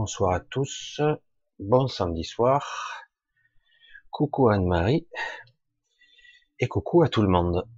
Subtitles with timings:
[0.00, 1.00] Bonsoir à tous,
[1.58, 3.02] bon samedi soir,
[4.12, 5.08] coucou Anne-Marie,
[6.60, 7.68] et coucou à tout le monde.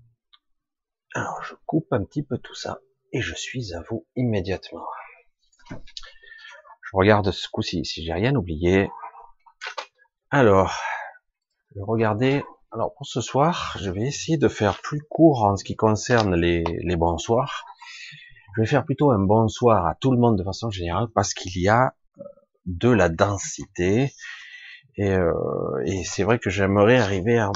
[1.15, 2.81] Alors je coupe un petit peu tout ça,
[3.15, 4.85] et je suis à vous immédiatement.
[5.71, 8.91] Je regarde ce coup-ci, si j'ai rien oublié.
[10.29, 10.75] Alors,
[11.75, 15.75] regardez, alors pour ce soir, je vais essayer de faire plus court en ce qui
[15.75, 17.65] concerne les, bonsoirs.
[18.57, 21.59] Je vais faire plutôt un bonsoir à tout le monde de façon générale parce qu'il
[21.59, 21.95] y a
[22.67, 24.13] de la densité.
[24.97, 25.33] Et, euh,
[25.85, 27.51] et c'est vrai que j'aimerais arriver à,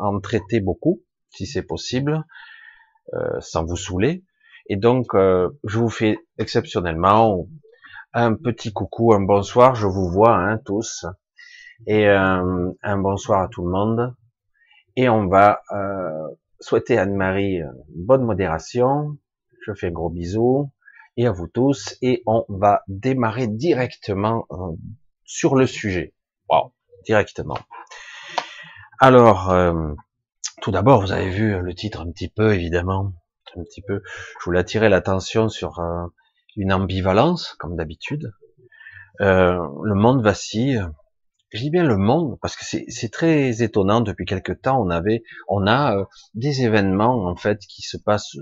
[0.00, 2.24] en traiter beaucoup si c'est possible
[3.14, 4.24] euh, sans vous saouler.
[4.68, 7.46] Et donc euh, je vous fais exceptionnellement
[8.12, 9.74] un petit coucou un bonsoir.
[9.74, 11.06] Je vous vois hein, tous.
[11.86, 14.14] Et euh, un bonsoir à tout le monde.
[14.94, 15.62] Et on va
[16.60, 19.16] souhaiter à Anne-Marie bonne modération.
[19.66, 20.70] Je fais gros bisous
[21.16, 24.72] et à vous tous et on va démarrer directement euh,
[25.24, 26.14] sur le sujet.
[26.48, 26.72] Wow,
[27.04, 27.58] directement.
[28.98, 29.94] Alors, euh,
[30.60, 33.12] tout d'abord, vous avez vu le titre un petit peu, évidemment,
[33.56, 34.02] un petit peu.
[34.40, 36.06] Je voulais attirer l'attention sur euh,
[36.56, 38.32] une ambivalence, comme d'habitude.
[39.18, 40.82] le monde vacille.
[41.52, 44.00] Je dis bien le monde parce que c'est très étonnant.
[44.00, 48.38] Depuis quelque temps, on avait, on a des événements en fait qui se passent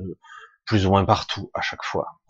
[0.70, 2.20] plus ou moins partout à chaque fois.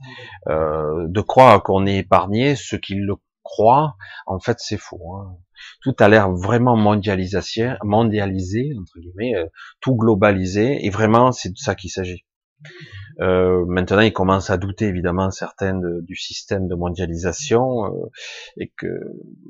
[0.49, 5.15] Euh, de croire qu'on est épargné, ceux qui le croient, en fait c'est faux.
[5.15, 5.37] Hein.
[5.83, 7.39] Tout a l'air vraiment mondialisé,
[7.83, 9.45] mondialisé entre guillemets, euh,
[9.83, 12.25] tout globalisé, et vraiment c'est de ça qu'il s'agit.
[13.21, 18.11] Euh, maintenant, ils commencent à douter évidemment certains du système de mondialisation euh,
[18.57, 18.87] et que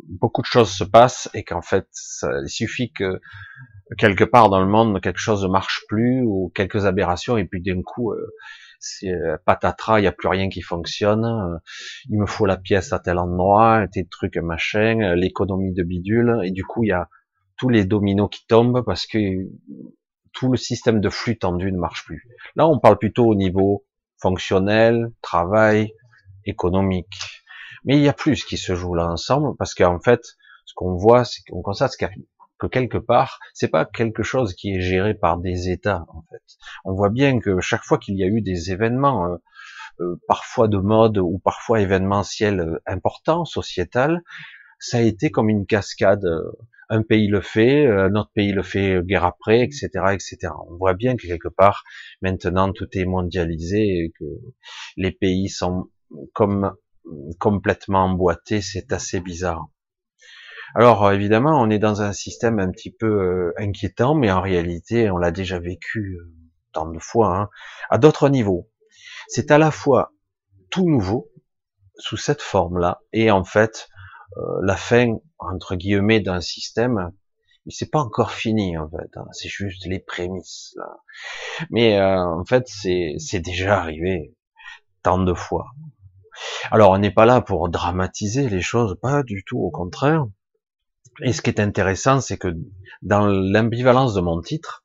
[0.09, 3.21] beaucoup de choses se passent et qu'en fait, ça, il suffit que
[3.99, 7.63] quelque part dans le monde quelque chose ne marche plus ou quelques aberrations et puis
[7.63, 8.35] d'un coup euh,
[8.81, 11.59] c'est euh, patatras, il n'y a plus rien qui fonctionne, euh,
[12.09, 16.41] il me faut la pièce à tel endroit, tel truc machin, euh, l'économie de bidule,
[16.45, 17.09] et du coup il y a
[17.57, 19.19] tous les dominos qui tombent parce que
[20.33, 22.27] tout le système de flux tendu ne marche plus.
[22.57, 23.85] Là on parle plutôt au niveau
[24.21, 25.93] fonctionnel, travail,
[26.45, 27.15] économique.
[27.85, 30.21] Mais il y a plus qui se joue là ensemble parce qu'en fait,
[30.67, 32.09] ce qu'on voit, c'est qu'on constate qu'il
[32.61, 36.05] que quelque part, c'est pas quelque chose qui est géré par des États.
[36.09, 36.43] En fait,
[36.85, 39.37] on voit bien que chaque fois qu'il y a eu des événements, euh,
[40.01, 44.23] euh, parfois de mode ou parfois événementiels euh, importants, sociétal,
[44.79, 46.25] ça a été comme une cascade.
[46.93, 50.39] Un pays le fait, un autre pays le fait guerre après, etc., etc.
[50.69, 51.85] On voit bien que quelque part,
[52.21, 54.25] maintenant, tout est mondialisé et que
[54.97, 55.89] les pays sont
[56.33, 56.75] comme
[57.39, 58.61] complètement emboîtés.
[58.61, 59.69] C'est assez bizarre.
[60.75, 64.41] Alors euh, évidemment, on est dans un système un petit peu euh, inquiétant, mais en
[64.41, 66.33] réalité, on l'a déjà vécu euh,
[66.73, 67.51] tant de fois, hein,
[67.91, 68.71] à d'autres niveaux.
[69.29, 70.13] C'est à la fois
[70.71, 71.31] tout nouveau
[71.97, 73.89] sous cette forme-là, et en fait,
[74.63, 77.11] la fin entre guillemets d'un système,
[77.67, 79.17] mais c'est pas encore fini en fait.
[79.17, 80.77] Hein, c'est juste les prémices.
[81.71, 84.35] Mais en fait, c'est déjà arrivé
[85.03, 85.67] tant de fois.
[86.71, 90.27] Alors, on n'est pas là pour dramatiser les choses, pas du tout, au contraire.
[91.23, 92.49] Et ce qui est intéressant, c'est que
[93.03, 94.85] dans l'ambivalence de mon titre,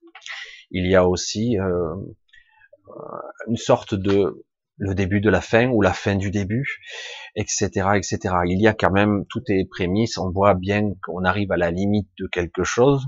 [0.72, 1.95] il y a aussi euh,
[3.48, 4.45] une sorte de
[4.77, 6.81] le début de la fin ou la fin du début,
[7.36, 8.36] etc., etc.
[8.45, 10.18] Il y a quand même toutes les prémices.
[10.18, 13.06] On voit bien qu'on arrive à la limite de quelque chose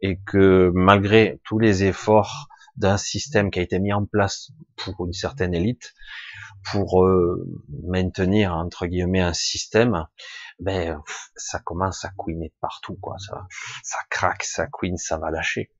[0.00, 5.06] et que malgré tous les efforts d'un système qui a été mis en place pour
[5.06, 5.94] une certaine élite,
[6.72, 7.46] pour euh,
[7.84, 10.06] maintenir entre guillemets un système,
[10.60, 11.02] ben
[11.36, 13.16] ça commence à couiner de partout, quoi.
[13.18, 13.46] Ça,
[13.82, 15.70] ça craque, ça couine, ça va lâcher.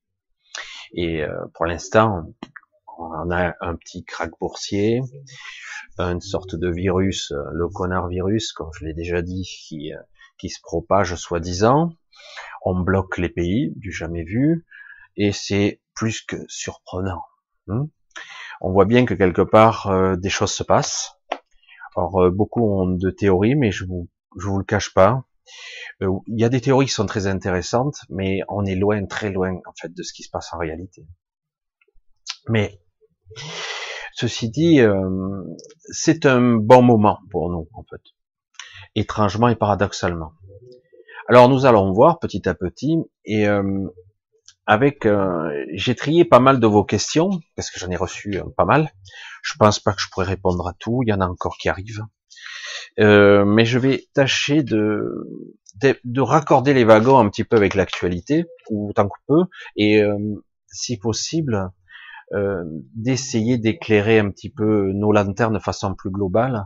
[0.92, 2.32] Et euh, pour l'instant,
[2.98, 5.00] on a un petit crack boursier,
[5.98, 9.98] une sorte de virus, euh, le connard virus, comme je l'ai déjà dit, qui, euh,
[10.38, 11.90] qui se propage soi-disant.
[12.64, 14.66] On bloque les pays, du jamais vu,
[15.16, 17.22] et c'est plus que surprenant.
[17.68, 17.88] Hein.
[18.60, 21.16] on voit bien que quelque part des choses se passent.
[21.96, 24.08] Alors beaucoup ont de théories, mais je vous
[24.38, 25.24] je vous le cache pas.
[26.02, 29.30] Euh, il y a des théories qui sont très intéressantes, mais on est loin, très
[29.30, 31.06] loin, en fait, de ce qui se passe en réalité.
[32.48, 32.80] Mais
[34.12, 35.42] ceci dit, euh,
[35.90, 38.02] c'est un bon moment pour nous, en fait,
[38.94, 40.32] étrangement et paradoxalement.
[41.26, 43.88] Alors nous allons voir petit à petit, et euh,
[44.66, 45.08] avec,
[45.72, 48.90] j'ai trié pas mal de vos questions parce que j'en ai reçu pas mal.
[49.42, 51.00] Je pense pas que je pourrais répondre à tout.
[51.02, 52.02] Il y en a encore qui arrivent.
[53.00, 55.26] Euh, mais je vais tâcher de,
[56.04, 59.42] de, raccorder les wagons un petit peu avec l'actualité, ou tant que peu,
[59.76, 60.16] et euh,
[60.68, 61.70] si possible,
[62.32, 62.62] euh,
[62.94, 66.64] d'essayer d'éclairer un petit peu nos lanternes de façon plus globale,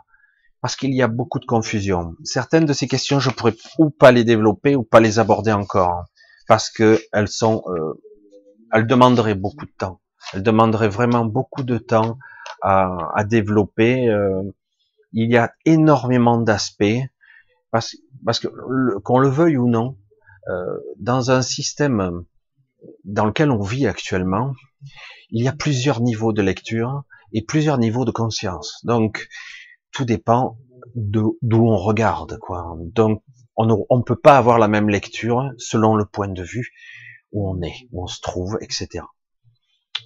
[0.60, 2.14] parce qu'il y a beaucoup de confusion.
[2.24, 6.04] Certaines de ces questions, je pourrais ou pas les développer ou pas les aborder encore,
[6.46, 7.94] parce que elles sont, euh,
[8.72, 10.00] elles demanderaient beaucoup de temps.
[10.34, 12.18] Elles demanderaient vraiment beaucoup de temps
[12.62, 14.08] à, à développer.
[14.08, 14.42] Euh,
[15.12, 17.02] il y a énormément d'aspects,
[17.70, 17.96] parce,
[18.40, 18.48] que
[18.98, 19.96] qu'on le veuille ou non,
[20.48, 22.24] euh, dans un système
[23.04, 24.54] dans lequel on vit actuellement,
[25.30, 27.02] il y a plusieurs niveaux de lecture
[27.32, 28.80] et plusieurs niveaux de conscience.
[28.84, 29.28] Donc,
[29.92, 30.58] tout dépend
[30.94, 32.76] d'où on regarde, quoi.
[32.80, 33.22] Donc,
[33.56, 36.72] on ne peut pas avoir la même lecture selon le point de vue
[37.32, 39.04] où on est, où on se trouve, etc.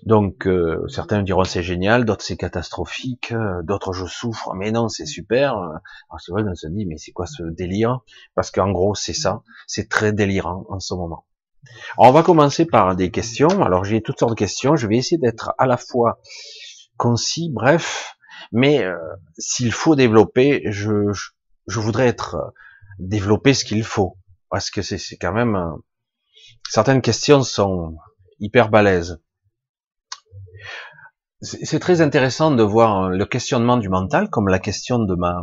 [0.02, 4.88] Donc, euh, certains diront c'est génial, d'autres c'est catastrophique, euh, d'autres je souffre, mais non,
[4.88, 5.54] c'est super.
[5.54, 8.00] Alors c'est vrai qu'on se dit, mais c'est quoi ce délire?
[8.34, 11.26] Parce qu'en gros, c'est ça, c'est très délirant en ce moment.
[11.96, 13.62] Alors, on va commencer par des questions.
[13.62, 14.76] Alors, j'ai toutes sortes de questions.
[14.76, 16.20] Je vais essayer d'être à la fois
[16.96, 18.16] concis, bref,
[18.52, 18.96] mais euh,
[19.38, 21.12] s'il faut développer, je,
[21.66, 22.50] je, voudrais être euh,
[22.98, 24.18] développer ce qu'il faut,
[24.50, 25.72] parce que c'est quand même euh,
[26.68, 27.96] certaines questions sont
[28.40, 29.20] hyper balèzes.
[31.42, 35.42] C'est très intéressant de voir le questionnement du mental, comme la question de ma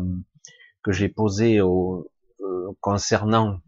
[0.82, 2.10] que j'ai posée au,
[2.80, 3.60] concernant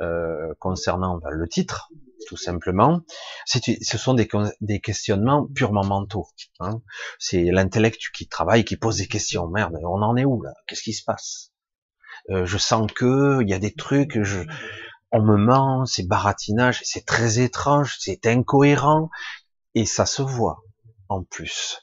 [0.00, 1.90] euh, concernant ben, le titre,
[2.28, 3.00] tout simplement.
[3.46, 4.28] Ce sont des,
[4.60, 6.28] des questionnements purement mentaux.
[6.60, 6.80] Hein.
[7.18, 9.48] C'est l'intellect qui travaille, qui pose des questions.
[9.48, 10.52] Merde, on en est où là?
[10.66, 11.52] Qu'est-ce qui se passe?
[12.30, 14.22] Euh, Je sens que il y a des trucs.
[14.22, 14.40] Je,
[15.12, 19.10] on me ment, c'est baratinage, c'est très étrange, c'est incohérent,
[19.74, 20.62] et ça se voit
[21.08, 21.80] en plus.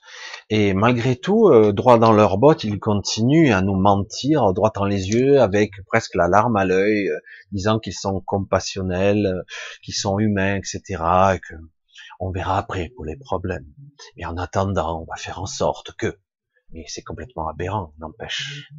[0.50, 4.86] Et malgré tout, euh, droit dans leurs bottes, ils continuent à nous mentir droit dans
[4.86, 7.20] les yeux, avec presque la larme à l'œil, euh,
[7.52, 9.44] disant qu'ils sont compassionnels, euh,
[9.84, 11.04] qu'ils sont humains, etc.
[11.36, 11.56] Et que
[12.20, 13.66] on verra après pour les problèmes.
[14.18, 16.20] Mais en attendant, on va faire en sorte que.
[16.72, 18.72] Mais c'est complètement aberrant, n'empêche.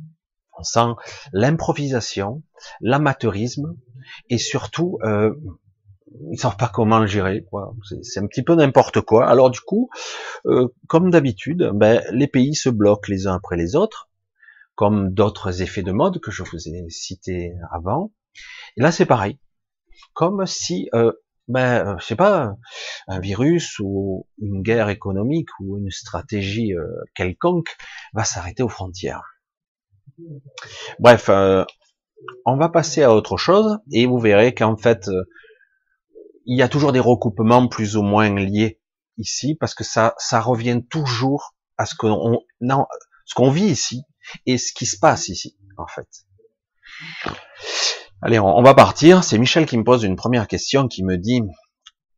[0.57, 0.95] On sent
[1.33, 2.43] l'improvisation,
[2.81, 3.77] l'amateurisme
[4.31, 4.99] et surtout
[6.31, 7.45] ils savent pas comment le gérer.
[7.51, 7.75] Quoi.
[8.03, 9.29] C'est, un petit peu n'importe quoi.
[9.29, 9.91] Alors du coup,
[10.47, 14.09] euh, comme d'habitude, ben, les pays se bloquent les uns après les autres,
[14.75, 18.13] comme d'autres effets de mode que je vous ai cités avant.
[18.77, 19.39] Et là, c'est pareil.
[20.13, 21.13] Comme si, euh,
[21.49, 22.57] ben, euh, je sais pas,
[23.07, 27.77] un virus ou une guerre économique ou une stratégie euh, quelconque
[28.13, 29.41] va s'arrêter aux frontières.
[31.01, 31.29] Bref,
[32.47, 35.11] on va passer à autre chose et vous verrez qu'en fait,
[36.47, 38.81] il y a toujours des recoupements plus ou moins liés
[39.19, 44.03] ici parce que ça, ça revient toujours à ce qu'on, ce qu'on vit ici
[44.47, 46.09] et ce qui se passe ici, en fait.
[48.23, 49.23] Allez, on, va partir.
[49.25, 51.43] C'est Michel qui me pose une première question qui me dit,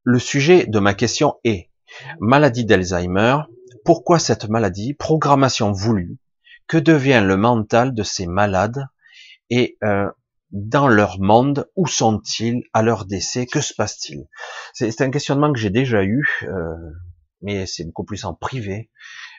[0.05, 1.71] le sujet de ma question est
[2.21, 3.39] maladie d'Alzheimer.
[3.85, 4.95] Pourquoi cette maladie?
[4.95, 6.19] Programmation voulue.
[6.69, 8.87] Que devient le mental de ces malades?
[9.51, 10.09] Et euh,
[10.51, 14.27] dans leur monde, où sont-ils à leur décès, que se passe-t-il?
[14.73, 16.75] C'est un questionnement que j'ai déjà eu, euh,
[17.43, 18.91] mais c'est beaucoup plus en privé.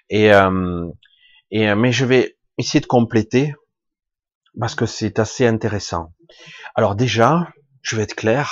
[0.09, 0.87] Et, euh,
[1.51, 3.53] et euh, mais je vais essayer de compléter
[4.59, 6.13] parce que c'est assez intéressant.
[6.75, 7.47] Alors déjà,
[7.81, 8.51] je vais être clair.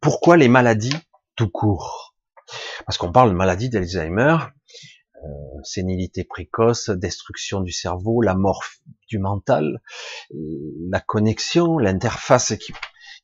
[0.00, 0.96] Pourquoi les maladies
[1.34, 2.14] tout court?
[2.86, 4.36] Parce qu'on parle de maladie d'Alzheimer,
[5.26, 8.62] euh, sénilité précoce, destruction du cerveau, la mort
[9.08, 9.80] du mental,
[10.34, 10.36] euh,
[10.90, 12.72] la connexion, l'interface qui,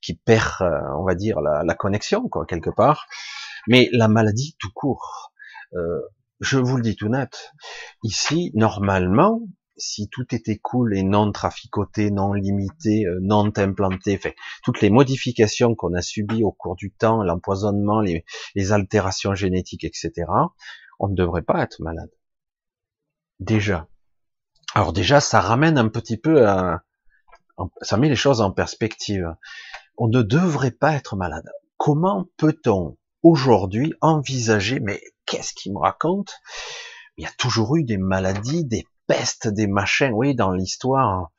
[0.00, 3.06] qui perd, euh, on va dire, la, la, connexion, quoi, quelque part.
[3.68, 5.32] Mais la maladie tout court.
[6.40, 7.52] je vous le dis tout net.
[8.02, 9.40] Ici, normalement,
[9.76, 15.74] si tout était cool et non traficoté, non limité, non implanté, fait, toutes les modifications
[15.76, 18.24] qu'on a subies au cours du temps, l'empoisonnement, les,
[18.56, 20.26] les, altérations génétiques, etc.,
[20.98, 22.10] on ne devrait pas être malade.
[23.40, 23.88] Déjà.
[24.74, 26.46] Alors déjà, ça ramène un petit peu
[27.82, 29.36] ça met les choses en perspective.
[29.96, 31.48] On ne devrait pas être malade.
[31.76, 36.34] Comment peut-on aujourd'hui envisager, mais qu'est-ce qu'il me raconte?
[37.16, 40.12] Il y a toujours eu des maladies, des pestes, des machins.
[40.12, 41.30] Oui, dans l'histoire,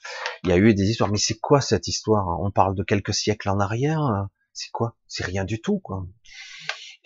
[0.44, 1.10] il y a eu des histoires.
[1.10, 2.40] Mais c'est quoi cette histoire?
[2.42, 4.28] On parle de quelques siècles en arrière?
[4.54, 4.96] C'est quoi?
[5.08, 6.06] C'est rien du tout, quoi.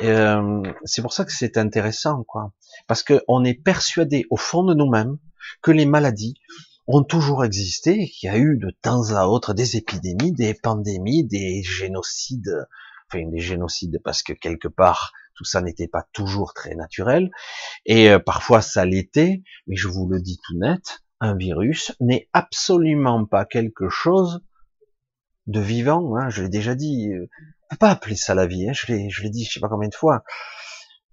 [0.02, 2.54] Euh, c'est pour ça que c'est intéressant, quoi.
[2.88, 5.18] Parce qu'on est persuadé au fond de nous-mêmes
[5.62, 6.36] que les maladies
[6.88, 11.26] ont toujours existé, qu'il y a eu de temps à autre des épidémies, des pandémies,
[11.26, 12.68] des génocides,
[13.08, 17.30] enfin des génocides parce que quelque part tout ça n'était pas toujours très naturel,
[17.86, 22.28] et euh, parfois ça l'était, mais je vous le dis tout net, un virus n'est
[22.34, 24.42] absolument pas quelque chose
[25.46, 27.30] de vivant, hein, je l'ai déjà dit, euh,
[27.76, 29.90] pas appeler ça la vie, hein, je l'ai, je l'ai dit, je sais pas combien
[29.90, 30.24] de fois.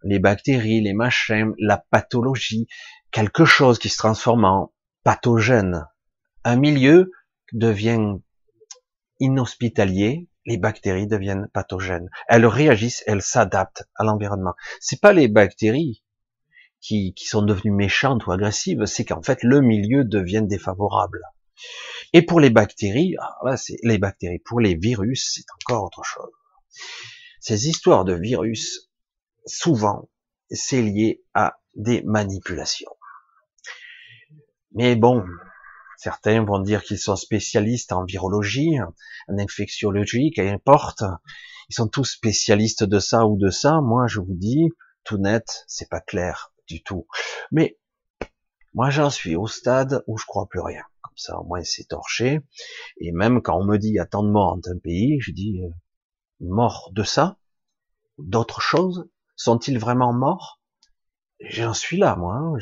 [0.02, 2.68] Les bactéries, les machins, la pathologie,
[3.10, 5.86] quelque chose qui se transforme en pathogène,
[6.44, 7.10] Un milieu
[7.52, 8.18] devient
[9.20, 12.10] inhospitalier, les bactéries deviennent pathogènes.
[12.28, 14.54] Elles réagissent, elles s'adaptent à l'environnement.
[14.80, 16.04] C'est pas les bactéries
[16.80, 21.20] qui, qui sont devenues méchantes ou agressives, c'est qu'en fait le milieu devient défavorable.
[22.12, 24.40] Et pour les bactéries, là c'est les bactéries.
[24.40, 26.30] Pour les virus, c'est encore autre chose.
[27.40, 28.90] Ces histoires de virus,
[29.46, 30.08] souvent,
[30.50, 32.96] c'est lié à des manipulations.
[34.72, 35.24] Mais bon,
[35.98, 38.78] certains vont dire qu'ils sont spécialistes en virologie,
[39.28, 41.02] en infectiologie, qu'importe.
[41.70, 43.80] Ils sont tous spécialistes de ça ou de ça.
[43.80, 44.68] Moi, je vous dis,
[45.04, 47.06] tout net, c'est pas clair du tout.
[47.52, 47.78] Mais
[48.74, 50.82] moi, j'en suis au stade où je crois plus rien.
[51.02, 52.40] Comme ça, au moins, c'est torché.
[53.00, 55.60] Et même quand on me dit, il y de morts dans un pays, je dis,
[55.62, 55.68] euh,
[56.48, 57.36] morts de ça?
[58.18, 59.08] D'autres choses?
[59.36, 60.60] Sont-ils vraiment morts?
[61.40, 62.36] J'en suis là, moi.
[62.36, 62.58] Hein.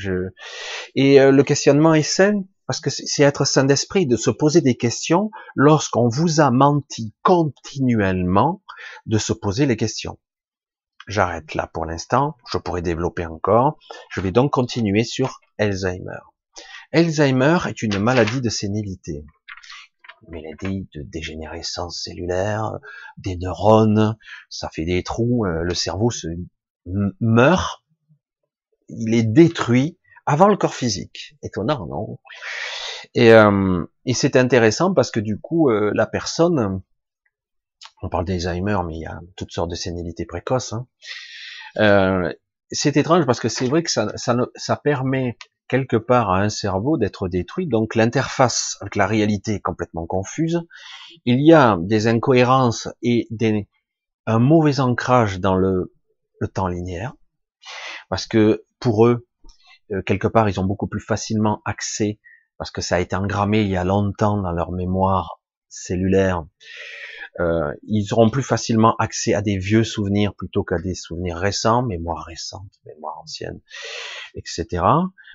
[0.95, 4.61] Et euh, le questionnement est sain, parce que c'est être sain d'esprit, de se poser
[4.61, 8.63] des questions lorsqu'on vous a menti continuellement,
[9.07, 10.19] de se poser les questions.
[11.09, 13.79] J'arrête là pour l'instant, je pourrais développer encore.
[14.11, 16.21] Je vais donc continuer sur Alzheimer.
[16.93, 19.25] Alzheimer est une maladie de sénilité.
[20.27, 22.79] Une maladie de dégénérescence cellulaire,
[23.19, 24.17] des neurones,
[24.49, 26.29] ça fait des trous, euh, le cerveau se
[27.21, 27.83] meurt,
[28.89, 31.37] il est détruit avant le corps physique.
[31.43, 32.19] Étonnant, non?
[33.15, 36.81] Et, euh, et c'est intéressant parce que du coup, euh, la personne,
[38.03, 40.73] on parle d'Alzheimer, mais il y a toutes sortes de sénilité précoce.
[40.73, 40.87] Hein.
[41.79, 42.33] Euh,
[42.71, 45.37] c'est étrange parce que c'est vrai que ça, ça, ça, permet
[45.73, 50.61] quelque part à un cerveau d'être détruit, donc l'interface avec la réalité est complètement confuse.
[51.25, 53.67] Il y a des incohérences et des,
[54.27, 55.95] un mauvais ancrage dans le,
[56.41, 57.15] le temps linéaire,
[58.11, 59.27] parce que pour eux,
[59.93, 62.21] euh, quelque part, ils ont beaucoup plus facilement accès,
[62.59, 65.41] parce que ça a été engrammé il y a longtemps dans leur mémoire
[65.73, 66.45] cellulaire,
[67.41, 71.83] euh, ils auront plus facilement accès à des vieux souvenirs plutôt qu'à des souvenirs récents,
[71.83, 73.61] mémoire récente, mémoire ancienne,
[74.35, 74.85] etc.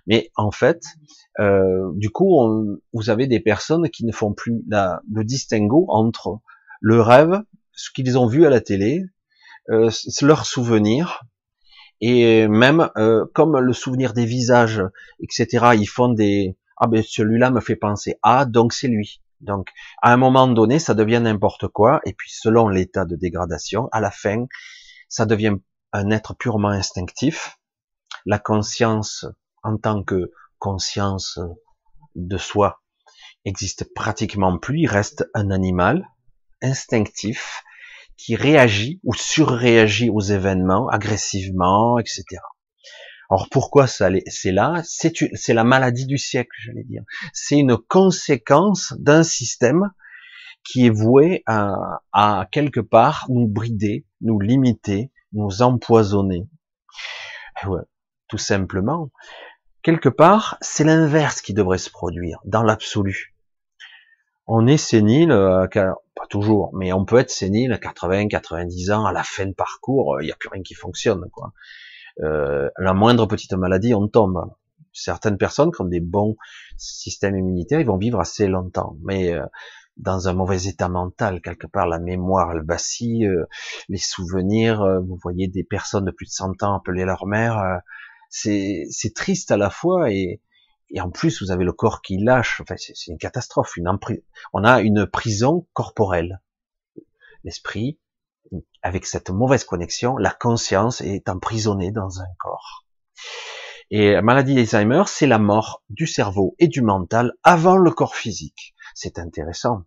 [0.05, 0.83] Mais en fait,
[1.39, 6.39] euh, du coup, vous avez des personnes qui ne font plus la, le distinguo entre
[6.81, 7.41] le rêve,
[7.71, 9.03] ce qu'ils ont vu à la télé,
[9.69, 9.89] euh,
[10.21, 11.23] leurs souvenirs,
[11.99, 14.83] et même euh, comme le souvenir des visages,
[15.19, 15.69] etc.
[15.75, 19.21] Ils font des ah ben celui-là me fait penser à donc c'est lui.
[19.41, 19.69] Donc,
[20.01, 23.99] à un moment donné, ça devient n'importe quoi, et puis selon l'état de dégradation, à
[23.99, 24.45] la fin,
[25.09, 25.55] ça devient
[25.93, 27.57] un être purement instinctif.
[28.25, 29.25] La conscience,
[29.63, 31.39] en tant que conscience
[32.15, 32.81] de soi,
[33.45, 36.07] existe pratiquement plus, il reste un animal
[36.61, 37.63] instinctif
[38.17, 42.23] qui réagit ou surréagit aux événements agressivement, etc.
[43.29, 47.03] Alors pourquoi ça c'est là C'est la maladie du siècle, j'allais dire.
[47.33, 49.91] C'est une conséquence d'un système
[50.63, 56.47] qui est voué à, à, quelque part nous brider, nous limiter, nous empoisonner.
[57.65, 57.81] Ouais,
[58.27, 59.09] tout simplement.
[59.81, 63.33] Quelque part, c'est l'inverse qui devrait se produire dans l'absolu.
[64.45, 69.05] On est sénile, euh, pas toujours, mais on peut être sénile à 80, 90 ans,
[69.05, 71.53] à la fin de parcours, il n'y a plus rien qui fonctionne, quoi.
[72.23, 74.51] Euh, la moindre petite maladie, on tombe.
[74.93, 76.35] Certaines personnes qui ont des bons
[76.77, 79.45] systèmes immunitaires, ils vont vivre assez longtemps, mais euh,
[79.97, 83.45] dans un mauvais état mental, quelque part, la mémoire, elle vacille, euh,
[83.89, 87.81] les souvenirs, vous voyez des personnes de plus de 100 ans appeler leur mère,
[88.29, 90.41] c'est triste à la fois et,
[90.89, 93.91] et en plus vous avez le corps qui lâche, enfin, c'est une catastrophe, une
[94.53, 96.41] on a une prison corporelle.
[97.43, 97.99] L'esprit,
[98.81, 102.85] avec cette mauvaise connexion, la conscience est emprisonnée dans un corps.
[103.89, 108.15] Et la maladie d'Alzheimer, c'est la mort du cerveau et du mental avant le corps
[108.15, 108.75] physique.
[108.93, 109.83] C'est intéressant.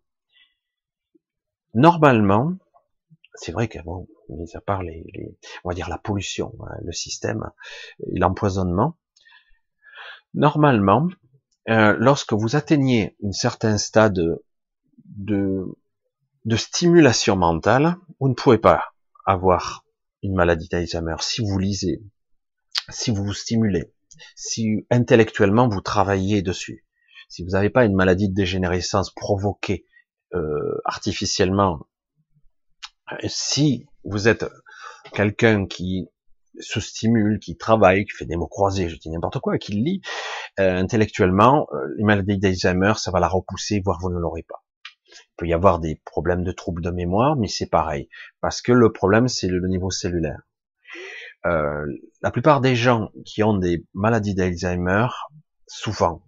[1.75, 2.55] Normalement,
[3.35, 3.79] c'est vrai que
[4.29, 5.05] mis à part les,
[5.65, 7.51] on va dire la pollution, hein, le système,
[8.13, 8.97] l'empoisonnement,
[10.35, 11.09] normalement,
[11.69, 14.45] euh, lorsque vous atteignez un certain stade de
[15.05, 15.65] de
[16.57, 18.95] stimulation mentale, vous ne pouvez pas
[19.27, 19.85] avoir
[20.23, 22.03] une maladie d'Alzheimer si vous lisez,
[22.89, 23.93] si vous vous stimulez,
[24.37, 26.85] si intellectuellement vous travaillez dessus.
[27.29, 29.87] Si vous n'avez pas une maladie de dégénérescence provoquée
[30.35, 31.87] euh, artificiellement,
[33.27, 34.47] si vous êtes
[35.13, 36.09] quelqu'un qui
[36.59, 40.03] se stimule, qui travaille, qui fait des mots croisés, je dis n'importe quoi, qui lit,
[40.59, 44.63] euh, intellectuellement, euh, les maladies d'Alzheimer, ça va la repousser, voire vous ne l'aurez pas.
[45.11, 48.09] Il peut y avoir des problèmes de troubles de mémoire, mais c'est pareil,
[48.41, 50.43] parce que le problème, c'est le niveau cellulaire.
[51.47, 51.87] Euh,
[52.23, 55.09] la plupart des gens qui ont des maladies d'Alzheimer,
[55.67, 56.23] souvent,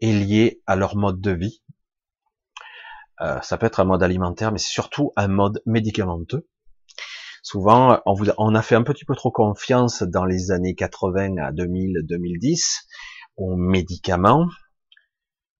[0.00, 1.62] est lié à leur mode de vie.
[3.20, 6.48] Euh, ça peut être un mode alimentaire, mais c'est surtout un mode médicamenteux.
[7.42, 11.36] Souvent, on, vous, on a fait un petit peu trop confiance dans les années 80
[11.38, 12.86] à 2000, 2010
[13.36, 14.46] aux médicaments.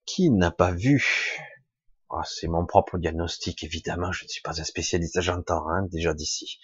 [0.07, 1.39] Qui n'a pas vu
[2.11, 4.13] ah, C'est mon propre diagnostic, évidemment.
[4.13, 6.59] Je ne suis pas un spécialiste, j'entends hein, déjà d'ici.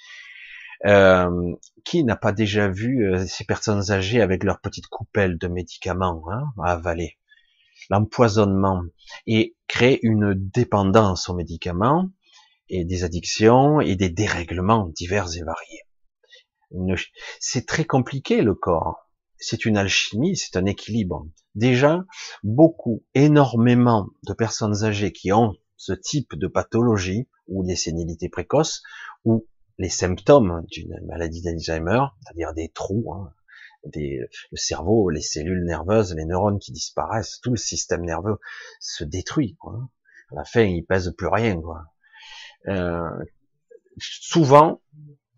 [0.84, 5.48] Euh, qui n'a pas déjà vu euh, ces personnes âgées avec leur petite coupelle de
[5.48, 7.16] médicaments hein, à avaler?
[7.90, 8.82] L'empoisonnement
[9.26, 12.10] et créer une dépendance aux médicaments
[12.68, 15.82] et des addictions et des dérèglements divers et variés.
[17.38, 19.05] C'est très compliqué le corps.
[19.38, 21.26] C'est une alchimie, c'est un équilibre.
[21.54, 22.04] Déjà,
[22.42, 28.82] beaucoup, énormément de personnes âgées qui ont ce type de pathologie ou des sénilités précoces
[29.24, 29.46] ou
[29.78, 33.32] les symptômes d'une maladie d'Alzheimer, c'est-à-dire des trous, hein,
[33.84, 38.38] des, le cerveau, les cellules nerveuses, les neurones qui disparaissent, tout le système nerveux
[38.80, 39.56] se détruit.
[39.60, 39.88] Quoi.
[40.32, 41.60] À la fin, il pèse plus rien.
[41.60, 41.84] Quoi.
[42.68, 43.08] Euh,
[43.98, 44.80] souvent,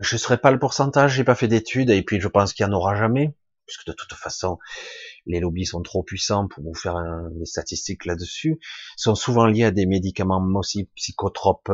[0.01, 2.65] je ne serai pas le pourcentage, j'ai pas fait d'études, et puis je pense qu'il
[2.65, 3.35] n'y en aura jamais,
[3.69, 4.59] puisque de toute façon,
[5.27, 6.97] les lobbies sont trop puissants pour vous faire
[7.33, 8.59] des statistiques là-dessus,
[8.97, 11.71] sont souvent liés à des médicaments aussi psychotropes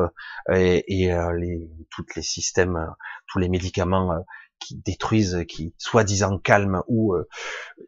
[0.53, 2.91] et, et euh, les systèmes, euh,
[3.29, 4.21] tous les médicaments euh,
[4.59, 7.15] qui détruisent, qui soi-disant calment, ou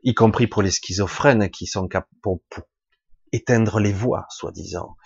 [0.02, 2.40] y compris pour les schizophrènes qui sont capables pour,
[3.32, 4.96] éteindre les voix, soi-disant.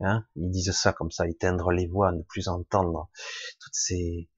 [0.00, 3.08] Hein Ils disent ça comme ça, éteindre les voix, ne plus entendre
[3.60, 4.28] toutes ces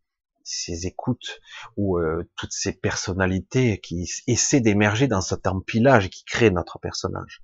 [0.50, 1.40] ces écoutes
[1.76, 7.42] ou euh, toutes ces personnalités qui essaient d'émerger dans cet empilage qui crée notre personnage.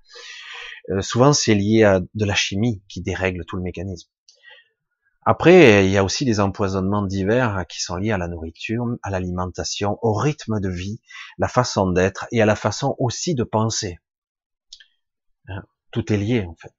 [0.91, 4.11] Euh, souvent, c'est lié à de la chimie qui dérègle tout le mécanisme.
[5.29, 9.11] Après, il y a aussi des empoisonnements divers qui sont liés à la nourriture, à
[9.11, 11.01] l'alimentation, au rythme de vie,
[11.39, 13.99] la façon d'être et à la façon aussi de penser.
[15.49, 16.75] Hein, tout est lié en fait.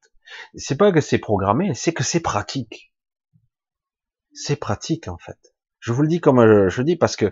[0.56, 2.94] C'est pas que c'est programmé, c'est que c'est pratique.
[4.34, 5.57] C'est pratique en fait.
[5.88, 7.32] Je vous le dis comme euh, je, le dis parce que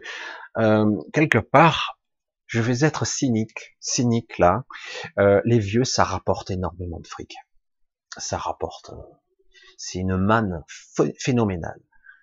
[0.59, 1.99] euh, quelque part,
[2.47, 4.63] je vais être cynique, cynique là.
[5.19, 7.35] Euh, les vieux, ça rapporte énormément de fric.
[8.15, 8.91] Ça rapporte.
[9.77, 10.63] C'est une manne
[11.19, 11.81] phénoménale.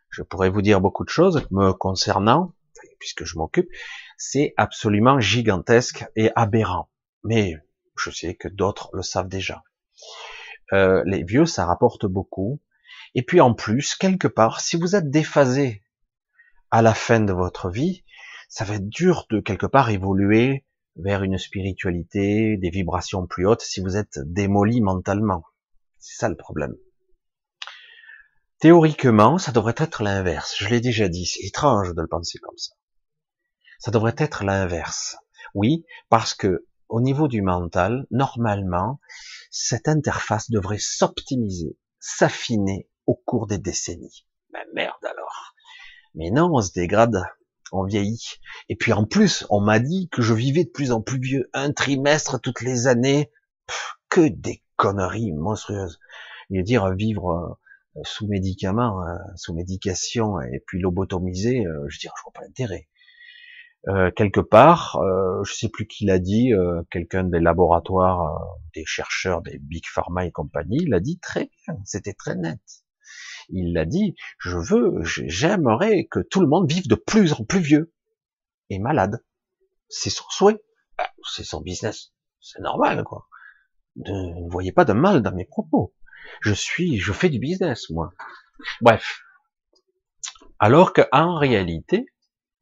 [0.09, 2.55] Je pourrais vous dire beaucoup de choses me concernant,
[2.99, 3.69] puisque je m'occupe.
[4.17, 6.89] C'est absolument gigantesque et aberrant.
[7.25, 7.57] Mais
[7.99, 9.63] je sais que d'autres le savent déjà.
[10.71, 12.63] les vieux, ça rapporte beaucoup.
[13.15, 15.83] Et puis en plus, quelque part, si vous êtes déphasé
[16.73, 18.03] à la fin de votre vie,
[18.49, 20.65] ça va être dur de quelque part évoluer
[20.97, 25.45] vers une spiritualité, des vibrations plus hautes si vous êtes démoli mentalement.
[25.99, 26.75] C'est ça le problème.
[28.59, 30.57] Théoriquement, ça devrait être l'inverse.
[30.59, 32.73] Je l'ai déjà dit, c'est étrange de le penser comme ça.
[33.79, 35.17] Ça devrait être l'inverse.
[35.55, 38.99] Oui, parce que au niveau du mental, normalement,
[39.51, 44.27] cette interface devrait s'optimiser, s'affiner au cours des décennies.
[44.55, 45.52] Mais merde alors.
[46.15, 47.23] Mais non, on se dégrade,
[47.73, 48.35] on vieillit.
[48.69, 51.51] Et puis en plus, on m'a dit que je vivais de plus en plus vieux,
[51.55, 53.31] un trimestre toutes les années.
[54.11, 55.99] que des conneries monstrueuses.
[56.51, 57.59] Et dire vivre
[57.97, 62.43] euh, sous médicaments, euh, sous médication, et puis lobotomiser, euh, je dirais, je vois pas
[62.43, 62.89] l'intérêt.
[64.17, 64.97] quelque part,
[65.45, 66.53] je sais plus qui l'a dit,
[66.91, 68.39] quelqu'un des laboratoires,
[68.77, 72.61] des chercheurs, des big pharma et compagnie, l'a dit très bien, c'était très net
[73.49, 77.61] il l'a dit, je veux, j'aimerais que tout le monde vive de plus en plus
[77.61, 77.93] vieux
[78.71, 79.25] et malade.
[79.89, 80.63] C'est son souhait.
[80.99, 82.13] Ah, c'est son business.
[82.41, 83.29] C'est normal, quoi.
[83.97, 85.95] Ne voyez pas de mal dans mes propos.
[86.41, 88.13] Je suis, je fais du business, moi.
[88.81, 89.23] Bref.
[90.59, 92.07] Alors que, en réalité,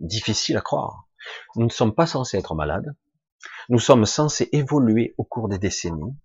[0.00, 1.08] difficile à croire.
[1.56, 2.96] Nous ne sommes pas censés être malades.
[3.68, 6.16] Nous sommes censés évoluer au cours des décennies.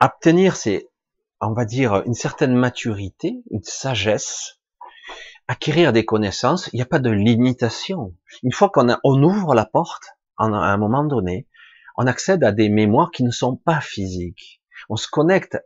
[0.00, 0.88] Obtenir ces
[1.40, 4.60] on va dire, une certaine maturité, une sagesse,
[5.48, 8.14] acquérir des connaissances, il n'y a pas de limitation.
[8.42, 10.04] Une fois qu'on on ouvre la porte,
[10.36, 11.48] à un moment donné,
[11.96, 14.62] on accède à des mémoires qui ne sont pas physiques.
[14.88, 15.58] On se connecte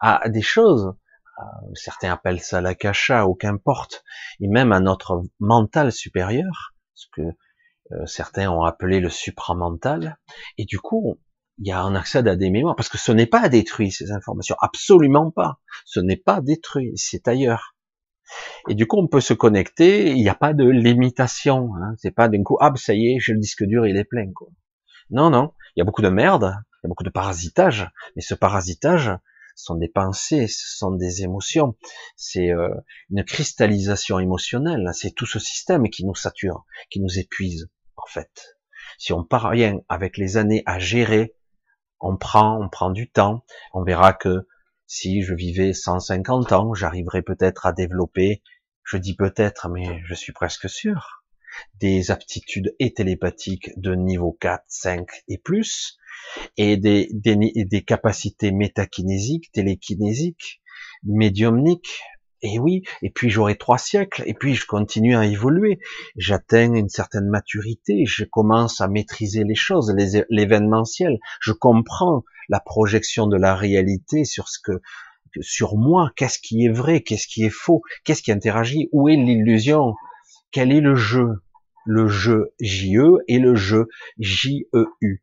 [0.00, 0.94] à des choses,
[1.38, 1.42] euh,
[1.74, 4.04] certains appellent ça la cacha, ou qu'importe,
[4.40, 10.18] et même à notre mental supérieur, ce que euh, certains ont appelé le supramental,
[10.58, 11.20] et du coup,
[11.58, 14.12] il y a un accès à des mémoires, parce que ce n'est pas détruit, ces
[14.12, 15.58] informations, absolument pas.
[15.84, 17.74] Ce n'est pas détruit, c'est ailleurs.
[18.68, 21.70] Et du coup, on peut se connecter, il n'y a pas de limitation.
[21.76, 21.94] Hein.
[21.98, 24.04] C'est pas d'un coup, ah, ben, ça y est, j'ai le disque dur, il est
[24.04, 24.30] plein.
[24.34, 24.48] Quoi.
[25.10, 28.22] Non, non, il y a beaucoup de merde, il y a beaucoup de parasitage, mais
[28.22, 29.12] ce parasitage
[29.56, 31.76] ce sont des pensées, ce sont des émotions,
[32.14, 32.68] c'est euh,
[33.08, 38.58] une cristallisation émotionnelle, c'est tout ce système qui nous sature, qui nous épuise, en fait.
[38.98, 41.35] Si on parvient avec les années à gérer
[42.00, 43.44] On prend, on prend du temps.
[43.72, 44.46] On verra que
[44.86, 48.42] si je vivais 150 ans, j'arriverais peut-être à développer,
[48.84, 51.24] je dis peut-être, mais je suis presque sûr,
[51.80, 55.98] des aptitudes et télépathiques de niveau 4, 5 et plus,
[56.56, 60.60] et des, des, des capacités métakinésiques, télékinésiques,
[61.04, 62.00] médiumniques,
[62.42, 65.78] et oui, et puis j'aurai trois siècles, et puis je continue à évoluer.
[66.16, 69.94] J'atteins une certaine maturité, je commence à maîtriser les choses,
[70.28, 71.18] l'événementiel.
[71.40, 74.80] Je comprends la projection de la réalité sur ce que,
[75.40, 79.16] sur moi, qu'est-ce qui est vrai, qu'est-ce qui est faux, qu'est-ce qui interagit, où est
[79.16, 79.94] l'illusion,
[80.50, 81.42] quel est le jeu,
[81.84, 85.22] le jeu JE et le jeu JEU.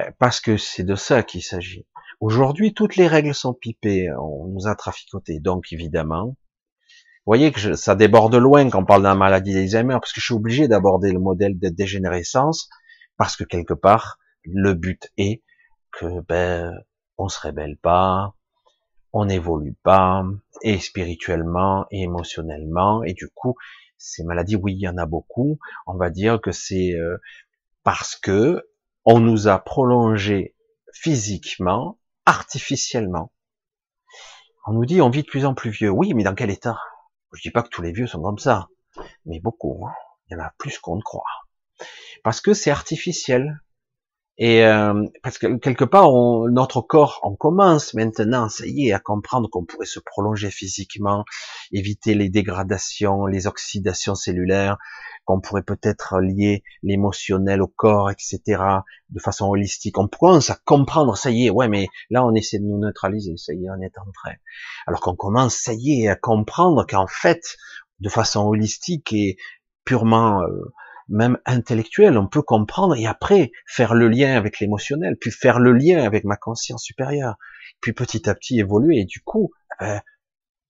[0.00, 1.86] Euh, parce que c'est de ça qu'il s'agit.
[2.20, 5.40] Aujourd'hui, toutes les règles sont pipées, on nous a traficoté.
[5.40, 9.94] Donc, évidemment, vous voyez que ça déborde loin quand on parle de la maladie d'Alzheimer,
[9.94, 12.68] parce que je suis obligé d'aborder le modèle de dégénérescence,
[13.16, 15.42] parce que quelque part, le but est
[15.92, 16.74] que, ben,
[17.16, 18.34] on se rébelle pas,
[19.14, 20.22] on n'évolue pas,
[20.62, 23.54] et spirituellement, et émotionnellement, et du coup,
[23.96, 25.58] ces maladies, oui, il y en a beaucoup.
[25.86, 27.16] On va dire que c'est euh,
[27.82, 28.68] parce que
[29.06, 30.54] on nous a prolongé
[30.92, 33.32] physiquement artificiellement.
[34.66, 35.90] On nous dit on vit de plus en plus vieux.
[35.90, 36.78] Oui, mais dans quel état?
[37.32, 38.68] Je dis pas que tous les vieux sont comme ça,
[39.24, 39.86] mais beaucoup.
[39.86, 39.92] Hein.
[40.28, 41.24] Il y en a plus qu'on ne croit.
[42.22, 43.60] Parce que c'est artificiel.
[44.42, 46.10] Et euh, parce que quelque part,
[46.50, 51.26] notre corps, on commence maintenant, ça y est, à comprendre qu'on pourrait se prolonger physiquement,
[51.72, 54.78] éviter les dégradations, les oxydations cellulaires,
[55.26, 58.40] qu'on pourrait peut-être lier l'émotionnel au corps, etc.,
[59.10, 59.98] de façon holistique.
[59.98, 63.36] On commence à comprendre, ça y est, ouais, mais là on essaie de nous neutraliser,
[63.36, 64.36] ça y est, on est en train.
[64.86, 67.58] Alors qu'on commence, ça y est, à comprendre qu'en fait,
[68.00, 69.36] de façon holistique et
[69.84, 70.72] purement euh,
[71.10, 75.72] même intellectuelle, on peut comprendre et après faire le lien avec l'émotionnel, puis faire le
[75.72, 77.36] lien avec ma conscience supérieure,
[77.80, 79.00] puis petit à petit évoluer.
[79.00, 79.50] Et du coup,
[79.82, 79.98] euh,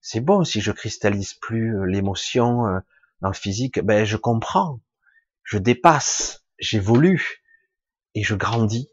[0.01, 2.65] c'est bon si je cristallise plus euh, l'émotion,
[3.21, 4.81] dans le physique, ben je comprends,
[5.43, 7.43] je dépasse, j'évolue
[8.15, 8.90] et je grandis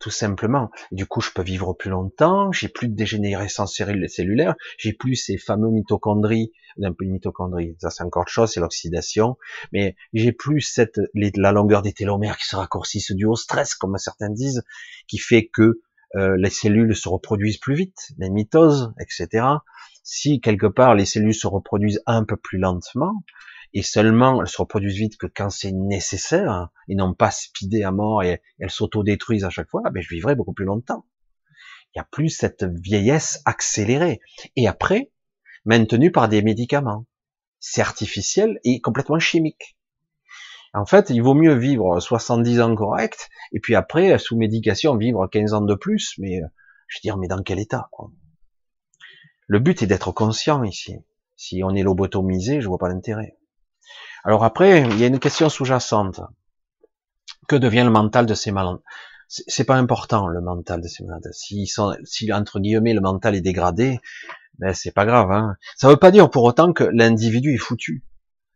[0.00, 0.70] tout simplement.
[0.90, 5.36] Du coup, je peux vivre plus longtemps, j'ai plus de dégénérescence cellulaire, j'ai plus ces
[5.36, 9.36] fameux mitochondries, un peu mitochondries, ça c'est encore autre chose, c'est l'oxydation,
[9.72, 13.96] mais j'ai plus cette, la longueur des télomères qui se raccourcissent dû au stress, comme
[13.98, 14.64] certains disent,
[15.06, 15.80] qui fait que
[16.16, 19.44] euh, les cellules se reproduisent plus vite, les mitoses, etc.
[20.02, 23.22] Si quelque part les cellules se reproduisent un peu plus lentement,
[23.72, 27.92] et seulement elles se reproduisent vite que quand c'est nécessaire, et non pas speedées à
[27.92, 31.06] mort et elles s'autodétruisent à chaque fois, ben je vivrai beaucoup plus longtemps.
[31.94, 34.20] Il n'y a plus cette vieillesse accélérée.
[34.56, 35.10] Et après,
[35.64, 37.06] maintenue par des médicaments.
[37.58, 39.76] C'est artificiel et complètement chimique.
[40.72, 45.26] En fait, il vaut mieux vivre 70 ans correct, et puis après, sous médication, vivre
[45.26, 46.40] 15 ans de plus, mais
[46.86, 48.10] je veux dire, mais dans quel état quoi?
[49.48, 50.94] Le but est d'être conscient ici.
[51.34, 53.36] Si on est lobotomisé, je vois pas l'intérêt.
[54.24, 56.20] Alors après, il y a une question sous-jacente.
[57.48, 58.80] Que devient le mental de ces malades?
[59.28, 61.28] C'est pas important le mental de ces malades.
[61.32, 64.00] Si, sont, si entre guillemets le mental est dégradé,
[64.58, 65.30] ben c'est pas grave.
[65.30, 65.56] Hein.
[65.76, 68.04] Ça veut pas dire pour autant que l'individu est foutu.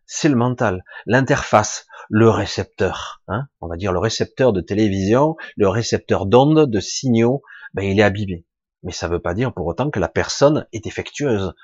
[0.06, 3.22] C'est le mental, l'interface, le récepteur.
[3.28, 7.42] Hein on va dire le récepteur de télévision, le récepteur d'ondes, de signaux.
[7.72, 8.44] Ben il est abîmé.
[8.82, 11.54] Mais ça veut pas dire pour autant que la personne est défectueuse.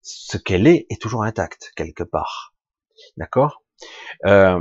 [0.00, 2.53] Ce qu'elle est est toujours intact quelque part.
[3.16, 3.62] D'accord?
[4.26, 4.60] Euh,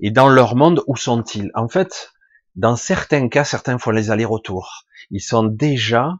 [0.00, 1.50] Et dans leur monde, où sont-ils?
[1.54, 2.12] En fait,
[2.56, 4.84] dans certains cas, certains font les allers-retours.
[5.10, 6.14] Ils sont déjà,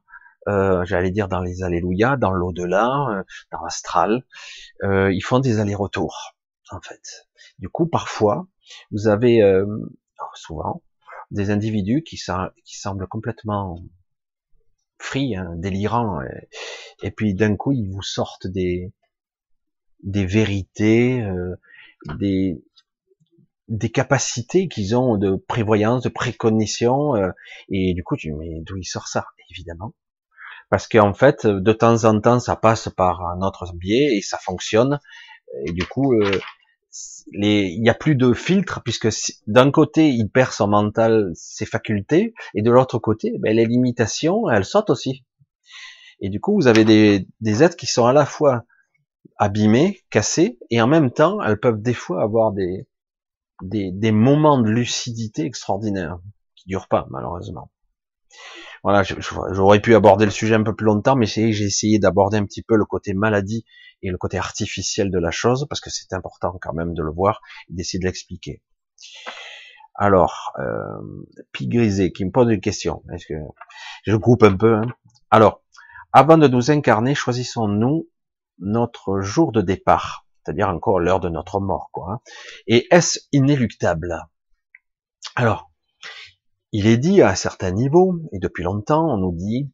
[0.48, 4.24] euh, j'allais dire dans les alléluia, dans l'au-delà, euh, dans l'astral.
[4.84, 6.36] Euh, ils font des allers-retours,
[6.70, 7.26] en fait.
[7.58, 8.46] Du coup, parfois,
[8.92, 9.66] vous avez euh,
[10.34, 10.82] souvent
[11.30, 12.16] des individus qui,
[12.64, 13.82] qui semblent complètement
[14.98, 16.20] free, hein, délirants,
[17.02, 18.92] et puis d'un coup, ils vous sortent des,
[20.02, 21.56] des vérités, euh,
[22.18, 22.62] des,
[23.68, 27.30] des capacités qu'ils ont de prévoyance, de précognition, euh,
[27.70, 29.94] et du coup, tu mais d'où il sort ça Évidemment?
[30.70, 34.38] Parce qu'en fait, de temps en temps, ça passe par un autre biais et ça
[34.38, 35.00] fonctionne.
[35.66, 36.38] Et du coup, euh,
[37.32, 39.08] il n'y a plus de filtre puisque
[39.48, 44.48] d'un côté, il perd son mental, ses facultés, et de l'autre côté, ben, les limitations,
[44.48, 45.24] elles sautent aussi.
[46.20, 48.64] Et du coup, vous avez des, des êtres qui sont à la fois
[49.36, 52.86] abîmées, cassées, et en même temps, elles peuvent des fois avoir des,
[53.62, 56.18] des, moments de lucidité extraordinaires,
[56.56, 57.70] qui durent pas, malheureusement.
[58.82, 62.46] Voilà, j'aurais pu aborder le sujet un peu plus longtemps, mais j'ai essayé d'aborder un
[62.46, 63.64] petit peu le côté maladie
[64.02, 67.10] et le côté artificiel de la chose, parce que c'est important quand même de le
[67.10, 68.62] voir et d'essayer de l'expliquer.
[69.94, 71.26] Alors, euh,
[71.60, 73.02] Grisé qui me pose une question.
[73.12, 73.34] Est-ce que
[74.06, 74.86] je coupe un peu hein?
[75.30, 75.62] Alors,
[76.12, 78.08] avant de nous incarner, choisissons-nous
[78.60, 82.12] notre jour de départ, c'est-à-dire encore l'heure de notre mort, quoi.
[82.12, 82.20] Hein.
[82.66, 84.26] Et est-ce inéluctable?
[85.36, 85.70] Alors,
[86.72, 89.72] il est dit à certains niveaux, et depuis longtemps, on nous dit,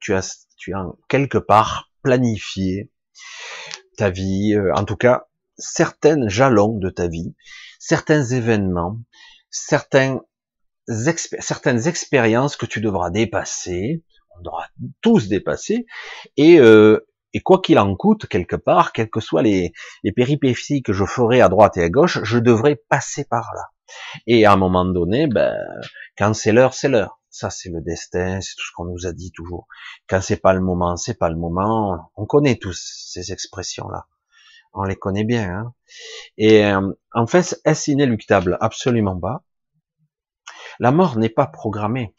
[0.00, 2.90] tu as, tu as quelque part planifié
[3.96, 7.34] ta vie, euh, en tout cas, certains jalons de ta vie,
[7.78, 8.98] certains événements,
[9.50, 10.20] certains
[11.40, 14.02] certaines expériences que tu devras dépasser,
[14.38, 14.66] on devra
[15.02, 15.86] tous dépasser,
[16.36, 20.82] et, euh, et quoi qu'il en coûte, quelque part, quelles que soient les, les péripéties
[20.82, 23.64] que je ferai à droite et à gauche, je devrais passer par là.
[24.26, 25.56] Et à un moment donné, ben,
[26.16, 27.20] quand c'est l'heure, c'est l'heure.
[27.30, 29.66] Ça, c'est le destin, c'est tout ce qu'on nous a dit toujours.
[30.08, 32.10] Quand c'est pas le moment, c'est pas le moment.
[32.16, 32.78] On connaît tous
[33.12, 34.06] ces expressions-là.
[34.72, 35.50] On les connaît bien.
[35.50, 35.74] Hein
[36.36, 38.56] et euh, en fait, est-ce inéluctable?
[38.60, 39.44] Absolument pas.
[40.80, 42.14] La mort n'est pas programmée.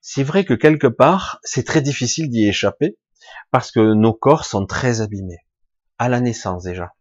[0.00, 2.98] C'est vrai que quelque part, c'est très difficile d'y échapper
[3.50, 5.40] parce que nos corps sont très abîmés
[5.98, 6.94] à la naissance déjà.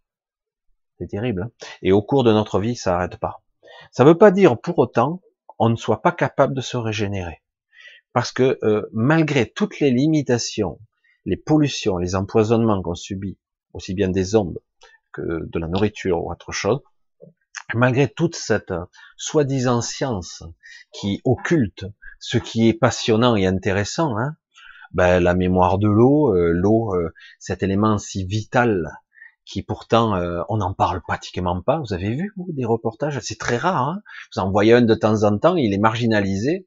[0.99, 1.43] C'est terrible.
[1.43, 1.67] Hein.
[1.81, 3.43] Et au cours de notre vie, ça n'arrête pas.
[3.91, 5.21] Ça ne veut pas dire pour autant
[5.59, 7.41] on ne soit pas capable de se régénérer.
[8.12, 10.79] Parce que euh, malgré toutes les limitations,
[11.25, 13.38] les pollutions, les empoisonnements qu'on subit,
[13.73, 14.59] aussi bien des ondes
[15.12, 16.81] que de la nourriture ou autre chose,
[17.73, 18.86] malgré toute cette euh,
[19.17, 20.43] soi-disant science
[20.91, 21.86] qui occulte
[22.19, 24.36] ce qui est passionnant et intéressant, hein,
[24.93, 28.89] ben, la mémoire de l'eau, euh, l'eau, euh, cet élément si vital
[29.45, 30.13] qui pourtant
[30.47, 31.79] on n'en parle pratiquement pas.
[31.79, 33.89] Vous avez vu des reportages, c'est très rare.
[33.89, 34.01] Hein
[34.34, 36.65] vous en voyez un de temps en temps, il est marginalisé,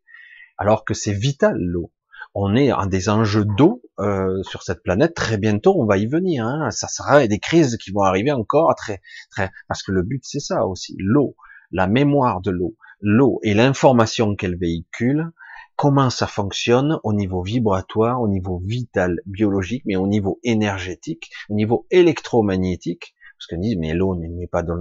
[0.59, 1.91] alors que c'est vital l'eau
[2.39, 5.15] on est en des enjeux d'eau euh, sur cette planète.
[5.15, 6.47] Très bientôt, on va y venir.
[6.47, 6.71] Hein.
[6.71, 10.41] Ça sera des crises qui vont arriver encore très, très, parce que le but c'est
[10.41, 11.35] ça aussi, l'eau,
[11.71, 15.31] la mémoire de l'eau, l'eau et l'information qu'elle véhicule,
[15.77, 21.55] comment ça fonctionne au niveau vibratoire, au niveau vital, biologique, mais au niveau énergétique, au
[21.55, 23.15] niveau électromagnétique.
[23.39, 24.77] Parce qu'on dit, mais l'eau n'est pas dans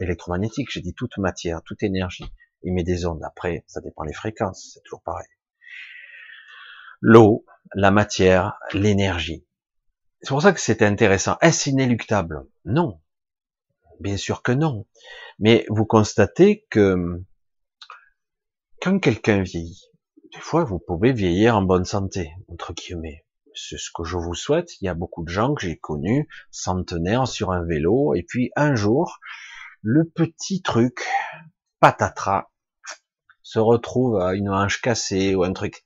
[0.00, 0.68] l'électromagnétique.
[0.70, 2.24] J'ai dit toute matière, toute énergie.
[2.62, 3.22] Il met des ondes.
[3.22, 4.70] Après, ça dépend les fréquences.
[4.72, 5.26] C'est toujours pareil
[7.00, 9.46] l'eau, la matière, l'énergie.
[10.20, 11.36] C'est pour ça que c'est intéressant.
[11.40, 12.46] Est-ce inéluctable?
[12.64, 13.00] Non.
[14.00, 14.86] Bien sûr que non.
[15.38, 17.22] Mais vous constatez que
[18.80, 19.90] quand quelqu'un vieillit,
[20.32, 23.24] des fois vous pouvez vieillir en bonne santé, entre guillemets.
[23.54, 24.80] C'est ce que je vous souhaite.
[24.80, 28.50] Il y a beaucoup de gens que j'ai connus, centenaires sur un vélo, et puis
[28.56, 29.18] un jour,
[29.82, 31.06] le petit truc,
[31.80, 32.50] patatras,
[33.42, 35.84] se retrouve à une hanche cassée ou un truc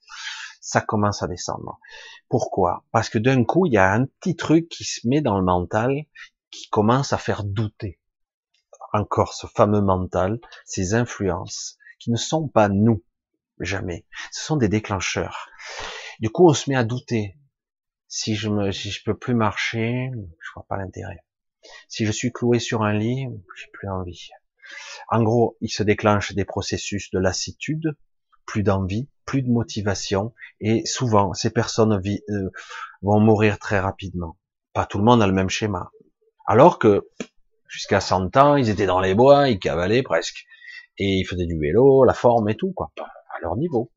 [0.61, 1.81] ça commence à descendre.
[2.29, 2.85] Pourquoi?
[2.93, 5.45] Parce que d'un coup, il y a un petit truc qui se met dans le
[5.45, 6.07] mental,
[6.51, 8.01] qui commence à faire douter.
[8.93, 13.03] Encore ce fameux mental, ces influences, qui ne sont pas nous,
[13.65, 14.07] jamais.
[14.31, 15.49] Ce sont des déclencheurs.
[16.21, 17.37] Du coup, on se met à douter.
[18.09, 21.25] Si je me, si peux plus marcher, je vois pas l'intérêt.
[21.89, 24.31] Si je suis cloué sur un lit, j'ai plus envie.
[25.09, 27.97] En gros, il se déclenche des processus de lassitude,
[28.47, 32.51] plus d'envie, plus de motivation, et souvent ces personnes euh,
[33.03, 34.37] vont mourir très rapidement.
[34.73, 35.91] Pas tout le monde a le même schéma.
[36.47, 37.09] Alors que
[37.69, 40.45] jusqu'à 100 ans, ils étaient dans les bois, ils cavalaient presque,
[40.99, 42.93] et ils faisaient du vélo, la forme et tout, quoi,
[43.43, 43.93] leur niveau.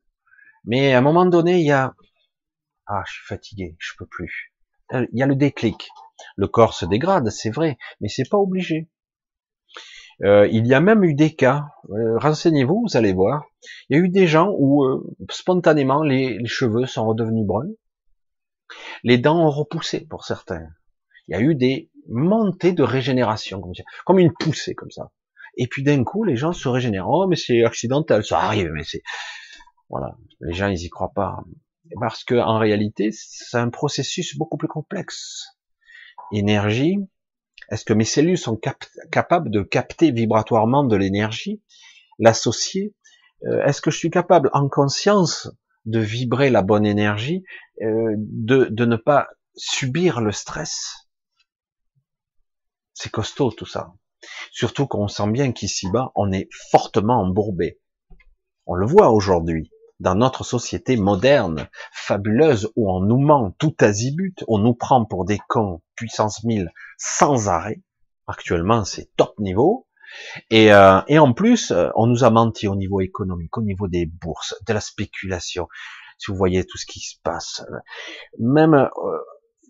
[0.64, 1.94] Mais à un moment donné, il y a
[2.86, 4.52] ah, je suis fatigué, je peux plus.
[4.92, 5.88] Il y a le déclic.
[6.36, 8.88] Le corps se dégrade, c'est vrai, mais c'est pas obligé.
[10.22, 13.44] Euh, il y a même eu des cas, euh, renseignez-vous, vous allez voir,
[13.90, 17.74] il y a eu des gens où euh, spontanément les, cheveux sont redevenus bruns,
[19.02, 20.66] les dents ont repoussé pour certains.
[21.28, 23.72] Il y a eu des montées de régénération, comme,
[24.06, 25.10] comme une poussée comme ça.
[25.56, 27.08] Et puis d'un coup, les gens se régénèrent.
[27.08, 29.02] Oh, mais c'est accidentel, ça arrive, mais c'est
[29.88, 30.16] voilà.
[30.40, 31.38] Les gens, ils y croient pas,
[32.00, 35.46] parce que en réalité, c'est un processus beaucoup plus complexe.
[36.32, 36.98] Énergie,
[37.70, 38.60] est-ce que mes cellules sont
[39.10, 41.62] capables de capter vibratoirement de l'énergie,
[42.18, 42.94] l'associer
[43.44, 45.50] euh, Est-ce que je suis capable, en conscience,
[45.84, 47.44] de vibrer la bonne énergie,
[47.82, 51.08] euh, de, de ne pas subir le stress?
[52.94, 53.92] C'est costaud tout ça.
[54.50, 57.78] Surtout qu'on sent bien qu'ici-bas, on est fortement embourbé.
[58.66, 64.44] On le voit aujourd'hui dans notre société moderne, fabuleuse, où on nous ment tout azimut,
[64.48, 67.82] on nous prend pour des cons puissance 1000 sans arrêt.
[68.26, 69.86] Actuellement, c'est top niveau.
[70.50, 73.88] Et, euh, et en plus, euh, on nous a menti au niveau économique, au niveau
[73.88, 75.68] des bourses, de la spéculation.
[76.18, 77.76] Si vous voyez tout ce qui se passe, euh,
[78.38, 78.88] même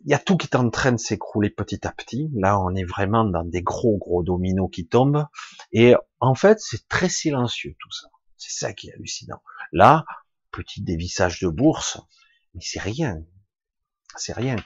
[0.06, 2.30] il y a tout qui est en train de s'écrouler petit à petit.
[2.34, 5.26] Là, on est vraiment dans des gros gros dominos qui tombent.
[5.72, 8.06] Et en fait, c'est très silencieux tout ça.
[8.36, 9.42] C'est ça qui est hallucinant.
[9.72, 10.04] Là,
[10.52, 11.98] petit dévissage de bourse,
[12.54, 13.16] mais c'est rien.
[14.16, 14.56] C'est rien.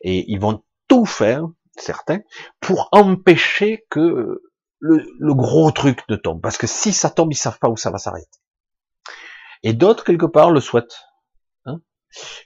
[0.00, 2.20] Et ils vont tout faire, certains,
[2.60, 4.40] pour empêcher que
[4.78, 6.40] le, gros truc ne tombe.
[6.40, 8.40] Parce que si ça tombe, ils savent pas où ça va s'arrêter.
[9.62, 11.02] Et d'autres, quelque part, le souhaitent.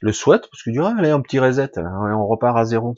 [0.01, 2.95] Le souhaitent, parce qu'ils disent, ah, allez, un petit reset, on repart à zéro.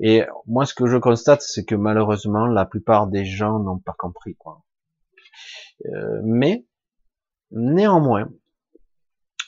[0.00, 3.94] Et moi, ce que je constate, c'est que malheureusement, la plupart des gens n'ont pas
[3.98, 4.36] compris.
[4.36, 4.62] Quoi.
[5.86, 6.66] Euh, mais,
[7.50, 8.28] néanmoins,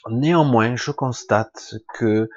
[0.09, 2.29] néanmoins, je constate que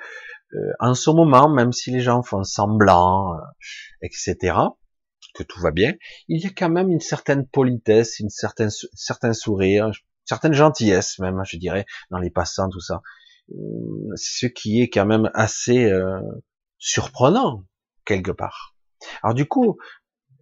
[0.55, 3.41] euh, en ce moment, même si les gens font semblant, euh,
[4.03, 4.57] etc.,
[5.35, 5.95] que tout va bien,
[6.29, 9.91] il y a quand même une certaine politesse, une certaine, certain sourire,
[10.25, 13.03] certaine gentillesse même, je dirais, dans les passants, tout ça.
[14.17, 15.91] Ce qui est quand même assez
[16.79, 17.65] surprenant
[18.05, 18.75] quelque part.
[19.23, 19.79] Alors du coup,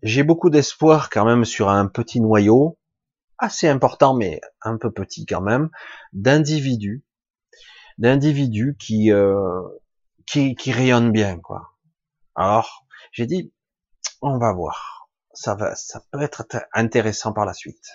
[0.02, 2.78] j'ai beaucoup d'espoir quand même sur un petit noyau,
[3.38, 5.70] assez important mais un peu petit quand même,
[6.12, 7.04] d'individus,
[7.98, 9.62] d'individus qui, euh,
[10.26, 11.72] qui qui rayonnent bien quoi.
[12.34, 13.52] Alors j'ai dit,
[14.20, 17.88] on va voir, ça va, ça peut être intéressant par la suite.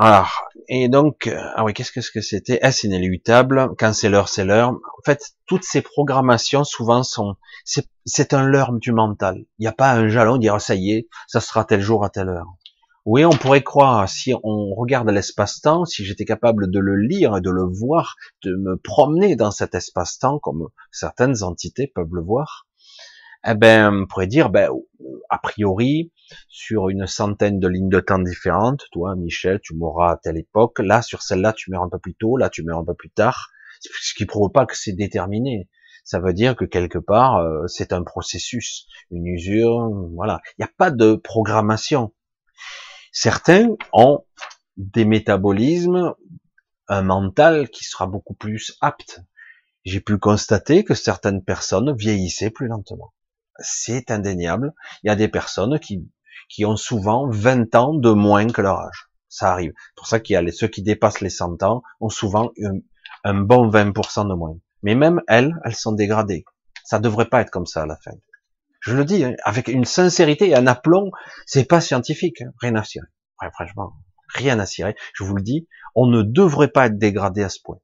[0.00, 4.44] Alors, et donc, euh, ah oui, qu'est-ce que c'était Est-ce inéluctable Quand c'est l'heure, c'est
[4.44, 4.68] l'heure.
[4.70, 7.34] En fait, toutes ces programmations, souvent, sont,
[7.64, 9.38] c'est un leurre du mental.
[9.58, 12.10] Il n'y a pas un jalon, dire, ça y est, ça sera tel jour à
[12.10, 12.46] telle heure.
[13.06, 17.40] Oui, on pourrait croire, si on regarde l'espace-temps, si j'étais capable de le lire et
[17.40, 22.67] de le voir, de me promener dans cet espace-temps, comme certaines entités peuvent le voir,
[23.46, 24.70] eh ben, on pourrait dire, ben,
[25.30, 26.12] a priori,
[26.48, 30.78] sur une centaine de lignes de temps différentes, toi, Michel, tu mourras à telle époque,
[30.80, 33.10] là, sur celle-là, tu meurs un peu plus tôt, là, tu meurs un peu plus
[33.10, 35.68] tard, ce qui prouve pas que c'est déterminé.
[36.04, 40.40] Ça veut dire que quelque part, euh, c'est un processus, une usure, voilà.
[40.58, 42.14] Il n'y a pas de programmation.
[43.12, 44.24] Certains ont
[44.76, 46.14] des métabolismes,
[46.88, 49.20] un mental qui sera beaucoup plus apte.
[49.84, 53.12] J'ai pu constater que certaines personnes vieillissaient plus lentement
[53.58, 54.74] c'est indéniable.
[55.02, 56.08] Il y a des personnes qui,
[56.48, 59.08] qui ont souvent 20 ans de moins que leur âge.
[59.28, 59.72] Ça arrive.
[59.76, 62.50] C'est pour ça qu'il y a les, ceux qui dépassent les 100 ans ont souvent
[63.24, 64.56] un, bon 20% de moins.
[64.82, 66.44] Mais même elles, elles sont dégradées.
[66.84, 68.12] Ça devrait pas être comme ça à la fin.
[68.80, 71.10] Je le dis, hein, avec une sincérité et un aplomb,
[71.46, 72.52] c'est pas scientifique, hein.
[72.60, 73.08] rien à cirer.
[73.52, 73.92] franchement,
[74.34, 74.94] rien à cirer.
[75.14, 77.78] Je vous le dis, on ne devrait pas être dégradé à ce point.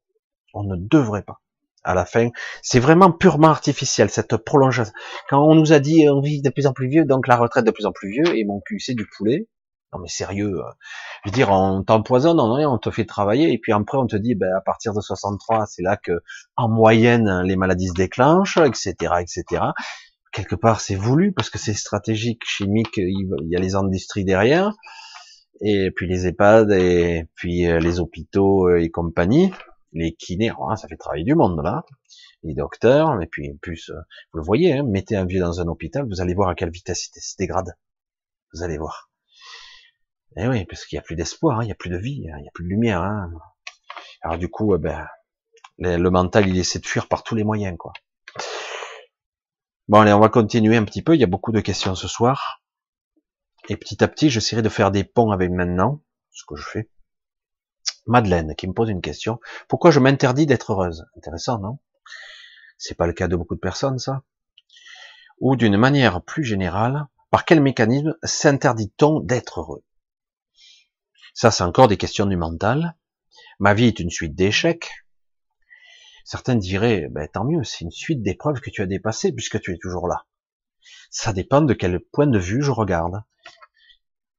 [0.55, 1.43] On ne devrait pas
[1.85, 2.31] à la fin.
[2.63, 4.93] C'est vraiment purement artificiel, cette prolongation.
[5.29, 7.65] Quand on nous a dit on vit de plus en plus vieux, donc la retraite
[7.65, 9.49] de plus en plus vieux, et mon cul c'est du poulet.
[9.93, 10.71] Non mais sérieux, euh,
[11.25, 14.35] je veux dire, on t'empoisonne, on, te fait travailler, et puis après on te dit,
[14.35, 16.21] ben, à partir de 63, c'est là que,
[16.57, 19.63] en moyenne, les maladies se déclenchent, etc., etc.
[20.33, 24.73] Quelque part, c'est voulu parce que c'est stratégique, chimique, il y a les industries derrière,
[25.61, 29.53] et puis les EHPAD, et puis euh, les hôpitaux euh, et compagnie
[29.95, 31.85] les kinés, hein, ça fait travailler du monde là,
[32.43, 34.01] les docteurs, et puis en plus, euh,
[34.33, 36.71] vous le voyez, hein, mettez un vieux dans un hôpital, vous allez voir à quelle
[36.71, 37.75] vitesse il se dégrade.
[38.53, 39.11] Vous allez voir.
[40.37, 42.25] Eh oui, parce qu'il n'y a plus d'espoir, hein, il n'y a plus de vie,
[42.25, 43.03] il n'y a plus de lumière.
[44.23, 45.07] Alors du coup, eh ben,
[45.79, 47.93] le mental, il essaie de fuir par tous les moyens, quoi.
[49.87, 51.15] Bon, allez, on va continuer un petit peu.
[51.15, 52.63] Il y a beaucoup de questions ce soir.
[53.69, 56.91] Et petit à petit, j'essaierai de faire des ponts avec maintenant, ce que je fais.
[58.07, 59.41] Madeleine qui me pose une question.
[59.69, 61.07] Pourquoi je m'interdis d'être heureuse?
[61.17, 61.79] Intéressant, non?
[62.77, 64.23] C'est pas le cas de beaucoup de personnes, ça
[65.41, 69.85] Ou d'une manière plus générale, par quel mécanisme s'interdit-on d'être heureux?
[71.33, 72.97] Ça, c'est encore des questions du mental.
[73.59, 74.91] Ma vie est une suite d'échecs.
[76.25, 79.75] Certains diraient, ben, tant mieux, c'est une suite d'épreuves que tu as dépassées puisque tu
[79.75, 80.27] es toujours là.
[81.11, 83.23] Ça dépend de quel point de vue je regarde.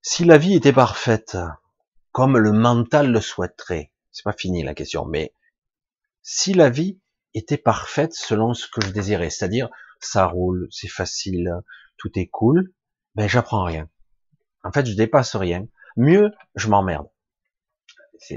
[0.02, 1.38] Si la vie était parfaite,
[2.16, 3.92] comme le mental le souhaiterait.
[4.14, 5.34] C'est pas fini la question, mais
[6.22, 6.98] si la vie
[7.34, 9.68] était parfaite selon ce que je désirais, c'est-à-dire
[10.00, 11.52] ça roule, c'est facile,
[11.98, 12.72] tout est cool,
[13.16, 13.90] ben j'apprends rien.
[14.64, 15.68] En fait, je dépasse rien.
[15.98, 17.10] Mieux, je m'emmerde.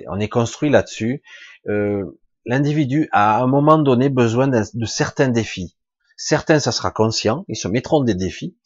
[0.08, 1.22] on est construit là-dessus.
[1.68, 5.76] Euh, L'individu a à un moment donné besoin de certains défis.
[6.16, 8.56] Certains, ça sera conscient, ils se mettront des défis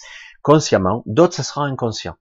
[0.41, 1.03] consciemment.
[1.05, 2.17] D'autres, ça sera inconscient.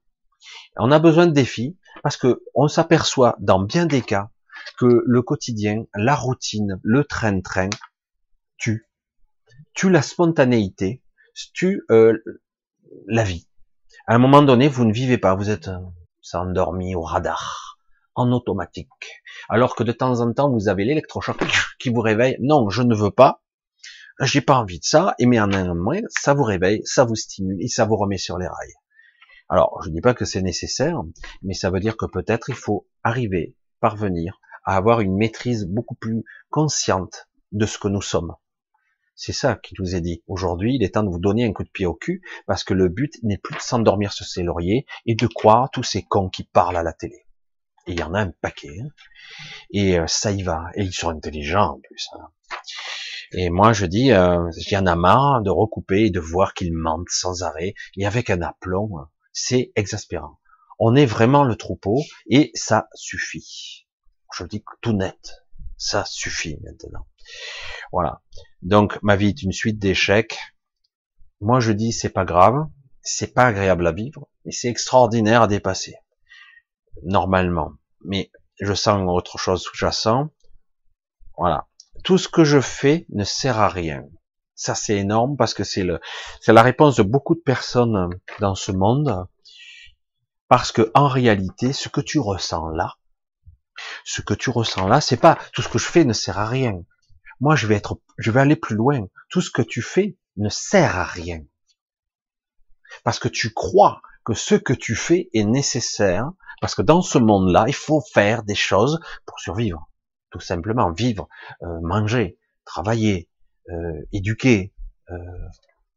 [0.76, 4.30] On a besoin de défis parce que on s'aperçoit dans bien des cas
[4.78, 7.70] que le quotidien, la routine, le train-train
[8.58, 8.88] tue,
[9.74, 11.02] tue la spontanéité,
[11.54, 12.18] tue euh,
[13.06, 13.48] la vie.
[14.06, 15.78] À un moment donné, vous ne vivez pas, vous êtes euh,
[16.34, 17.78] endormi au radar,
[18.14, 18.88] en automatique.
[19.48, 21.38] Alors que de temps en temps, vous avez l'électrochoc
[21.78, 22.36] qui vous réveille.
[22.40, 23.42] Non, je ne veux pas.
[24.20, 25.14] J'ai pas envie de ça.
[25.18, 28.18] Et mais en un moment, ça vous réveille, ça vous stimule et ça vous remet
[28.18, 28.74] sur les rails.
[29.52, 31.02] Alors, je ne dis pas que c'est nécessaire,
[31.42, 35.94] mais ça veut dire que peut-être il faut arriver, parvenir à avoir une maîtrise beaucoup
[35.94, 38.34] plus consciente de ce que nous sommes.
[39.14, 40.22] C'est ça qui nous est dit.
[40.26, 42.72] Aujourd'hui, il est temps de vous donner un coup de pied au cul, parce que
[42.72, 46.30] le but n'est plus de s'endormir sur ses lauriers et de croire tous ces cons
[46.30, 47.26] qui parlent à la télé.
[47.86, 48.80] Et il y en a un paquet.
[48.80, 48.88] Hein.
[49.70, 50.64] Et euh, ça y va.
[50.76, 52.08] Et ils sont intelligents en plus.
[52.14, 52.28] Hein.
[53.32, 57.10] Et moi, je dis, euh, en a marre de recouper et de voir qu'ils mentent
[57.10, 58.96] sans arrêt et avec un aplomb.
[59.32, 60.38] C'est exaspérant.
[60.78, 63.86] On est vraiment le troupeau et ça suffit.
[64.34, 65.44] Je dis tout net.
[65.76, 67.06] Ça suffit maintenant.
[67.92, 68.22] Voilà.
[68.62, 70.38] Donc, ma vie est une suite d'échecs.
[71.40, 72.66] Moi, je dis, c'est pas grave.
[73.02, 75.96] C'est pas agréable à vivre, mais c'est extraordinaire à dépasser.
[77.02, 77.72] Normalement.
[78.04, 78.30] Mais
[78.60, 80.28] je sens autre chose sous-jacent.
[81.36, 81.66] Voilà
[82.02, 84.04] tout ce que je fais ne sert à rien.
[84.54, 86.00] Ça, c'est énorme parce que c'est le,
[86.40, 89.26] c'est la réponse de beaucoup de personnes dans ce monde.
[90.48, 92.96] Parce que, en réalité, ce que tu ressens là,
[94.04, 96.46] ce que tu ressens là, c'est pas tout ce que je fais ne sert à
[96.46, 96.82] rien.
[97.40, 99.06] Moi, je vais être, je vais aller plus loin.
[99.30, 101.40] Tout ce que tu fais ne sert à rien.
[103.04, 106.30] Parce que tu crois que ce que tu fais est nécessaire,
[106.60, 109.88] parce que dans ce monde-là, il faut faire des choses pour survivre
[110.32, 111.28] tout simplement vivre,
[111.62, 113.28] euh, manger, travailler,
[113.70, 114.72] euh, éduquer,
[115.10, 115.16] euh,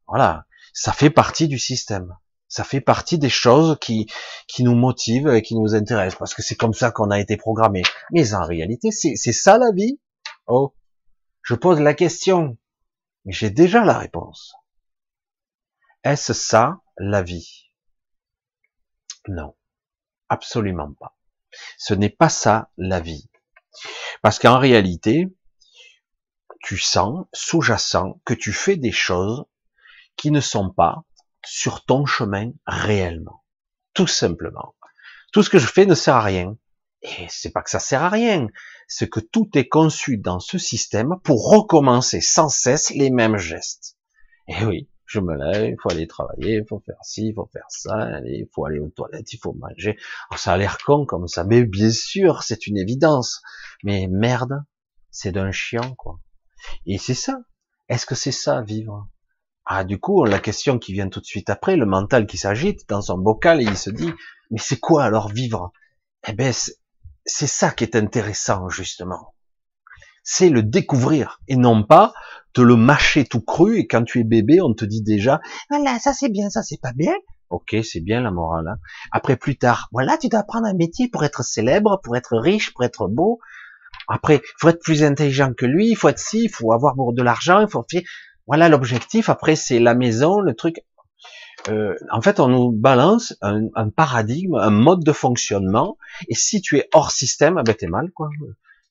[0.07, 2.15] voilà, ça fait partie du système.
[2.47, 4.07] Ça fait partie des choses qui
[4.47, 7.37] qui nous motivent et qui nous intéressent parce que c'est comme ça qu'on a été
[7.37, 7.81] programmé.
[8.11, 9.99] Mais en réalité, c'est ça la vie.
[10.47, 10.75] Oh,
[11.41, 12.57] je pose la question,
[13.25, 14.55] mais j'ai déjà la réponse.
[16.03, 17.71] Est-ce ça la vie?
[19.27, 19.55] Non,
[20.29, 21.17] absolument pas.
[21.77, 23.27] Ce n'est pas ça la vie.
[24.21, 25.35] Parce qu'en réalité,
[26.65, 29.45] tu sens, sous-jacent, que tu fais des choses
[30.17, 31.03] qui ne sont pas
[31.45, 33.43] sur ton chemin réellement.
[33.93, 34.73] Tout simplement.
[35.31, 36.57] Tout ce que je fais ne sert à rien.
[37.03, 38.47] Et c'est pas que ça sert à rien.
[38.87, 43.95] C'est que tout est conçu dans ce système pour recommencer sans cesse les mêmes gestes.
[44.47, 47.49] Et oui, je me lève, il faut aller travailler, il faut faire ci, il faut
[47.53, 49.99] faire ça, il faut aller aux toilettes, il faut manger.
[50.35, 53.43] ça a l'air con comme ça, mais bien sûr, c'est une évidence.
[53.83, 54.63] Mais merde,
[55.11, 56.19] c'est d'un chiant, quoi.
[56.85, 57.39] Et c'est ça.
[57.89, 59.07] Est-ce que c'est ça, vivre?
[59.65, 62.87] Ah, du coup, la question qui vient tout de suite après, le mental qui s'agite
[62.87, 64.11] dans son bocal et il se dit,
[64.51, 65.71] mais c'est quoi alors vivre?
[66.27, 66.53] Eh ben,
[67.25, 69.33] c'est ça qui est intéressant, justement.
[70.23, 72.13] C'est le découvrir et non pas
[72.53, 75.99] te le mâcher tout cru et quand tu es bébé, on te dit déjà, voilà,
[75.99, 77.13] ça c'est bien, ça c'est pas bien.
[77.49, 78.67] Ok, c'est bien la morale.
[78.67, 78.79] Hein.
[79.11, 82.73] Après, plus tard, voilà, tu dois apprendre un métier pour être célèbre, pour être riche,
[82.73, 83.39] pour être beau.
[84.07, 86.95] Après, il faut être plus intelligent que lui, il faut être ci, il faut avoir
[86.95, 87.85] de l'argent, il faut.
[88.47, 89.29] Voilà l'objectif.
[89.29, 90.81] Après, c'est la maison, le truc.
[91.69, 95.97] Euh, en fait, on nous balance un, un, paradigme, un mode de fonctionnement.
[96.27, 98.29] Et si tu es hors système, ah ben t'es mal, quoi.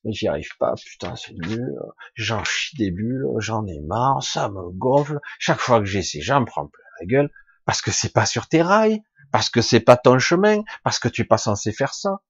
[0.05, 1.73] J'y arrive pas, putain, c'est nul.
[2.15, 5.19] J'en chie des bulles, j'en ai marre, ça me gonfle.
[5.39, 7.29] Chaque fois que j'essaie, j'en prends plein la gueule
[7.65, 9.01] parce que c'est pas sur tes rails,
[9.31, 12.21] parce que c'est pas ton chemin, parce que tu es pas censé faire ça,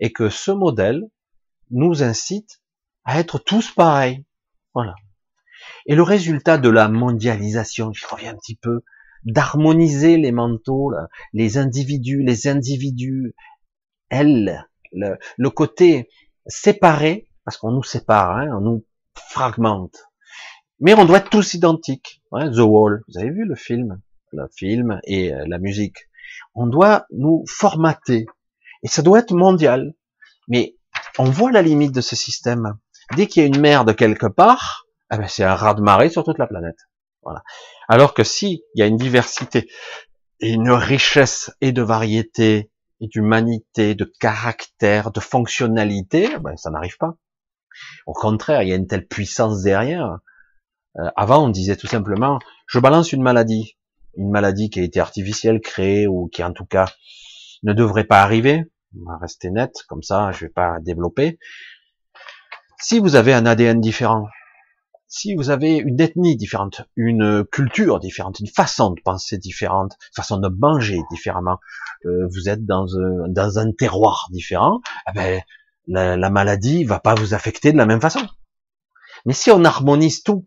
[0.00, 1.02] et que ce modèle
[1.70, 2.60] nous incite
[3.04, 4.24] à être tous pareils.
[4.74, 4.94] Voilà.
[5.86, 8.82] Et le résultat de la mondialisation, je reviens un petit peu,
[9.24, 10.92] d'harmoniser les manteaux,
[11.32, 13.34] les individus, les individus,
[14.10, 16.08] elles, le, côté
[16.46, 20.08] séparé, parce qu'on nous sépare, hein, on nous fragmente.
[20.80, 22.22] Mais on doit être tous identiques.
[22.32, 24.00] Hein, The Wall, vous avez vu le film?
[24.32, 26.08] Le film et euh, la musique.
[26.54, 28.26] On doit nous formater.
[28.82, 29.94] Et ça doit être mondial.
[30.46, 30.76] Mais
[31.18, 32.78] on voit la limite de ce système.
[33.16, 36.10] Dès qu'il y a une merde quelque part, eh ben c'est un raz de marée
[36.10, 36.78] sur toute la planète.
[37.22, 37.42] Voilà.
[37.88, 39.68] Alors que si il y a une diversité
[40.40, 46.96] et une richesse et de variété et d'humanité, de caractère, de fonctionnalité, ben ça n'arrive
[46.98, 47.14] pas.
[48.06, 50.18] Au contraire, il y a une telle puissance derrière.
[50.98, 53.76] Euh, avant, on disait tout simplement, je balance une maladie,
[54.16, 56.86] une maladie qui a été artificielle, créée ou qui en tout cas
[57.62, 58.64] ne devrait pas arriver
[58.96, 61.38] on va rester net, comme ça je vais pas développer.
[62.80, 64.26] Si vous avez un ADN différent,
[65.08, 70.14] si vous avez une ethnie différente, une culture différente, une façon de penser différente, une
[70.14, 71.58] façon de manger différemment,
[72.04, 75.42] euh, vous êtes dans un, dans un terroir différent, eh ben,
[75.86, 78.20] la, la, maladie va pas vous affecter de la même façon.
[79.24, 80.46] Mais si on harmonise tout,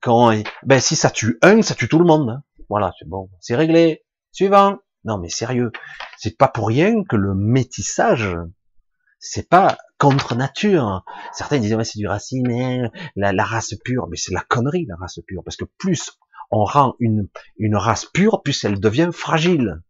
[0.00, 0.32] quand,
[0.64, 2.30] ben si ça tue un, ça tue tout le monde.
[2.30, 2.42] Hein.
[2.68, 4.04] Voilà, c'est bon, c'est réglé.
[4.32, 4.78] Suivant.
[5.04, 5.72] Non mais sérieux,
[6.18, 8.36] c'est pas pour rien que le métissage,
[9.18, 11.04] c'est pas contre nature.
[11.32, 15.20] Certains disent c'est du racisme, la, la, race pure, mais c'est la connerie la race
[15.26, 16.18] pure, parce que plus
[16.50, 17.28] on rend une,
[17.58, 19.82] une race pure, plus elle devient fragile.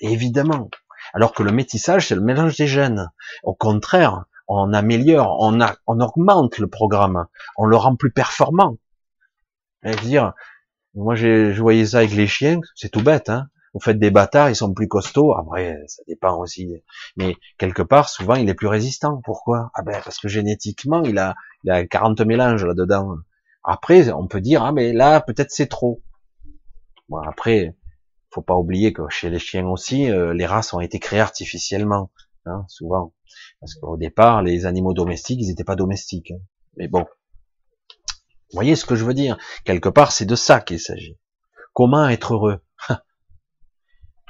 [0.00, 0.70] évidemment.
[1.12, 3.10] Alors que le métissage, c'est le mélange des gènes.
[3.42, 8.78] Au contraire, on améliore, on, augmente le programme, on le rend plus performant.
[9.84, 10.32] Et dire,
[10.94, 13.48] moi je voyais ça avec les chiens, c'est tout bête, hein.
[13.74, 15.34] Vous faites des bâtards, ils sont plus costauds.
[15.34, 16.72] Après, ça dépend aussi.
[17.16, 19.20] Mais quelque part, souvent, il est plus résistant.
[19.24, 19.70] Pourquoi?
[19.74, 23.16] Ah ben parce que génétiquement, il a, il a 40 mélanges là-dedans.
[23.64, 26.02] Après, on peut dire ah mais là, peut-être c'est trop.
[27.08, 27.76] Bon après,
[28.30, 32.10] faut pas oublier que chez les chiens aussi, euh, les races ont été créées artificiellement,
[32.46, 33.12] hein, souvent.
[33.60, 36.30] Parce qu'au départ, les animaux domestiques, ils n'étaient pas domestiques.
[36.30, 36.40] Hein.
[36.76, 37.06] Mais bon,
[38.54, 39.36] vous voyez ce que je veux dire?
[39.64, 41.18] Quelque part, c'est de ça qu'il s'agit.
[41.72, 42.60] Comment être heureux?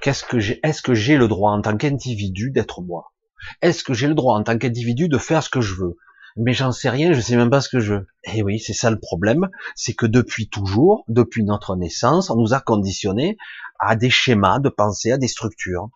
[0.04, 3.14] Qu'est-ce que j'ai Est-ce que j'ai le droit en tant qu'individu d'être moi?
[3.62, 5.96] Est-ce que j'ai le droit en tant qu'individu de faire ce que je veux?
[6.36, 8.06] Mais j'en sais rien, je sais même pas ce que je veux.
[8.24, 12.36] Et eh oui, c'est ça le problème, c'est que depuis toujours, depuis notre naissance, on
[12.36, 13.38] nous a conditionnés
[13.78, 15.88] à des schémas de pensée, à des structures.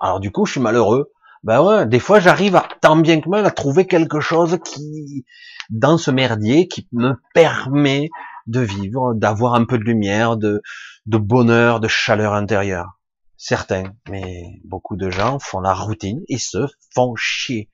[0.00, 1.12] Alors du coup, je suis malheureux.
[1.44, 5.24] Ben ouais, des fois j'arrive à tant bien que mal à trouver quelque chose qui,
[5.70, 8.10] dans ce merdier, qui me permet
[8.48, 10.60] de vivre, d'avoir un peu de lumière, de,
[11.06, 12.98] de bonheur, de chaleur intérieure.
[13.44, 16.64] Certains, mais beaucoup de gens font la routine et se
[16.94, 17.72] font chier.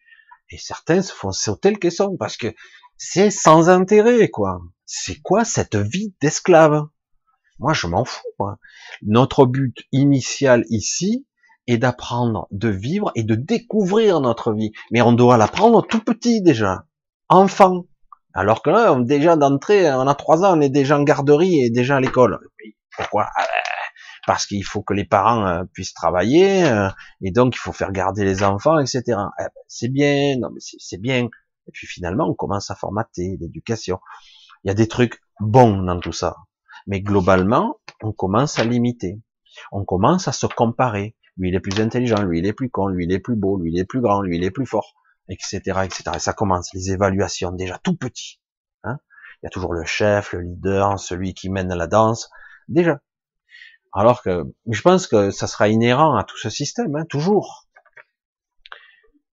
[0.49, 2.55] Et certains se font sauter le caisson parce que
[2.97, 4.63] c'est sans intérêt, quoi.
[4.87, 6.87] C'est quoi cette vie d'esclave?
[7.59, 8.25] Moi, je m'en fous.
[9.03, 11.27] Notre but initial ici,
[11.67, 14.73] et d'apprendre de vivre et de découvrir notre vie.
[14.91, 16.87] Mais on doit l'apprendre tout petit déjà,
[17.29, 17.85] enfant.
[18.33, 21.69] Alors que là, déjà d'entrée, on a trois ans, on est déjà en garderie et
[21.69, 22.39] déjà à l'école.
[22.97, 23.27] Pourquoi?
[23.37, 23.78] Ah ben,
[24.29, 26.91] Parce qu'il faut que les parents euh, puissent travailler euh,
[27.23, 29.03] et donc il faut faire garder les enfants, etc.
[29.09, 29.13] Eh
[29.43, 31.25] ben, c'est bien, non mais c'est bien.
[31.67, 34.01] Et puis finalement, on commence à formater l'éducation.
[34.65, 36.37] Il y a des trucs bons dans tout ça,
[36.87, 39.19] mais globalement, on commence à limiter.
[39.73, 42.89] On commence à se comparer lui il est plus intelligent, lui il est plus con,
[42.89, 44.95] lui il est plus beau, lui il est plus grand, lui il est plus fort,
[45.29, 46.03] etc., etc.
[46.17, 48.41] Et ça commence les évaluations déjà tout petit.
[48.85, 48.99] Hein
[49.43, 52.29] il y a toujours le chef, le leader, celui qui mène la danse,
[52.67, 53.01] déjà.
[53.99, 57.67] Alors que je pense que ça sera inhérent à tout ce système, hein, toujours.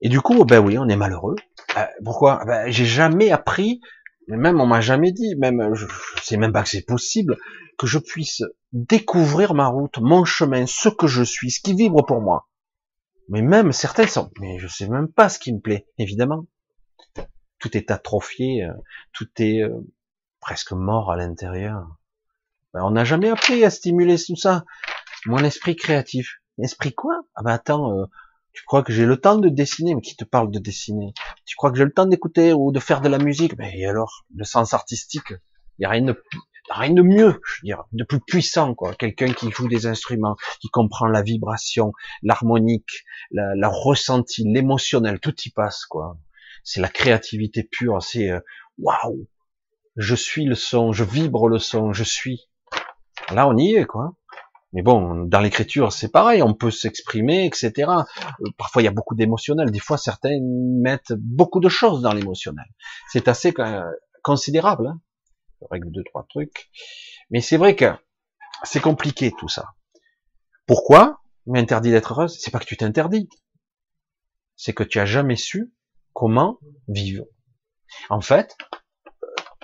[0.02, 1.36] Et du coup, ben oui, on est malheureux.
[1.78, 2.44] Euh, pourquoi?
[2.46, 3.80] Ben, J'ai jamais appris
[4.28, 5.86] même on m'a jamais dit, même je,
[6.24, 7.38] sais même pas que c'est possible
[7.78, 8.42] que je puisse
[8.72, 12.48] découvrir ma route, mon chemin, ce que je suis, ce qui vibre pour moi.
[13.30, 16.46] Mais même certains sont, mais je sais même pas ce qui me plaît, évidemment.
[17.60, 18.74] Tout est atrophié, euh,
[19.14, 19.74] tout est euh,
[20.40, 21.88] presque mort à l'intérieur.
[22.76, 24.66] Ben, on n'a jamais appris à stimuler tout ça.
[25.26, 26.42] Mon esprit créatif.
[26.62, 27.22] Esprit quoi?
[27.34, 28.04] Ah ben attends, euh,
[28.52, 29.96] tu crois que j'ai le temps de dessiner?
[29.96, 31.14] Mais qui te parle de dessiner?
[31.46, 33.58] Tu crois que j'ai le temps d'écouter ou de faire de la musique?
[33.58, 34.26] Mais et alors?
[34.36, 35.40] Le sens artistique, il
[35.80, 36.22] n'y a rien de,
[36.70, 38.94] rien de mieux, je veux dire, de plus puissant, quoi.
[38.94, 45.36] Quelqu'un qui joue des instruments, qui comprend la vibration, l'harmonique, la, la ressenti, l'émotionnel, tout
[45.46, 46.18] y passe, quoi.
[46.66, 48.42] C'est la créativité pure, c'est euh,
[48.80, 49.30] waouh,
[49.96, 52.50] je suis le son, je vibre le son, je suis.
[53.32, 54.14] Là, on y est, quoi.
[54.74, 57.72] Mais bon, dans l'écriture, c'est pareil, on peut s'exprimer, etc.
[57.88, 59.72] Euh, parfois, il y a beaucoup d'émotionnel.
[59.72, 62.66] Des fois, certains mettent beaucoup de choses dans l'émotionnel.
[63.10, 63.84] C'est assez euh,
[64.22, 64.88] considérable.
[64.88, 65.00] Hein
[65.70, 66.70] règle deux, trois trucs.
[67.30, 67.92] Mais c'est vrai que
[68.64, 69.74] c'est compliqué tout ça.
[70.66, 73.30] Pourquoi m'interdit d'être heureuse C'est pas que tu t'interdis.
[74.56, 75.74] C'est que tu as jamais su
[76.14, 77.26] comment vivre.
[78.10, 78.58] En fait,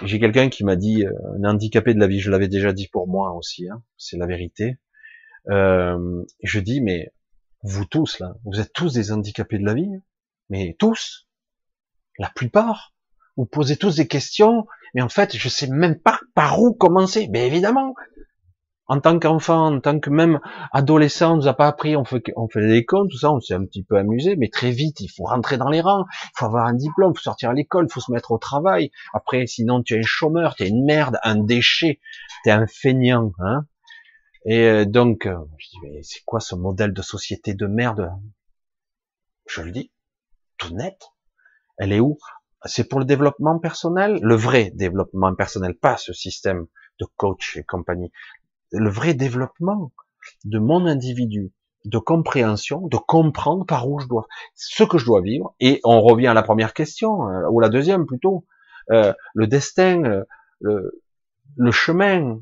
[0.03, 1.11] j'ai quelqu'un qui m'a dit, euh,
[1.43, 4.25] un handicapé de la vie, je l'avais déjà dit pour moi aussi, hein, c'est la
[4.25, 4.77] vérité.
[5.49, 7.11] Euh, je dis, mais
[7.63, 10.01] vous tous là, vous êtes tous des handicapés de la vie,
[10.49, 11.27] mais tous,
[12.17, 12.93] la plupart,
[13.37, 17.27] vous posez tous des questions, mais en fait, je sais même pas par où commencer.
[17.31, 17.95] Mais évidemment,
[18.91, 20.41] en tant qu'enfant, en tant que même
[20.73, 23.53] adolescent, on nous a pas appris, on fait, on fait des tout ça, on s'est
[23.53, 26.43] un petit peu amusé, mais très vite, il faut rentrer dans les rangs, il faut
[26.43, 28.91] avoir un diplôme, il faut sortir à l'école, il faut se mettre au travail.
[29.13, 32.01] Après, sinon, tu es un chômeur, tu es une merde, un déchet,
[32.43, 33.65] tu es un feignant, hein.
[34.43, 35.37] Et euh, donc, euh,
[36.01, 38.11] c'est quoi ce modèle de société de merde?
[39.47, 39.89] Je le dis,
[40.57, 41.13] tout net.
[41.77, 42.17] Elle est où?
[42.65, 46.67] C'est pour le développement personnel, le vrai développement personnel, pas ce système
[46.99, 48.11] de coach et compagnie.
[48.71, 49.91] Le vrai développement
[50.45, 51.51] de mon individu,
[51.85, 55.55] de compréhension, de comprendre par où je dois, ce que je dois vivre.
[55.59, 58.45] Et on revient à la première question, euh, ou la deuxième plutôt,
[58.87, 60.23] le destin,
[60.59, 61.01] le,
[61.55, 62.41] le chemin,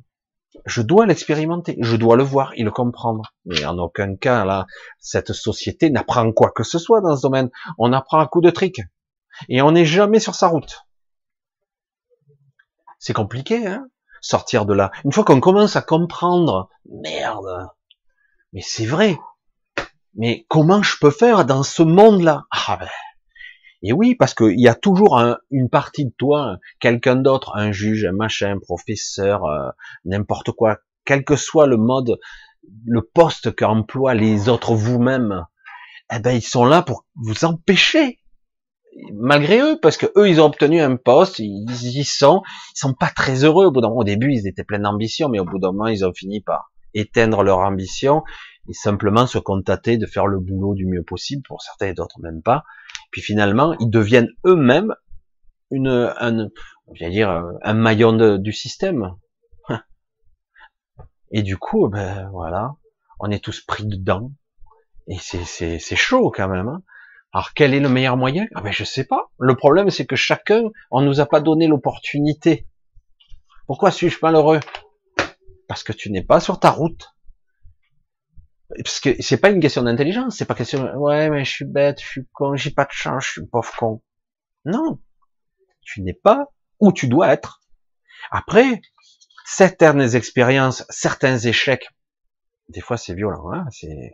[0.65, 3.33] je dois l'expérimenter, je dois le voir et le comprendre.
[3.45, 4.65] Mais en aucun cas, là,
[4.99, 7.49] cette société n'apprend quoi que ce soit dans ce domaine.
[7.77, 8.81] On apprend un coup de trick.
[9.47, 10.85] Et on n'est jamais sur sa route.
[12.97, 13.87] C'est compliqué, hein
[14.21, 14.91] Sortir de là.
[15.05, 17.67] Une fois qu'on commence à comprendre, merde,
[18.53, 19.17] mais c'est vrai.
[20.15, 22.45] Mais comment je peux faire dans ce monde-là?
[22.51, 22.89] Ah ben,
[23.81, 28.05] et oui, parce qu'il y a toujours une partie de toi, quelqu'un d'autre, un juge,
[28.05, 29.69] un machin, un professeur, euh,
[30.03, 32.19] n'importe quoi, quel que soit le mode,
[32.85, 35.45] le poste qu'emploient les autres vous-même,
[36.13, 38.18] eh ben ils sont là pour vous empêcher,
[39.13, 42.41] malgré eux, parce que eux ils ont obtenu un poste, ils y sont,
[42.75, 43.65] ils sont pas très heureux.
[43.65, 45.87] Au bout d'un moment, au début ils étaient pleins d'ambition, mais au bout d'un moment
[45.87, 48.23] ils ont fini par éteindre leur ambition
[48.67, 52.19] et simplement se contenter de faire le boulot du mieux possible pour certains et d'autres
[52.21, 52.63] même pas.
[53.11, 54.93] Puis finalement, ils deviennent eux-mêmes
[55.71, 56.49] une, un,
[57.09, 59.15] dire, un maillon du système.
[61.31, 62.75] Et du coup, ben voilà,
[63.19, 64.31] on est tous pris dedans.
[65.07, 66.67] Et c'est chaud quand même.
[66.67, 66.83] Hein.
[67.31, 68.47] Alors quel est le meilleur moyen?
[68.55, 69.29] Ah ben je sais pas.
[69.39, 72.67] Le problème c'est que chacun, on nous a pas donné l'opportunité.
[73.67, 74.59] Pourquoi suis-je malheureux?
[75.67, 77.13] Parce que tu n'es pas sur ta route.
[78.83, 81.99] Parce que c'est pas une question d'intelligence, c'est pas question, ouais, mais je suis bête,
[82.01, 84.01] je suis con, j'ai pas de chance, je suis pauvre con.
[84.65, 84.99] Non.
[85.81, 87.61] Tu n'es pas où tu dois être.
[88.31, 88.81] Après,
[89.45, 91.89] certaines expériences, certains échecs,
[92.69, 94.13] des fois c'est violent, hein, c'est,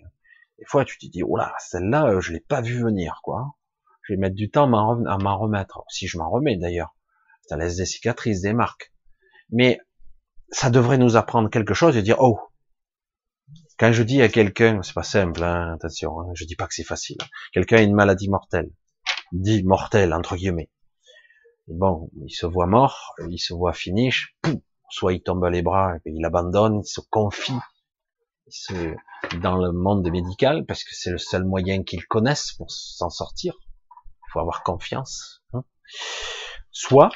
[0.59, 3.55] des fois tu te dis, là, celle-là, euh, je l'ai pas vu venir, quoi.
[4.03, 5.83] Je vais mettre du temps à m'en remettre.
[5.89, 6.95] Si je m'en remets d'ailleurs.
[7.47, 8.93] Ça laisse des cicatrices, des marques.
[9.49, 9.79] Mais
[10.49, 12.39] ça devrait nous apprendre quelque chose et dire, oh,
[13.77, 16.73] quand je dis à quelqu'un, c'est pas simple, hein, attention, hein, je dis pas que
[16.73, 17.17] c'est facile.
[17.51, 18.71] Quelqu'un a une maladie mortelle,
[19.31, 20.69] dit mortelle entre guillemets.
[21.67, 24.37] bon, il se voit mort, il se voit finish,
[24.89, 27.59] soit il tombe à les bras, il abandonne, il se confie
[29.39, 33.53] dans le monde médical parce que c'est le seul moyen qu'ils connaissent pour s'en sortir.
[33.91, 35.43] Il faut avoir confiance.
[35.53, 35.63] Hein.
[36.71, 37.11] Soit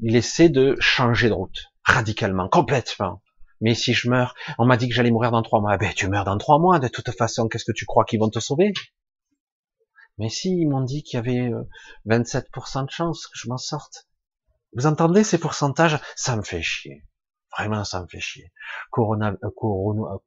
[0.00, 3.22] il essaie de changer de route radicalement, complètement.
[3.60, 5.74] Mais si je meurs, on m'a dit que j'allais mourir dans trois mois.
[5.74, 7.48] Eh ben, tu meurs dans trois mois, de toute façon.
[7.48, 8.74] Qu'est-ce que tu crois qu'ils vont te sauver?
[10.18, 11.50] Mais si, ils m'ont dit qu'il y avait
[12.06, 14.08] 27% euh, de chance que je m'en sorte.
[14.74, 15.98] Vous entendez ces pourcentages?
[16.16, 17.04] Ça me fait chier.
[17.58, 18.52] Vraiment, ça me fait chier.
[18.90, 20.18] Corona, euh, corona, euh,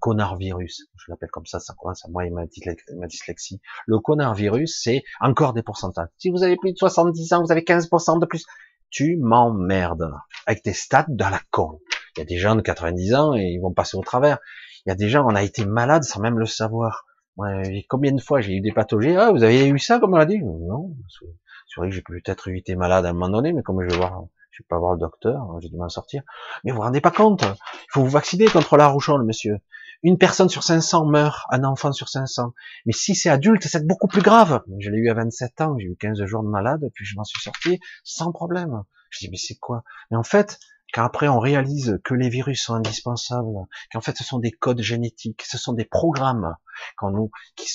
[0.00, 0.88] co, virus.
[0.96, 3.60] Je l'appelle comme ça, ça commence à moi et ma, dyslexie.
[3.86, 6.08] Le virus, c'est encore des pourcentages.
[6.18, 8.44] Si vous avez plus de 70 ans, vous avez 15% de plus.
[8.90, 10.10] Tu m'emmerdes.
[10.46, 11.80] Avec tes stats de la con.
[12.16, 14.38] Il y a des gens de 90 ans et ils vont passer au travers.
[14.84, 17.04] Il y a des gens, on a été malade sans même le savoir.
[17.36, 19.14] Ouais, combien de fois j'ai eu des pathologies?
[19.16, 20.42] Ah, vous avez eu ça, comme on l'a dit?
[20.42, 20.96] Non,
[21.68, 23.88] c'est vrai que j'ai peut-être eu été malade à un moment donné, mais comme je
[23.88, 24.24] vais voir,
[24.58, 26.22] je vais pas voir le docteur, j'ai dû m'en sortir.
[26.64, 29.58] Mais vous vous rendez pas compte Il faut vous vacciner contre la rougeole, monsieur.
[30.02, 32.52] Une personne sur 500 meurt, un enfant sur 500.
[32.86, 34.62] Mais si c'est adulte, c'est beaucoup plus grave.
[34.80, 37.24] Je l'ai eu à 27 ans, j'ai eu 15 jours de malade, puis je m'en
[37.24, 38.82] suis sorti sans problème.
[39.10, 39.84] Je dis, mais c'est quoi?
[40.10, 40.58] Mais en fait,
[40.92, 43.46] car après on réalise que les virus sont indispensables,
[43.92, 46.54] qu'en fait ce sont des codes génétiques, ce sont des programmes
[47.02, 47.66] nous, qui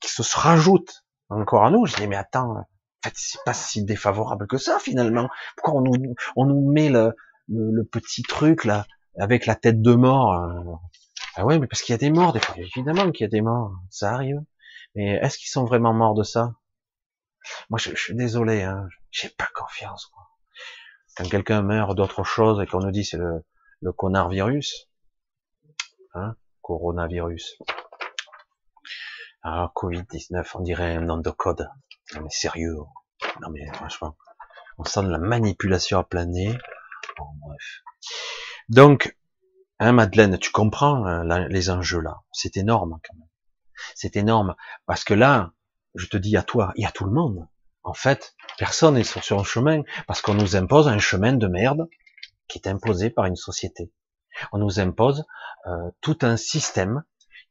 [0.00, 1.86] qui se rajoutent encore à nous.
[1.86, 2.64] Je dis mais attends, en
[3.02, 5.28] fait c'est pas si défavorable que ça finalement.
[5.56, 7.14] Pourquoi on nous, on nous met le,
[7.48, 8.86] le, petit truc là
[9.18, 10.74] avec la tête de mort euh?
[11.34, 12.54] Ah ouais, mais parce qu'il y a des morts des fois.
[12.58, 14.40] Évidemment qu'il y a des morts, ça arrive.
[14.94, 16.52] Mais est-ce qu'ils sont vraiment morts de ça?
[17.70, 20.06] Moi, je, je, suis désolé, hein, j'ai pas confiance.
[20.06, 20.22] Quoi
[21.16, 23.44] quand quelqu'un meurt d'autre chose et qu'on nous dit c'est le,
[23.80, 24.88] le connard virus,
[26.14, 27.58] hein, coronavirus.
[29.42, 31.68] Ah, Covid-19, on dirait un nom de code.
[32.14, 32.76] Non mais sérieux.
[33.40, 34.16] Non mais franchement,
[34.78, 36.58] on sent de la manipulation à planer.
[37.18, 37.82] Bon, bref.
[38.68, 39.16] Donc,
[39.78, 42.22] hein, Madeleine, tu comprends hein, les enjeux là.
[42.32, 43.28] C'est énorme quand même.
[43.94, 44.54] C'est énorme
[44.86, 45.52] parce que là,
[45.94, 47.46] je te dis à toi et à tout le monde,
[47.84, 51.88] en fait, personne n'est sur un chemin parce qu'on nous impose un chemin de merde
[52.48, 53.92] qui est imposé par une société.
[54.52, 55.24] On nous impose
[55.66, 57.02] euh, tout un système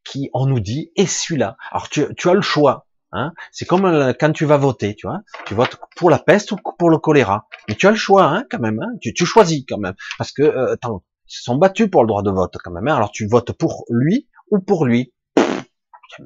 [0.03, 1.57] qui, on nous dit, est celui-là.
[1.71, 2.87] Alors tu, as le choix.
[3.13, 5.21] Hein c'est comme euh, quand tu vas voter, tu vois.
[5.45, 7.47] Tu votes pour la peste ou pour le choléra.
[7.67, 8.79] Mais tu as le choix, hein, quand même.
[8.79, 9.95] Hein tu, tu, choisis quand même.
[10.17, 12.87] Parce que, euh, ils se sont battus pour le droit de vote quand même.
[12.87, 15.13] Hein Alors tu votes pour lui ou pour lui.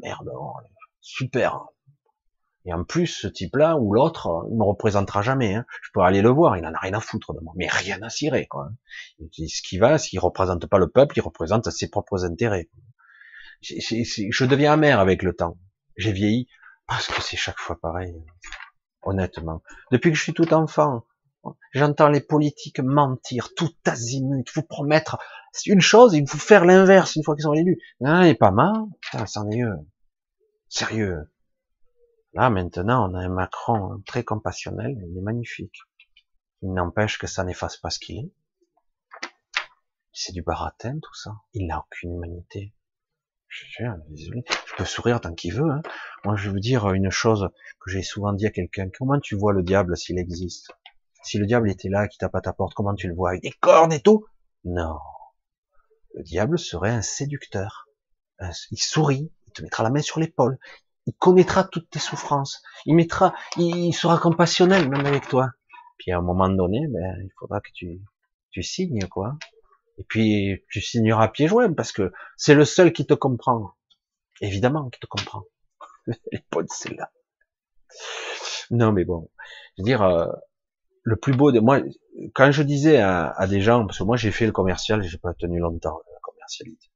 [0.02, 0.54] merde, oh,
[1.02, 1.60] super.
[2.68, 5.54] Et en plus, ce type-là ou l'autre, il me représentera jamais.
[5.54, 5.66] Hein.
[5.84, 8.02] Je pourrais aller le voir, il en a rien à foutre de moi, mais rien
[8.02, 8.48] à cirer.
[8.48, 8.70] Quoi.
[9.20, 12.70] ce qui va, s'il représente pas le peuple, il représente ses propres intérêts.
[13.62, 15.60] je deviens amer avec le temps.
[15.96, 16.48] J'ai vieilli
[16.88, 18.16] parce que c'est chaque fois pareil.
[19.02, 19.62] Honnêtement,
[19.92, 21.06] depuis que je suis tout enfant,
[21.74, 25.18] j'entends les politiques mentir, tout azimut, vous promettre
[25.66, 27.80] une chose et vous faire l'inverse une fois qu'ils sont élus.
[28.00, 28.74] Non, il est pas mal,
[29.28, 29.78] c'en est eux.
[30.70, 31.32] Sérieux.
[32.34, 35.78] Là, maintenant, on a un Macron très compassionnel, il est magnifique.
[36.62, 38.32] Il n'empêche que ça n'efface pas ce qu'il est.
[40.12, 41.32] C'est du baratin, tout ça.
[41.54, 42.74] Il n'a aucune humanité.
[43.48, 45.70] Je, désolé, je peux sourire tant qu'il veut.
[45.70, 45.82] Hein.
[46.24, 48.90] Moi, je veux dire une chose que j'ai souvent dit à quelqu'un.
[48.98, 50.72] Comment tu vois le diable s'il existe?
[51.24, 53.30] Si le diable était là, qui tape à ta porte, comment tu le vois?
[53.30, 54.26] Avec des cornes et tout?
[54.64, 54.98] Non.
[56.14, 57.88] Le diable serait un séducteur.
[58.72, 60.60] Il sourit, il te mettra la main sur l'épaule,
[61.06, 65.52] il connaîtra toutes tes souffrances, il mettra, il sera compassionnel même avec toi.
[65.98, 68.02] Puis à un moment donné, ben, il faudra que tu,
[68.52, 69.38] tu signes quoi.
[69.98, 73.72] Et puis tu signeras pieds joints parce que c'est le seul qui te comprend.
[74.42, 75.44] Évidemment qui te comprend.
[76.08, 77.12] Elle est bonne celle-là.
[78.72, 79.30] Non mais bon,
[79.78, 80.28] je veux dire, euh,
[81.04, 81.82] le plus beau de moi,
[82.34, 85.18] quand je disais à, à des gens, parce que moi j'ai fait le commercial, j'ai
[85.18, 86.90] pas tenu longtemps la commercialité.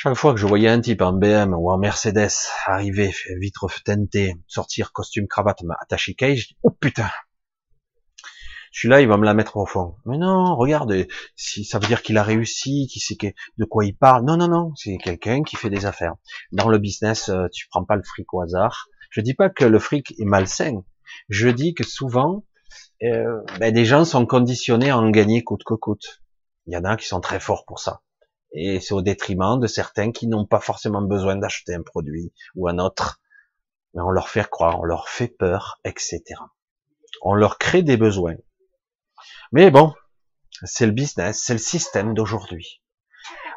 [0.00, 2.30] Chaque fois que je voyais un type en BM ou en Mercedes
[2.66, 7.10] arriver, vitre teintée, sortir costume cravate, attaché cage, je dis, oh putain,
[8.72, 9.96] celui-là, il va me la mettre au fond.
[10.06, 10.94] Mais non, regarde,
[11.36, 14.24] si ça veut dire qu'il a réussi, qui sait de quoi il parle.
[14.24, 16.14] Non, non, non, c'est quelqu'un qui fait des affaires.
[16.52, 18.88] Dans le business, euh, tu prends pas le fric au hasard.
[19.10, 20.82] Je dis pas que le fric est malsain.
[21.28, 22.44] Je dis que souvent,
[23.02, 26.22] euh, ben, des gens sont conditionnés à en gagner coûte que coûte.
[26.66, 28.02] Il y en a qui sont très forts pour ça
[28.52, 32.68] et c'est au détriment de certains qui n'ont pas forcément besoin d'acheter un produit ou
[32.68, 33.20] un autre.
[33.94, 36.22] On leur fait croire, on leur fait peur, etc.
[37.22, 38.36] On leur crée des besoins.
[39.52, 39.94] Mais bon,
[40.64, 42.82] c'est le business, c'est le système d'aujourd'hui.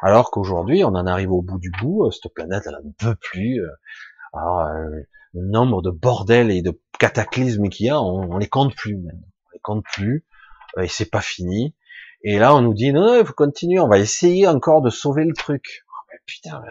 [0.02, 3.16] Alors qu'aujourd'hui, on en arrive au bout du bout, euh, cette planète, elle ne veut
[3.16, 3.60] plus.
[3.60, 3.70] Euh,
[4.34, 5.02] euh,
[5.34, 8.96] le nombre de bordels et de cataclysmes qu'il y a, on, les compte plus.
[8.96, 9.22] Même.
[9.46, 10.26] On les compte plus,
[10.80, 11.74] et c'est pas fini.
[12.24, 15.24] Et là, on nous dit, non, il faut continuer, on va essayer encore de sauver
[15.24, 15.84] le truc.
[15.88, 16.62] Oh, mais putain,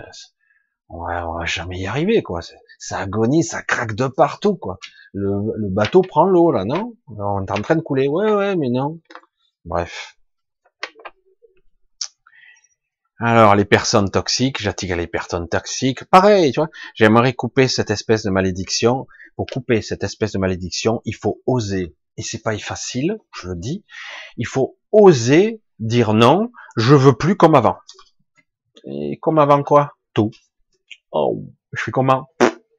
[0.90, 2.42] on va, va jamais y arriver, quoi.
[2.84, 4.80] Ça agonise, ça craque de partout, quoi.
[5.14, 6.96] Le, bateau prend l'eau, là, non?
[7.06, 8.08] On est en train de couler.
[8.08, 9.00] Ouais, ouais, mais non.
[9.66, 10.18] Bref.
[13.20, 16.06] Alors, les personnes toxiques, j'attire les personnes toxiques.
[16.06, 16.70] Pareil, tu vois.
[16.96, 19.06] J'aimerais couper cette espèce de malédiction.
[19.36, 21.96] Pour couper cette espèce de malédiction, il faut oser.
[22.18, 23.86] Et c'est pas facile, je le dis.
[24.38, 27.78] Il faut oser dire non, je veux plus comme avant.
[28.86, 29.98] Et comme avant quoi?
[30.16, 30.32] Tout.
[31.12, 32.31] Oh, je fais comment?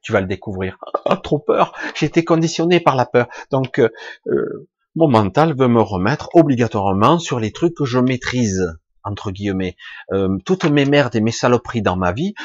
[0.03, 0.77] Tu vas le découvrir.
[1.05, 1.73] Oh, trop peur.
[1.95, 3.27] J'ai été conditionné par la peur.
[3.51, 3.89] Donc, euh,
[4.27, 9.75] euh, mon mental veut me remettre obligatoirement sur les trucs que je maîtrise, entre guillemets.
[10.11, 12.35] Euh, toutes mes merdes et mes saloperies dans ma vie,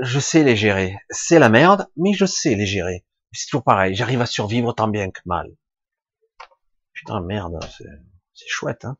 [0.00, 0.96] je sais les gérer.
[1.10, 3.04] C'est la merde, mais je sais les gérer.
[3.32, 3.94] C'est toujours pareil.
[3.94, 5.48] J'arrive à survivre tant bien que mal.
[6.92, 7.58] Putain, merde,
[8.32, 8.84] c'est chouette.
[8.84, 8.96] Hein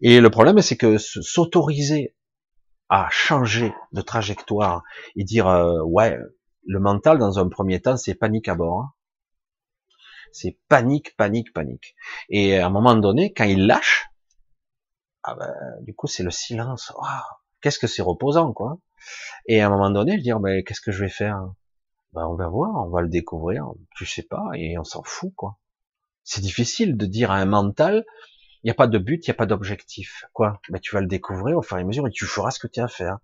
[0.00, 2.14] et le problème, c'est que s'autoriser
[2.88, 4.82] à changer de trajectoire
[5.16, 5.46] et dire
[5.84, 6.16] ouais,
[6.68, 8.82] le mental dans un premier temps, c'est panique à bord.
[8.82, 8.92] Hein.
[10.32, 11.96] C'est panique, panique, panique.
[12.28, 14.10] Et à un moment donné, quand il lâche,
[15.22, 16.92] ah ben, du coup, c'est le silence.
[17.62, 18.78] Qu'est-ce que c'est reposant, quoi.
[19.46, 21.40] Et à un moment donné, je dis, ben, qu'est-ce que je vais faire
[22.12, 23.64] ben, On va voir, on va le découvrir.
[23.96, 25.58] Je sais pas, et on s'en fout, quoi.
[26.22, 28.04] C'est difficile de dire à un mental,
[28.62, 30.26] il n'y a pas de but, il n'y a pas d'objectif.
[30.34, 32.58] Quoi ben, Tu vas le découvrir au fur et à mesure et tu feras ce
[32.58, 33.18] que tu as à faire.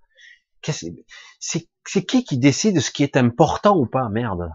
[0.62, 4.50] C'est qui qui décide ce qui est important ou pas Merde?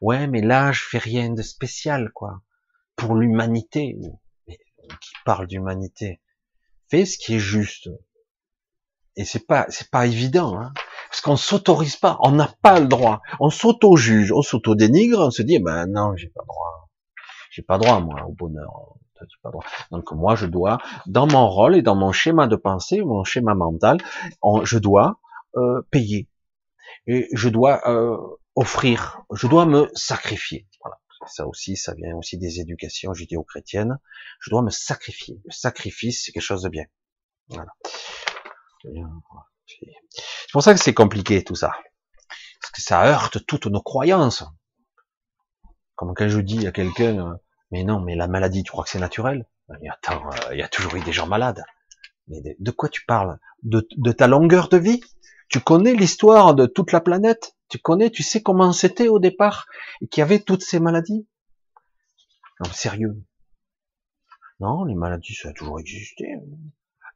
[0.00, 2.42] Ouais, mais là, je fais rien de spécial, quoi.
[2.96, 3.96] Pour l'humanité.
[4.46, 6.20] Qui parle d'humanité
[6.88, 7.88] Fais ce qui est juste.
[9.16, 10.72] Et c'est pas, c'est pas évident, hein,
[11.10, 13.20] parce qu'on s'autorise pas, on n'a pas le droit.
[13.40, 16.88] On s'auto-juge, on s'auto-dénigre, on se dit, ben non, j'ai pas droit,
[17.50, 18.94] j'ai pas droit moi au bonheur.
[19.90, 23.54] Donc moi, je dois, dans mon rôle et dans mon schéma de pensée, mon schéma
[23.54, 23.98] mental,
[24.62, 25.20] je dois
[25.56, 26.29] euh, payer.
[27.06, 28.16] Et je dois euh,
[28.54, 30.68] offrir, je dois me sacrifier.
[30.82, 30.98] Voilà.
[31.26, 33.98] Ça aussi, ça vient aussi des éducations judéo-chrétiennes.
[34.40, 35.40] Je dois me sacrifier.
[35.44, 36.84] Le sacrifice, c'est quelque chose de bien.
[37.48, 37.72] Voilà.
[38.82, 41.72] C'est pour ça que c'est compliqué tout ça.
[42.60, 44.44] Parce que ça heurte toutes nos croyances.
[45.94, 47.34] Comme quand je dis à quelqu'un, euh,
[47.70, 49.46] mais non, mais la maladie, tu crois que c'est naturel?
[49.88, 51.62] Attends, euh, il y a toujours eu des gens malades.
[52.28, 53.38] Mais de, quoi tu parles?
[53.62, 53.80] De,
[54.12, 55.00] ta longueur de vie?
[55.50, 57.56] Tu connais l'histoire de toute la planète?
[57.68, 59.66] Tu connais, tu sais comment c'était au départ
[60.00, 61.26] et qu'il y avait toutes ces maladies?
[62.60, 63.22] Non, sérieux.
[64.60, 66.24] Non, les maladies, ça a toujours existé.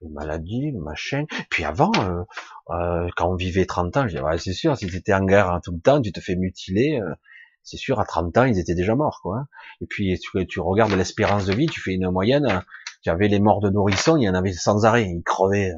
[0.01, 1.27] Les maladies, le machin.
[1.49, 2.23] Puis avant, euh,
[2.71, 5.25] euh, quand on vivait 30 ans, je disais, ouais, c'est sûr, si tu étais en
[5.25, 7.01] guerre tout le temps, tu te fais mutiler,
[7.65, 9.39] c'est sûr, à 30 ans, ils étaient déjà morts, quoi.
[9.39, 9.49] Hein.
[9.81, 12.63] Et puis, tu, tu regardes l'espérance de vie, tu fais une moyenne,
[13.03, 15.73] tu avais les morts de nourrissons, il y en avait sans arrêt, ils crevaient.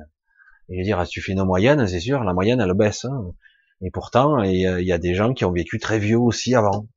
[0.68, 3.04] Et je veux dire, tu fais une moyenne, c'est sûr, la moyenne, elle baisse.
[3.04, 3.32] Hein.
[3.82, 6.88] Et pourtant, il y, a des gens qui ont vécu très vieux aussi avant.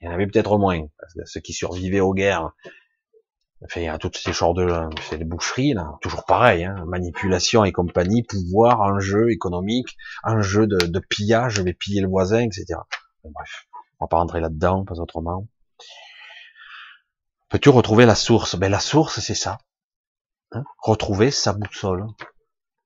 [0.00, 0.80] Il y en avait peut-être moins,
[1.24, 2.50] ceux qui survivaient aux guerres.
[3.64, 4.68] Enfin, il y a toutes ces genres de,
[5.08, 5.96] c'est des boucheries, là.
[6.02, 6.84] Toujours pareil, hein.
[6.86, 12.40] Manipulation et compagnie, pouvoir, enjeu économique, enjeu de, de pillage, je vais piller le voisin,
[12.40, 12.80] etc.
[13.24, 13.66] bref.
[13.98, 15.48] On va pas rentrer là-dedans, pas autrement.
[17.48, 18.56] Peux-tu retrouver la source?
[18.56, 19.58] Ben, la source, c'est ça.
[20.52, 20.64] Hein?
[20.82, 22.06] Retrouver sa boussole.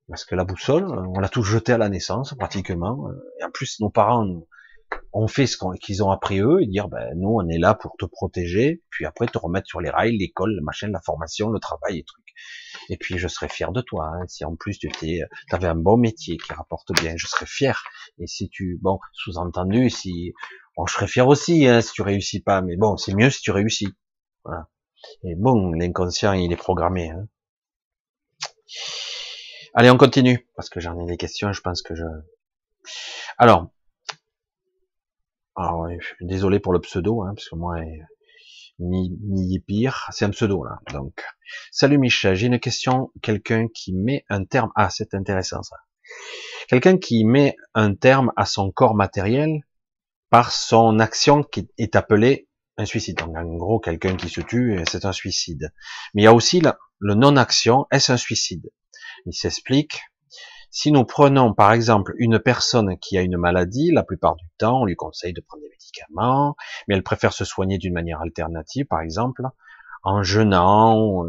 [0.07, 3.09] Parce que la boussole, on l'a tous jetée à la naissance, pratiquement.
[3.39, 4.27] Et en plus, nos parents
[5.13, 7.95] ont fait ce qu'ils ont appris eux, et dire, ben, nous, on est là pour
[7.97, 11.59] te protéger, puis après te remettre sur les rails, l'école, le machin, la formation, le
[11.59, 12.21] travail et trucs.
[12.89, 14.89] Et puis, je serais fier de toi, hein, si en plus tu
[15.51, 17.81] avais un bon métier qui rapporte bien, je serais fier.
[18.19, 20.33] Et si tu, bon, sous-entendu, si,
[20.75, 23.41] bon, je serais fier aussi, hein, si tu réussis pas, mais bon, c'est mieux si
[23.41, 23.93] tu réussis.
[24.43, 24.67] Voilà.
[25.23, 27.11] Et bon, l'inconscient, il est programmé.
[27.11, 27.27] Hein.
[29.73, 32.03] Allez, on continue, parce que j'en ai des questions, je pense que je...
[33.37, 33.69] Alors,
[35.55, 35.87] alors
[36.19, 37.77] désolé pour le pseudo, hein, parce que moi,
[38.79, 40.79] ni, ni pire, c'est un pseudo là.
[40.91, 41.23] Donc,
[41.71, 43.11] salut Michel, j'ai une question.
[43.21, 45.77] Quelqu'un qui met un terme, ah c'est intéressant ça.
[46.67, 49.61] Quelqu'un qui met un terme à son corps matériel
[50.29, 53.17] par son action qui est appelée un suicide.
[53.17, 55.71] Donc en gros, quelqu'un qui se tue, c'est un suicide.
[56.13, 56.61] Mais il y a aussi
[56.99, 58.69] le non-action, est-ce un suicide?
[59.25, 60.01] Il s'explique.
[60.69, 64.81] Si nous prenons par exemple une personne qui a une maladie, la plupart du temps,
[64.81, 66.55] on lui conseille de prendre des médicaments,
[66.87, 69.43] mais elle préfère se soigner d'une manière alternative, par exemple,
[70.03, 71.25] en jeûnant,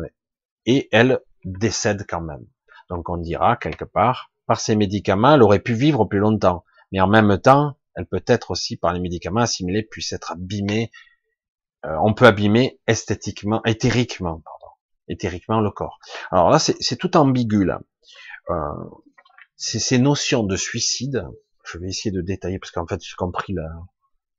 [0.66, 2.47] et elle décède quand même.
[2.88, 7.01] Donc on dira quelque part, par ces médicaments, elle aurait pu vivre plus longtemps, mais
[7.01, 10.90] en même temps, elle peut être aussi par les médicaments assimilée, puisse être abîmée.
[11.84, 14.62] Euh, on peut abîmer esthétiquement, éthériquement, pardon,
[15.09, 15.99] éthériquement le corps.
[16.31, 17.81] Alors là, c'est tout ambigu là.
[18.51, 18.55] Euh,
[19.57, 21.27] ces notions de suicide.
[21.65, 23.55] Je vais essayer de détailler parce qu'en fait, j'ai compris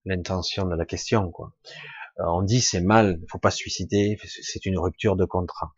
[0.05, 1.31] l'intention de la question.
[1.31, 1.53] Quoi.
[2.19, 5.73] Euh, on dit c'est mal, il faut pas se suicider, c'est une rupture de contrat.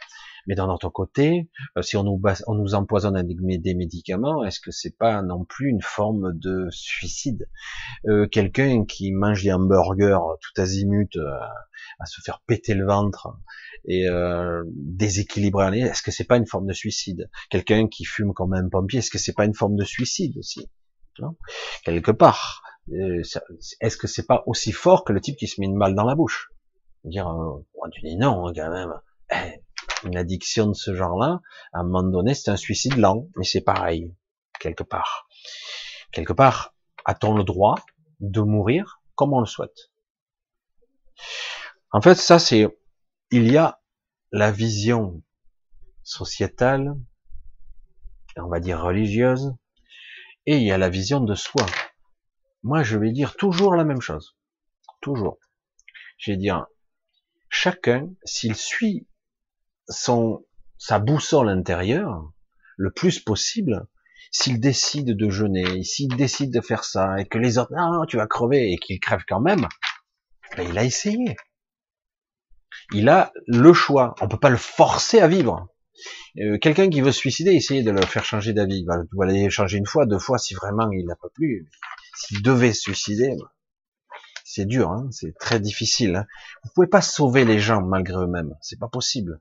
[0.47, 4.59] Mais d'un autre côté, euh, si on nous, on nous empoisonne avec des médicaments, est-ce
[4.59, 7.49] que c'est pas non plus une forme de suicide?
[8.07, 11.31] Euh, Quelqu'un qui mange des hamburgers tout azimut euh,
[11.99, 13.37] à se faire péter le ventre
[13.85, 17.29] et euh, déséquilibrer, est-ce que c'est pas une forme de suicide?
[17.49, 20.69] Quelqu'un qui fume comme un pompier, est-ce que c'est pas une forme de suicide aussi?
[21.19, 21.35] Non?
[21.83, 25.77] Quelque part, est-ce que c'est pas aussi fort que le type qui se met une
[25.77, 26.51] balle dans la bouche?
[27.03, 28.93] Dire, euh, tu dis non quand même.
[29.31, 29.61] Eh,
[30.03, 31.41] une addiction de ce genre-là,
[31.73, 34.13] à un moment donné, c'est un suicide lent, mais c'est pareil,
[34.59, 35.27] quelque part.
[36.11, 36.75] Quelque part,
[37.05, 37.75] a-t-on le droit
[38.19, 39.91] de mourir comme on le souhaite?
[41.91, 42.67] En fait, ça, c'est,
[43.31, 43.81] il y a
[44.31, 45.23] la vision
[46.03, 46.95] sociétale,
[48.37, 49.55] on va dire religieuse,
[50.45, 51.65] et il y a la vision de soi.
[52.63, 54.35] Moi, je vais dire toujours la même chose.
[55.01, 55.37] Toujours.
[56.17, 56.65] Je vais dire,
[57.49, 59.07] chacun, s'il suit
[59.87, 60.45] son,
[60.77, 62.31] sa boussole intérieure
[62.77, 63.87] le plus possible,
[64.31, 68.17] s'il décide de jeûner, s'il décide de faire ça, et que les autres, non, tu
[68.17, 69.67] vas crever, et qu'il crève quand même,
[70.57, 71.35] ben, il a essayé.
[72.93, 74.15] Il a le choix.
[74.21, 75.69] On peut pas le forcer à vivre.
[76.39, 78.79] Euh, quelqu'un qui veut se suicider, essayer de le faire changer d'avis.
[78.79, 81.67] Il va, aller changer une fois, deux fois, si vraiment il n'a pas plus.
[82.15, 83.35] S'il devait se suicider,
[84.43, 86.15] c'est dur, hein c'est très difficile.
[86.15, 86.25] Hein
[86.63, 89.39] Vous pouvez pas sauver les gens malgré eux-mêmes, c'est pas possible.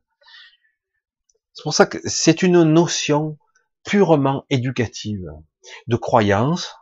[1.55, 3.39] C'est pour ça que c'est une notion
[3.85, 5.31] purement éducative,
[5.87, 6.75] de croyance,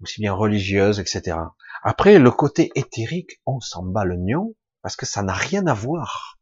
[0.00, 1.36] aussi bien religieuse, etc.
[1.82, 5.74] Après, le côté éthérique, on s'en bat le nion, parce que ça n'a rien à
[5.74, 6.38] voir.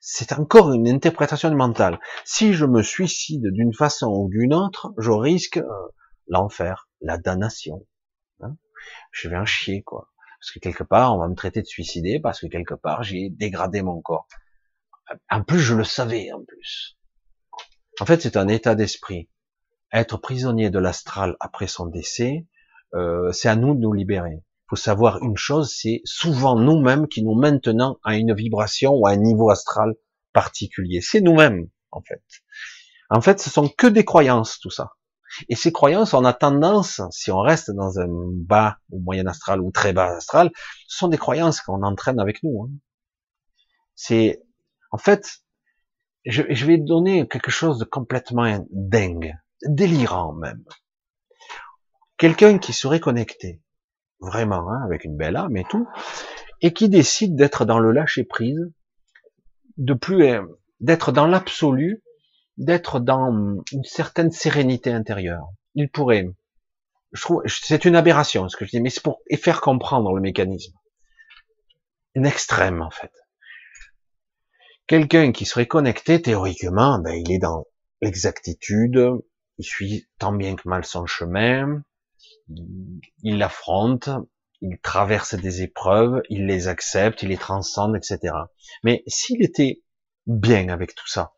[0.00, 2.00] C'est encore une interprétation mentale.
[2.24, 5.68] Si je me suicide d'une façon ou d'une autre, je risque euh,
[6.28, 7.86] l'enfer, la damnation.
[8.40, 8.56] Hein
[9.12, 10.10] je vais en chier, quoi.
[10.40, 13.28] Parce que quelque part, on va me traiter de suicider parce que quelque part, j'ai
[13.28, 14.26] dégradé mon corps.
[15.30, 16.96] En plus, je le savais, en plus.
[18.00, 19.28] En fait, c'est un état d'esprit.
[19.92, 22.46] Être prisonnier de l'astral après son décès,
[22.94, 24.42] euh, c'est à nous de nous libérer.
[24.68, 29.10] Faut savoir une chose, c'est souvent nous-mêmes qui nous maintenons à une vibration ou à
[29.10, 29.94] un niveau astral
[30.32, 31.00] particulier.
[31.00, 32.22] C'est nous-mêmes, en fait.
[33.10, 34.92] En fait, ce sont que des croyances, tout ça.
[35.48, 39.60] Et ces croyances, on a tendance, si on reste dans un bas ou moyen astral
[39.60, 40.50] ou très bas astral,
[40.86, 42.64] ce sont des croyances qu'on entraîne avec nous.
[42.64, 42.70] Hein.
[43.94, 44.42] C'est
[44.90, 45.42] en fait,
[46.24, 49.34] je, vais donner quelque chose de complètement dingue,
[49.64, 50.64] délirant même.
[52.18, 53.62] Quelqu'un qui serait connecté,
[54.20, 55.88] vraiment, hein, avec une belle âme et tout,
[56.60, 58.70] et qui décide d'être dans le lâcher prise,
[59.78, 60.44] de plus, euh,
[60.80, 62.02] d'être dans l'absolu,
[62.58, 65.48] d'être dans une certaine sérénité intérieure.
[65.74, 66.28] Il pourrait,
[67.12, 70.20] je trouve, c'est une aberration ce que je dis, mais c'est pour faire comprendre le
[70.20, 70.74] mécanisme.
[72.14, 73.12] Une extrême en fait
[74.90, 77.64] Quelqu'un qui serait connecté, théoriquement, ben, il est dans
[78.02, 79.00] l'exactitude,
[79.58, 81.84] il suit tant bien que mal son chemin,
[83.22, 84.10] il l'affronte,
[84.60, 88.34] il traverse des épreuves, il les accepte, il les transcende, etc.
[88.82, 89.80] Mais s'il était
[90.26, 91.34] bien avec tout ça,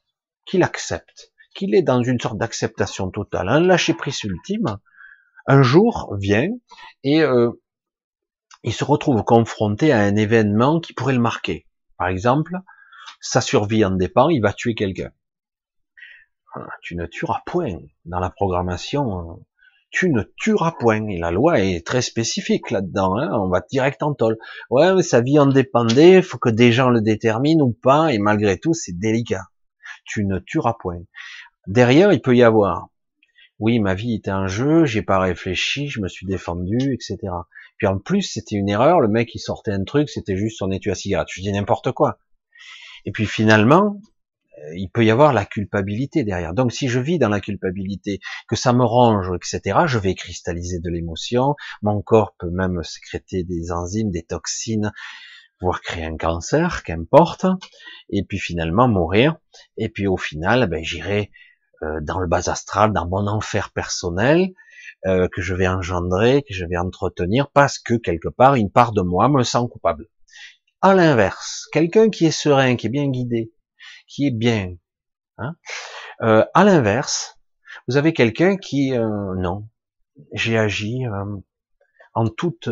[0.47, 4.79] qu'il accepte, qu'il est dans une sorte d'acceptation totale, un lâcher prise ultime,
[5.47, 6.49] un jour vient
[7.05, 7.51] et euh,
[8.63, 11.67] il se retrouve confronté à un événement qui pourrait le marquer.
[11.99, 12.57] Par exemple,
[13.23, 15.13] sa survie en dépend, il va tuer quelqu'un.
[16.55, 19.19] Ah, tu ne tueras point dans la programmation.
[19.19, 19.39] Hein.
[19.91, 21.07] Tu ne tueras point.
[21.07, 23.17] Et la loi est très spécifique là-dedans.
[23.17, 23.31] Hein.
[23.33, 24.37] On va direct en tôle.
[24.71, 26.17] Ouais, mais sa vie en dépendait.
[26.17, 28.13] Il faut que des gens le déterminent ou pas.
[28.13, 29.45] Et malgré tout, c'est délicat.
[30.05, 31.03] Tu ne tueras point.
[31.69, 32.89] Derrière, il peut y avoir.
[33.61, 34.85] Oui, ma vie était un jeu.
[34.85, 35.89] J'ai pas réfléchi.
[35.89, 37.19] Je me suis défendu, etc.
[37.79, 39.01] Puis en plus, c'était une erreur.
[39.01, 40.11] Le mec, il sortait un truc.
[40.11, 41.29] C'était juste son étui à cigarette.
[41.31, 42.19] Je dis n'importe quoi.
[43.05, 44.01] Et puis finalement,
[44.59, 46.55] euh, il peut y avoir la culpabilité derrière.
[46.55, 50.79] Donc si je vis dans la culpabilité, que ça me ronge, etc., je vais cristalliser
[50.79, 54.93] de l'émotion, mon corps peut même sécréter des enzymes, des toxines,
[55.61, 57.47] voire créer un cancer, qu'importe,
[58.11, 59.37] et puis finalement mourir,
[59.77, 61.31] et puis au final, ben, j'irai
[61.83, 64.53] euh, dans le bas astral, dans mon enfer personnel,
[65.07, 68.93] euh, que je vais engendrer, que je vais entretenir, parce que quelque part, une part
[68.93, 70.09] de moi me sent coupable.
[70.85, 73.53] À l'inverse, quelqu'un qui est serein, qui est bien guidé,
[74.09, 74.75] qui est bien,
[75.39, 75.55] hein,
[76.23, 77.39] euh, à l'inverse,
[77.87, 79.69] vous avez quelqu'un qui, euh, non,
[80.33, 81.37] j'ai agi euh,
[82.15, 82.69] en toute,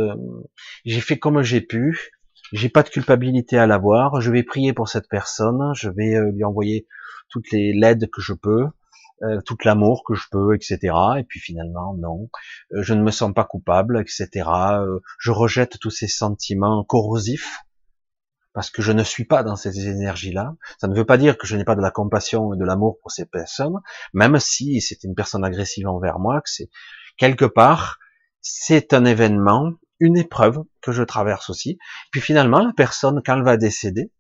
[0.85, 2.11] j'ai fait comme j'ai pu,
[2.53, 6.43] j'ai pas de culpabilité à l'avoir, je vais prier pour cette personne, je vais lui
[6.43, 6.89] envoyer
[7.29, 8.67] toutes les l'aide que je peux,
[9.47, 10.95] tout l'amour que je peux, etc.
[11.17, 12.29] Et puis finalement, non,
[12.73, 14.49] je ne me sens pas coupable, etc.
[15.21, 17.61] je rejette tous ces sentiments corrosifs
[18.53, 20.57] parce que je ne suis pas dans ces énergies-là.
[20.79, 22.99] Ça ne veut pas dire que je n'ai pas de la compassion et de l'amour
[23.01, 23.79] pour ces personnes,
[24.13, 26.71] même si c'est une personne agressive envers moi, que c'est
[27.17, 27.99] quelque part,
[28.41, 31.79] c'est un événement, une épreuve que je traverse aussi.
[32.11, 34.13] Puis finalement, la personne, quand elle va décéder,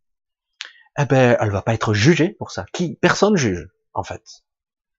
[0.99, 2.67] eh ben, elle va pas être jugée pour ça.
[2.73, 2.97] Qui?
[3.01, 4.23] Personne juge, en fait,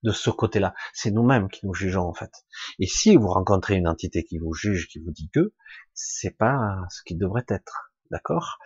[0.04, 0.74] de ce côté-là.
[0.94, 2.32] C'est nous-mêmes qui nous jugeons, en fait.
[2.80, 5.54] Et si vous rencontrez une entité qui vous juge, qui vous dit que,
[5.94, 7.91] c'est pas ce qui devrait être.
[8.12, 8.60] D'accord?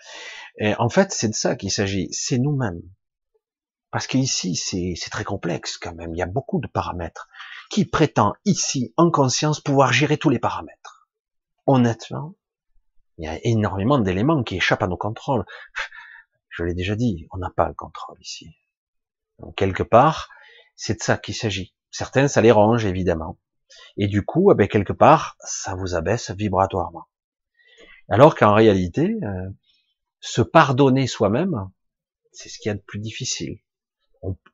[0.77, 2.09] En fait, c'est de ça qu'il s'agit.
[2.11, 2.81] C'est nous-mêmes.
[3.91, 6.13] Parce qu'ici, c'est très complexe quand même.
[6.13, 7.29] Il y a beaucoup de paramètres.
[7.69, 11.07] Qui prétend ici, en conscience, pouvoir gérer tous les paramètres?
[11.65, 12.35] Honnêtement,
[13.17, 15.45] il y a énormément d'éléments qui échappent à nos contrôles.
[16.49, 18.49] Je l'ai déjà dit, on n'a pas le contrôle ici.
[19.39, 20.29] Donc, quelque part,
[20.75, 21.73] c'est de ça qu'il s'agit.
[21.91, 23.39] Certains, ça les ronge, évidemment.
[23.97, 27.07] Et du coup, eh ben, quelque part, ça vous abaisse vibratoirement.
[28.09, 29.49] Alors qu'en réalité, euh,
[30.19, 31.69] se pardonner soi-même,
[32.31, 33.59] c'est ce qu'il y a de plus difficile.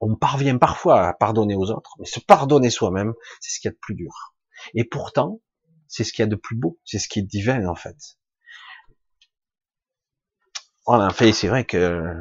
[0.01, 3.71] On, parvient parfois à pardonner aux autres, mais se pardonner soi-même, c'est ce qu'il y
[3.71, 4.35] a de plus dur.
[4.73, 5.39] Et pourtant,
[5.87, 7.95] c'est ce qu'il y a de plus beau, c'est ce qui est divin en fait.
[10.85, 12.13] En fait, c'est vrai que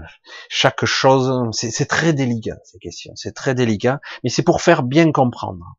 [0.48, 5.10] chaque chose, c'est très délicat ces questions, c'est très délicat, mais c'est pour faire bien
[5.10, 5.76] comprendre.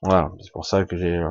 [0.00, 1.22] Voilà, c'est pour ça que j'ai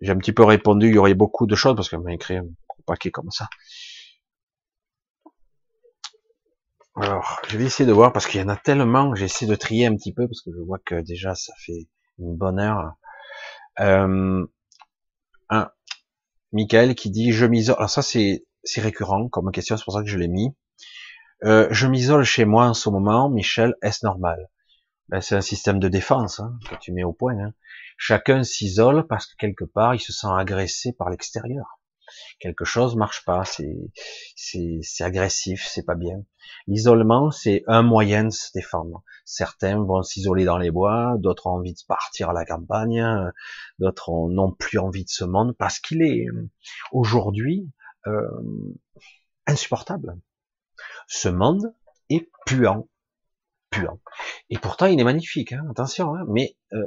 [0.00, 2.36] j'ai un petit peu répondu, il y aurait beaucoup de choses, parce qu'elle m'a écrit
[2.36, 2.46] un
[2.86, 3.48] paquet comme ça.
[6.94, 9.86] Alors, je vais essayer de voir, parce qu'il y en a tellement, j'essaie de trier
[9.86, 11.88] un petit peu, parce que je vois que déjà, ça fait
[12.18, 12.94] une bonne heure.
[13.80, 14.46] Euh,
[15.50, 15.70] un,
[16.52, 20.02] Michael qui dit, je m'isole, alors ça c'est, c'est récurrent comme question, c'est pour ça
[20.02, 20.56] que je l'ai mis.
[21.44, 24.48] Euh, je m'isole chez moi en ce moment, Michel, est-ce normal?
[25.08, 27.38] Ben, C'est un système de défense hein, que tu mets au point.
[27.38, 27.52] Hein.
[27.96, 31.80] Chacun s'isole parce que quelque part il se sent agressé par l'extérieur.
[32.38, 36.22] Quelque chose marche pas, c'est agressif, c'est pas bien.
[36.66, 39.02] L'isolement, c'est un moyen de se défendre.
[39.24, 43.04] Certains vont s'isoler dans les bois, d'autres ont envie de partir à la campagne,
[43.78, 46.26] d'autres n'ont plus envie de ce monde parce qu'il est
[46.92, 47.68] aujourd'hui
[48.06, 48.28] euh,
[49.46, 50.16] insupportable.
[51.08, 51.74] Ce monde
[52.08, 52.88] est puant,
[53.76, 54.00] puant.
[54.50, 55.52] Et pourtant, il est magnifique.
[55.52, 56.82] Hein, attention, hein, mais euh,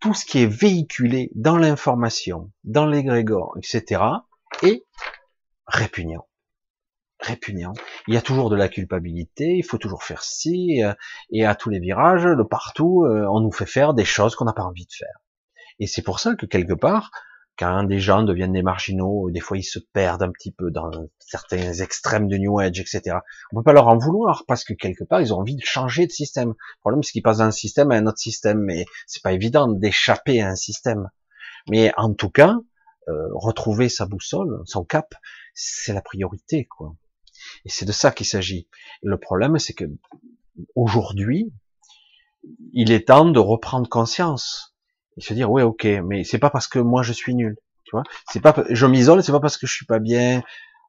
[0.00, 4.02] tout ce qui est véhiculé dans l'information, dans l'égrégore, etc.,
[4.62, 4.84] est
[5.66, 6.28] répugnant.
[7.20, 7.72] Répugnant.
[8.06, 10.92] Il y a toujours de la culpabilité, il faut toujours faire ci, euh,
[11.30, 14.44] et à tous les virages, de partout, euh, on nous fait faire des choses qu'on
[14.44, 15.22] n'a pas envie de faire.
[15.78, 17.10] Et c'est pour ça que quelque part,
[17.56, 20.90] quand des gens deviennent des marginaux, des fois ils se perdent un petit peu dans
[21.18, 23.18] certains extrêmes de New Age, etc.
[23.52, 26.06] On peut pas leur en vouloir parce que quelque part ils ont envie de changer
[26.06, 26.48] de système.
[26.48, 29.68] Le problème c'est qu'ils passent d'un système à un autre système, mais c'est pas évident
[29.68, 31.10] d'échapper à un système.
[31.68, 32.56] Mais en tout cas,
[33.08, 35.14] euh, retrouver sa boussole, son cap,
[35.54, 36.94] c'est la priorité, quoi.
[37.64, 38.68] Et c'est de ça qu'il s'agit.
[39.02, 39.84] Le problème, c'est que
[40.74, 41.52] aujourd'hui,
[42.72, 44.73] il est temps de reprendre conscience
[45.16, 47.92] et se dire, oui, ok, mais c'est pas parce que moi je suis nul, tu
[47.92, 48.02] vois.
[48.30, 50.42] C'est pas, je m'isole, c'est pas parce que je suis pas bien,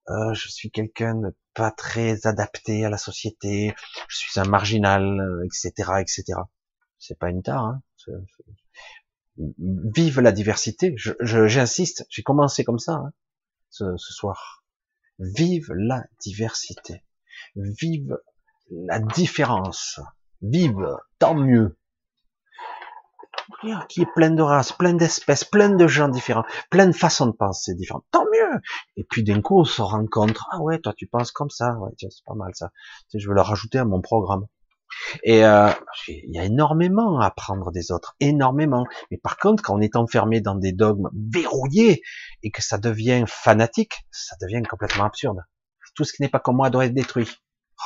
[0.10, 3.74] euh, je suis quelqu'un de pas très adapté à la société,
[4.08, 6.24] je suis un marginal, etc., etc.
[7.00, 7.64] C'est pas une tare.
[7.64, 7.82] Hein.
[9.38, 10.96] Vive la diversité.
[10.98, 13.12] J'insiste, je, j'ai commencé comme ça hein,
[13.70, 14.64] ce, ce soir.
[15.20, 17.04] Vive la diversité.
[17.56, 18.18] Vive
[18.70, 20.00] la différence.
[20.42, 21.78] Vive, tant mieux
[23.90, 27.32] qui est plein de races, plein d'espèces, plein de gens différents, plein de façons de
[27.32, 28.06] penser différentes.
[28.12, 28.60] Tant mieux.
[28.98, 30.48] Et puis d'un coup, on se rencontre.
[30.52, 31.74] Ah ouais, toi tu penses comme ça.
[31.80, 32.72] Ouais, c'est pas mal ça.
[33.14, 34.46] je veux le rajouter à mon programme.
[35.24, 35.70] Et euh,
[36.08, 38.86] il y a énormément à apprendre des autres, énormément.
[39.12, 42.02] Mais par contre, quand on est enfermé dans des dogmes verrouillés
[42.44, 45.40] et que ça devient fanatique, ça devient complètement absurde.
[45.96, 47.30] Tout ce qui n'est pas comme moi doit être détruit.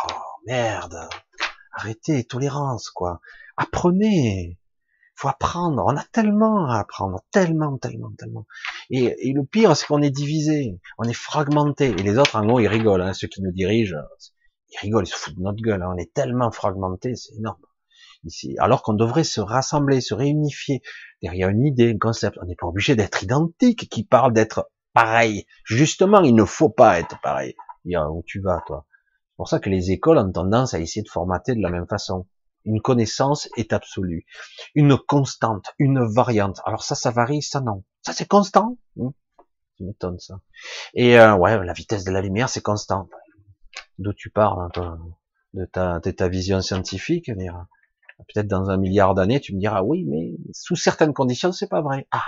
[0.07, 0.13] Oh
[0.47, 1.09] merde
[1.73, 3.21] Arrêtez, tolérance quoi.
[3.55, 4.57] Apprenez,
[5.19, 5.83] faut apprendre.
[5.85, 8.45] On a tellement à apprendre, tellement, tellement, tellement.
[8.89, 11.87] Et, le pire, c'est qu'on est divisé, on est fragmenté.
[11.87, 13.01] Et les autres, en gros, ils rigolent.
[13.01, 13.97] Hein, ceux qui nous dirigent,
[14.71, 15.81] ils rigolent, ils se foutent de notre gueule.
[15.81, 15.91] Hein.
[15.93, 17.61] On est tellement fragmenté, c'est énorme.
[18.25, 20.81] Ici, alors qu'on devrait se rassembler, se réunifier
[21.21, 22.37] derrière une idée, un concept.
[22.41, 25.45] On n'est pas obligé d'être identique, qui parle d'être pareil.
[25.65, 27.55] Justement, il ne faut pas être pareil.
[27.85, 28.85] Dire où tu vas, toi?
[28.89, 31.87] C'est pour ça que les écoles ont tendance à essayer de formater de la même
[31.87, 32.25] façon.
[32.65, 34.25] Une connaissance est absolue.
[34.75, 36.61] Une constante, une variante.
[36.65, 37.83] Alors ça, ça varie, ça non.
[38.01, 38.77] Ça c'est constant.
[38.97, 39.11] Hum,
[39.77, 40.41] ça m'étonne ça.
[40.93, 43.09] Et euh, ouais, la vitesse de la lumière, c'est constant.
[43.97, 44.97] D'où tu parles, hein, toi,
[45.53, 47.31] de ta, de ta vision scientifique.
[48.33, 51.81] Peut-être dans un milliard d'années, tu me diras oui, mais sous certaines conditions, c'est pas
[51.81, 52.07] vrai.
[52.11, 52.25] Ah,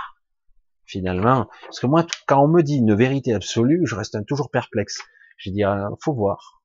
[0.86, 5.00] finalement, parce que moi, quand on me dit une vérité absolue, je reste toujours perplexe.
[5.36, 6.62] Je dis, euh, faut voir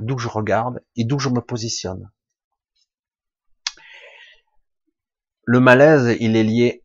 [0.00, 2.10] d'où je regarde et d'où je me positionne.
[5.46, 6.84] Le malaise, il est lié.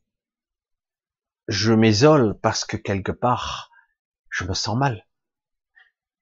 [1.48, 3.72] Je m'isole parce que quelque part,
[4.30, 5.08] je me sens mal.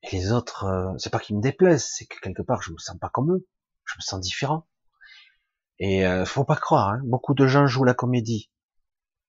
[0.03, 2.77] Et les autres, euh, c'est pas qu'ils me déplaisent, c'est que quelque part, je me
[2.77, 3.45] sens pas comme eux.
[3.83, 4.67] Je me sens différent.
[5.79, 8.49] Et euh, faut pas croire, hein, beaucoup de gens jouent la comédie,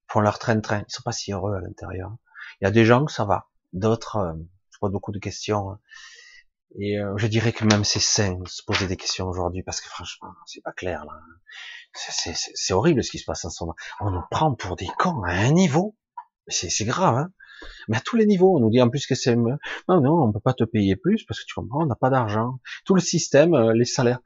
[0.06, 0.84] font leur train-train.
[0.88, 2.16] Ils sont pas si heureux à l'intérieur.
[2.60, 4.34] Il y a des gens que ça va, d'autres, euh,
[4.70, 5.72] je pose beaucoup de questions.
[5.72, 5.80] Hein.
[6.78, 9.80] Et euh, je dirais que même c'est sain de se poser des questions aujourd'hui parce
[9.80, 11.20] que franchement, c'est pas clair là.
[11.92, 13.74] C'est horrible ce qui se passe en ce moment.
[14.00, 15.96] On nous prend pour des cons à un niveau.
[16.48, 17.32] C'est grave, hein.
[17.88, 20.32] Mais à tous les niveaux, on nous dit en plus que c'est non, non, on
[20.32, 22.60] peut pas te payer plus parce que tu comprends, on n'a pas d'argent.
[22.86, 24.20] Tout le système, euh, les salaires.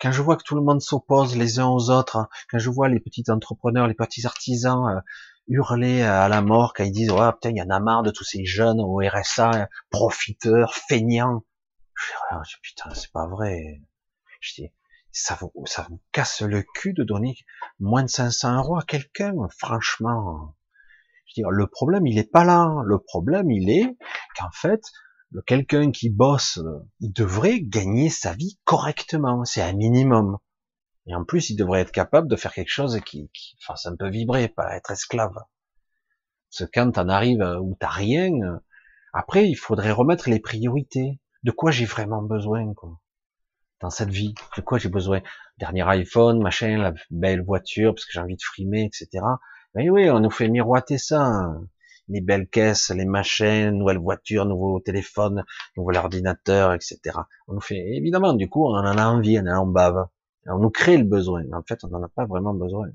[0.00, 2.70] Quand je vois que tout le monde s'oppose les uns aux autres, hein, quand je
[2.70, 5.00] vois les petits entrepreneurs, les petits artisans euh,
[5.46, 8.10] hurler à la mort quand ils disent ouais putain il y en a marre de
[8.10, 11.44] tous ces jeunes au RSA profiteurs, feignants.
[12.00, 13.80] Je dis, putain c'est pas vrai.
[14.40, 14.72] Je dis
[15.12, 17.36] ça vous, ça vous casse le cul de donner
[17.78, 20.56] moins de 500 euros à quelqu'un, franchement.
[21.26, 22.82] Je dire, le problème, il est pas là.
[22.84, 23.96] Le problème, il est
[24.36, 24.82] qu'en fait,
[25.46, 26.60] quelqu'un qui bosse,
[27.00, 29.44] il devrait gagner sa vie correctement.
[29.44, 30.38] C'est un minimum.
[31.06, 33.96] Et en plus, il devrait être capable de faire quelque chose qui, qui fasse un
[33.96, 35.34] peu vibrer, pas être esclave.
[35.34, 38.32] Parce que quand t'en arrives où t'as rien,
[39.12, 41.20] après, il faudrait remettre les priorités.
[41.42, 43.00] De quoi j'ai vraiment besoin, quoi?
[43.80, 45.22] Dans cette vie De quoi j'ai besoin?
[45.58, 49.24] Dernier iPhone, machin, la belle voiture, parce que j'ai envie de frimer, etc.
[49.74, 51.22] Mais oui, on nous fait miroiter ça.
[51.22, 51.66] Hein.
[52.08, 55.44] Les belles caisses, les machins, nouvelles voitures, nouveaux téléphones,
[55.76, 56.98] nouvel ordinateur, etc.
[57.46, 60.08] On nous fait, évidemment, du coup, on en a envie, on en bave.
[60.46, 61.44] On nous crée le besoin.
[61.52, 62.88] En fait, on n'en a pas vraiment besoin.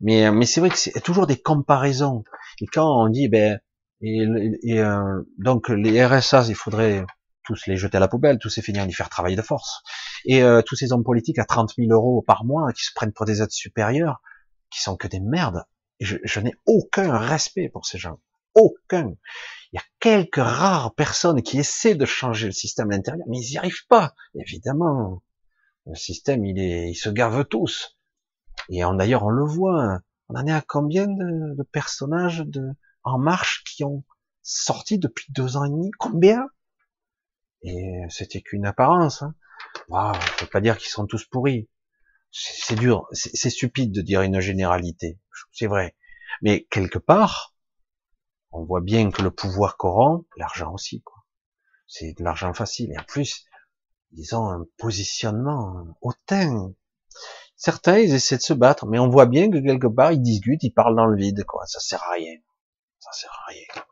[0.00, 2.24] Mais, mais c'est vrai que c'est toujours des comparaisons.
[2.60, 3.58] Et quand on dit, ben,
[4.02, 7.04] et euh, donc les RSA, il faudrait
[7.46, 9.82] tous les jeter à la poubelle, tous ces finir d'y faire travailler de force.
[10.24, 13.12] Et euh, tous ces hommes politiques à 30 000 euros par mois qui se prennent
[13.12, 14.20] pour des aides supérieures,
[14.70, 15.64] qui sont que des merdes.
[16.00, 18.20] Je, je n'ai aucun respect pour ces gens.
[18.54, 19.14] Aucun.
[19.72, 23.38] Il y a quelques rares personnes qui essaient de changer le système à l'intérieur, mais
[23.38, 24.14] ils n'y arrivent pas.
[24.34, 25.22] Évidemment,
[25.86, 27.96] le système, il, est, il se gave tous.
[28.68, 30.00] Et d'ailleurs, on le voit.
[30.28, 32.70] On en est à combien de, de personnages de
[33.04, 34.02] En Marche qui ont
[34.42, 35.90] sorti depuis deux ans et demi?
[35.98, 36.46] Combien?
[37.66, 39.22] Et c'était qu'une apparence.
[39.22, 39.34] Hein.
[39.90, 41.68] Ne peut pas dire qu'ils sont tous pourris.
[42.30, 45.18] C'est dur, c'est stupide de dire une généralité.
[45.52, 45.96] C'est vrai.
[46.42, 47.54] Mais quelque part,
[48.52, 51.02] on voit bien que le pouvoir corrompt, l'argent aussi.
[51.86, 52.92] C'est de l'argent facile.
[52.92, 53.46] Et en plus,
[54.12, 56.72] ils ont un positionnement hautain.
[57.56, 60.62] Certains, ils essaient de se battre, mais on voit bien que quelque part, ils discutent,
[60.62, 61.44] ils parlent dans le vide.
[61.44, 61.64] quoi.
[61.66, 62.36] Ça sert à rien.
[62.98, 63.82] Ça sert à rien.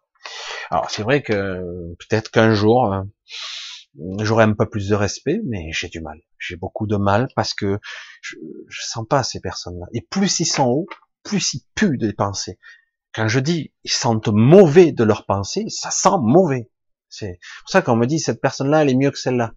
[0.70, 3.08] Alors c'est vrai que peut-être qu'un jour, hein,
[4.18, 6.20] J'aurais un peu plus de respect, mais j'ai du mal.
[6.38, 7.78] J'ai beaucoup de mal parce que
[8.22, 8.36] je,
[8.68, 9.86] je sens pas ces personnes-là.
[9.92, 10.86] Et plus ils sont hauts,
[11.22, 12.58] plus ils puent des pensées.
[13.14, 16.70] Quand je dis ils sentent mauvais de leurs pensées, ça sent mauvais.
[17.08, 19.52] C'est pour ça qu'on me dit cette personne-là, elle est mieux que celle-là.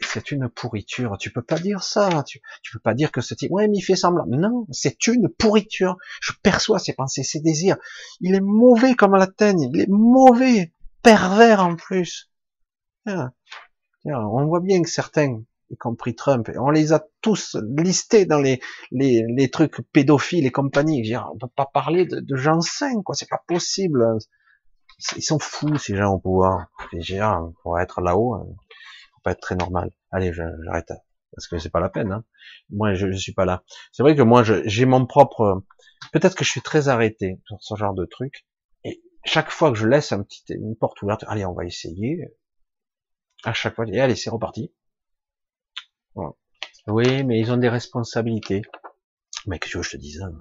[0.00, 1.16] C'est une pourriture.
[1.18, 2.22] Tu peux pas dire ça.
[2.24, 4.24] Tu, tu peux pas dire que ce type, ouais, mais il fait semblant.
[4.26, 5.96] Non, c'est une pourriture.
[6.20, 7.76] Je perçois ses pensées, ses désirs.
[8.20, 9.70] Il est mauvais comme la teigne.
[9.72, 10.72] Il est mauvais,
[11.02, 12.30] pervers en plus.
[13.06, 18.60] On voit bien que certains, y compris Trump, on les a tous listés dans les,
[18.90, 21.04] les, les trucs pédophiles et compagnie.
[21.04, 23.14] Je on peut pas parler de, de gens sains, quoi.
[23.14, 24.04] C'est pas possible.
[25.16, 26.66] Ils sont fous, ces gens au pouvoir.
[27.62, 28.44] Pour être là-haut, euh,
[29.22, 29.90] pas être très normal.
[30.10, 30.92] Allez, j'arrête.
[31.34, 32.12] Parce que c'est pas la peine.
[32.12, 32.24] Hein.
[32.70, 33.62] Moi, je, je suis pas là.
[33.92, 35.62] C'est vrai que moi, j'ai mon propre...
[36.12, 38.46] Peut-être que je suis très arrêté sur ce genre de truc.
[38.84, 42.34] Et chaque fois que je laisse un petit, une porte ouverte, allez, on va essayer.
[43.44, 44.72] À chaque fois, et allez, c'est reparti.
[46.86, 48.62] Oui, mais ils ont des responsabilités.
[49.46, 50.32] Mais que tu veux je te dise hein,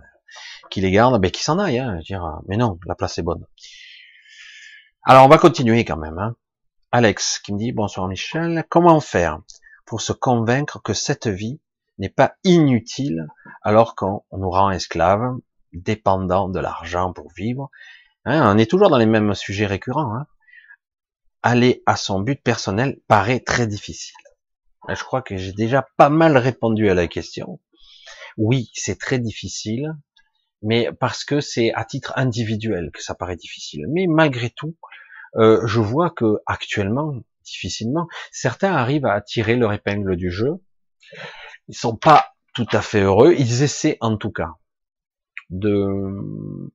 [0.69, 1.79] Qui les garde, ben qui s'en aille.
[1.79, 3.45] Hein, dire, mais non, la place est bonne.
[5.03, 6.17] Alors on va continuer quand même.
[6.17, 6.35] Hein.
[6.93, 9.41] Alex qui me dit bonsoir Michel, comment faire
[9.85, 11.59] pour se convaincre que cette vie
[11.97, 13.27] n'est pas inutile
[13.61, 15.35] alors qu'on nous rend esclaves,
[15.73, 17.69] dépendants de l'argent pour vivre?
[18.23, 20.15] Hein, on est toujours dans les mêmes sujets récurrents.
[20.15, 20.27] Hein.
[21.43, 24.15] Aller à son but personnel paraît très difficile.
[24.87, 27.59] Je crois que j'ai déjà pas mal répondu à la question.
[28.37, 29.91] Oui, c'est très difficile,
[30.61, 33.87] mais parce que c'est à titre individuel que ça paraît difficile.
[33.89, 34.77] Mais malgré tout,
[35.37, 40.55] euh, je vois que actuellement, difficilement, certains arrivent à tirer leur épingle du jeu.
[41.67, 43.33] Ils sont pas tout à fait heureux.
[43.37, 44.55] Ils essaient en tout cas
[45.49, 46.67] de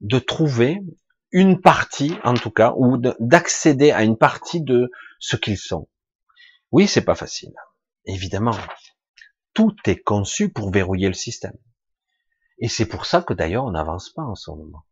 [0.00, 0.80] de trouver
[1.32, 5.88] une partie, en tout cas, ou d'accéder à une partie de ce qu'ils sont.
[6.70, 7.52] Oui, c'est pas facile.
[8.04, 8.56] Évidemment,
[9.54, 11.56] tout est conçu pour verrouiller le système.
[12.58, 14.84] Et c'est pour ça que d'ailleurs on n'avance pas en ce moment.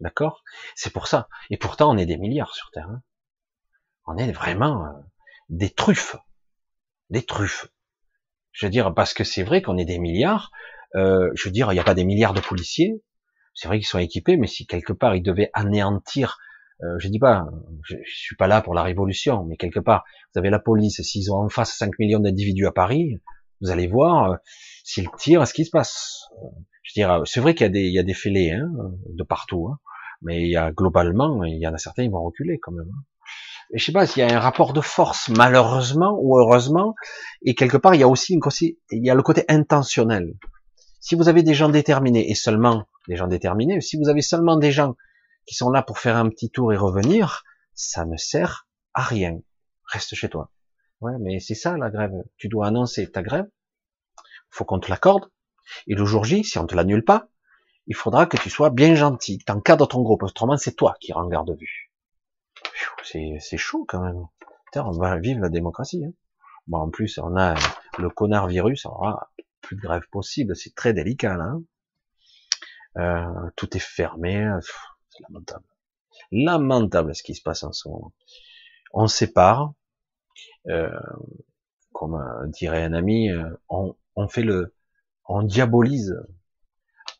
[0.00, 0.42] D'accord?
[0.74, 1.28] C'est pour ça.
[1.50, 2.88] Et pourtant on est des milliards sur Terre.
[2.90, 3.02] Hein.
[4.06, 4.90] on est vraiment euh,
[5.48, 6.16] des truffes.
[7.10, 7.68] Des truffes.
[8.52, 10.50] Je veux dire, parce que c'est vrai qu'on est des milliards.
[10.94, 13.02] Euh, je veux dire, il n'y a pas des milliards de policiers.
[13.54, 16.38] C'est vrai qu'ils sont équipés, mais si quelque part ils devaient anéantir
[16.82, 17.46] euh, je dis pas,
[17.84, 20.04] je, je, suis pas là pour la révolution, mais quelque part,
[20.34, 23.18] vous avez la police, s'ils ont en face 5 millions d'individus à Paris,
[23.62, 24.36] vous allez voir,
[24.84, 26.26] s'ils tirent, ce qui se passe.
[26.86, 28.70] Je veux dire, c'est vrai qu'il y a des, il fêlés hein,
[29.08, 29.80] de partout, hein,
[30.22, 32.88] mais il y a globalement, il y en a certains qui vont reculer quand même.
[32.88, 33.02] Hein.
[33.74, 36.94] Et je sais pas s'il y a un rapport de force, malheureusement ou heureusement,
[37.42, 40.34] et quelque part il y a aussi une, il y a le côté intentionnel.
[41.00, 44.56] Si vous avez des gens déterminés et seulement des gens déterminés, si vous avez seulement
[44.56, 44.94] des gens
[45.44, 47.42] qui sont là pour faire un petit tour et revenir,
[47.74, 49.40] ça ne sert à rien.
[49.86, 50.52] Reste chez toi.
[51.00, 52.12] Ouais, mais c'est ça la grève.
[52.36, 53.46] Tu dois annoncer ta grève.
[54.50, 55.28] Faut qu'on te l'accorde.
[55.86, 57.28] Et le jour J, si on te l'annule pas,
[57.86, 60.22] il faudra que tu sois bien gentil, que tu ton groupe.
[60.22, 61.92] Autrement, c'est toi qui rends garde vue.
[63.02, 64.26] C'est chaud quand même.
[64.74, 66.04] on va vivre la démocratie.
[66.04, 66.12] Hein.
[66.66, 67.54] Bon, en plus, on a
[67.98, 69.30] le connard virus, on aura
[69.60, 70.56] plus de grève possible.
[70.56, 71.34] C'est très délicat.
[71.34, 71.62] Hein.
[72.96, 74.48] Euh, tout est fermé.
[75.10, 75.64] C'est lamentable.
[76.32, 78.12] Lamentable ce qui se passe en ce moment.
[78.92, 79.74] On sépare,
[80.68, 80.90] euh,
[81.92, 84.74] comme euh, dirait un ami, euh, on, on, fait le,
[85.28, 86.14] on diabolise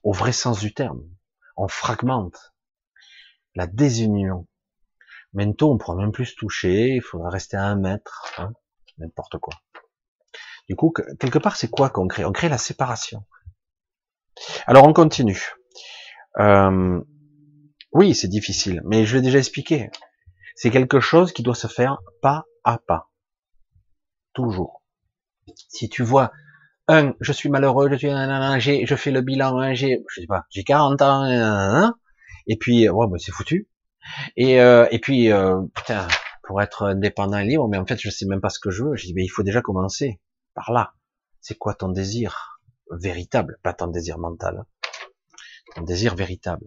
[0.03, 1.03] au vrai sens du terme.
[1.57, 2.55] On fragmente
[3.55, 4.47] la désunion.
[5.33, 8.53] Maintenant, on pourra même plus se toucher, il faudra rester à un mètre, hein,
[8.99, 9.55] n'importe quoi.
[10.69, 12.25] Du coup, quelque part, c'est quoi qu'on crée?
[12.25, 13.25] On crée la séparation.
[14.67, 15.55] Alors, on continue.
[16.39, 17.01] Euh,
[17.93, 19.91] oui, c'est difficile, mais je l'ai déjà expliqué.
[20.55, 23.11] C'est quelque chose qui doit se faire pas à pas.
[24.33, 24.83] Toujours.
[25.69, 26.33] Si tu vois,
[26.89, 30.65] un, je suis malheureux, je suis, je fais le bilan, j'ai, je sais pas, j'ai
[30.65, 31.93] 40 ans,
[32.47, 33.69] et puis, ouais, bah, c'est foutu.
[34.37, 36.07] Et, euh, et puis, euh, putain,
[36.45, 38.85] pour être indépendant et libre, mais en fait, je sais même pas ce que je
[38.85, 38.97] veux.
[38.97, 40.21] Je dis, mais il faut déjà commencer
[40.55, 40.95] par là.
[41.41, 42.61] C'est quoi ton désir
[42.91, 44.65] véritable, pas ton désir mental,
[45.75, 46.67] ton désir véritable.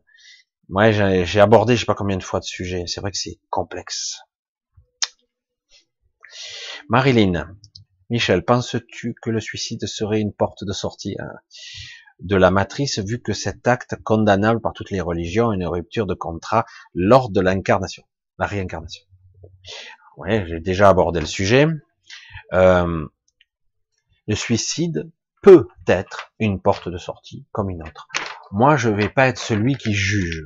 [0.68, 2.84] Moi, j'ai abordé, je sais pas combien de fois de sujet.
[2.88, 4.20] C'est vrai que c'est complexe.
[6.90, 7.56] Marilyn,
[8.10, 11.32] Michel, penses-tu que le suicide serait une porte de sortie hein,
[12.20, 16.08] de la matrice, vu que cet acte condamnable par toutes les religions est une rupture
[16.08, 18.04] de contrat lors de l'incarnation,
[18.38, 19.06] la réincarnation?
[20.18, 21.68] Ouais, j'ai déjà abordé le sujet.
[22.54, 23.06] Euh,
[24.28, 25.10] le suicide
[25.42, 28.08] peut être une porte de sortie comme une autre.
[28.52, 30.44] Moi, je vais pas être celui qui juge.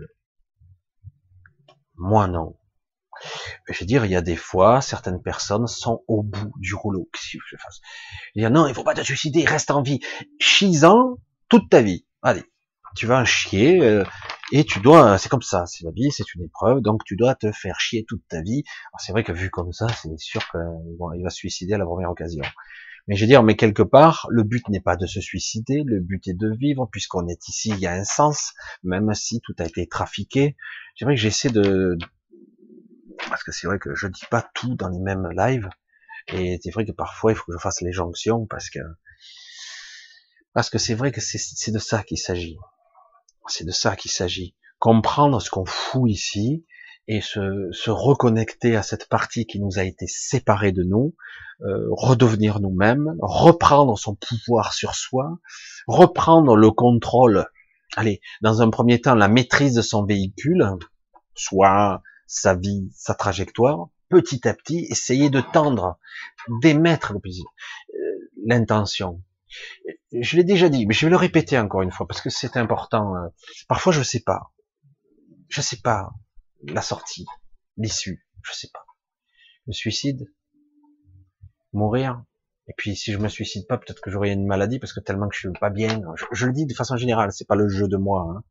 [1.95, 2.55] Moi, non.
[3.67, 7.09] Je veux dire, il y a des fois, certaines personnes sont au bout du rouleau.
[7.13, 7.79] Qu'est-ce que je fasse?
[8.35, 9.99] Il y a non, il faut pas te suicider, reste en vie.
[10.39, 11.17] Chis-en
[11.49, 12.05] toute ta vie.
[12.21, 12.43] Allez,
[12.95, 14.03] tu vas en chier euh,
[14.51, 17.35] et tu dois, c'est comme ça, c'est la vie, c'est une épreuve, donc tu dois
[17.35, 18.63] te faire chier toute ta vie.
[18.99, 22.11] C'est vrai que vu comme ça, c'est sûr qu'il va se suicider à la première
[22.11, 22.43] occasion.
[23.07, 25.99] Mais je veux dire, mais quelque part, le but n'est pas de se suicider, le
[25.99, 29.53] but est de vivre, puisqu'on est ici, il y a un sens, même si tout
[29.59, 30.55] a été trafiqué.
[30.95, 31.97] C'est vrai que j'essaie de,
[33.29, 35.69] parce que c'est vrai que je dis pas tout dans les mêmes lives,
[36.27, 38.79] et c'est vrai que parfois il faut que je fasse les jonctions, parce que,
[40.53, 42.57] parce que c'est vrai que c'est de ça qu'il s'agit.
[43.47, 44.55] C'est de ça qu'il s'agit.
[44.79, 46.65] Comprendre ce qu'on fout ici,
[47.07, 51.13] et se, se, reconnecter à cette partie qui nous a été séparée de nous,
[51.61, 55.39] euh, redevenir nous-mêmes, reprendre son pouvoir sur soi,
[55.87, 57.45] reprendre le contrôle,
[57.97, 60.65] allez, dans un premier temps, la maîtrise de son véhicule,
[61.35, 65.97] soit sa vie, sa trajectoire, petit à petit, essayer de tendre,
[66.61, 67.99] d'émettre euh,
[68.45, 69.21] l'intention.
[70.11, 72.57] Je l'ai déjà dit, mais je vais le répéter encore une fois parce que c'est
[72.57, 73.15] important.
[73.15, 73.27] Euh.
[73.67, 74.51] Parfois, je sais pas.
[75.49, 76.11] Je sais pas
[76.67, 77.25] la sortie,
[77.77, 78.85] l'issue, je sais pas.
[79.67, 80.25] Le suicide,
[81.73, 82.23] mourir.
[82.67, 85.27] Et puis si je me suicide pas, peut-être que j'aurai une maladie parce que tellement
[85.27, 86.01] que je suis pas bien.
[86.31, 88.25] Je, le dis de façon générale, c'est pas le jeu de moi.
[88.29, 88.43] Hein.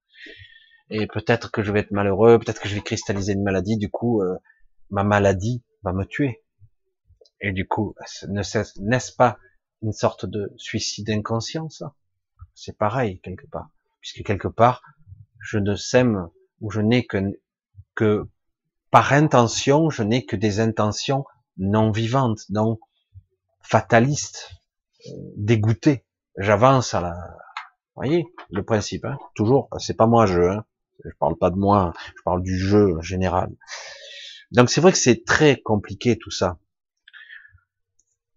[0.94, 3.78] Et peut-être que je vais être malheureux, peut-être que je vais cristalliser une maladie.
[3.78, 4.36] Du coup, euh,
[4.90, 6.44] ma maladie va me tuer.
[7.40, 7.94] Et du coup,
[8.28, 9.38] n'est-ce pas
[9.80, 11.94] une sorte de suicide inconscient ça?
[12.54, 13.70] C'est pareil quelque part,
[14.00, 14.82] puisque quelque part,
[15.40, 16.28] je ne sème
[16.60, 17.40] ou je n'ai que
[17.94, 18.28] que
[18.90, 21.24] par intention, je n'ai que des intentions
[21.56, 22.78] non vivantes, non
[23.62, 24.50] fatalistes,
[25.06, 26.04] euh, dégoûtées.
[26.36, 27.14] J'avance à la,
[27.94, 30.64] vous voyez, le principe, hein, toujours, c'est pas moi je, hein,
[31.04, 33.50] je parle pas de moi, je parle du jeu en général.
[34.52, 36.58] Donc c'est vrai que c'est très compliqué tout ça.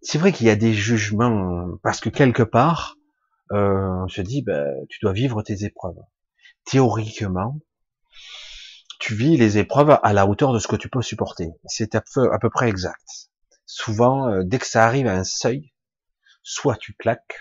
[0.01, 2.95] C'est vrai qu'il y a des jugements, parce que quelque part,
[3.51, 5.99] euh, on se dit, ben, tu dois vivre tes épreuves.
[6.65, 7.59] Théoriquement,
[8.99, 11.49] tu vis les épreuves à la hauteur de ce que tu peux supporter.
[11.65, 12.03] C'est à
[12.39, 13.29] peu, près exact.
[13.65, 15.73] Souvent, euh, dès que ça arrive à un seuil,
[16.43, 17.39] soit tu claques,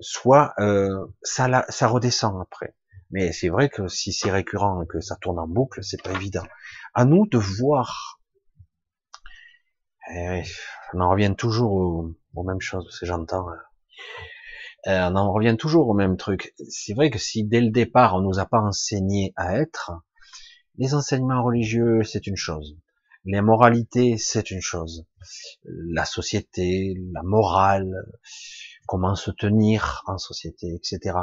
[0.00, 2.74] soit euh, ça, ça redescend après.
[3.10, 6.12] Mais c'est vrai que si c'est récurrent et que ça tourne en boucle, c'est pas
[6.12, 6.44] évident.
[6.94, 8.20] À nous de voir.
[10.14, 10.42] Eh
[10.94, 13.48] on en revient toujours aux, aux mêmes choses, c'est j'entends.
[13.50, 13.58] Hein.
[14.86, 16.54] Euh, on en revient toujours au même truc.
[16.68, 19.92] C'est vrai que si dès le départ on nous a pas enseigné à être,
[20.76, 22.78] les enseignements religieux, c'est une chose.
[23.24, 25.04] Les moralités, c'est une chose.
[25.64, 27.92] La société, la morale,
[28.86, 31.18] comment se tenir en société, etc.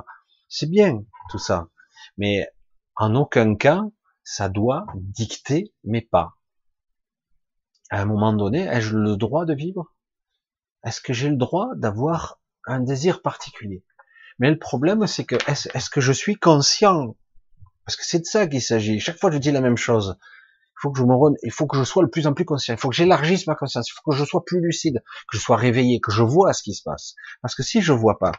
[0.50, 1.70] C'est bien tout ça.
[2.18, 2.48] Mais
[2.96, 3.84] en aucun cas,
[4.24, 6.34] ça doit dicter mes pas.
[7.92, 9.94] À un moment donné, ai-je le droit de vivre?
[10.84, 13.84] Est-ce que j'ai le droit d'avoir un désir particulier?
[14.40, 17.16] Mais le problème, c'est que est-ce que je suis conscient?
[17.86, 19.00] Parce que c'est de ça qu'il s'agit.
[19.00, 20.18] Chaque fois, je dis la même chose.
[20.22, 22.44] Il faut que je me rende, il faut que je sois le plus en plus
[22.44, 22.74] conscient.
[22.74, 23.90] Il faut que j'élargisse ma conscience.
[23.90, 26.64] Il faut que je sois plus lucide, que je sois réveillé, que je vois ce
[26.64, 27.16] qui se passe.
[27.42, 28.34] Parce que si je vois pas,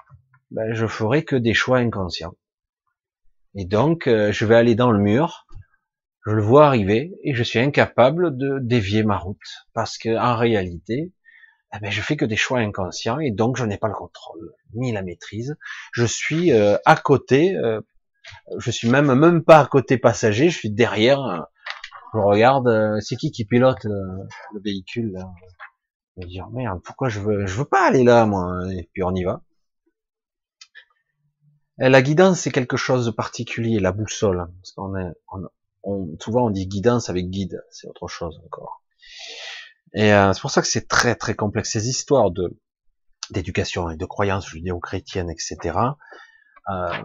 [0.51, 2.35] ben, je ferai que des choix inconscients.
[3.57, 5.47] Et donc, euh, je vais aller dans le mur.
[6.27, 9.39] Je le vois arriver et je suis incapable de dévier ma route
[9.73, 11.13] parce que en réalité,
[11.75, 14.53] eh ben, je fais que des choix inconscients et donc je n'ai pas le contrôle
[14.75, 15.57] ni la maîtrise.
[15.93, 17.81] Je suis euh, à côté, euh,
[18.59, 21.47] je suis même même pas à côté passager, je suis derrière.
[22.15, 25.31] Je regarde, euh, c'est qui qui pilote le, véhicule là
[26.17, 28.63] Je me dire merde, pourquoi je veux, je veux pas aller là moi.
[28.73, 29.43] Et puis on y va.
[31.81, 35.13] Et la guidance c'est quelque chose de particulier, la boussole, parce qu'on est,
[35.83, 38.83] on, souvent on dit guidance avec guide, c'est autre chose encore.
[39.95, 42.59] Et euh, c'est pour ça que c'est très très complexe ces histoires de
[43.31, 45.79] d'éducation et de croyances judéo-chrétiennes, etc.
[46.71, 47.03] Euh,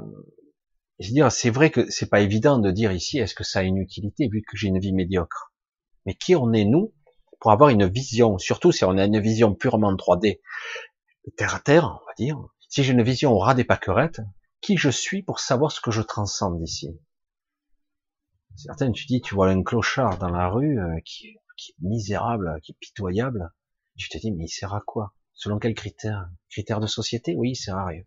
[0.99, 3.63] je dire, c'est vrai que c'est pas évident de dire ici, est-ce que ça a
[3.63, 5.51] une utilité vu que j'ai une vie médiocre?
[6.05, 6.93] Mais qui on est nous
[7.39, 10.41] pour avoir une vision, surtout si on a une vision purement 3D,
[11.37, 12.37] terre à terre, on va dire.
[12.69, 14.21] Si j'ai une vision au ras des pâquerettes,
[14.61, 16.97] qui je suis pour savoir ce que je transcende d'ici
[18.55, 22.59] Certaines, tu dis, tu vois un clochard dans la rue euh, qui, qui, est misérable,
[22.61, 23.51] qui est pitoyable.
[23.97, 25.13] Tu te dis, mais il sert à quoi?
[25.33, 26.29] Selon quels critères?
[26.49, 27.35] Critères de société?
[27.35, 28.03] Oui, il sert à rien.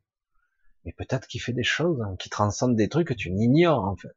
[0.85, 3.97] Mais peut-être qu'il fait des choses hein, qui transcendent des trucs que tu n'ignores en
[3.97, 4.15] fait.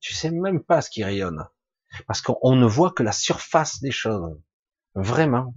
[0.00, 1.48] Tu sais même pas ce qui rayonne,
[2.06, 4.38] parce qu'on ne voit que la surface des choses,
[4.94, 5.54] vraiment.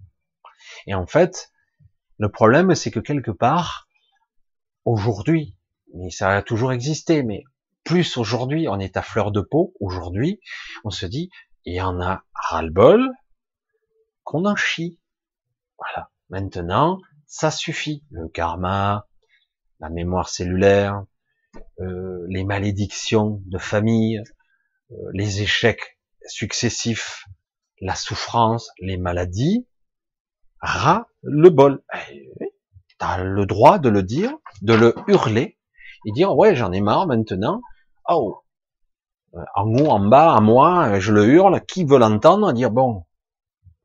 [0.88, 1.52] Et en fait,
[2.18, 3.90] le problème, c'est que quelque part,
[4.86, 5.58] aujourd'hui,
[5.94, 7.44] mais ça a toujours existé, mais
[7.84, 10.40] plus aujourd'hui, on est à fleur de peau, aujourd'hui,
[10.84, 11.30] on se dit,
[11.66, 13.10] il y en a ras-le-bol,
[14.24, 15.00] qu'on en chie.
[15.78, 16.10] Voilà.
[16.30, 18.04] Maintenant, ça suffit.
[18.12, 19.08] Le karma,
[19.80, 21.04] la mémoire cellulaire,
[21.80, 24.22] euh, les malédictions de famille,
[24.92, 25.98] euh, les échecs
[26.28, 27.26] successifs,
[27.82, 29.68] la souffrance, les maladies,
[30.60, 31.82] ras le bol.
[32.12, 32.30] Eh,
[32.98, 35.58] T'as le droit de le dire, de le hurler
[36.06, 37.62] et dire ouais j'en ai marre maintenant.
[38.08, 38.44] Oh,
[39.56, 41.62] en haut, en bas, à moi, je le hurle.
[41.66, 43.06] Qui veut l'entendre Dire bon,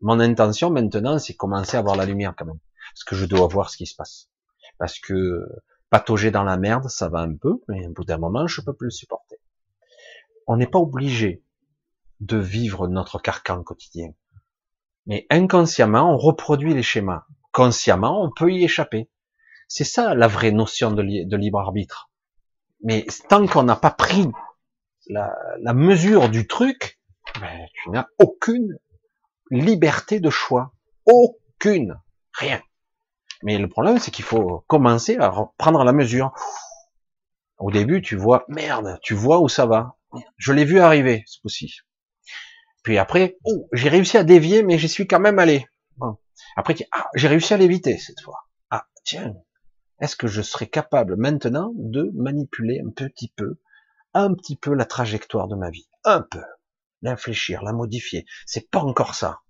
[0.00, 2.58] mon intention maintenant, c'est commencer à voir la lumière quand même,
[2.92, 4.30] parce que je dois voir ce qui se passe.
[4.78, 5.46] Parce que
[5.90, 8.74] patauger dans la merde, ça va un peu, mais au bout d'un moment, je peux
[8.74, 9.36] plus le supporter.
[10.46, 11.44] On n'est pas obligé
[12.20, 14.12] de vivre notre carcan quotidien.
[15.06, 17.26] Mais inconsciemment, on reproduit les schémas.
[17.52, 19.10] Consciemment, on peut y échapper.
[19.68, 21.02] C'est ça la vraie notion de,
[21.36, 22.10] libre arbitre.
[22.82, 24.26] Mais tant qu'on n'a pas pris
[25.08, 27.00] la, mesure du truc,
[27.40, 28.78] ben, tu n'as aucune
[29.50, 30.72] liberté de choix.
[31.06, 32.00] Aucune.
[32.34, 32.62] Rien.
[33.42, 36.32] Mais le problème, c'est qu'il faut commencer à prendre la mesure.
[37.58, 39.96] Au début, tu vois, merde, tu vois où ça va.
[40.36, 41.80] Je l'ai vu arriver, ce coup-ci.
[42.82, 45.66] Puis après, oh, j'ai réussi à dévier, mais j'y suis quand même allé.
[46.56, 48.46] Après, ah, j'ai réussi à l'éviter cette fois.
[48.70, 49.34] Ah, tiens,
[50.00, 53.58] est-ce que je serais capable maintenant de manipuler un petit peu,
[54.12, 56.42] un petit peu la trajectoire de ma vie, un peu,
[57.02, 58.26] l'infléchir, la modifier.
[58.46, 59.40] C'est pas encore ça.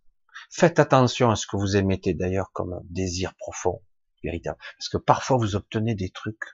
[0.51, 3.83] Faites attention à ce que vous émettez d'ailleurs comme désir profond,
[4.23, 6.45] véritable, parce que parfois vous obtenez des trucs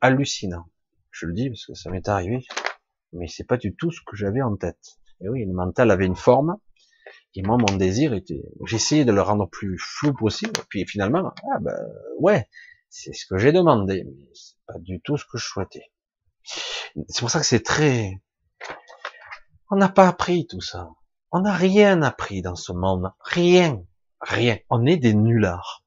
[0.00, 0.66] hallucinants.
[1.10, 2.44] Je le dis parce que ça m'est arrivé,
[3.12, 4.98] mais c'est pas du tout ce que j'avais en tête.
[5.20, 6.56] Et oui, le mental avait une forme,
[7.34, 11.58] et moi, mon désir était, j'essayais de le rendre plus flou possible, puis finalement, ah
[11.60, 11.76] ben,
[12.18, 12.48] ouais,
[12.88, 15.90] c'est ce que j'ai demandé, mais c'est pas du tout ce que je souhaitais.
[17.08, 18.20] C'est pour ça que c'est très,
[19.70, 20.90] on n'a pas appris tout ça.
[21.30, 23.10] On n'a rien appris dans ce monde.
[23.20, 23.82] Rien.
[24.20, 24.58] Rien.
[24.68, 25.82] On est des nullards.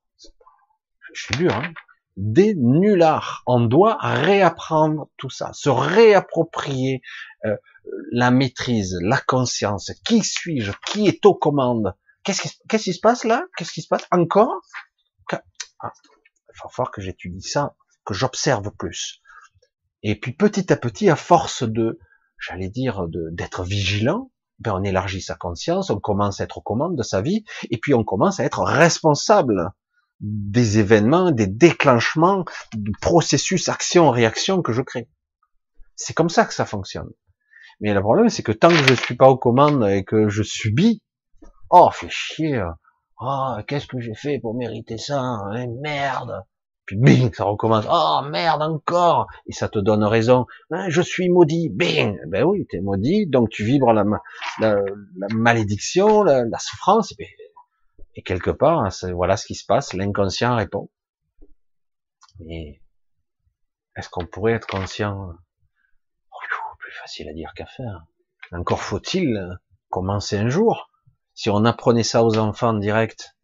[1.13, 1.71] Je suis dur, hein
[2.17, 3.43] des nullards.
[3.45, 7.01] On doit réapprendre tout ça, se réapproprier
[7.45, 7.55] euh,
[8.11, 9.91] la maîtrise, la conscience.
[10.05, 10.71] Qui suis-je?
[10.87, 11.95] Qui est aux commandes?
[12.23, 13.45] Qu'est-ce qui, se passe là?
[13.55, 14.05] Qu'est-ce qui se passe?
[14.11, 14.61] Encore?
[15.31, 15.41] Ah,
[15.81, 17.75] Il va falloir que j'étudie ça,
[18.05, 19.21] que j'observe plus.
[20.01, 21.99] Et puis petit à petit, à force de,
[22.39, 26.95] j'allais dire, d'être vigilant, ben on élargit sa conscience, on commence à être aux commandes
[26.95, 29.71] de sa vie, et puis on commence à être responsable
[30.19, 35.09] des événements, des déclenchements, du processus action-réaction que je crée.
[35.95, 37.09] C'est comme ça que ça fonctionne.
[37.81, 40.43] Mais le problème, c'est que tant que je suis pas aux commandes et que je
[40.43, 41.01] subis,
[41.69, 42.63] oh, fait chier,
[43.19, 46.43] oh, qu'est-ce que j'ai fait pour mériter ça, hein, merde.
[46.85, 51.29] Puis bing, ça recommence, oh, merde encore, et ça te donne raison, hein, je suis
[51.29, 54.03] maudit, bing, ben oui, t'es maudit, donc tu vibres la,
[54.59, 54.83] la,
[55.33, 57.27] malédiction, la, souffrance, et
[58.15, 60.89] et quelque part, hein, voilà ce qui se passe, l'inconscient répond.
[62.39, 62.81] Mais
[63.95, 65.29] est-ce qu'on pourrait être conscient?
[66.31, 66.37] Oh,
[66.79, 68.05] Plus facile à dire qu'à faire.
[68.51, 69.57] Encore faut-il
[69.89, 70.89] commencer un jour.
[71.33, 73.35] Si on apprenait ça aux enfants direct,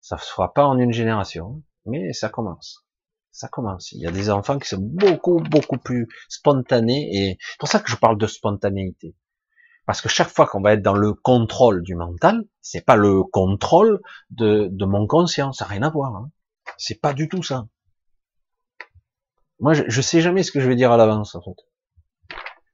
[0.00, 2.84] ça se fera pas en une génération, mais ça commence.
[3.30, 3.92] Ça commence.
[3.92, 7.80] Il y a des enfants qui sont beaucoup, beaucoup plus spontanés, et c'est pour ça
[7.80, 9.16] que je parle de spontanéité.
[9.92, 13.24] Parce que chaque fois qu'on va être dans le contrôle du mental, c'est pas le
[13.24, 14.00] contrôle
[14.30, 16.16] de, mon conscience, ça n'a rien à voir.
[16.16, 16.30] Hein.
[16.78, 17.66] C'est pas du tout ça.
[19.60, 21.56] Moi, je, sais jamais ce que je vais dire à l'avance, en fait.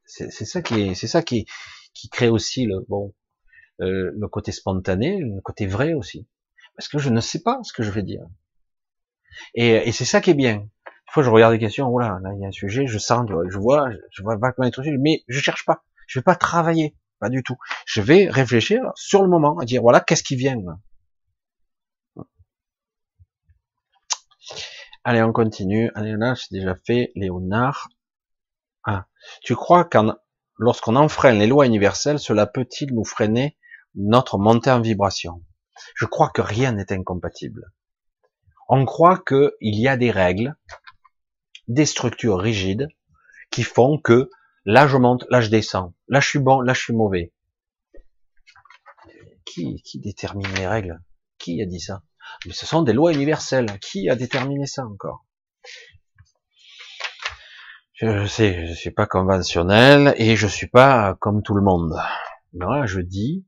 [0.05, 1.45] C'est ça qui est, c'est ça qui,
[2.13, 3.13] crée aussi le bon,
[3.81, 6.29] euh, le côté spontané, le côté vrai aussi.
[6.77, 8.23] Parce que je ne sais pas ce que je vais dire.
[9.55, 10.55] Et, c'est ça qui est bien.
[10.59, 12.99] Une fois, je regarde des questions, oh là, là, il y a un sujet, je
[12.99, 15.83] sens, je vois, je vois vaguement les trucs, mais je cherche pas.
[16.07, 17.57] Je vais pas travailler, pas du tout.
[17.87, 20.57] Je vais réfléchir sur le moment, à dire voilà, qu'est-ce qui vient
[25.05, 25.91] Allez, on continue.
[25.95, 27.89] Allez, là, j'ai déjà fait Léonard.
[28.85, 29.07] Ah.
[29.43, 30.15] Tu crois qu'en
[30.59, 33.57] lorsqu'on enfreint les lois universelles, cela peut-il nous freiner
[33.95, 35.43] notre montée en vibration?
[35.95, 37.73] Je crois que rien n'est incompatible.
[38.69, 40.57] On croit qu'il y a des règles,
[41.69, 42.89] des structures rigides
[43.51, 44.29] qui font que
[44.69, 45.95] Là, je monte, là, je descends.
[46.09, 47.33] Là, je suis bon, là, je suis mauvais.
[49.47, 51.01] Qui, détermine les règles?
[51.39, 52.03] Qui a dit ça?
[52.45, 53.79] Mais ce sont des lois universelles.
[53.81, 55.25] Qui a déterminé ça encore?
[57.95, 61.99] Je sais, je suis pas conventionnel et je suis pas comme tout le monde.
[62.53, 63.47] Moi, je dis,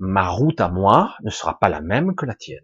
[0.00, 2.58] ma route à moi ne sera pas la même que la tienne.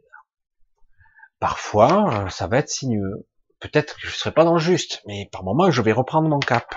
[1.38, 3.28] Parfois, ça va être sinueux.
[3.60, 6.40] Peut-être que je serai pas dans le juste, mais par moment, je vais reprendre mon
[6.40, 6.74] cap.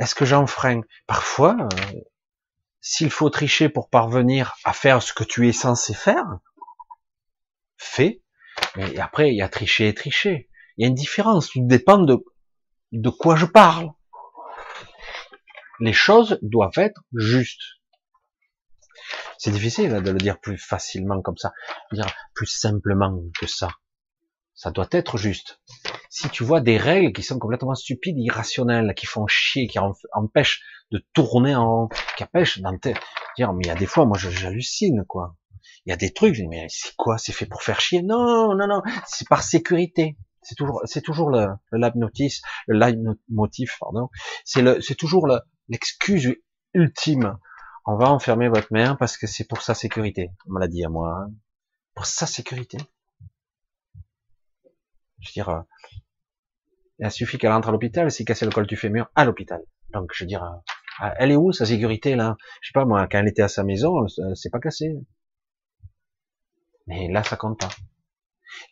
[0.00, 0.82] Est-ce que j'enfreins?
[1.06, 2.00] Parfois, euh,
[2.80, 6.26] S'il faut tricher pour parvenir à faire ce que tu es censé faire,
[7.78, 8.22] fais.
[8.76, 10.50] Mais après, il y a tricher et tricher.
[10.76, 11.48] Il y a une différence.
[11.48, 12.22] Tout dépend de,
[12.92, 13.90] de quoi je parle.
[15.80, 17.62] Les choses doivent être justes.
[19.38, 21.52] C'est difficile de le dire plus facilement comme ça,
[21.92, 23.70] dire plus simplement que ça.
[24.54, 25.60] Ça doit être juste.
[26.16, 29.80] Si tu vois des règles qui sont complètement stupides, irrationnelles, qui font chier, qui
[30.12, 30.62] empêchent
[30.92, 35.04] de tourner en qui empêchent dans dire, mais il y a des fois, moi, j'hallucine,
[35.08, 35.34] quoi.
[35.84, 37.18] Il y a des trucs, je dis, mais c'est quoi?
[37.18, 38.02] C'est fait pour faire chier?
[38.02, 40.16] Non, non, non, c'est par sécurité.
[40.40, 41.80] C'est toujours, c'est toujours le, le
[42.68, 44.08] le motif, pardon.
[44.44, 45.26] C'est le, c'est toujours
[45.68, 46.32] l'excuse
[46.74, 47.36] ultime.
[47.86, 50.30] On va enfermer votre mère parce que c'est pour sa sécurité.
[50.48, 51.12] On me l'a dit à moi.
[51.12, 51.32] Hein.
[51.96, 52.78] Pour sa sécurité.
[55.18, 55.60] Je veux dire, euh,
[56.98, 59.60] il suffit qu'elle entre à l'hôpital, si cassé le col du fémur, à l'hôpital.
[59.92, 62.36] Donc, je veux dire, euh, elle est où sa sécurité là?
[62.60, 64.94] Je sais pas moi, quand elle était à sa maison, c'est pas cassé.
[66.86, 67.70] Mais là, ça compte pas.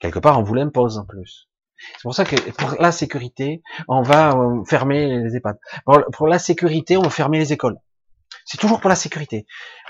[0.00, 1.48] Quelque part, on vous l'impose en plus.
[1.76, 5.58] C'est pour ça que pour la sécurité, on va euh, fermer les EHPAD.
[6.12, 7.78] Pour, la sécurité, on va les écoles.
[8.44, 9.46] C'est toujours pour la sécurité.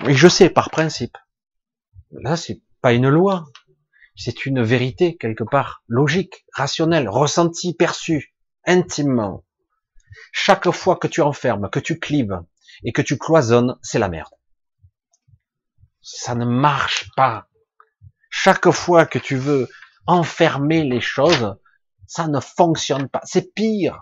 [0.07, 1.17] Et je sais, par principe.
[2.11, 3.45] Là, c'est pas une loi.
[4.14, 8.34] C'est une vérité, quelque part, logique, rationnelle, ressentie, perçue,
[8.66, 9.44] intimement.
[10.32, 12.40] Chaque fois que tu enfermes, que tu clives
[12.84, 14.34] et que tu cloisonnes, c'est la merde.
[16.02, 17.48] Ça ne marche pas.
[18.28, 19.68] Chaque fois que tu veux
[20.06, 21.56] enfermer les choses,
[22.06, 23.20] ça ne fonctionne pas.
[23.24, 23.98] C'est pire.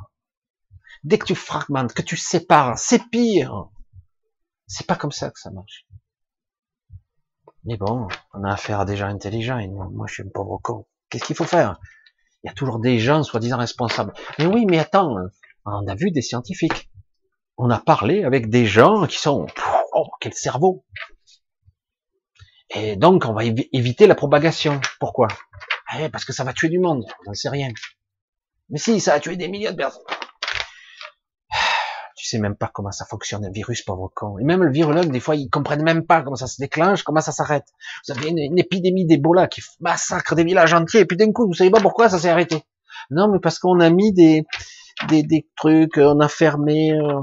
[1.04, 3.68] Dès que tu fragmentes, que tu sépares, c'est pire.
[4.66, 5.86] C'est pas comme ça que ça marche.
[7.64, 10.58] Mais bon, on a affaire à des gens intelligents et moi je suis un pauvre
[10.62, 10.86] con.
[11.10, 11.78] Qu'est-ce qu'il faut faire?
[12.42, 14.14] Il y a toujours des gens soi-disant responsables.
[14.38, 15.14] Mais oui, mais attends,
[15.66, 16.90] on a vu des scientifiques.
[17.58, 19.46] On a parlé avec des gens qui sont...
[19.92, 20.86] Oh, quel cerveau
[22.74, 24.80] Et donc, on va éviter la propagation.
[24.98, 25.28] Pourquoi?
[25.98, 27.04] Eh, Parce que ça va tuer du monde.
[27.20, 27.68] On n'en sait rien.
[28.70, 30.04] Mais si, ça a tué des millions de personnes
[32.20, 34.38] tu sais même pas comment ça fonctionne un virus, pauvre con.
[34.38, 37.22] Et même le virologue, des fois, ils comprennent même pas comment ça se déclenche, comment
[37.22, 37.64] ça s'arrête.
[38.06, 41.54] Vous avez une, épidémie d'Ebola qui massacre des villages entiers, et puis d'un coup, vous
[41.54, 42.62] savez pas pourquoi ça s'est arrêté.
[43.10, 44.44] Non, mais parce qu'on a mis des,
[45.08, 46.92] des, des trucs, on a fermé.
[46.92, 47.22] Euh.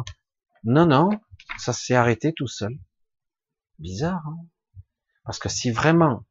[0.64, 1.12] Non, non,
[1.60, 2.74] ça s'est arrêté tout seul.
[3.78, 4.38] Bizarre, hein
[5.26, 6.24] Parce que si vraiment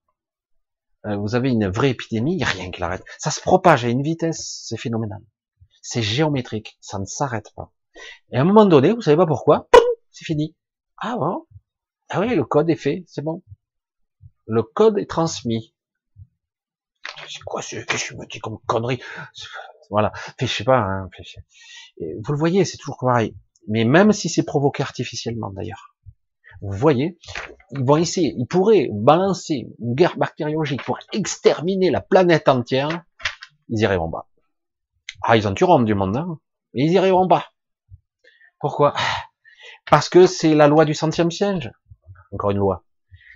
[1.06, 3.04] euh, vous avez une vraie épidémie, il n'y a rien qui l'arrête.
[3.18, 5.20] Ça se propage à une vitesse, c'est phénoménal.
[5.82, 7.72] C'est géométrique, ça ne s'arrête pas.
[8.32, 9.68] Et à un moment donné, vous savez pas pourquoi,
[10.10, 10.54] c'est fini.
[10.98, 11.46] Ah bon?
[12.08, 13.42] Ah oui, le code est fait, c'est bon.
[14.46, 15.74] Le code est transmis.
[17.28, 19.00] C'est quoi ce que je me dis comme connerie?
[19.90, 20.12] Voilà.
[20.40, 20.78] je sais pas.
[20.78, 21.08] Hein,
[21.98, 23.36] vous le voyez, c'est toujours pareil.
[23.68, 25.96] Mais même si c'est provoqué artificiellement, d'ailleurs.
[26.62, 27.18] Vous voyez,
[27.72, 33.04] ils vont essayer, ils pourraient balancer une guerre bactériologique pour exterminer la planète entière.
[33.68, 34.28] Ils y arriveront pas.
[35.22, 36.38] Ah, ils en tueront du monde, hein,
[36.72, 37.46] mais ils y arriveront pas.
[38.60, 38.94] Pourquoi?
[39.90, 41.70] Parce que c'est la loi du centième siège.
[42.32, 42.84] Encore une loi.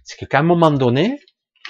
[0.05, 1.21] C'est qu'à un moment donné,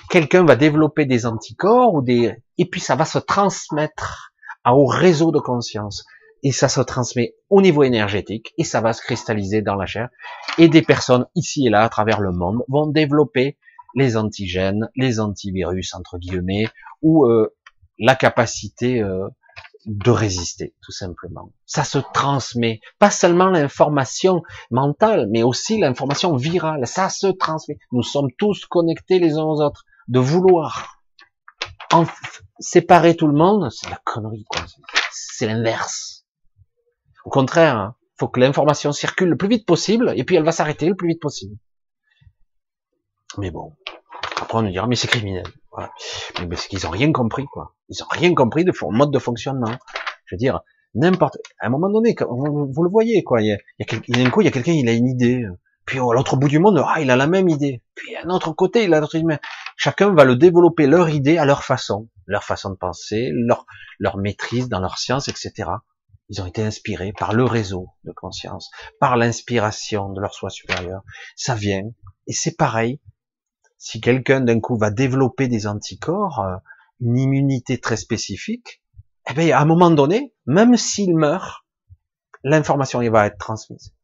[0.09, 4.33] quelqu'un va développer des anticorps ou des, et puis ça va se transmettre
[4.67, 6.05] au réseau de conscience.
[6.43, 10.09] Et ça se transmet au niveau énergétique et ça va se cristalliser dans la chair.
[10.57, 13.59] Et des personnes ici et là à travers le monde vont développer
[13.95, 16.69] les antigènes, les antivirus entre guillemets,
[17.03, 17.55] ou euh,
[17.99, 19.29] la capacité euh,
[19.87, 21.53] de résister, tout simplement.
[21.67, 22.81] Ça se transmet.
[22.99, 26.87] Pas seulement l'information mentale, mais aussi l'information virale.
[26.87, 27.79] Ça se transmet.
[27.93, 29.85] Nous sommes tous connectés les uns aux autres.
[30.09, 31.01] De vouloir
[32.59, 34.63] séparer tout le monde, c'est la connerie, quoi.
[35.11, 36.27] C'est l'inverse.
[37.25, 40.53] Au contraire, hein, faut que l'information circule le plus vite possible, et puis elle va
[40.53, 41.57] s'arrêter le plus vite possible.
[43.39, 43.77] Mais bon,
[44.41, 45.47] après on nous dira, mais c'est criminel.
[45.73, 45.93] Voilà.
[46.41, 47.75] Mais parce qu'ils ont rien compris, quoi.
[47.89, 49.73] Ils ont rien compris de mode de fonctionnement.
[50.27, 50.61] Je veux dire,
[50.95, 53.41] n'importe, à un moment donné, vous, le voyez, quoi.
[53.43, 55.45] Il y a, il y il y a quelqu'un, il a une idée.
[55.87, 57.83] Puis à l'autre bout du monde, ah, il a la même idée.
[57.95, 59.39] Puis à un autre côté, il a l'autre idée.
[59.77, 63.67] Chacun va le développer leur idée à leur façon, leur façon de penser, leur,
[63.99, 65.71] leur maîtrise dans leur science, etc.
[66.29, 68.71] Ils ont été inspirés par le réseau de conscience,
[69.01, 71.03] par l'inspiration de leur soi supérieur.
[71.35, 71.83] Ça vient.
[72.29, 73.01] Et c'est pareil
[73.81, 76.57] si quelqu'un d'un coup va développer des anticorps, euh,
[77.01, 78.83] une immunité très spécifique,
[79.29, 81.65] eh bien, à un moment donné, même s'il meurt,
[82.45, 83.95] l'information va être transmise.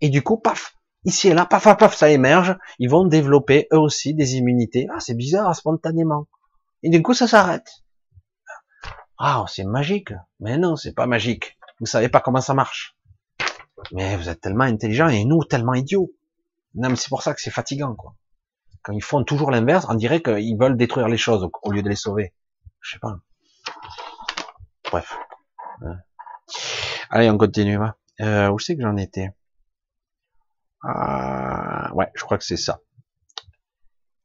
[0.00, 3.66] Et du coup, paf, ici et là, paf, paf, paf, ça émerge, ils vont développer
[3.72, 4.86] eux aussi des immunités.
[4.94, 6.28] Ah, c'est bizarre, spontanément.
[6.84, 7.82] Et du coup, ça s'arrête.
[9.18, 10.12] Ah, c'est magique.
[10.38, 11.58] Mais non, c'est pas magique.
[11.80, 12.96] Vous savez pas comment ça marche.
[13.90, 16.12] Mais vous êtes tellement intelligent et nous tellement idiots.
[16.76, 18.14] Non, c'est pour ça que c'est fatigant, quoi.
[18.86, 21.88] Quand ils font toujours l'inverse, on dirait qu'ils veulent détruire les choses au lieu de
[21.88, 22.32] les sauver.
[22.80, 23.16] Je sais pas.
[24.92, 25.18] Bref.
[27.10, 27.80] Allez, on continue.
[28.20, 29.30] Euh, où c'est que j'en étais?
[30.84, 32.80] Euh, Ouais, je crois que c'est ça.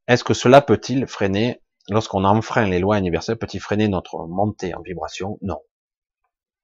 [0.08, 4.82] Est-ce que cela peut-il freiner, lorsqu'on enfreint les lois universelles, peut-il freiner notre montée en
[4.82, 5.40] vibration?
[5.42, 5.60] Non.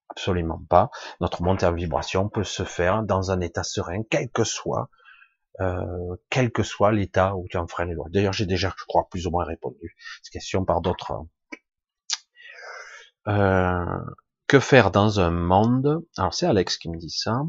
[0.10, 0.92] Absolument pas.
[1.20, 4.90] Notre montée en vibration peut se faire dans un état serein, quel que soit,
[5.60, 8.08] euh, quel que soit l'état où tu enfreins les lois.
[8.10, 11.26] D'ailleurs, j'ai déjà, je crois, plus ou moins répondu cette question par d'autres.
[13.28, 13.86] Euh,
[14.48, 16.06] que faire dans un monde?
[16.18, 17.42] Alors c'est Alex qui me dit ça.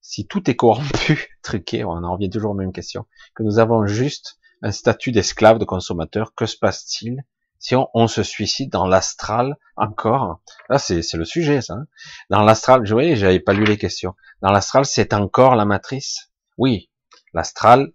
[0.00, 3.86] Si tout est corrompu, truqué, on en revient toujours aux mêmes questions, que nous avons
[3.86, 7.24] juste un statut d'esclave, de consommateur, que se passe-t-il
[7.58, 9.56] si on, se suicide dans l'astral?
[9.76, 10.40] Encore?
[10.68, 11.74] Là, c'est le sujet, ça.
[11.74, 11.86] Hein.
[12.30, 14.14] dans l'astral, je voyais, j'avais pas lu les questions.
[14.42, 16.30] Dans l'astral, c'est encore la matrice?
[16.58, 16.90] Oui,
[17.36, 17.92] l'astral,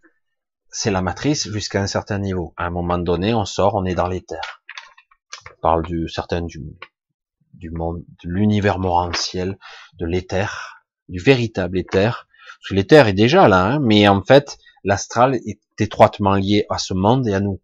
[0.69, 2.53] c'est la matrice jusqu'à un certain niveau.
[2.57, 4.61] À un moment donné, on sort, on est dans l'éther.
[5.49, 6.61] On parle du certain du,
[7.71, 9.57] monde, de l'univers morantiel,
[9.97, 12.27] de l'éther, du véritable éther.
[12.59, 16.77] Parce que l'éther est déjà là, hein, mais en fait, l'astral est étroitement lié à
[16.77, 17.59] ce monde et à nous.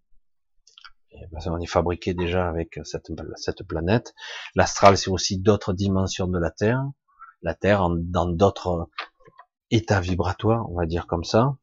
[1.31, 4.15] Ben, on est fabriqué déjà avec cette, cette planète.
[4.55, 6.83] L'astral, c'est aussi d'autres dimensions de la Terre.
[7.43, 8.89] La Terre dans d'autres
[9.69, 11.55] états vibratoires, on va dire comme ça.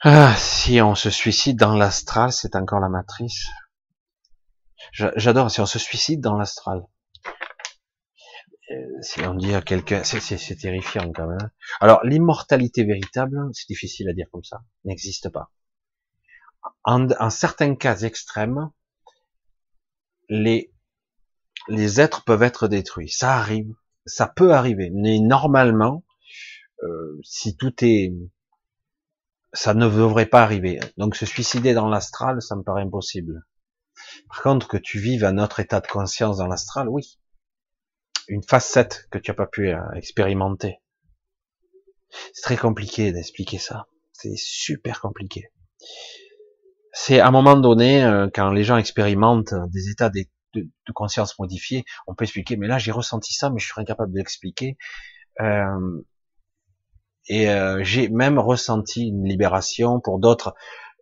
[0.00, 3.46] Ah, si on se suicide dans l'astral, c'est encore la matrice.
[4.92, 6.86] J'adore si on se suicide dans l'astral.
[8.70, 11.38] Euh, si on dit à quelqu'un, c'est terrifiant quand même.
[11.40, 11.50] Hein.
[11.80, 15.50] Alors l'immortalité véritable, c'est difficile à dire comme ça, n'existe pas.
[16.84, 18.70] En, en, certains cas extrêmes,
[20.28, 20.72] les
[21.68, 23.10] les êtres peuvent être détruits.
[23.10, 23.72] Ça arrive,
[24.04, 26.04] ça peut arriver, mais normalement,
[26.82, 28.12] euh, si tout est,
[29.56, 30.78] ça ne devrait pas arriver.
[30.96, 33.42] Donc se suicider dans l'astral, ça me paraît impossible.
[34.28, 37.18] Par contre, que tu vives un autre état de conscience dans l'astral, oui.
[38.28, 40.80] Une facette que tu n'as pas pu euh, expérimenter.
[42.32, 43.86] C'est très compliqué d'expliquer ça.
[44.12, 45.50] C'est super compliqué.
[46.92, 50.24] C'est à un moment donné, euh, quand les gens expérimentent des états de,
[50.94, 54.18] conscience modifiés, on peut expliquer, mais là j'ai ressenti ça, mais je suis incapable de
[54.18, 54.76] l'expliquer.
[55.40, 56.02] Euh,
[57.28, 57.48] et
[57.82, 60.54] j'ai même ressenti une libération pour d'autres,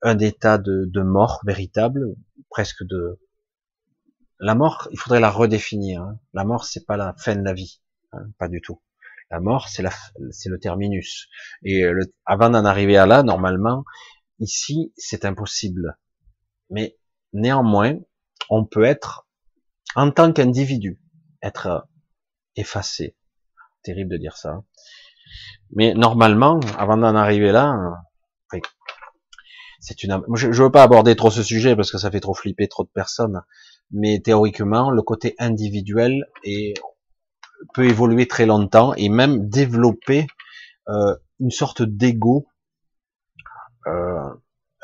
[0.03, 2.15] un état de, de mort véritable,
[2.51, 3.19] presque de
[4.39, 6.03] la mort, il faudrait la redéfinir.
[6.03, 6.19] Hein.
[6.33, 7.81] La mort, c'est pas la fin de la vie,
[8.13, 8.83] hein, pas du tout.
[9.31, 9.91] La mort, c'est la,
[10.31, 11.29] c'est le terminus.
[11.63, 13.85] Et le, avant d'en arriver à là, normalement,
[14.39, 15.99] ici, c'est impossible.
[16.71, 16.99] Mais
[17.33, 17.99] néanmoins,
[18.51, 19.27] on peut être,
[19.95, 21.01] en tant qu'individu,
[21.43, 21.89] être
[22.57, 23.17] effacé.
[23.83, 24.63] Terrible de dire ça.
[25.75, 27.75] Mais normalement, avant d'en arriver là,
[29.81, 30.23] c'est une.
[30.35, 32.85] Je, je veux pas aborder trop ce sujet parce que ça fait trop flipper trop
[32.85, 33.43] de personnes.
[33.91, 36.25] Mais théoriquement, le côté individuel
[37.75, 40.27] peut évoluer très longtemps et même développer
[40.89, 42.47] euh, une sorte d'ego
[43.87, 44.31] euh,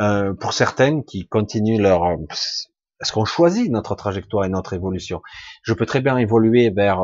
[0.00, 2.02] euh, pour certains qui continuent leur
[3.00, 5.22] est-ce qu'on choisit notre trajectoire et notre évolution?
[5.62, 7.02] Je peux très bien évoluer vers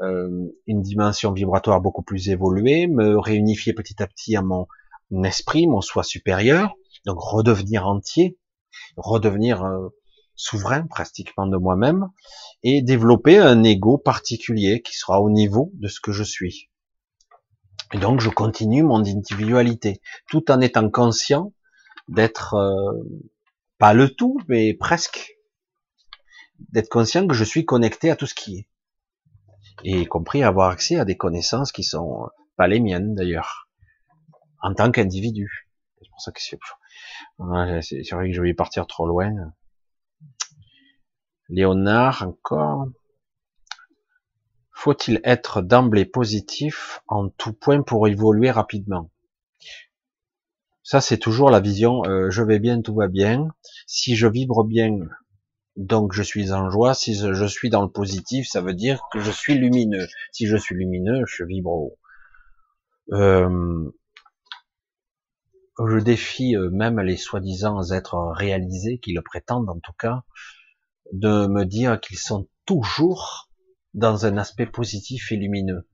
[0.00, 4.66] une dimension vibratoire beaucoup plus évoluée, me réunifier petit à petit à mon
[5.24, 6.74] esprit, mon soi supérieur,
[7.06, 8.38] donc redevenir entier,
[8.96, 9.88] redevenir euh,
[10.34, 12.08] souverain pratiquement de moi-même,
[12.62, 16.70] et développer un ego particulier qui sera au niveau de ce que je suis.
[17.92, 21.52] Et donc je continue mon individualité, tout en étant conscient
[22.08, 23.02] d'être euh,
[23.78, 25.36] pas le tout, mais presque,
[26.58, 28.68] d'être conscient que je suis connecté à tout ce qui est,
[29.84, 33.68] et y compris avoir accès à des connaissances qui sont pas les miennes d'ailleurs,
[34.62, 35.68] en tant qu'individu.
[36.00, 36.58] C'est pour ça que c'est
[37.82, 39.32] c'est vrai que je vais partir trop loin.
[41.48, 42.88] Léonard, encore.
[44.72, 49.10] Faut-il être d'emblée positif en tout point pour évoluer rapidement?
[50.82, 53.48] Ça, c'est toujours la vision euh, je vais bien, tout va bien.
[53.86, 55.00] Si je vibre bien,
[55.78, 56.92] donc je suis en joie.
[56.92, 60.08] Si je suis dans le positif, ça veut dire que je suis lumineux.
[60.32, 61.98] Si je suis lumineux, je vibre haut.
[63.12, 63.90] Euh,
[65.86, 70.24] je défie euh, même les soi-disant êtres réalisés, qui le prétendent en tout cas,
[71.12, 73.48] de me dire qu'ils sont toujours
[73.94, 75.88] dans un aspect positif et lumineux.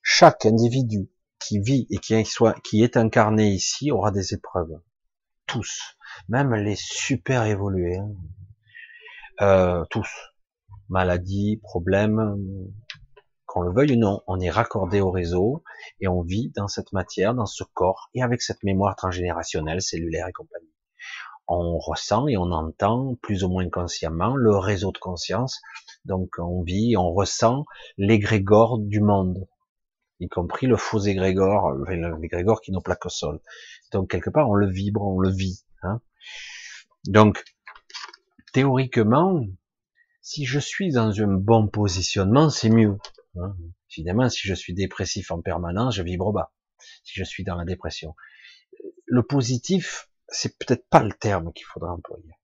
[0.00, 1.10] Chaque individu
[1.40, 4.80] qui vit et qui, est incarné ici aura des épreuves.
[5.48, 5.96] Tous.
[6.28, 7.96] Même les super évolués.
[7.96, 8.12] Hein.
[9.40, 10.08] Euh, tous.
[10.88, 12.70] Maladies, problèmes,
[13.48, 15.64] Qu'on le veuille ou non, on est raccordé au réseau
[16.02, 20.28] et on vit dans cette matière, dans ce corps et avec cette mémoire transgénérationnelle, cellulaire
[20.28, 20.74] et compagnie.
[21.48, 25.62] On ressent et on entend plus ou moins consciemment le réseau de conscience.
[26.04, 27.64] Donc on vit, on ressent
[27.96, 29.48] l'égrégore du monde,
[30.20, 31.72] y compris le faux égrégore,
[32.20, 33.40] l'égrégore qui nous plaque au sol.
[33.92, 35.64] Donc quelque part on le vibre, on le vit.
[35.82, 36.00] Hein.
[37.06, 37.44] Donc
[38.52, 39.46] théoriquement,
[40.20, 42.98] si je suis dans un bon positionnement, c'est mieux.
[43.36, 43.56] Hein.
[43.90, 46.52] Évidemment, si je suis dépressif en permanence, je vibre bas.
[47.04, 48.14] Si je suis dans la dépression,
[49.06, 52.34] le positif, c'est peut-être pas le terme qu'il faudra employer.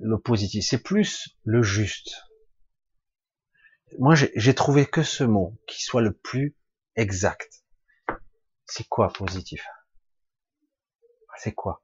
[0.00, 2.22] Le positif, c'est plus le juste.
[3.98, 6.56] Moi, j'ai trouvé que ce mot qui soit le plus
[6.96, 7.64] exact.
[8.66, 9.66] C'est quoi positif?
[11.36, 11.82] C'est quoi?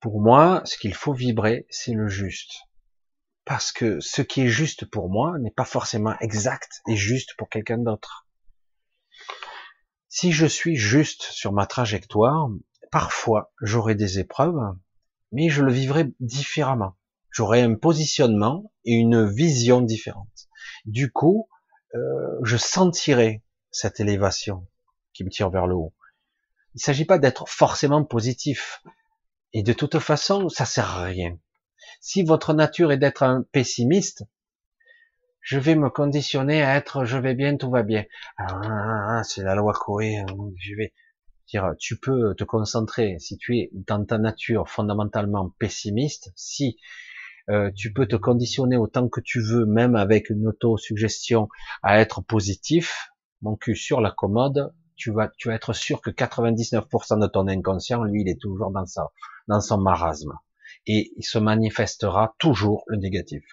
[0.00, 2.68] Pour moi, ce qu'il faut vibrer, c'est le juste.
[3.44, 7.48] Parce que ce qui est juste pour moi n'est pas forcément exact et juste pour
[7.48, 8.26] quelqu'un d'autre.
[10.08, 12.48] Si je suis juste sur ma trajectoire,
[12.92, 14.60] parfois j'aurai des épreuves,
[15.32, 16.96] mais je le vivrai différemment.
[17.34, 20.48] J'aurai un positionnement et une vision différente.
[20.84, 21.48] Du coup,
[21.96, 23.42] euh, je sentirai
[23.72, 24.68] cette élévation
[25.12, 25.92] qui me tire vers le haut.
[26.74, 28.84] Il ne s'agit pas d'être forcément positif.
[29.52, 31.36] Et de toute façon, ça sert à rien.
[32.00, 34.22] Si votre nature est d'être un pessimiste,
[35.40, 38.04] je vais me conditionner à être je vais bien, tout va bien.
[38.38, 40.26] Ah, ah, ah, c'est la loi Coé, hein,
[40.60, 40.92] je vais
[41.48, 46.78] dire tu peux te concentrer si tu es dans ta nature fondamentalement pessimiste, si
[47.50, 51.48] euh, tu peux te conditionner autant que tu veux, même avec une auto-suggestion,
[51.82, 53.10] à être positif,
[53.42, 57.48] mon cul sur la commode, tu vas, tu vas être sûr que 99% de ton
[57.48, 58.84] inconscient, lui, il est toujours dans
[59.48, 60.32] dans son marasme.
[60.86, 63.44] Et il se manifestera toujours le négatif.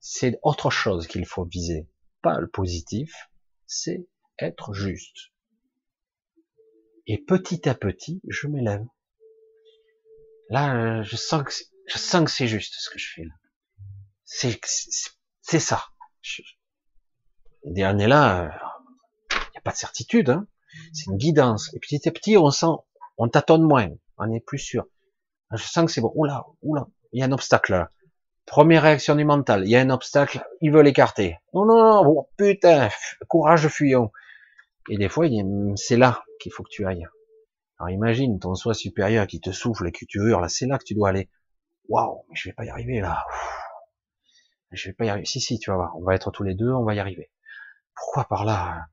[0.00, 1.88] C'est autre chose qu'il faut viser,
[2.22, 3.30] pas le positif,
[3.66, 4.08] c'est
[4.38, 5.30] être juste.
[7.06, 8.84] Et petit à petit, je m'élève.
[10.48, 11.52] Là, je sens que
[11.86, 13.34] je sens que c'est juste ce que je fais là.
[14.24, 14.60] C'est
[15.40, 15.84] c'est ça.
[17.64, 18.50] Les derniers là,
[19.62, 20.46] pas de certitude, hein.
[20.92, 21.72] c'est une guidance.
[21.74, 22.66] Et petit à petit, on sent,
[23.16, 23.88] on tâtonne moins,
[24.18, 24.86] on est plus sûr.
[25.52, 26.12] Je sens que c'est bon.
[26.14, 27.90] Oula, oula, il y a un obstacle là.
[28.46, 31.38] Première réaction du mental, il y a un obstacle, il veut l'écarter.
[31.54, 32.88] Non, non, non, oh, putain,
[33.28, 34.10] courage, fuyons.
[34.90, 35.26] Et des fois,
[35.76, 37.06] c'est là qu'il faut que tu ailles.
[37.78, 40.84] Alors imagine ton soi supérieur qui te souffle et que tu hurles, c'est là que
[40.84, 41.28] tu dois aller.
[41.92, 43.22] Waouh, mais je vais pas y arriver là.
[44.70, 45.26] Je vais pas y arriver.
[45.26, 47.30] Si, si, tu vas voir, on va être tous les deux, on va y arriver.
[47.94, 48.86] Pourquoi par là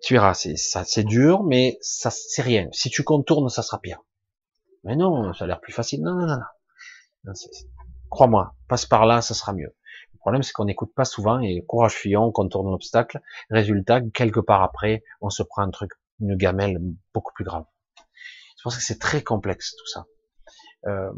[0.00, 2.68] tu verras, c'est ça, c'est dur, mais ça, c'est rien.
[2.70, 3.98] Si tu contournes, ça sera pire.
[4.84, 6.02] Mais non, ça a l'air plus facile.
[6.02, 6.38] Non, non, non,
[7.24, 7.32] non.
[8.08, 9.74] Crois-moi, passe par là, ça sera mieux.
[10.12, 13.20] Le problème, c'est qu'on n'écoute pas souvent et courage fuyant, on contourne l'obstacle.
[13.50, 15.90] Résultat, quelque part après, on se prend un truc,
[16.20, 16.78] une gamelle
[17.12, 17.64] beaucoup plus grave.
[17.96, 20.06] Je pense que c'est très complexe tout ça.
[20.86, 21.10] Euh,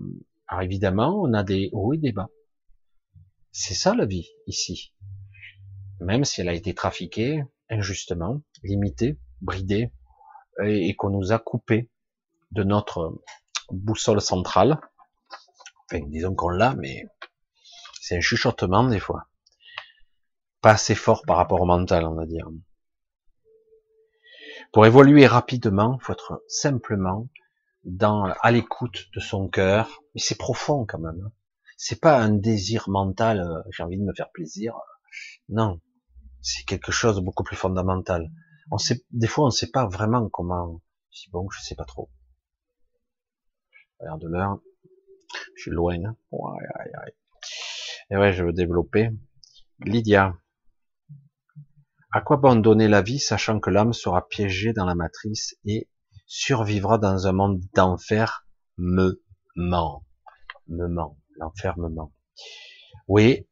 [0.51, 2.29] alors évidemment, on a des hauts et des bas.
[3.53, 4.93] C'est ça la vie ici.
[6.01, 9.93] Même si elle a été trafiquée, injustement, limité, bridé,
[10.65, 11.89] et, qu'on nous a coupé
[12.51, 13.23] de notre
[13.71, 14.81] boussole centrale.
[15.85, 17.07] Enfin, disons qu'on l'a, mais
[18.01, 19.29] c'est un chuchotement des fois.
[20.63, 22.49] Pas assez fort par rapport au mental, on va dire.
[24.73, 27.29] Pour évoluer rapidement, faut être simplement
[27.85, 30.01] dans, à l'écoute de son cœur.
[30.15, 31.23] Mais c'est profond quand même.
[31.27, 31.33] Hein.
[31.77, 34.75] C'est pas un désir mental, euh, j'ai envie de me faire plaisir.
[35.49, 35.81] Non
[36.43, 38.31] c'est quelque chose de beaucoup plus fondamental.
[38.71, 40.81] On sait, des fois, on ne sait pas vraiment comment.
[41.11, 42.11] Si bon, je sais pas trop.
[43.99, 44.61] Regarde l'heure.
[45.57, 45.97] Je suis loin.
[46.05, 46.17] Hein.
[48.11, 49.11] Et ouais, je veux développer.
[49.81, 50.37] Lydia.
[52.13, 55.89] À quoi bon donner la vie, sachant que l'âme sera piégée dans la matrice et
[56.31, 58.47] survivra dans un monde d'enfer
[58.79, 59.21] me
[59.57, 60.07] ment.
[60.69, 61.19] Me ment.
[61.37, 61.75] L'enfer.
[63.09, 63.49] Oui,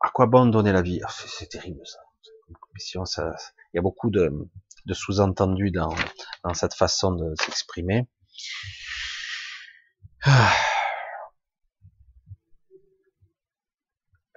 [0.00, 1.00] à quoi bon donner la vie?
[1.02, 1.98] Ah, C'est terrible ça.
[2.92, 4.30] Il y a beaucoup de,
[4.92, 5.94] sous-entendus dans,
[6.52, 8.06] cette façon de s'exprimer.
[10.24, 10.52] Ah.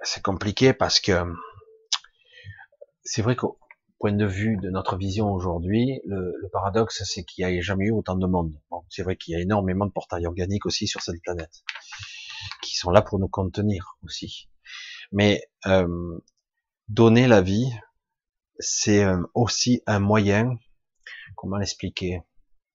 [0.02, 1.12] C'est compliqué parce que
[3.04, 3.58] c'est vrai qu'au
[4.02, 7.92] point de vue de notre vision aujourd'hui, le, paradoxe c'est qu'il n'y a jamais eu
[7.92, 8.52] autant de monde.
[8.90, 11.62] c'est vrai qu'il y a énormément de portails organiques aussi sur cette planète
[12.62, 14.48] qui sont là pour nous contenir aussi.
[15.12, 16.18] Mais euh,
[16.88, 17.70] donner la vie,
[18.58, 20.58] c'est euh, aussi un moyen.
[21.36, 22.22] Comment l'expliquer?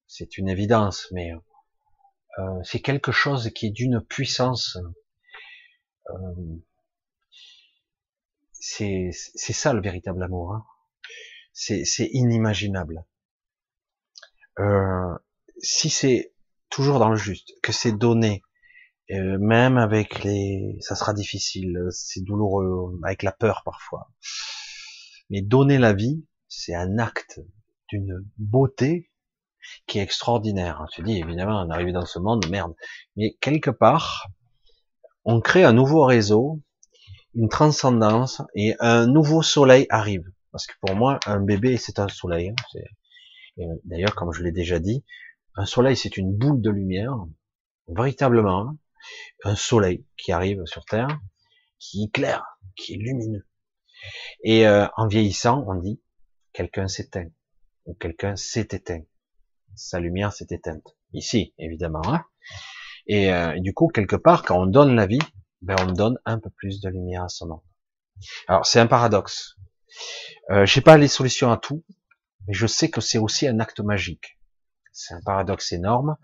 [0.08, 1.34] C'est une évidence, mais
[2.40, 4.78] euh, c'est quelque chose qui est d'une puissance
[8.54, 9.12] c'est
[9.54, 10.54] ça le véritable amour.
[10.54, 10.66] Hein.
[11.60, 13.04] C'est inimaginable.
[14.60, 15.16] Euh,
[15.58, 16.32] si c'est
[16.70, 18.44] toujours dans le juste, que c'est donné,
[19.10, 24.12] euh, même avec les, ça sera difficile, c'est douloureux, avec la peur parfois.
[25.32, 27.42] Mais donner la vie, c'est un acte
[27.90, 29.10] d'une beauté
[29.88, 30.86] qui est extraordinaire.
[30.92, 32.76] Tu dis, évidemment, on est dans ce monde, merde.
[33.16, 34.28] Mais quelque part,
[35.26, 36.62] on crée un nouveau réseau,
[37.34, 40.32] une transcendance, et un nouveau soleil arrive.
[40.58, 42.50] Parce que pour moi, un bébé, c'est un soleil.
[42.50, 43.66] Hein.
[43.84, 45.06] D'ailleurs, comme je l'ai déjà dit,
[45.56, 47.14] un soleil, c'est une boule de lumière,
[47.88, 48.76] véritablement,
[49.44, 51.20] un soleil qui arrive sur Terre,
[51.78, 52.44] qui éclaire,
[52.76, 53.46] qui est lumineux.
[54.42, 56.02] Et euh, en vieillissant, on dit,
[56.54, 57.30] quelqu'un s'éteint,
[57.86, 59.04] ou quelqu'un s'est éteint.
[59.76, 60.98] Sa lumière s'est éteinte.
[61.14, 62.02] Ici, évidemment.
[62.08, 62.26] Hein
[63.06, 65.22] et, euh, et, du coup, quelque part, quand on donne la vie,
[65.62, 67.62] ben, on donne un peu plus de lumière à ce monde.
[68.48, 69.57] Alors, c'est un paradoxe.
[70.50, 71.84] Euh, je n'ai pas les solutions à tout,
[72.48, 74.38] mais je sais que c'est aussi un acte magique.
[74.92, 76.18] C'est un paradoxe énorme.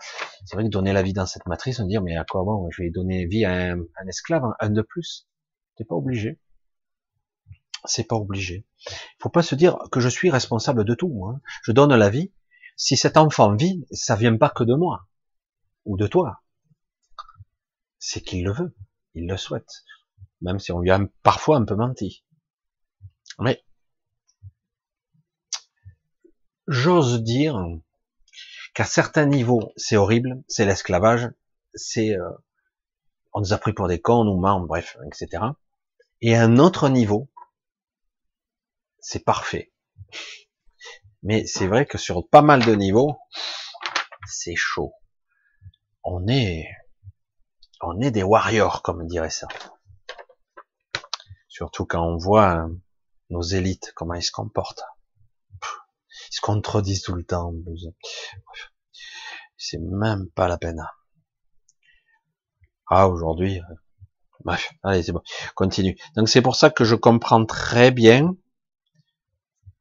[0.45, 2.69] C'est vrai que donner la vie dans cette matrice, on dit, mais à quoi bon,
[2.71, 5.27] je vais donner vie à un, esclave, un de plus.
[5.75, 6.39] T'es pas obligé.
[7.85, 8.65] C'est pas obligé.
[8.87, 11.27] Il faut pas se dire que je suis responsable de tout.
[11.27, 11.39] Hein.
[11.63, 12.33] Je donne la vie.
[12.75, 15.07] Si cet enfant vit, ça vient pas que de moi
[15.85, 16.41] ou de toi.
[17.99, 18.75] C'est qu'il le veut,
[19.13, 19.83] il le souhaite,
[20.41, 22.25] même si on lui a parfois un peu menti.
[23.39, 23.63] Mais
[26.67, 27.59] j'ose dire
[28.73, 31.29] qu'à certains niveaux, c'est horrible, c'est l'esclavage,
[31.73, 32.29] c'est euh,
[33.33, 35.43] on nous a pris pour des cons, on nous ment, bref, etc.
[36.21, 37.29] Et à un autre niveau,
[38.99, 39.73] c'est parfait.
[41.23, 43.17] Mais c'est vrai que sur pas mal de niveaux,
[44.27, 44.93] c'est chaud.
[46.03, 46.67] On est,
[47.81, 49.47] on est des warriors, comme dirait ça.
[51.47, 52.67] Surtout quand on voit
[53.29, 54.83] nos élites, comment ils se comportent.
[56.31, 57.53] Ils se contredisent tout le temps.
[59.57, 60.83] C'est même pas la peine.
[62.87, 63.59] Ah, aujourd'hui.
[63.59, 63.75] Euh,
[64.43, 65.23] bref, allez, c'est bon.
[65.55, 65.97] Continue.
[66.15, 68.35] Donc c'est pour ça que je comprends très bien,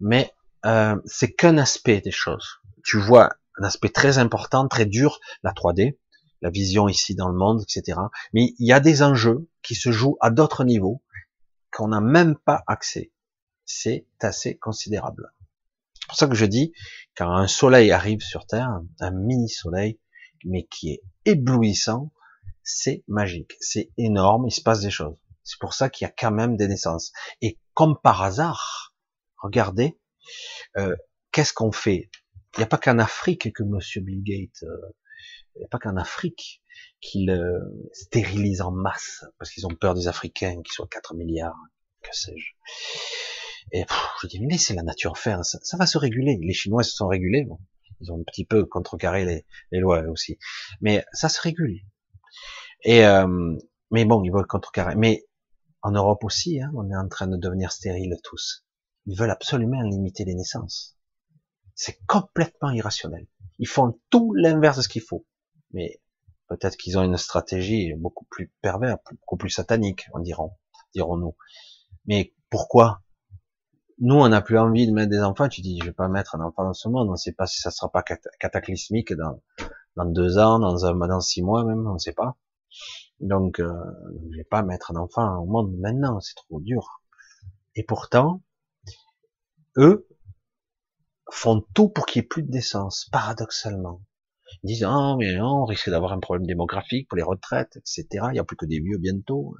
[0.00, 0.32] mais
[0.64, 2.60] euh, c'est qu'un aspect des choses.
[2.84, 5.98] Tu vois un aspect très important, très dur, la 3D,
[6.40, 7.98] la vision ici dans le monde, etc.
[8.32, 11.02] Mais il y a des enjeux qui se jouent à d'autres niveaux
[11.70, 13.11] qu'on n'a même pas accès.
[13.74, 15.32] C'est assez considérable
[16.12, 16.74] pour ça que je dis,
[17.16, 19.98] quand un soleil arrive sur Terre, un mini soleil,
[20.44, 22.12] mais qui est éblouissant,
[22.62, 25.16] c'est magique, c'est énorme, il se passe des choses.
[25.42, 27.12] C'est pour ça qu'il y a quand même des naissances.
[27.40, 28.94] Et comme par hasard,
[29.38, 29.98] regardez,
[30.76, 30.94] euh,
[31.30, 32.10] qu'est-ce qu'on fait?
[32.56, 34.92] Il n'y a pas qu'en Afrique que Monsieur Bill Gates, euh,
[35.56, 36.62] il n'y a pas qu'en Afrique
[37.00, 37.58] qu'il euh,
[37.94, 41.56] stérilise en masse, parce qu'ils ont peur des Africains, qui soient 4 milliards,
[42.02, 42.52] que sais-je.
[43.70, 43.84] Et
[44.20, 46.38] je dis, mais laissez la nature faire, ça, va se réguler.
[46.40, 47.46] Les Chinois se sont régulés,
[48.00, 50.38] ils ont un petit peu contrecarré les, les lois aussi,
[50.80, 51.80] mais ça se régule.
[52.84, 53.56] Et euh,
[53.92, 54.96] mais bon, ils veulent contrecarrer.
[54.96, 55.24] Mais
[55.82, 58.64] en Europe aussi, hein, on est en train de devenir stériles tous.
[59.06, 60.96] Ils veulent absolument limiter les naissances.
[61.74, 63.26] C'est complètement irrationnel.
[63.58, 65.26] Ils font tout l'inverse de ce qu'il faut.
[65.72, 66.00] Mais
[66.48, 70.52] peut-être qu'ils ont une stratégie beaucoup plus perverse, beaucoup plus satanique, on diront,
[70.94, 71.36] dirons-nous.
[72.06, 73.01] Mais pourquoi
[73.98, 75.48] nous, on n'a plus envie de mettre des enfants.
[75.48, 77.08] Tu dis, je vais pas mettre un enfant dans ce monde.
[77.08, 79.40] On ne sait pas si ça sera pas cataclysmique dans,
[80.04, 82.36] deux ans, dans un, dans six mois même, on ne sait pas.
[83.20, 83.72] Donc, euh,
[84.30, 86.20] je vais pas mettre un enfant au monde maintenant.
[86.20, 87.02] C'est trop dur.
[87.74, 88.42] Et pourtant,
[89.76, 90.08] eux
[91.30, 94.02] font tout pour qu'il n'y ait plus de décence, paradoxalement.
[94.62, 98.26] Ils disent, ah, mais non, on risque d'avoir un problème démographique pour les retraites, etc.
[98.28, 99.56] Il n'y a plus que des vieux bientôt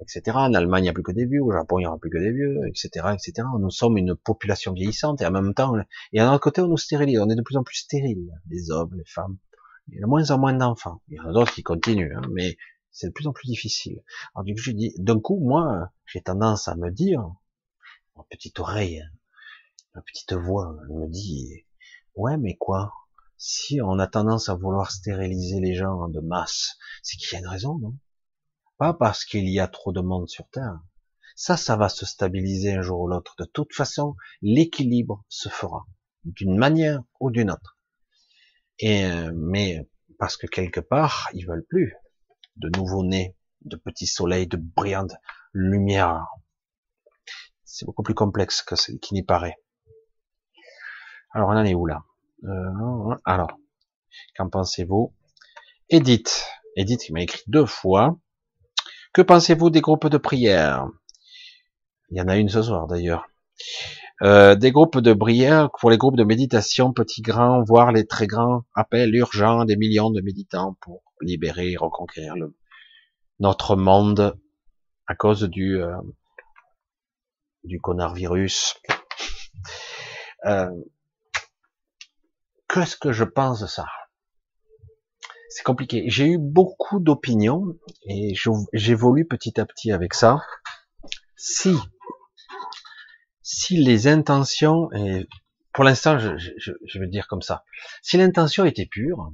[0.00, 0.36] etc.
[0.36, 2.10] En Allemagne, il n'y a plus que des vieux, au Japon, il n'y aura plus
[2.10, 3.46] que des vieux, etc., etc.
[3.58, 5.74] Nous sommes une population vieillissante et en même temps,
[6.12, 8.94] et d'un côté, on nous stérilise, on est de plus en plus stérile, les hommes,
[8.94, 9.38] les femmes.
[9.88, 11.02] Il y a de moins en moins d'enfants.
[11.08, 12.56] Il y en a d'autres qui continuent, hein, mais
[12.90, 14.02] c'est de plus en plus difficile.
[14.34, 17.22] Alors du coup, je dis, d'un coup, moi, j'ai tendance à me dire,
[18.16, 19.02] ma petite oreille,
[19.94, 21.66] ma petite voix, me dit,
[22.14, 22.92] ouais, mais quoi?
[23.36, 27.40] Si on a tendance à vouloir stériliser les gens de masse, c'est qu'il y a
[27.40, 27.94] une raison, non?
[28.78, 30.78] Pas parce qu'il y a trop de monde sur Terre.
[31.36, 33.34] Ça, ça va se stabiliser un jour ou l'autre.
[33.38, 35.86] De toute façon, l'équilibre se fera
[36.24, 37.78] d'une manière ou d'une autre.
[38.78, 39.88] Et euh, mais
[40.18, 41.94] parce que quelque part, ils veulent plus
[42.56, 45.14] de nouveaux nés, de petits soleils, de brillantes
[45.52, 46.26] lumières.
[47.64, 49.56] C'est beaucoup plus complexe que ce qui n'y paraît.
[51.32, 52.04] Alors on en est où là?
[52.44, 53.58] Euh, Alors,
[54.36, 55.14] qu'en pensez-vous?
[55.88, 56.46] Edith,
[56.76, 58.18] Edith qui m'a écrit deux fois.
[59.14, 60.88] Que pensez-vous des groupes de prière
[62.10, 63.28] Il y en a une ce soir d'ailleurs.
[64.22, 68.26] Euh, des groupes de prière pour les groupes de méditation, petits, grands, voire les très
[68.26, 72.56] grands, appellent urgent des millions de méditants pour libérer et reconquérir le,
[73.38, 74.36] notre monde
[75.06, 75.96] à cause du euh,
[77.62, 78.76] du coronavirus.
[80.46, 80.70] Euh,
[82.68, 83.86] Qu'est-ce que je pense de ça?
[85.54, 86.02] C'est compliqué.
[86.08, 87.78] J'ai eu beaucoup d'opinions
[88.08, 88.34] et
[88.72, 90.42] j'évolue petit à petit avec ça.
[91.36, 91.76] Si
[93.40, 95.28] si les intentions, et
[95.72, 97.64] pour l'instant, je, je, je veux dire comme ça,
[98.02, 99.32] si l'intention était pure,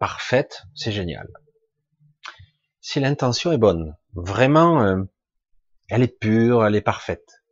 [0.00, 1.28] parfaite, c'est génial.
[2.80, 5.04] Si l'intention est bonne, vraiment, euh,
[5.88, 7.44] elle est pure, elle est parfaite.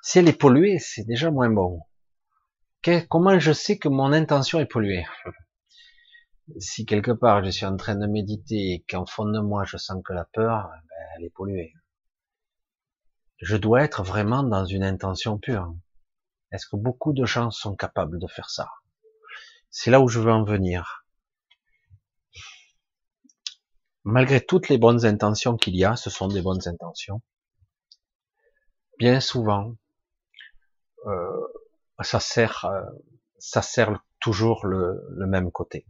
[0.00, 1.80] Si elle est polluée, c'est déjà moins bon.
[3.10, 5.04] comment je sais que mon intention est polluée?
[6.58, 9.76] Si quelque part je suis en train de méditer et qu'en fond de moi je
[9.76, 11.74] sens que la peur, ben, elle est polluée
[13.40, 15.74] je dois être vraiment dans une intention pure.
[16.52, 18.68] Est-ce que beaucoup de gens sont capables de faire ça?
[19.70, 21.06] C'est là où je veux en venir.
[24.04, 27.22] Malgré toutes les bonnes intentions qu'il y a, ce sont des bonnes intentions.
[28.98, 29.74] Bien souvent,
[31.06, 31.46] euh,
[32.02, 32.82] ça sert, euh,
[33.38, 35.86] ça sert toujours le, le même côté.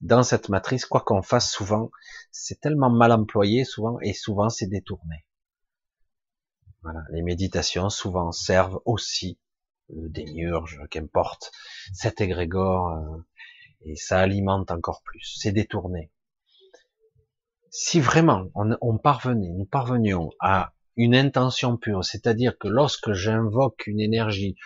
[0.00, 1.90] Dans cette matrice, quoi qu'on fasse souvent,
[2.30, 5.24] c'est tellement mal employé souvent et souvent c'est détourné.
[6.82, 9.38] Voilà, les méditations souvent servent aussi
[9.90, 10.24] euh, des
[10.90, 11.52] qu'importe,
[11.92, 13.18] cet égrégore, euh,
[13.86, 15.38] et ça alimente encore plus.
[15.40, 16.10] C'est détourné.
[17.70, 23.86] Si vraiment on, on parvenait, nous parvenions à une intention pure, c'est-à-dire que lorsque j'invoque
[23.86, 24.56] une énergie,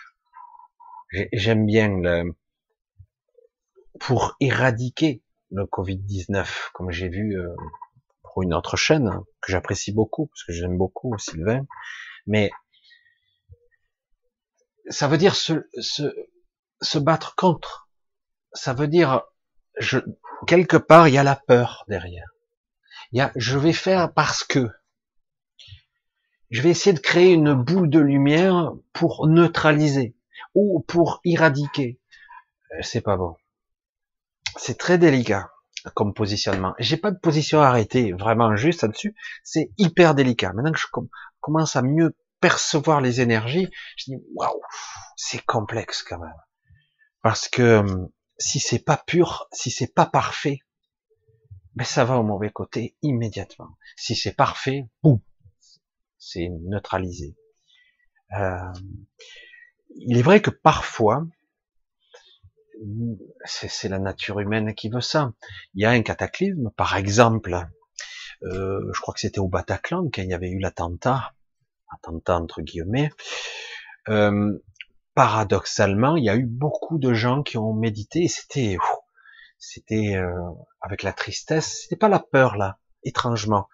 [1.33, 2.35] j'aime bien le,
[3.99, 5.21] pour éradiquer
[5.51, 7.55] le Covid-19, comme j'ai vu euh,
[8.23, 9.11] pour une autre chaîne
[9.41, 11.65] que j'apprécie beaucoup, parce que j'aime beaucoup Sylvain,
[12.27, 12.51] mais
[14.89, 16.13] ça veut dire se, se,
[16.81, 17.89] se battre contre.
[18.53, 19.21] Ça veut dire,
[19.77, 19.99] je,
[20.47, 22.29] quelque part, il y a la peur derrière.
[23.11, 24.69] Il y a, je vais faire parce que.
[26.49, 30.15] Je vais essayer de créer une boule de lumière pour neutraliser
[30.55, 31.99] ou pour éradiquer.
[32.71, 33.35] Euh, c'est pas bon.
[34.57, 35.49] C'est très délicat
[35.95, 36.73] comme positionnement.
[36.79, 39.15] J'ai pas de position arrêtée, vraiment juste là-dessus.
[39.43, 40.53] C'est hyper délicat.
[40.53, 40.87] Maintenant que je
[41.39, 44.61] commence à mieux percevoir les énergies, je dis waouh,
[45.15, 46.33] c'est complexe quand même.
[47.21, 50.59] Parce que hum, si c'est pas pur, si c'est pas parfait,
[51.75, 53.77] ben ça va au mauvais côté immédiatement.
[53.95, 55.19] Si c'est parfait, boum,
[56.17, 57.35] c'est neutralisé.
[58.37, 58.73] Euh,
[59.95, 61.25] il est vrai que parfois,
[63.45, 65.33] c'est la nature humaine qui veut ça.
[65.73, 67.67] Il y a un cataclysme, par exemple,
[68.43, 71.33] euh, je crois que c'était au Bataclan quand il y avait eu l'attentat,
[71.91, 73.11] attentat entre guillemets.
[74.07, 74.57] Euh,
[75.13, 78.77] paradoxalement, il y a eu beaucoup de gens qui ont médité c'était,
[79.57, 80.31] c'était euh,
[80.81, 83.67] avec la tristesse, c'était pas la peur là, étrangement.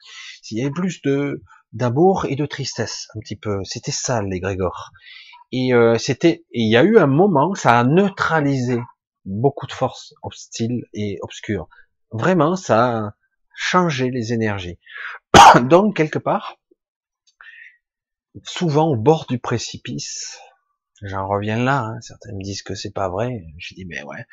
[0.50, 3.60] Il y avait plus de d'amour et de tristesse, un petit peu.
[3.66, 4.92] C'était ça l'égrégore.
[5.52, 8.80] Et euh, c'était, il y a eu un moment, ça a neutralisé
[9.26, 11.68] beaucoup de forces hostiles et obscures.
[12.12, 13.16] Vraiment, ça a
[13.56, 14.80] changé les énergies.
[15.70, 16.58] Donc, quelque part,
[18.44, 20.40] souvent au bord du précipice,
[21.02, 24.26] j'en reviens là, hein, certains me disent que c'est pas vrai, je dis mais ouais,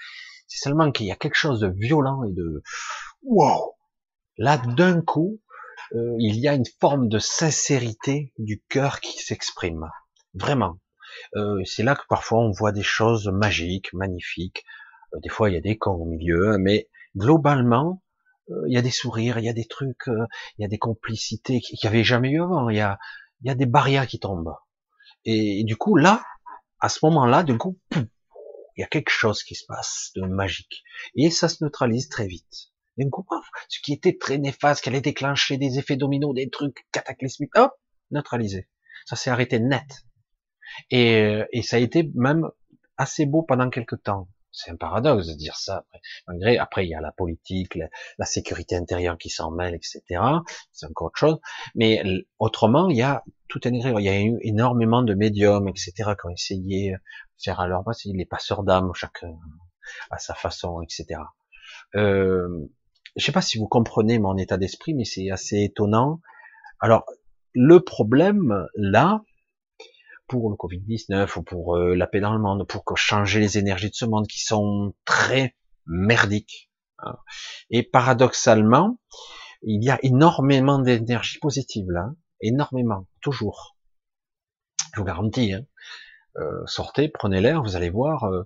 [0.47, 2.63] c'est seulement qu'il y a quelque chose de violent et de
[3.23, 3.77] wow.
[4.39, 5.41] Là, d'un coup,
[5.95, 9.91] euh, il y a une forme de sincérité du cœur qui s'exprime.
[10.35, 10.79] Vraiment.
[11.37, 14.65] Euh, c'est là que parfois on voit des choses magiques, magnifiques,
[15.21, 18.03] des fois, il y a des cons au milieu, hein, mais globalement,
[18.51, 20.27] euh, il y a des sourires, il y a des trucs, euh,
[20.59, 22.69] il y a des complicités qu'il n'y avait jamais eu avant.
[22.69, 22.99] Il y a,
[23.43, 24.55] il y a des barrières qui tombent.
[25.25, 26.25] Et, du coup, là,
[26.81, 30.83] à ce moment-là, du coup, il y a quelque chose qui se passe de magique.
[31.15, 32.73] Et ça se neutralise très vite.
[32.99, 33.25] Et du coup,
[33.69, 37.73] ce qui était très néfaste, qui allait déclencher des effets dominos, des trucs cataclysmiques, hop,
[38.11, 38.69] neutralisé.
[39.07, 40.05] Ça s'est arrêté net.
[40.91, 42.49] Et, et ça a été même
[42.97, 44.29] assez beau pendant quelques temps.
[44.53, 45.85] C'est un paradoxe de dire ça.
[46.29, 47.79] Malgré, après il y a la politique,
[48.19, 50.03] la, sécurité intérieure qui s'en mêle, etc.
[50.71, 51.39] C'est encore autre chose.
[51.75, 52.03] Mais
[52.39, 55.93] autrement, il y a tout un Il y a eu énormément de médiums, etc.
[56.19, 56.99] qui ont essayé de
[57.43, 58.03] faire à leur base.
[58.05, 59.35] Les passeurs d'âme, chacun
[60.11, 61.21] à sa façon, etc.
[61.95, 62.67] Euh,
[63.17, 66.21] je sais pas si vous comprenez mon état d'esprit, mais c'est assez étonnant.
[66.81, 67.05] Alors,
[67.53, 69.23] le problème là,
[70.33, 73.91] pour le Covid-19 ou pour euh, la paix dans le monde, pour changer les énergies
[73.91, 75.55] de ce monde qui sont très
[75.85, 76.71] merdiques.
[77.01, 77.17] Hein.
[77.69, 78.99] Et paradoxalement,
[79.61, 82.07] il y a énormément d'énergie positive là,
[82.41, 83.77] énormément, toujours.
[84.95, 85.53] Je vous garantis.
[85.53, 85.67] Hein.
[86.39, 88.45] Euh, sortez, prenez l'air, vous allez voir, euh,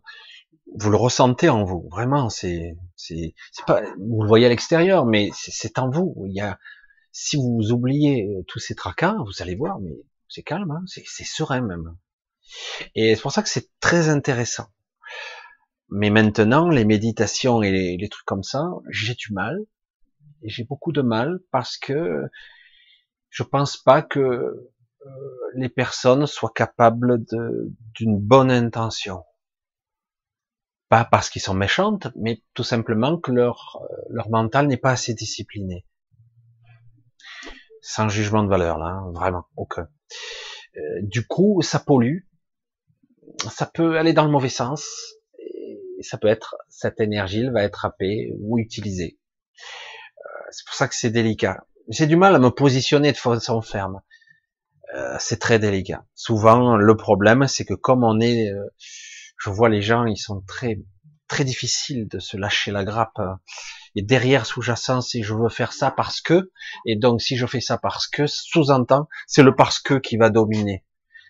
[0.75, 1.89] vous le ressentez en vous.
[1.93, 3.33] Vraiment, c'est, c'est,
[3.65, 6.25] pas, vous le voyez à l'extérieur, mais c'est en vous.
[6.27, 6.59] Il y a,
[7.13, 9.95] si vous oubliez tous ces tracas, vous allez voir, mais
[10.29, 11.97] c'est calme, hein, c'est serein même.
[12.95, 14.67] Et c'est pour ça que c'est très intéressant.
[15.89, 19.59] Mais maintenant, les méditations et les, trucs comme ça, j'ai du mal.
[20.43, 22.23] Et j'ai beaucoup de mal parce que
[23.31, 24.71] je pense pas que euh,
[25.55, 27.25] les personnes soient capables
[27.95, 29.25] d'une bonne intention.
[30.89, 34.93] Pas parce qu'ils sont méchantes, mais tout simplement que leur, euh, leur mental n'est pas
[34.93, 35.85] assez discipliné.
[37.81, 39.89] Sans jugement de valeur, là, hein, vraiment, aucun.
[40.77, 42.21] Euh, du coup, ça pollue,
[43.51, 44.87] ça peut aller dans le mauvais sens,
[45.39, 49.19] et ça peut être, cette énergie, elle va être happée ou utilisée.
[50.19, 51.67] Euh, c'est pour ça que c'est délicat.
[51.89, 54.01] J'ai du mal à me positionner de façon ferme.
[54.95, 56.05] Euh, c'est très délicat.
[56.15, 58.53] Souvent, le problème, c'est que comme on est,
[59.39, 60.79] je vois les gens, ils sont très,
[61.29, 63.21] très difficiles de se lâcher la grappe.
[63.95, 66.51] Et derrière sous-jacent, c'est je veux faire ça parce que,
[66.85, 70.31] et donc si je fais ça parce que, sous-entend, c'est le parce que qui va
[70.31, 70.85] dominer.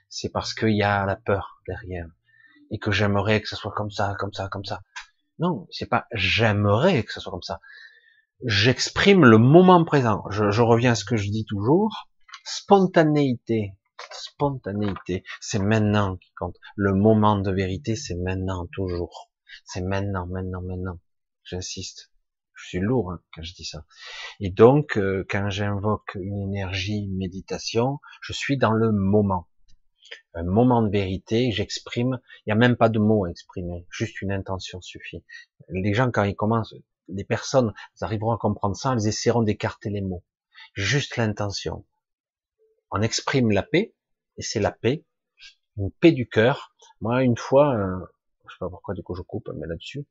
[0.09, 2.07] C'est parce qu'il y a la peur derrière
[2.71, 4.83] et que j'aimerais que ce soit comme ça, comme ça, comme ça.
[5.39, 7.61] Non, c'est pas j'aimerais que ce soit comme ça.
[8.45, 10.25] J'exprime le moment présent.
[10.31, 12.09] Je, je, reviens à ce que je dis toujours.
[12.45, 13.73] Spontanéité.
[14.13, 15.25] Spontanéité.
[15.41, 16.57] C'est maintenant qui compte.
[16.75, 19.31] Le moment de vérité, c'est maintenant, toujours.
[19.65, 21.01] C'est maintenant, maintenant, maintenant.
[21.45, 22.13] J'insiste.
[22.55, 23.85] Je suis lourd hein, quand je dis ça.
[24.41, 29.49] Et donc, euh, quand j'invoque une énergie méditation, je suis dans le moment
[30.35, 34.21] un moment de vérité, j'exprime, il n'y a même pas de mots à exprimer, juste
[34.21, 35.25] une intention suffit.
[35.69, 36.75] Les gens, quand ils commencent,
[37.09, 40.25] les personnes, elles arriveront à comprendre ça, elles essaieront d'écarter les mots.
[40.75, 41.87] Juste l'intention.
[42.91, 43.95] On exprime la paix,
[44.37, 45.05] et c'est la paix,
[45.77, 46.75] une paix du cœur.
[47.01, 47.77] Moi, une fois,
[48.49, 50.07] je sais pas pourquoi du coup je coupe, mais là-dessus,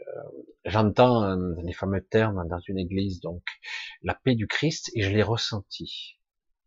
[0.00, 0.22] euh,
[0.64, 3.42] j'entends euh, les fameux termes dans une église, donc
[4.02, 6.18] la paix du Christ, et je l'ai ressenti,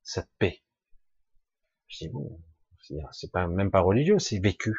[0.04, 0.64] cette paix.
[1.88, 2.42] Je dis, bon,
[3.12, 4.76] c'est pas même pas religieux, c'est vécu.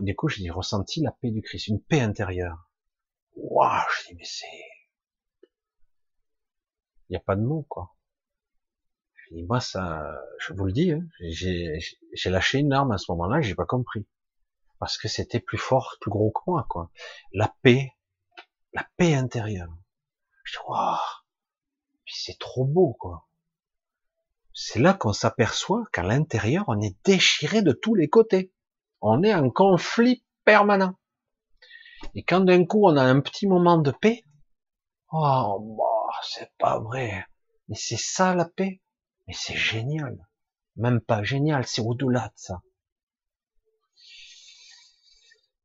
[0.00, 2.70] du coup, j'ai ressenti la paix du Christ, une paix intérieure.
[3.36, 4.46] Waouh, je dis mais c'est,
[7.08, 7.94] il n'y a pas de mots quoi.
[9.14, 10.02] Je dis moi ça,
[10.38, 11.78] je vous le dis, hein, j'ai
[12.26, 14.06] lâché une arme à ce moment-là, j'ai pas compris
[14.82, 16.90] parce que c'était plus fort, plus gros que moi quoi.
[17.32, 17.92] La paix,
[18.72, 19.72] la paix intérieure.
[20.42, 20.96] Je dis waouh,
[22.04, 23.28] c'est trop beau quoi
[24.54, 28.52] c'est là qu'on s'aperçoit qu'à l'intérieur, on est déchiré de tous les côtés.
[29.00, 30.94] On est en conflit permanent.
[32.14, 34.24] Et quand d'un coup, on a un petit moment de paix,
[35.10, 37.26] oh, bah, c'est pas vrai.
[37.68, 38.82] Mais c'est ça la paix.
[39.26, 40.18] Mais c'est génial.
[40.76, 42.60] Même pas génial, c'est au-delà de ça.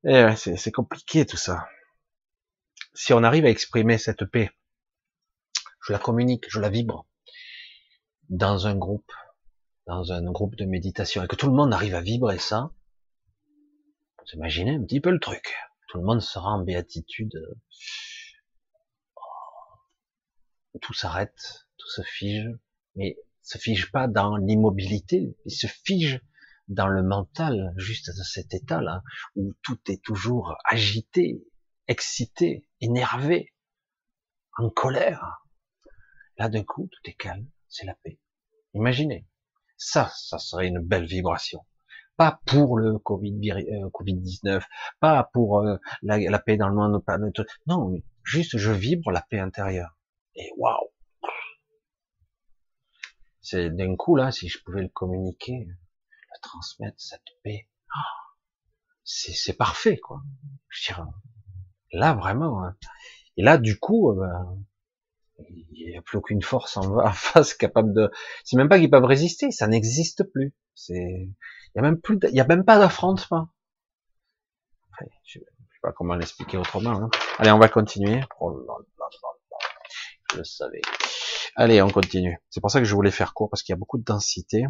[0.10, 1.68] Eh c'est compliqué tout ça.
[2.94, 4.50] Si on arrive à exprimer cette paix,
[5.86, 7.06] je la communique, je la vibre,
[8.30, 9.12] dans un groupe,
[9.86, 12.72] dans un groupe de méditation, et que tout le monde arrive à vibrer ça,
[14.20, 15.58] vous imaginez un petit peu le truc.
[15.90, 17.38] Tout le monde sera en béatitude.
[20.82, 22.50] Tout s'arrête, tout se fige,
[22.96, 26.22] mais se fige pas dans l'immobilité, il se fige
[26.68, 29.04] dans le mental, juste dans cet état-là,
[29.36, 31.44] où tout est toujours agité,
[31.88, 33.54] excité, énervé,
[34.58, 35.46] en colère.
[36.38, 38.20] Là, d'un coup, tout est calme c'est la paix.
[38.74, 39.28] Imaginez.
[39.78, 41.66] Ça, ça serait une belle vibration.
[42.16, 44.64] Pas pour le Covid, euh, Covid-19,
[45.00, 47.20] pas pour euh, la, paix dans le monde, pas,
[47.68, 49.96] non, juste je vibre la paix intérieure.
[50.36, 50.90] Et waouh!
[53.42, 55.76] C'est d'un coup là, si je pouvais le communiquer, le
[56.42, 58.18] transmettre cette paix, ah,
[59.04, 60.22] c'est parfait quoi.
[60.70, 60.92] Je
[61.92, 62.64] là vraiment.
[62.64, 62.76] Hein.
[63.38, 67.94] Et là du coup, euh, ben, il n'y a plus aucune force en, face capable
[67.94, 68.12] de.
[68.44, 70.56] C'est même pas qu'ils peuvent résister, ça n'existe plus.
[70.76, 73.50] C'est, il y a même plus, il a même pas d'affrontement.
[75.24, 75.50] je, ne sais
[75.82, 76.92] pas comment l'expliquer autrement.
[76.92, 77.10] Hein.
[77.40, 78.22] Allez, on va continuer.
[78.40, 78.66] Oh
[80.32, 80.82] je le savais.
[81.56, 82.38] Allez, on continue.
[82.50, 84.66] C'est pour ça que je voulais faire court parce qu'il y a beaucoup de densité.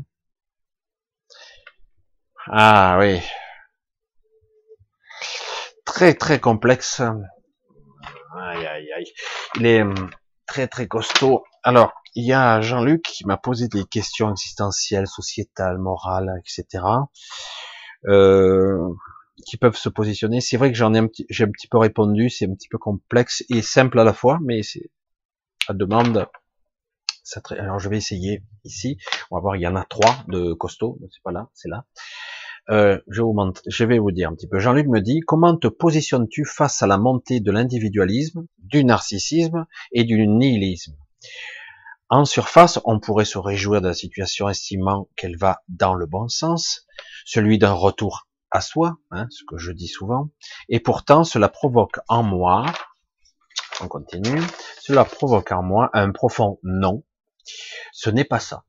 [2.50, 3.22] Ah oui.
[5.86, 7.02] Très très complexe.
[7.02, 9.14] Aïe aïe aïe.
[9.56, 10.10] Il est hum,
[10.46, 11.44] très très costaud.
[11.64, 16.84] Alors, il y a Jean-Luc qui m'a posé des questions existentielles, sociétales, morales, etc.
[18.06, 18.88] Euh,
[19.46, 20.40] qui peuvent se positionner.
[20.40, 22.30] C'est vrai que j'en ai un petit, j'ai un petit peu répondu.
[22.30, 24.90] C'est un petit peu complexe et simple à la fois, mais c'est,
[25.66, 26.28] ça demande,
[27.60, 28.98] Alors je vais essayer ici.
[29.32, 30.98] On va voir, il y en a trois de costauds.
[31.12, 31.86] C'est pas là, c'est là.
[32.70, 34.60] Euh, je, vais vous dire un petit peu.
[34.60, 40.04] Jean-Luc me dit, comment te positionnes-tu face à la montée de l'individualisme, du narcissisme et
[40.04, 40.96] du nihilisme?
[42.10, 46.28] En surface, on pourrait se réjouir de la situation estimant qu'elle va dans le bon
[46.28, 46.86] sens,
[47.26, 50.30] celui d'un retour à soi, hein, ce que je dis souvent,
[50.70, 52.66] et pourtant cela provoque en moi,
[53.82, 54.42] on continue,
[54.80, 57.04] cela provoque en moi un profond non,
[57.92, 58.64] ce n'est pas ça.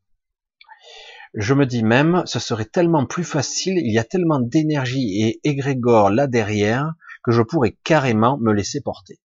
[1.34, 5.40] Je me dis même, ce serait tellement plus facile, il y a tellement d'énergie et
[5.44, 9.20] égrégore là derrière que je pourrais carrément me laisser porter.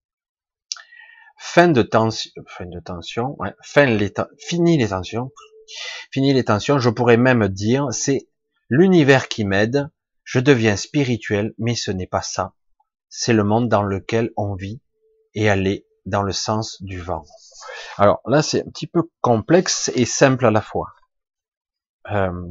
[1.37, 5.31] Fin de tension, fin de tension, fini les tensions,
[6.11, 8.27] fini les tensions, je pourrais même dire, c'est
[8.69, 9.89] l'univers qui m'aide,
[10.23, 12.53] je deviens spirituel, mais ce n'est pas ça.
[13.09, 14.81] C'est le monde dans lequel on vit
[15.35, 17.23] et aller dans le sens du vent.
[17.97, 20.87] Alors là, c'est un petit peu complexe et simple à la fois.
[22.11, 22.47] Euh,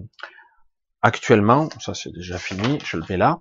[1.03, 3.41] actuellement, ça c'est déjà fini, je le mets là.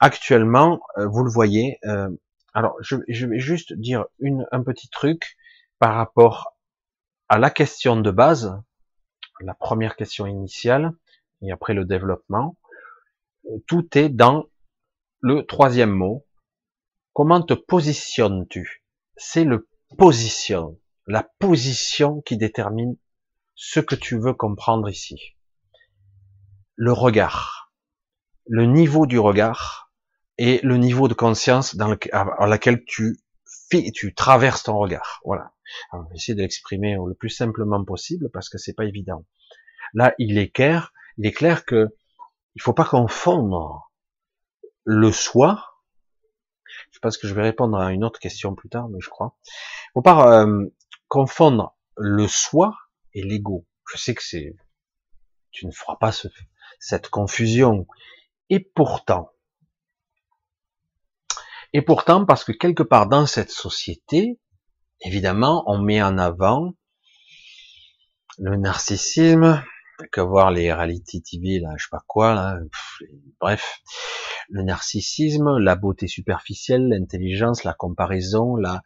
[0.00, 1.78] Actuellement, euh, vous le voyez.
[1.84, 2.08] Euh,
[2.54, 5.36] alors, je, je, vais juste dire une, un petit truc
[5.78, 6.54] par rapport
[7.28, 8.60] à la question de base,
[9.40, 10.92] la première question initiale,
[11.42, 12.56] et après le développement.
[13.66, 14.46] Tout est dans
[15.20, 16.26] le troisième mot.
[17.12, 18.84] Comment te positionnes-tu?
[19.16, 22.96] C'est le position, la position qui détermine
[23.54, 25.37] ce que tu veux comprendre ici
[26.78, 27.72] le regard,
[28.46, 29.90] le niveau du regard
[30.38, 35.20] et le niveau de conscience dans lequel, à laquelle tu traverses ton regard.
[35.24, 35.52] Voilà.
[35.90, 39.26] Alors, va essayer de l'exprimer le plus simplement possible parce que c'est pas évident.
[39.92, 41.88] Là, il est clair, il est clair que
[42.54, 43.90] il faut pas confondre
[44.84, 45.64] le soi.
[46.92, 49.36] Je pense que je vais répondre à une autre question plus tard, mais je crois.
[49.46, 50.64] Il faut pas euh,
[51.08, 52.76] confondre le soi
[53.14, 53.66] et l'ego.
[53.90, 54.54] Je sais que c'est,
[55.50, 56.28] tu ne feras pas ce,
[56.78, 57.86] cette confusion.
[58.50, 59.30] Et pourtant,
[61.72, 64.38] et pourtant, parce que quelque part dans cette société,
[65.02, 66.72] évidemment, on met en avant
[68.38, 69.62] le narcissisme,
[70.12, 72.58] que voir les reality TV, là, je sais pas quoi, là,
[73.40, 73.80] bref,
[74.48, 78.82] le narcissisme, la beauté superficielle, l'intelligence, la comparaison, la,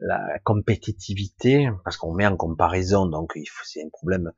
[0.00, 4.32] la compétitivité, parce qu'on met en comparaison, donc c'est un problème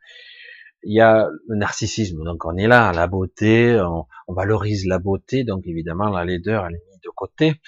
[0.85, 5.45] il y a le narcissisme, donc on est là, la beauté, on, valorise la beauté,
[5.45, 7.61] donc évidemment la laideur elle est mise de côté.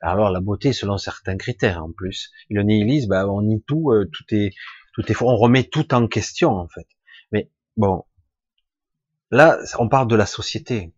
[0.00, 2.30] Alors la beauté selon certains critères en plus.
[2.50, 4.52] le nihilisme, bah, on nie tout, euh, tout est,
[4.94, 6.86] tout est on remet tout en question en fait.
[7.32, 8.04] Mais bon,
[9.30, 10.92] là on parle de la société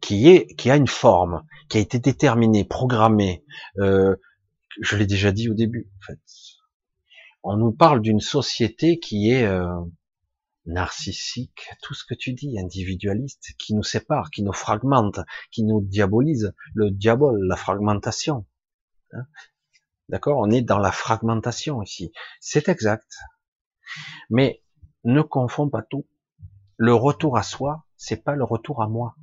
[0.00, 3.44] qui est, qui a une forme, qui a été déterminée, programmée.
[3.78, 4.16] Euh,
[4.80, 6.18] je l'ai déjà dit au début en fait
[7.42, 9.68] on nous parle d'une société qui est euh,
[10.66, 15.20] narcissique, tout ce que tu dis, individualiste, qui nous sépare, qui nous fragmente,
[15.50, 18.46] qui nous diabolise, le diable, la fragmentation.
[19.12, 19.26] Hein?
[20.08, 20.38] D'accord?
[20.38, 22.12] On est dans la fragmentation ici.
[22.40, 23.18] C'est exact.
[24.30, 24.62] Mais
[25.04, 26.06] ne confonds pas tout.
[26.76, 29.16] Le retour à soi, c'est pas le retour à moi.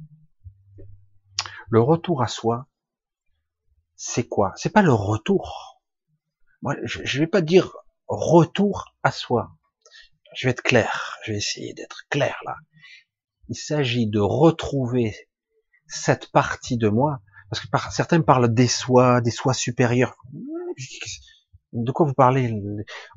[1.69, 2.67] Le retour à soi,
[3.95, 4.53] c'est quoi?
[4.55, 5.81] C'est pas le retour.
[6.61, 7.73] Moi, je, je vais pas dire
[8.09, 9.51] retour à soi.
[10.35, 12.55] Je vais être clair, je vais essayer d'être clair là.
[13.47, 15.15] Il s'agit de retrouver
[15.87, 20.15] cette partie de moi, parce que certains parlent des soi, des soi supérieurs.
[21.73, 22.53] De quoi vous parlez?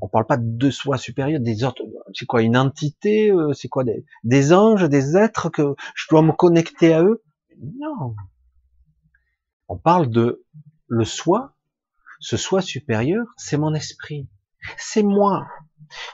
[0.00, 1.82] On parle pas de soi supérieur, des autres.
[2.14, 6.22] C'est quoi une entité euh, C'est quoi des, des anges, des êtres que je dois
[6.22, 7.22] me connecter à eux?
[7.60, 8.14] Non.
[9.68, 10.44] On parle de
[10.86, 11.54] le soi.
[12.20, 14.28] Ce soi supérieur, c'est mon esprit
[14.76, 15.46] c'est moi.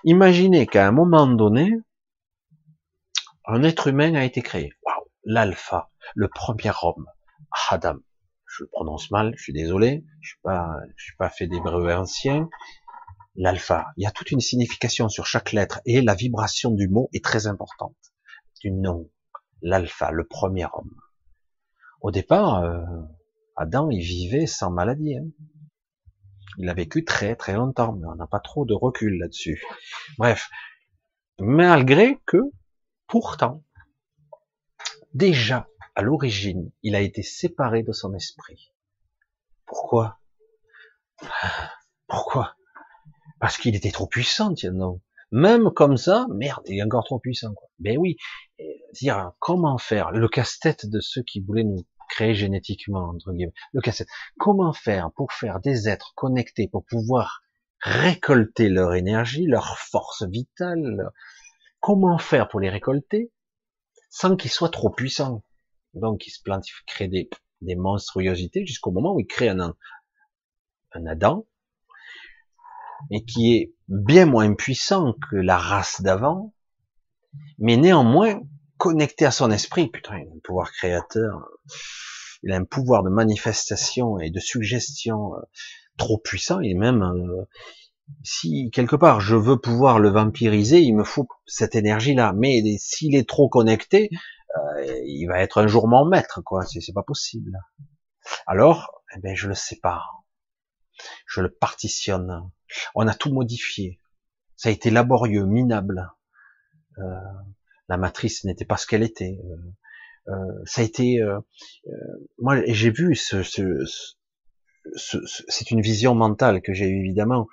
[0.04, 1.72] Imaginez qu'à un moment donné,
[3.44, 4.72] un être humain a été créé.
[4.82, 7.06] Waouh, l'alpha, le premier homme,
[7.70, 7.96] Adam.
[8.46, 11.92] Je le prononce mal, je suis désolé, je suis pas, je suis pas fait d'hébreu
[11.92, 12.48] ancien.
[13.36, 17.08] L'alpha, il y a toute une signification sur chaque lettre et la vibration du mot
[17.12, 17.96] est très importante.
[18.60, 19.08] Du nom,
[19.62, 20.94] l'alpha, le premier homme.
[22.00, 22.82] Au départ, euh,
[23.56, 25.16] Adam, il vivait sans maladie.
[25.16, 25.28] Hein.
[26.56, 29.62] Il a vécu très très longtemps, mais on n'a pas trop de recul là-dessus.
[30.16, 30.48] Bref,
[31.38, 32.38] malgré que,
[33.06, 33.62] pourtant,
[35.14, 38.72] déjà à l'origine, il a été séparé de son esprit.
[39.66, 40.18] Pourquoi?
[42.06, 42.56] Pourquoi?
[43.40, 45.00] Parce qu'il était trop puissant, tiens non.
[45.30, 47.52] Même comme ça, merde, il est encore trop puissant.
[47.52, 47.68] Quoi.
[47.78, 48.16] Ben oui,
[48.94, 50.10] dire comment faire?
[50.10, 54.09] Le casse-tête de ceux qui voulaient nous créé génétiquement, entre guillemets, le cassette.
[54.39, 57.43] Comment faire pour faire des êtres connectés, pour pouvoir
[57.80, 61.10] récolter leur énergie, leur force vitale?
[61.80, 63.32] Comment faire pour les récolter
[64.10, 65.44] sans qu'ils soient trop puissants?
[65.94, 67.30] Donc ils se ils créent des,
[67.60, 69.76] des monstruosités jusqu'au moment où ils créent un,
[70.93, 71.47] un Adam,
[73.10, 76.52] et qui est bien moins puissant que la race d'avant,
[77.59, 78.40] mais néanmoins
[78.76, 79.89] connecté à son esprit.
[79.89, 81.48] Putain, un pouvoir créateur,
[82.43, 85.40] il a un pouvoir de manifestation et de suggestion euh,
[85.97, 87.45] trop puissant, et même euh,
[88.23, 92.32] si quelque part je veux pouvoir le vampiriser, il me faut cette énergie-là.
[92.36, 94.11] Mais s'il est trop connecté,
[94.57, 96.65] euh, il va être un jour mon maître, quoi.
[96.65, 97.59] C'est pas possible.
[98.47, 100.23] Alors, eh ben, je le sépare,
[101.27, 102.51] je le partitionne.
[102.95, 104.01] On a tout modifié.
[104.57, 106.11] Ça a été laborieux, minable.
[107.89, 109.39] La matrice n'était pas ce qu'elle était.
[110.64, 111.38] Ça a été, euh,
[112.38, 113.84] moi, j'ai vu ce, ce,
[114.96, 115.18] ce,
[115.48, 117.46] c'est une vision mentale que j'ai eu évidemment.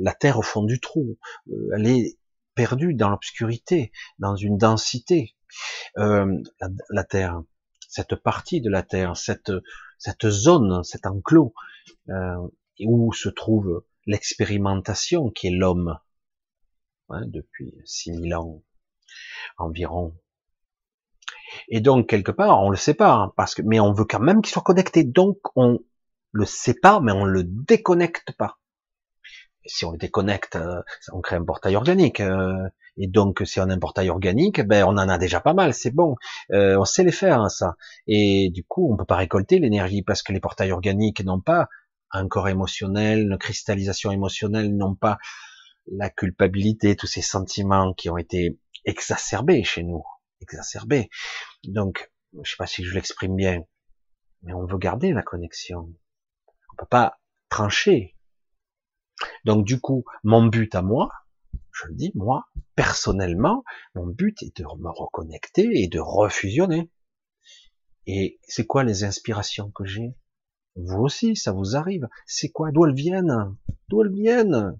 [0.00, 1.18] La Terre au fond du trou,
[1.74, 2.18] elle est
[2.54, 5.34] perdue dans l'obscurité, dans une densité.
[5.96, 6.26] La,
[6.90, 7.42] la, Terre,
[7.88, 9.50] cette partie de la Terre, cette
[9.98, 11.54] cette zone, cet enclos
[12.80, 15.98] où se trouve l'expérimentation qui est l'homme
[17.10, 18.62] hein, depuis 6000 ans
[19.56, 20.14] environ.
[21.68, 24.42] Et donc quelque part, on le sépare, hein, parce que, mais on veut quand même
[24.42, 25.04] qu'il soit connecté.
[25.04, 25.78] Donc on
[26.32, 28.58] le sépare, mais on le déconnecte pas.
[29.66, 30.80] Si on le déconnecte, euh,
[31.12, 32.20] on crée un portail organique.
[32.20, 35.54] Euh, et donc, si on a un portail organique, ben on en a déjà pas
[35.54, 36.16] mal, c'est bon.
[36.52, 37.76] Euh, on sait les faire, hein, ça.
[38.06, 41.68] Et du coup, on peut pas récolter l'énergie parce que les portails organiques n'ont pas
[42.10, 45.18] un corps émotionnel, une cristallisation émotionnelle, n'ont pas
[45.90, 50.02] la culpabilité, tous ces sentiments qui ont été exacerbés chez nous,
[50.40, 51.08] exacerbés.
[51.64, 52.10] Donc,
[52.42, 53.62] je sais pas si je l'exprime bien,
[54.42, 55.92] mais on veut garder la connexion.
[56.46, 58.16] On peut pas trancher.
[59.44, 61.10] Donc du coup, mon but à moi,
[61.72, 66.90] je le dis, moi, personnellement, mon but est de me reconnecter et de refusionner.
[68.06, 70.14] Et c'est quoi les inspirations que j'ai?
[70.76, 72.08] Vous aussi, ça vous arrive.
[72.26, 72.70] C'est quoi?
[72.70, 73.56] D'où elles viennent?
[73.88, 74.78] D'où elles viennent?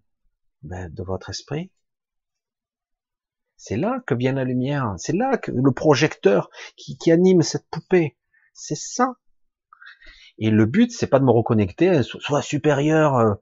[0.62, 1.70] Ben, De votre esprit.
[3.58, 4.94] C'est là que vient la lumière.
[4.98, 8.16] C'est là que le projecteur qui, qui anime cette poupée.
[8.54, 9.16] C'est ça.
[10.38, 13.34] Et le but, c'est pas de me reconnecter, soit supérieur, euh,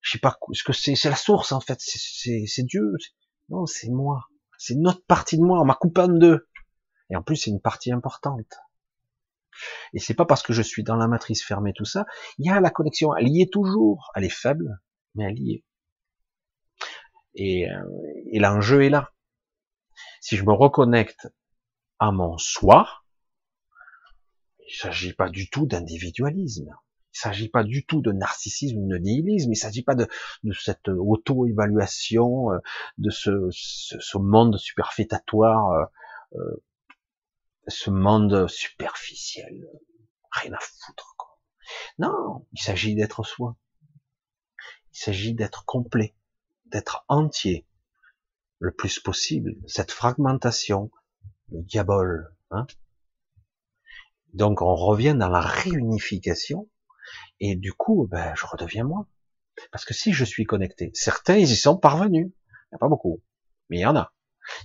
[0.00, 2.92] je sais pas ce que c'est, c'est la source en fait, c'est Dieu.
[3.48, 4.28] Non, c'est moi.
[4.58, 5.60] C'est notre partie de moi.
[5.60, 6.48] On m'a coupé en deux.
[7.10, 8.60] Et en plus, c'est une partie importante.
[9.92, 12.06] Et c'est pas parce que je suis dans la matrice fermée, tout ça.
[12.38, 13.16] Il y a la connexion.
[13.16, 14.12] Elle y est toujours.
[14.14, 14.80] Elle est faible,
[15.16, 15.64] mais elle y est.
[17.34, 17.82] Et, euh,
[18.30, 19.13] et l'enjeu est là
[20.24, 21.28] si je me reconnecte
[21.98, 22.88] à mon soi,
[24.66, 26.74] il s'agit pas du tout d'individualisme.
[27.12, 29.52] Il s'agit pas du tout de narcissisme de nihilisme.
[29.52, 30.08] Il s'agit pas de,
[30.58, 32.58] cette auto-évaluation, euh,
[32.96, 35.84] de ce, ce, monde superfétatoire, euh,
[36.36, 36.62] euh,
[37.68, 39.68] ce monde superficiel.
[40.30, 41.16] Rien à foutre.
[41.18, 41.38] Quoi.
[41.98, 43.58] Non, il s'agit d'être soi.
[44.94, 46.16] Il s'agit d'être complet,
[46.64, 47.66] d'être entier,
[48.64, 50.90] le plus possible cette fragmentation,
[51.52, 52.34] le diable.
[52.50, 52.66] Hein
[54.32, 56.68] Donc on revient dans la réunification
[57.40, 59.06] et du coup, ben, je redeviens moi.
[59.70, 62.88] Parce que si je suis connecté, certains ils y sont parvenus, il n'y a pas
[62.88, 63.22] beaucoup,
[63.68, 64.12] mais il y en a.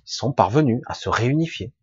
[0.06, 1.74] Ils sont parvenus à se réunifier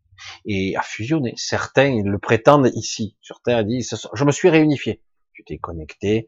[0.47, 1.35] et à fusionner.
[1.37, 3.17] Certains ils le prétendent ici
[3.47, 5.03] ils disent je me suis réunifié.
[5.35, 6.27] Tu t'es connecté,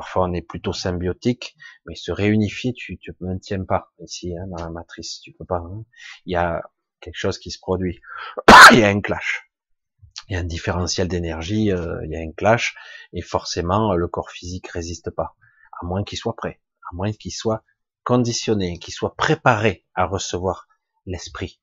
[0.00, 4.64] Parfois, on est plutôt symbiotique, mais se réunifier, tu ne maintiens pas ici hein, dans
[4.64, 5.58] la matrice, tu peux pas.
[5.58, 5.84] Hein.
[6.24, 6.62] Il y a
[7.02, 8.00] quelque chose qui se produit.
[8.72, 9.52] il y a un clash.
[10.26, 12.74] Il y a un différentiel d'énergie, euh, il y a un clash,
[13.12, 15.36] et forcément, le corps physique résiste pas,
[15.82, 17.62] à moins qu'il soit prêt, à moins qu'il soit
[18.02, 20.66] conditionné, qu'il soit préparé à recevoir
[21.04, 21.60] l'esprit.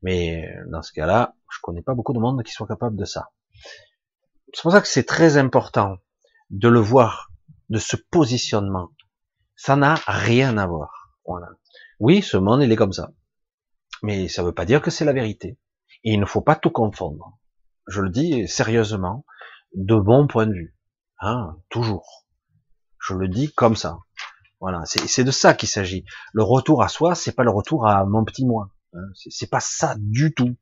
[0.00, 3.28] Mais dans ce cas-là, je connais pas beaucoup de monde qui soit capable de ça.
[4.54, 5.98] C'est pour ça que c'est très important
[6.50, 7.30] de le voir,
[7.68, 8.90] de ce positionnement.
[9.56, 11.12] Ça n'a rien à voir.
[11.26, 11.48] Voilà.
[11.98, 13.12] Oui, ce monde, il est comme ça.
[14.02, 15.58] Mais ça ne veut pas dire que c'est la vérité.
[16.04, 17.38] Et il ne faut pas tout confondre.
[17.88, 19.24] Je le dis sérieusement,
[19.74, 20.76] de mon point de vue.
[21.20, 22.26] Hein, toujours.
[23.00, 23.98] Je le dis comme ça.
[24.60, 26.04] Voilà, c'est de ça qu'il s'agit.
[26.32, 28.70] Le retour à soi, c'est pas le retour à mon petit moi.
[28.92, 30.56] Hein, c'est pas ça du tout.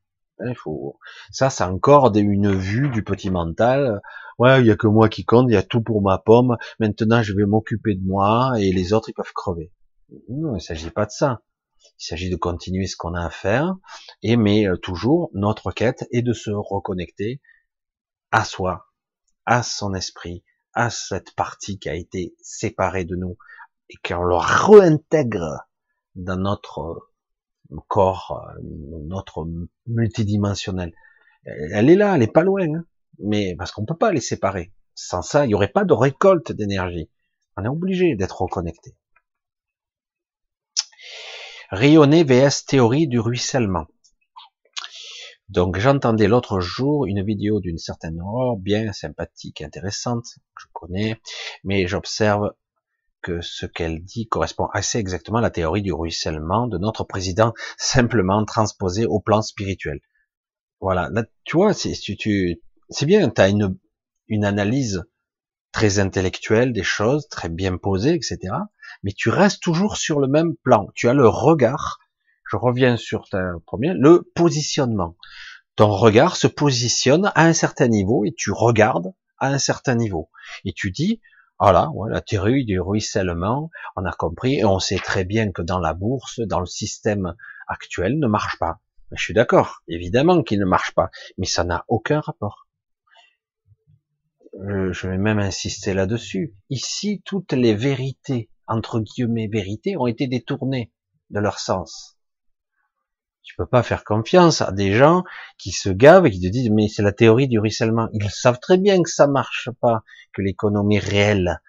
[0.45, 0.99] Il faut...
[1.31, 4.03] Ça, c'est encore une vue du petit mental
[4.39, 6.57] ouais, il y a que moi qui compte, il y a tout pour ma pomme.
[6.81, 9.73] Maintenant, je vais m'occuper de moi et les autres, ils peuvent crever.
[10.29, 11.43] Non, il s'agit pas de ça.
[11.99, 13.77] Il s'agit de continuer ce qu'on a à faire,
[14.23, 17.41] et mais euh, toujours notre quête est de se reconnecter
[18.33, 18.87] à soi,
[19.47, 20.45] à son esprit,
[20.75, 23.39] à cette partie qui a été séparée de nous
[23.89, 25.69] et qu'on le réintègre
[26.17, 27.11] dans notre
[27.89, 29.47] corps, notre
[29.87, 30.93] multidimensionnel.
[31.45, 32.85] Elle est là, elle est pas loin, hein.
[33.19, 34.73] Mais parce qu'on peut pas les séparer.
[34.95, 37.11] Sans ça, il n'y aurait pas de récolte d'énergie.
[37.57, 38.97] On est obligé d'être reconnecté.
[41.71, 43.87] Rayonner vs théorie du ruissellement.
[45.49, 50.25] Donc j'entendais l'autre jour une vidéo d'une certaine Aurore, bien sympathique, intéressante,
[50.55, 51.21] que je connais,
[51.63, 52.53] mais j'observe
[53.23, 57.53] que ce qu'elle dit correspond assez exactement à la théorie du ruissellement de notre président,
[57.79, 60.01] simplement transposé au plan spirituel.
[60.81, 62.61] Voilà, là, tu vois, c'est tu,
[62.91, 63.79] c'est bien, tu as une,
[64.29, 65.05] une analyse
[65.73, 68.39] très intellectuelle des choses, très bien posée, etc.
[69.03, 70.89] Mais tu restes toujours sur le même plan.
[70.95, 71.99] Tu as le regard.
[72.51, 75.17] Je reviens sur ta première, le positionnement.
[75.75, 80.31] Ton regard se positionne à un certain niveau et tu regardes à un certain niveau.
[80.65, 81.21] Et tu dis,
[81.59, 85.63] voilà, ouais, la théorie du ruissellement, on a compris et on sait très bien que
[85.63, 87.35] dans la bourse, dans le système
[87.67, 88.81] actuel, ne marche pas.
[89.13, 92.66] Je suis d'accord, évidemment qu'il ne marche pas, mais ça n'a aucun rapport.
[94.61, 96.55] Euh, je vais même insister là-dessus.
[96.71, 100.93] Ici, toutes les vérités, entre guillemets vérités, ont été détournées
[101.31, 102.17] de leur sens.
[103.43, 105.23] Tu peux pas faire confiance à des gens
[105.59, 108.09] qui se gavent et qui te disent mais c'est la théorie du ruissellement.
[108.13, 110.03] Ils savent très bien que ça marche pas,
[110.33, 111.61] que l'économie réelle,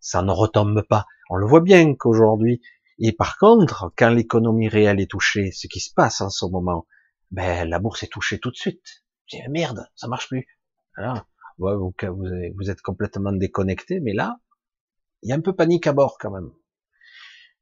[0.00, 1.06] ça ne retombe pas.
[1.30, 2.60] On le voit bien qu'aujourd'hui,
[2.98, 6.86] et par contre, quand l'économie réelle est touchée, ce qui se passe en ce moment,
[7.30, 9.04] ben, la bourse est touchée tout de suite.
[9.26, 10.46] J'ai merde, ça marche plus.
[11.58, 14.38] Vous, êtes complètement déconnecté, mais là,
[15.22, 16.50] il y a un peu panique à bord quand même.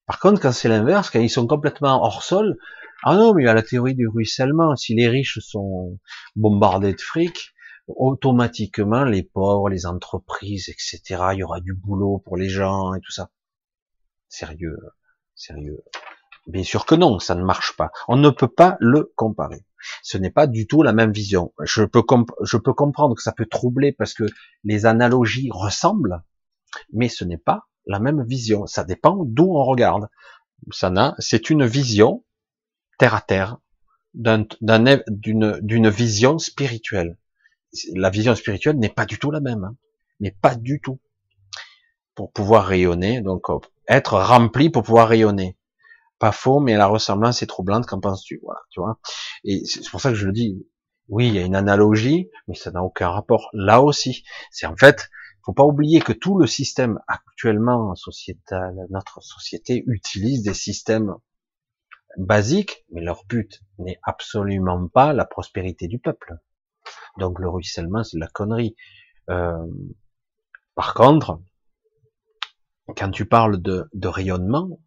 [0.06, 2.56] Par contre, quand c'est l'inverse, quand ils sont complètement hors sol,
[3.02, 4.76] ah non, mais il y a la théorie du ruissellement.
[4.76, 5.98] Si les riches sont
[6.36, 7.52] bombardés de fric,
[7.88, 11.02] automatiquement les pauvres, les entreprises, etc.,
[11.32, 13.30] il y aura du boulot pour les gens et tout ça.
[14.28, 14.78] Sérieux.
[15.34, 15.82] Sérieux.
[16.46, 17.90] Bien sûr que non, ça ne marche pas.
[18.08, 19.65] On ne peut pas le comparer.
[20.02, 21.52] Ce n'est pas du tout la même vision.
[21.62, 24.24] Je peux, comprendre que ça peut troubler parce que
[24.64, 26.22] les analogies ressemblent,
[26.92, 28.66] mais ce n'est pas la même vision.
[28.66, 30.08] Ça dépend d'où on regarde.
[30.72, 32.24] Ça n'a, c'est une vision
[32.98, 33.58] terre à terre
[34.14, 37.18] d'une vision spirituelle.
[37.94, 39.76] La vision spirituelle n'est pas du tout la même, hein.
[40.20, 40.98] mais pas du tout.
[42.14, 43.44] Pour pouvoir rayonner, donc
[43.88, 45.58] être rempli pour pouvoir rayonner.
[46.18, 47.86] Pas faux, mais la ressemblance est troublante.
[47.86, 48.40] Qu'en penses-tu?
[48.42, 48.98] Voilà, tu vois?
[49.44, 50.66] Et c'est pour ça que je le dis.
[51.08, 53.48] Oui, il y a une analogie, mais ça n'a aucun rapport.
[53.52, 55.08] Là aussi, c'est en fait,
[55.44, 61.14] faut pas oublier que tout le système actuellement sociétal, notre société utilise des systèmes
[62.18, 66.34] basiques, mais leur but n'est absolument pas la prospérité du peuple.
[67.18, 68.74] Donc le ruissellement, c'est de la connerie.
[69.30, 69.66] Euh,
[70.74, 71.40] par contre,
[72.96, 74.80] quand tu parles de, de rayonnement,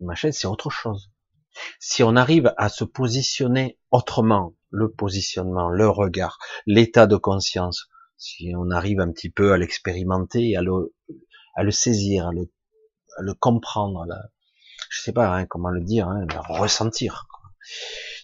[0.00, 1.10] machin, c'est autre chose.
[1.80, 8.52] Si on arrive à se positionner autrement, le positionnement, le regard, l'état de conscience, si
[8.56, 10.94] on arrive un petit peu à l'expérimenter, à le,
[11.54, 12.50] à le saisir, à le,
[13.18, 14.22] à le comprendre, à la,
[14.90, 17.26] je sais pas hein, comment le dire, hein, à ressentir.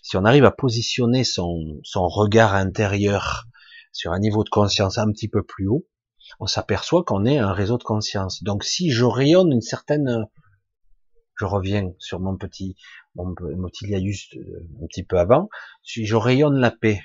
[0.03, 3.45] Si on arrive à positionner son, son regard intérieur
[3.93, 5.87] sur un niveau de conscience un petit peu plus haut,
[6.41, 8.43] on s'aperçoit qu'on est un réseau de conscience.
[8.43, 10.27] Donc si je rayonne une certaine,
[11.43, 12.77] je reviens sur mon petit,
[13.17, 15.49] mon, mon euh, un petit peu avant,
[15.83, 17.03] si je rayonne la paix,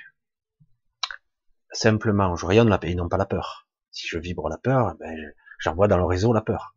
[1.72, 3.66] simplement, je rayonne la paix et non pas la peur.
[3.90, 6.76] Si je vibre la peur, ben, j'envoie dans le réseau la peur.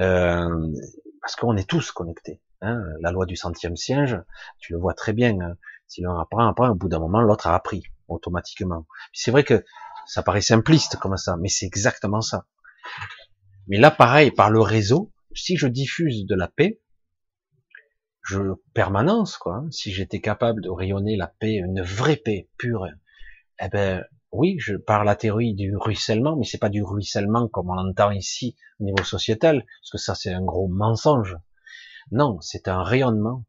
[0.00, 0.72] Euh,
[1.20, 2.40] parce qu'on est tous connectés.
[2.62, 2.82] Hein.
[3.00, 4.18] La loi du centième siège,
[4.58, 5.38] tu le vois très bien.
[5.38, 5.56] Hein.
[5.86, 8.86] Si l'un apprend, après, au bout d'un moment, l'autre a appris automatiquement.
[9.12, 9.62] C'est vrai que
[10.06, 12.46] ça paraît simpliste comme ça, mais c'est exactement ça.
[13.68, 16.80] Mais là, pareil, par le réseau, si je diffuse de la paix,
[18.26, 19.64] je permanence quoi.
[19.70, 22.86] Si j'étais capable de rayonner la paix, une vraie paix pure,
[23.60, 27.70] eh ben oui, je parle la théorie du ruissellement, mais c'est pas du ruissellement comme
[27.70, 31.36] on l'entend ici au niveau sociétal, parce que ça c'est un gros mensonge.
[32.10, 33.44] Non, c'est un rayonnement,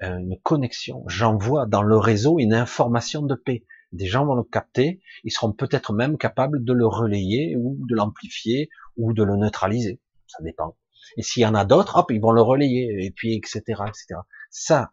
[0.00, 1.04] une connexion.
[1.08, 5.52] J'envoie dans le réseau une information de paix des gens vont le capter, ils seront
[5.52, 10.00] peut-être même capables de le relayer ou de l'amplifier ou de le neutraliser.
[10.26, 10.76] Ça dépend.
[11.16, 13.60] Et s'il y en a d'autres, hop, ils vont le relayer, et puis etc.
[13.86, 14.20] etc.
[14.50, 14.92] Ça,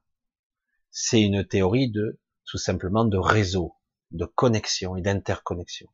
[0.92, 3.76] c'est une théorie de tout simplement de réseau,
[4.12, 5.88] de connexion et d'interconnexion.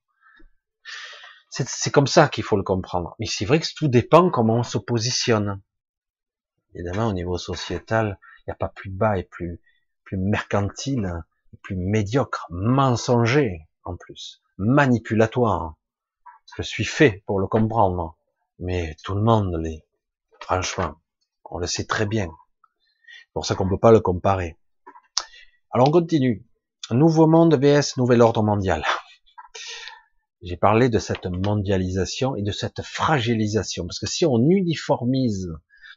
[1.50, 3.16] C'est comme ça qu'il faut le comprendre.
[3.20, 5.62] Mais c'est vrai que tout dépend comment on se positionne.
[6.74, 9.62] Évidemment, au niveau sociétal, il n'y a pas plus bas et plus,
[10.04, 11.24] plus mercantile
[11.62, 15.76] plus médiocre, mensonger en plus, manipulatoire.
[16.58, 18.18] Je suis fait pour le comprendre,
[18.60, 19.86] mais tout le monde l'est.
[20.44, 20.96] Franchement,
[21.50, 22.28] on le sait très bien.
[22.28, 24.58] C'est pour ça qu'on ne peut pas le comparer.
[25.72, 26.46] Alors on continue.
[26.92, 28.84] Nouveau monde vs nouvel ordre mondial.
[30.42, 33.88] J'ai parlé de cette mondialisation et de cette fragilisation.
[33.88, 35.50] Parce que si on uniformise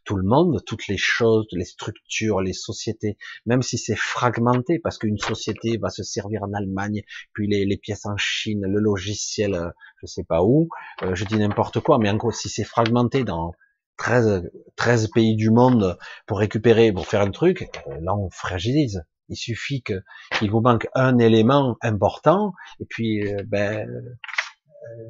[0.05, 4.97] tout le monde, toutes les choses, les structures, les sociétés, même si c'est fragmenté, parce
[4.97, 7.03] qu'une société va se servir en Allemagne,
[7.33, 9.71] puis les, pièces en Chine, le logiciel, euh,
[10.01, 10.69] je sais pas où,
[11.03, 13.53] euh, je dis n'importe quoi, mais encore si c'est fragmenté dans
[13.97, 19.05] 13, 13 pays du monde pour récupérer, pour faire un truc, euh, là on fragilise.
[19.29, 20.03] Il suffit que
[20.39, 23.89] qu'il vous manque un élément important, et puis ben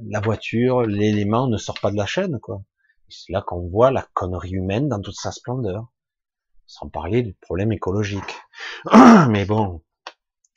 [0.08, 2.62] la voiture, l'élément ne sort pas de la chaîne, quoi.
[3.08, 5.92] C'est là qu'on voit la connerie humaine dans toute sa splendeur.
[6.66, 8.40] Sans parler du problème écologique.
[9.28, 9.82] Mais bon,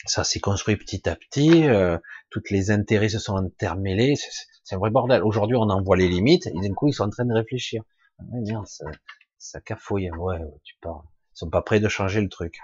[0.06, 1.98] ça s'est construit petit à petit, euh,
[2.32, 4.16] toutes les intérêts se sont intermêlés,
[4.64, 5.24] c'est un vrai bordel.
[5.24, 7.84] Aujourd'hui, on en voit les limites, et d'un coup, ils sont en train de réfléchir.
[8.20, 8.86] Ah merde, ça,
[9.38, 11.04] ça cafouille, ouais, tu parles.
[11.36, 12.60] Ils sont pas prêts de changer le truc.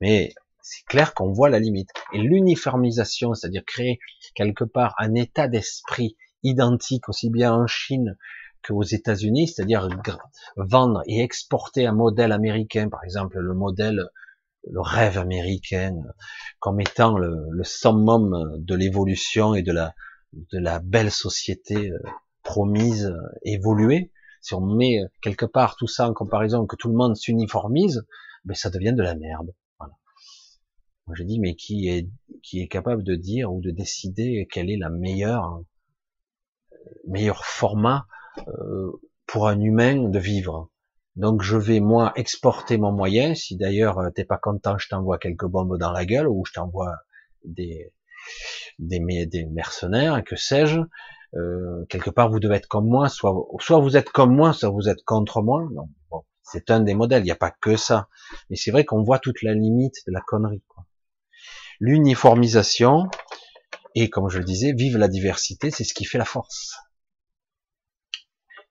[0.00, 1.90] Mais c'est clair qu'on voit la limite.
[2.12, 4.00] Et l'uniformisation, c'est-à-dire créer
[4.34, 8.16] quelque part un état d'esprit identique aussi bien en Chine
[8.66, 9.88] qu'aux États-Unis, c'est-à-dire
[10.56, 14.04] vendre et exporter un modèle américain, par exemple le modèle,
[14.68, 15.94] le rêve américain,
[16.58, 19.94] comme étant le, le summum de l'évolution et de la,
[20.32, 21.98] de la belle société euh,
[22.42, 24.10] promise, évoluée.
[24.40, 28.06] Si on met quelque part tout ça en comparaison, que tout le monde s'uniformise,
[28.44, 29.54] ben ça devient de la merde.
[31.06, 32.06] Moi, j'ai dit, mais qui est,
[32.42, 35.62] qui est capable de dire ou de décider quel est la meilleure,
[37.06, 38.06] meilleur format
[38.46, 38.92] euh,
[39.26, 40.70] pour un humain de vivre?
[41.16, 43.34] Donc, je vais moi exporter mon moyen.
[43.34, 46.52] Si d'ailleurs euh, t'es pas content, je t'envoie quelques bombes dans la gueule ou je
[46.52, 46.94] t'envoie
[47.42, 47.90] des,
[48.78, 50.80] des, des mercenaires, que sais-je.
[51.34, 54.88] Euh, quelque part, vous devez être comme moi, soit, vous êtes comme moi, soit vous
[54.88, 55.68] êtes contre moi.
[55.72, 55.88] Non,
[56.42, 57.22] c'est un des modèles.
[57.22, 58.08] Il n'y a pas que ça,
[58.48, 60.62] mais c'est vrai qu'on voit toute la limite de la connerie.
[61.80, 63.08] L'uniformisation,
[63.94, 66.76] et comme je le disais, vive la diversité, c'est ce qui fait la force.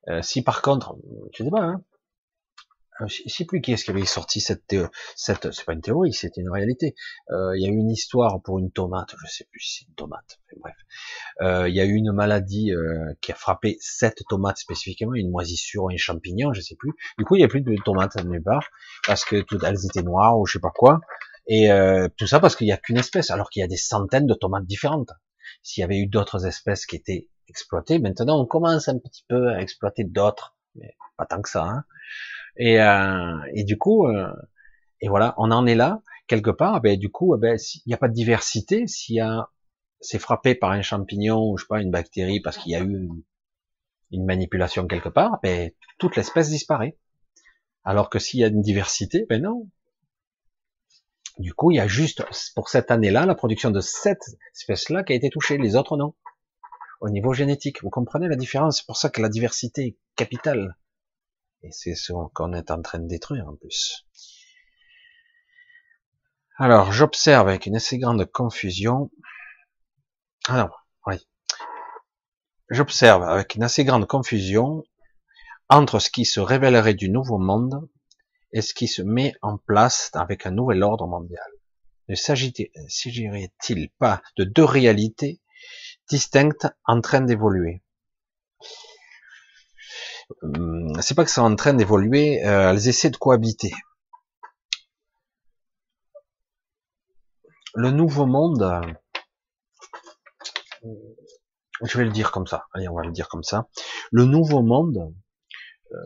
[0.10, 0.96] Euh, si par contre,
[1.34, 1.82] je sais pas, hein,
[3.06, 4.76] je sais plus qui est-ce qui avait sorti cette
[5.16, 6.96] cette, c'est pas une théorie, c'est une réalité.
[7.32, 9.88] Euh, il y a eu une histoire pour une tomate, je sais plus si c'est
[9.88, 10.76] une tomate, bref.
[11.68, 12.72] il y a eu une maladie
[13.22, 16.94] qui a frappé cette tomates spécifiquement, une moisissure un champignon, je sais plus.
[17.18, 18.68] Du coup, il n'y a plus de tomates nulle part
[19.06, 21.02] parce que toutes elles étaient noires ou je sais pas quoi.
[21.48, 23.78] Et euh, tout ça parce qu'il n'y a qu'une espèce, alors qu'il y a des
[23.78, 25.12] centaines de tomates différentes.
[25.64, 29.50] S'il y avait eu d'autres espèces qui étaient exploitées, maintenant on commence un petit peu
[29.50, 31.64] à exploiter d'autres, mais pas tant que ça.
[31.64, 31.84] Hein.
[32.58, 34.32] Et, euh, et du coup, euh,
[35.02, 36.82] et voilà, on en est là quelque part.
[36.82, 39.50] Ben du coup, ben s'il n'y a pas de diversité, s'il y a
[40.00, 42.82] c'est frappé par un champignon ou je sais pas une bactérie parce qu'il y a
[42.82, 43.10] eu
[44.12, 46.98] une, manipulation quelque part, ben toute l'espèce disparaît.
[47.84, 49.70] Alors que s'il y a une diversité, ben non,
[51.40, 52.24] du coup, il y a juste
[52.56, 54.24] pour cette année-là la production de cette
[54.56, 56.16] espèce-là qui a été touchée, les autres non.
[57.00, 58.78] Au niveau génétique, vous comprenez la différence?
[58.78, 60.76] C'est pour ça que la diversité est capitale.
[61.64, 64.06] Et c'est ce qu'on est en train de détruire en plus.
[66.58, 69.12] Alors, j'observe avec une assez grande confusion.
[70.48, 71.16] Alors, oui.
[72.70, 74.84] J'observe avec une assez grande confusion
[75.70, 77.88] entre ce qui se révélerait du nouveau monde
[78.54, 81.48] est ce qui se met en place avec un nouvel ordre mondial.
[82.08, 85.42] Ne s'agirait-il pas de deux réalités
[86.10, 87.84] distinctes en train d'évoluer?
[91.02, 93.74] C'est pas que c'est en train d'évoluer, euh, elles essaient de cohabiter.
[97.74, 98.64] Le nouveau monde,
[100.84, 100.90] euh,
[101.84, 102.66] je vais le dire comme ça.
[102.74, 103.68] Allez, on va le dire comme ça.
[104.12, 105.14] Le nouveau monde,
[105.92, 105.98] euh,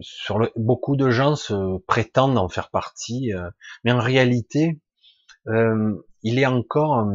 [0.00, 3.50] sur le, beaucoup de gens se prétendent en faire partie, euh,
[3.84, 4.80] mais en réalité,
[5.48, 7.06] euh, il est encore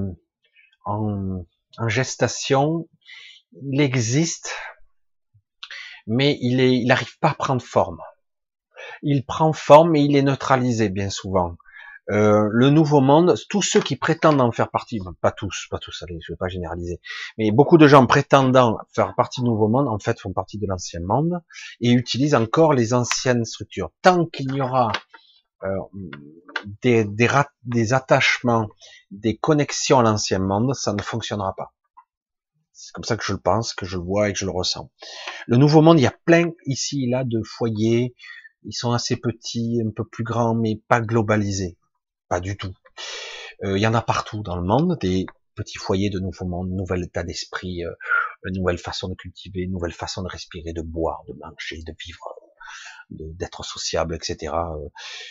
[0.85, 1.45] en,
[1.77, 2.87] en, gestation.
[3.61, 4.55] Il existe,
[6.07, 7.99] mais il est, il n'arrive pas à prendre forme.
[9.03, 11.55] Il prend forme, mais il est neutralisé bien souvent.
[12.09, 16.03] Euh, le nouveau monde, tous ceux qui prétendent en faire partie, pas tous, pas tous,
[16.03, 16.99] allez, je vais pas généraliser,
[17.37, 20.65] mais beaucoup de gens prétendant faire partie du nouveau monde, en fait, font partie de
[20.67, 21.41] l'ancien monde
[21.79, 23.91] et utilisent encore les anciennes structures.
[24.01, 24.91] Tant qu'il y aura
[25.63, 25.77] euh,
[26.83, 28.67] des attachements,
[29.11, 31.71] des connexions à l'ancien monde, ça ne fonctionnera pas.
[32.73, 34.51] C'est comme ça que je le pense, que je le vois et que je le
[34.51, 34.91] ressens.
[35.47, 38.15] Le nouveau monde, il y a plein ici et là de foyers,
[38.63, 41.77] ils sont assez petits, un peu plus grands, mais pas globalisés.
[42.29, 42.73] Pas du tout.
[43.63, 45.25] Euh, il y en a partout dans le monde, des
[45.55, 47.91] petits foyers de nouveau monde, nouvel état d'esprit, euh,
[48.45, 52.35] nouvelle façon de cultiver, une nouvelle façon de respirer, de boire, de manger, de vivre,
[53.11, 54.53] d'être sociable, etc.
[54.53, 54.89] Euh,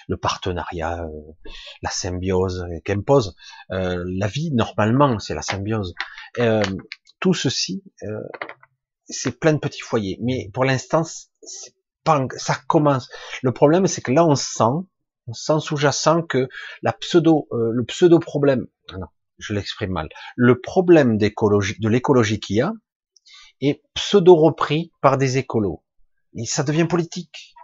[0.09, 1.33] le partenariat, euh,
[1.83, 3.35] la symbiose qu'impose
[3.73, 5.95] euh, la vie normalement, c'est la symbiose.
[7.21, 7.83] Tout ceci,
[9.07, 13.11] c'est plein de petits foyers, mais pour l'instant, ça commence.
[13.43, 14.87] Le problème, c'est que là, on sent,
[15.27, 16.49] on sent sous-jacent que
[16.83, 18.97] la pseudo, le pseudo problème, ah
[19.39, 22.73] je l'exprime mal, le problème d'écologie, de l'écologie qu'il y a,
[23.61, 25.83] est pseudo repris par des écolos.
[26.35, 27.55] Et ça devient politique.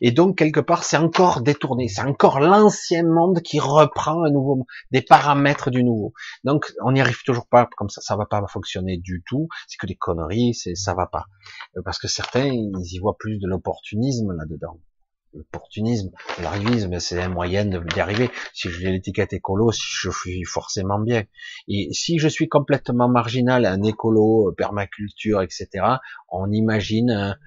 [0.00, 1.88] Et donc, quelque part, c'est encore détourné.
[1.88, 6.12] C'est encore l'ancien monde qui reprend un nouveau, des paramètres du nouveau.
[6.44, 8.00] Donc, on n'y arrive toujours pas comme ça.
[8.00, 9.48] Ça va pas fonctionner du tout.
[9.68, 10.54] C'est que des conneries.
[10.54, 11.26] C'est, ça va pas.
[11.76, 14.78] Euh, parce que certains, ils y voient plus de l'opportunisme là-dedans.
[15.34, 16.10] L'opportunisme,
[16.42, 18.30] l'arrivisme, c'est un moyen d'y arriver.
[18.52, 21.24] Si j'ai l'étiquette écolo, je suis forcément bien.
[21.68, 25.68] Et si je suis complètement marginal, un écolo, permaculture, etc.,
[26.28, 27.38] on imagine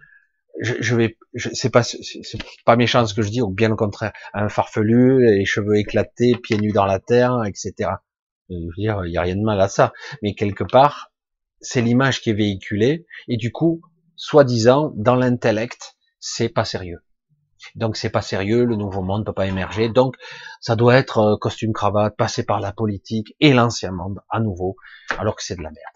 [0.61, 3.75] je, je vais, c'est pas, c'est pas méchant ce que je dis, ou bien au
[3.75, 7.92] contraire, un farfelu, les cheveux éclatés, pieds nus dans la terre, etc.
[8.50, 11.11] Je veux dire, il y a rien de mal à ça, mais quelque part,
[11.61, 13.82] c'est l'image qui est véhiculée, et du coup,
[14.16, 17.00] soi-disant, dans l'intellect, c'est pas sérieux.
[17.74, 20.16] Donc c'est pas sérieux, le nouveau monde peut pas émerger, donc
[20.61, 24.75] ça doit être euh, costume cravate, passer par la politique et l'ancien monde à nouveau,
[25.17, 25.94] alors que c'est de la merde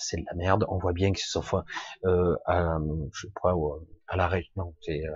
[0.00, 0.64] c'est de la merde.
[0.68, 1.64] On voit bien qu'ils se sont
[2.04, 2.78] euh, à,
[3.12, 3.54] je crois,
[4.08, 5.12] à la non, c'est euh,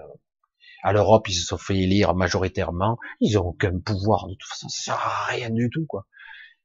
[0.82, 2.98] à l'Europe, ils se sont fait élire majoritairement.
[3.20, 6.06] Ils ont aucun pouvoir de toute façon, ça sert à rien du tout, quoi.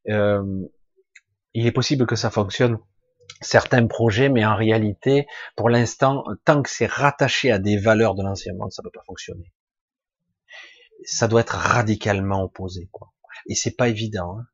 [0.09, 0.67] Euh,
[1.53, 2.77] il est possible que ça fonctionne
[3.41, 8.23] certains projets, mais en réalité, pour l'instant, tant que c'est rattaché à des valeurs de
[8.23, 9.53] l'ancien monde, ça ne peut pas fonctionner.
[11.05, 13.13] Ça doit être radicalement opposé, quoi.
[13.47, 14.37] Et c'est pas évident.
[14.39, 14.45] Hein.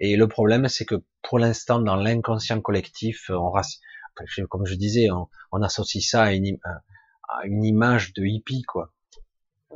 [0.00, 3.52] Et le problème, c'est que pour l'instant, dans l'inconscient collectif, on
[4.48, 5.08] comme je disais,
[5.52, 6.58] on, associe ça à une,
[7.64, 8.92] image de hippie, quoi.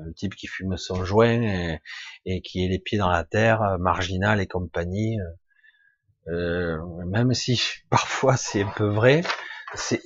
[0.01, 1.79] Le type qui fume son joint
[2.25, 5.19] et, qui est les pieds dans la terre, marginal et compagnie.
[6.27, 9.23] Euh, même si parfois c'est un peu vrai,
[9.75, 10.01] c'est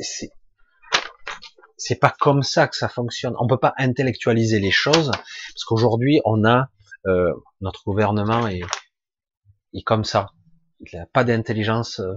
[1.80, 3.34] c'est pas comme ça que ça fonctionne.
[3.38, 6.68] On peut pas intellectualiser les choses parce qu'aujourd'hui on a
[7.06, 8.66] euh, notre gouvernement il
[9.72, 10.32] est comme ça.
[10.80, 12.14] Il n'a pas d'intelligence euh,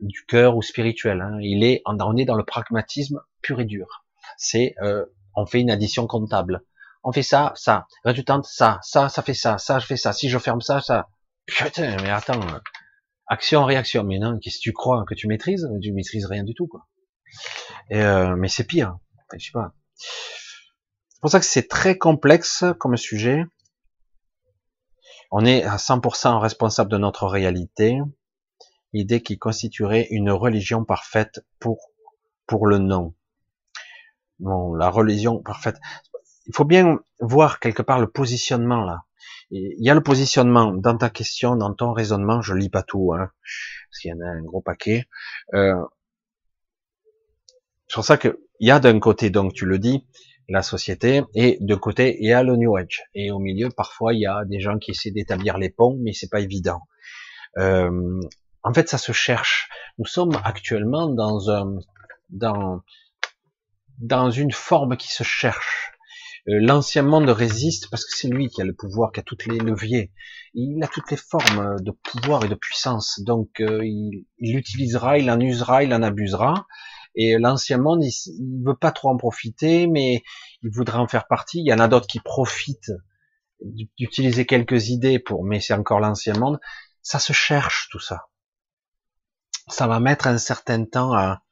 [0.00, 1.20] du cœur ou spirituelle.
[1.20, 1.38] Hein.
[1.40, 4.04] Il est, on est dans le pragmatisme pur et dur.
[4.36, 5.04] C'est, euh,
[5.36, 6.62] on fait une addition comptable.
[7.02, 7.86] On fait ça, ça.
[8.04, 10.12] Résultat, ça, ça, ça fait ça, ça, je fais ça.
[10.12, 11.08] Si je ferme ça, ça.
[11.46, 12.40] Putain, mais attends.
[13.26, 14.04] Action, réaction.
[14.04, 15.68] Mais non, qu'est-ce que tu crois que tu maîtrises?
[15.82, 16.86] Tu maîtrises rien du tout, quoi.
[17.90, 18.96] Et euh, mais c'est pire.
[19.36, 19.74] Je sais pas.
[19.96, 23.44] C'est pour ça que c'est très complexe comme sujet.
[25.36, 27.98] On est à 100% responsable de notre réalité.
[28.92, 31.90] Idée qui constituerait une religion parfaite pour,
[32.46, 33.16] pour le nom.
[34.38, 35.74] Bon, la religion parfaite.
[36.46, 39.06] Il faut bien voir quelque part le positionnement là.
[39.50, 42.40] Il y a le positionnement dans ta question, dans ton raisonnement.
[42.40, 43.28] Je lis pas tout, hein,
[43.90, 45.08] parce qu'il y en a un gros paquet.
[45.54, 45.84] Euh,
[47.88, 50.06] c'est pour ça que il y a d'un côté, donc tu le dis,
[50.48, 53.04] la société, et de côté, il y a le New Age.
[53.14, 56.12] Et au milieu, parfois, il y a des gens qui essaient d'établir les ponts, mais
[56.12, 56.80] c'est pas évident.
[57.58, 58.20] Euh,
[58.62, 59.68] en fait, ça se cherche.
[59.98, 61.78] Nous sommes actuellement dans un,
[62.30, 62.80] dans,
[63.98, 65.92] dans une forme qui se cherche.
[66.48, 69.46] Euh, l'ancien monde résiste parce que c'est lui qui a le pouvoir, qui a toutes
[69.46, 70.12] les leviers.
[70.52, 73.20] Il a toutes les formes de pouvoir et de puissance.
[73.24, 76.66] Donc, euh, il, il l'utilisera, il en usera, il en abusera.
[77.14, 80.22] Et l'ancien monde, il, il, veut pas trop en profiter, mais
[80.62, 81.60] il voudrait en faire partie.
[81.60, 82.92] Il y en a d'autres qui profitent
[83.98, 86.60] d'utiliser quelques idées pour, mais c'est encore l'ancien monde.
[87.02, 88.26] Ça se cherche tout ça.
[89.68, 91.42] Ça va mettre un certain temps à,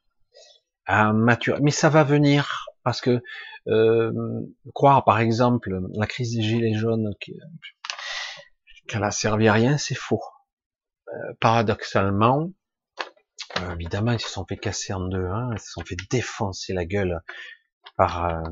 [0.87, 3.23] à maturer, mais ça va venir parce que
[3.69, 4.13] euh,
[4.75, 10.23] croire par exemple la crise des gilets jaunes qu'elle a servi à rien, c'est faux.
[11.09, 12.51] Euh, paradoxalement,
[13.59, 16.73] euh, évidemment, ils se sont fait casser en deux, hein, ils se sont fait défoncer
[16.73, 17.21] la gueule
[17.97, 18.43] par euh,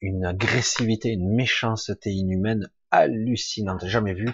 [0.00, 3.84] une agressivité, une méchanceté inhumaine hallucinante.
[3.86, 4.28] Jamais vu,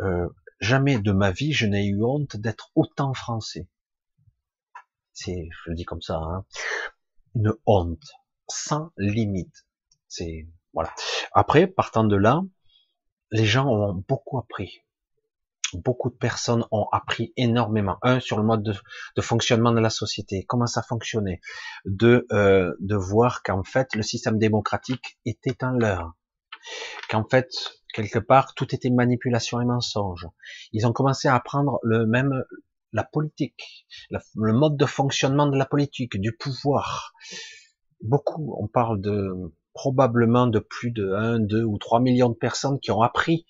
[0.00, 0.28] euh,
[0.60, 3.68] jamais de ma vie, je n'ai eu honte d'être autant français.
[5.12, 6.44] C'est, je le dis comme ça, hein,
[7.34, 8.12] une honte
[8.48, 9.66] sans limite.
[10.06, 10.94] C'est voilà.
[11.32, 12.42] Après, partant de là,
[13.30, 14.82] les gens ont beaucoup appris
[15.74, 17.98] beaucoup de personnes ont appris énormément.
[18.02, 18.62] Un, sur le mode
[19.16, 21.40] de, fonctionnement de la société, comment ça fonctionnait?
[21.84, 26.12] Deux, euh, de voir qu'en fait, le système démocratique était un leurre.
[27.08, 27.48] Qu'en fait,
[27.94, 30.26] quelque part, tout était manipulation et mensonge.
[30.72, 32.44] Ils ont commencé à apprendre le même,
[32.92, 37.12] la politique, le mode de fonctionnement de la politique, du pouvoir.
[38.02, 42.80] Beaucoup, on parle de probablement de plus de 1, 2 ou 3 millions de personnes
[42.80, 43.46] qui ont appris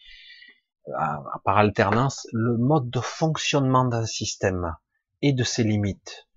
[1.44, 4.74] par alternance le mode de fonctionnement d'un système
[5.22, 6.28] et de ses limites.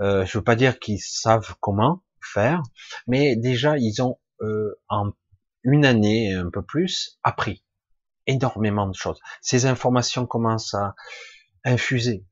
[0.00, 2.62] Euh, je veux pas dire qu'ils savent comment faire,
[3.06, 5.12] mais déjà ils ont euh, en
[5.62, 7.64] une année et un peu plus appris
[8.26, 9.20] énormément de choses.
[9.40, 10.94] Ces informations commencent à
[11.64, 12.24] infuser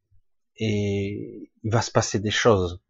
[0.57, 2.81] et il va se passer des choses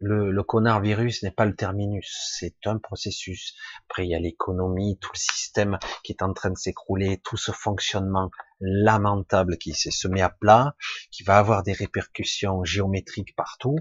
[0.00, 3.54] le, le connard virus n'est pas le terminus, c'est un processus.
[3.88, 7.36] Après, il y a l'économie, tout le système qui est en train de s'écrouler, tout
[7.36, 10.74] ce fonctionnement lamentable qui se met à plat,
[11.10, 13.76] qui va avoir des répercussions géométriques partout.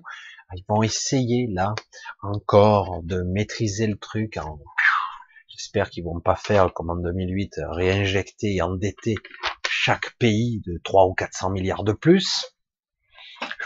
[0.55, 1.75] Ils vont essayer là
[2.21, 4.39] encore de maîtriser le truc.
[5.49, 9.15] J'espère qu'ils vont pas faire comme en 2008, réinjecter et endetter
[9.67, 12.45] chaque pays de 3 ou 400 milliards de plus.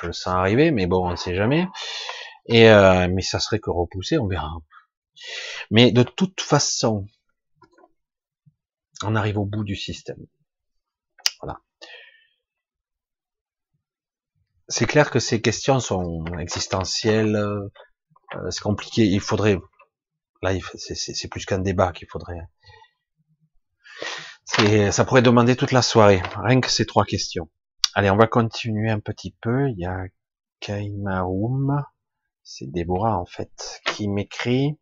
[0.01, 1.67] Je le sens arriver, mais bon, on ne sait jamais.
[2.45, 4.51] Et euh, mais ça serait que repoussé, on verra.
[5.69, 7.05] Mais de toute façon,
[9.03, 10.25] on arrive au bout du système.
[11.41, 11.59] Voilà.
[14.67, 17.69] C'est clair que ces questions sont existentielles, euh,
[18.49, 19.05] c'est compliqué.
[19.05, 19.57] Il faudrait,
[20.41, 22.39] là, c'est plus qu'un débat qu'il faudrait.
[24.91, 27.49] Ça pourrait demander toute la soirée, rien que ces trois questions.
[27.93, 29.69] Allez, on va continuer un petit peu.
[29.69, 30.05] Il y a
[30.59, 31.83] Kaimarum
[32.53, 34.77] c'est Déborah en fait, qui m'écrit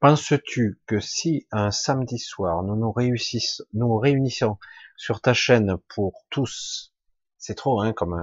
[0.00, 3.64] Penses-tu que si un samedi soir nous nous réussissons,
[3.98, 4.58] réunissons
[4.96, 6.94] sur ta chaîne pour tous,
[7.38, 8.16] c'est trop, hein, comme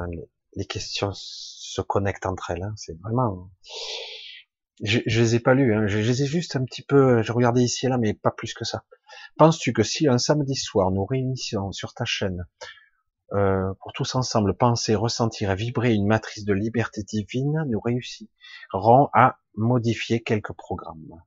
[0.55, 3.49] les questions se connectent entre elles, hein, c'est vraiment.
[4.83, 7.21] Je, je les ai pas lues, hein, je, je, les ai juste un petit peu,
[7.23, 8.85] je regardais ici et là, mais pas plus que ça.
[9.37, 12.45] Penses-tu que si un samedi soir nous réunissons sur ta chaîne
[13.31, 19.09] euh, pour tous ensemble penser, ressentir et vibrer une matrice de liberté divine, nous réussirons
[19.13, 21.21] à modifier quelques programmes.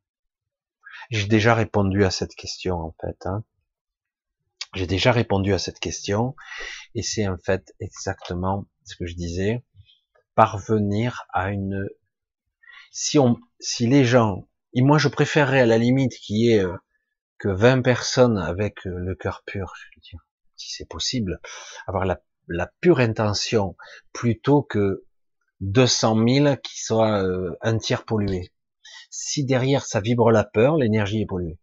[1.10, 3.26] J'ai déjà répondu à cette question en fait.
[3.26, 3.44] Hein.
[4.75, 6.36] J'ai déjà répondu à cette question
[6.94, 9.65] et c'est en fait exactement ce que je disais.
[10.34, 11.89] Parvenir à une.
[12.91, 16.65] Si on, si les gens, et moi je préférerais à la limite qu'il y ait
[16.65, 16.76] euh,
[17.39, 20.25] que 20 personnes avec euh, le cœur pur, je veux dire,
[20.56, 21.40] si c'est possible,
[21.86, 23.76] avoir la, la, pure intention
[24.12, 25.04] plutôt que
[25.60, 28.52] 200 000 qui soient euh, un tiers pollués.
[29.10, 31.58] Si derrière ça vibre la peur, l'énergie est polluée.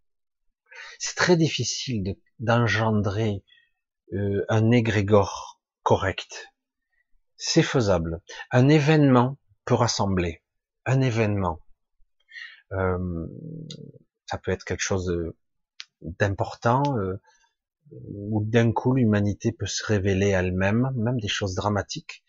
[1.00, 3.44] C'est très difficile d'engendrer
[4.14, 6.54] euh, un égrégore correct.
[7.36, 8.22] C'est faisable.
[8.52, 10.42] Un événement peut rassembler.
[10.86, 11.60] Un événement.
[12.72, 13.28] Euh,
[14.26, 15.14] ça peut être quelque chose
[16.02, 16.84] d'important.
[16.98, 17.22] Euh,
[17.92, 22.24] où d'un coup l'humanité peut se révéler elle-même, même des choses dramatiques.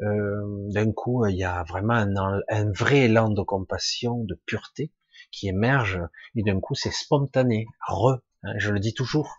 [0.00, 4.92] Euh, d'un coup, il y a vraiment un, vrai élan de compassion, de pureté
[5.30, 6.00] qui émerge,
[6.34, 8.18] et d'un coup, c'est spontané, re.
[8.42, 9.36] Hein, je le dis toujours,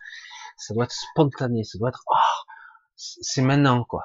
[0.57, 2.51] ça doit être spontané, ça doit être, oh,
[2.95, 4.03] c'est maintenant quoi.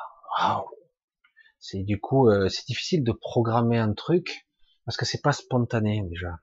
[1.59, 4.49] C'est du coup, euh, c'est difficile de programmer un truc
[4.85, 6.39] parce que c'est pas spontané déjà.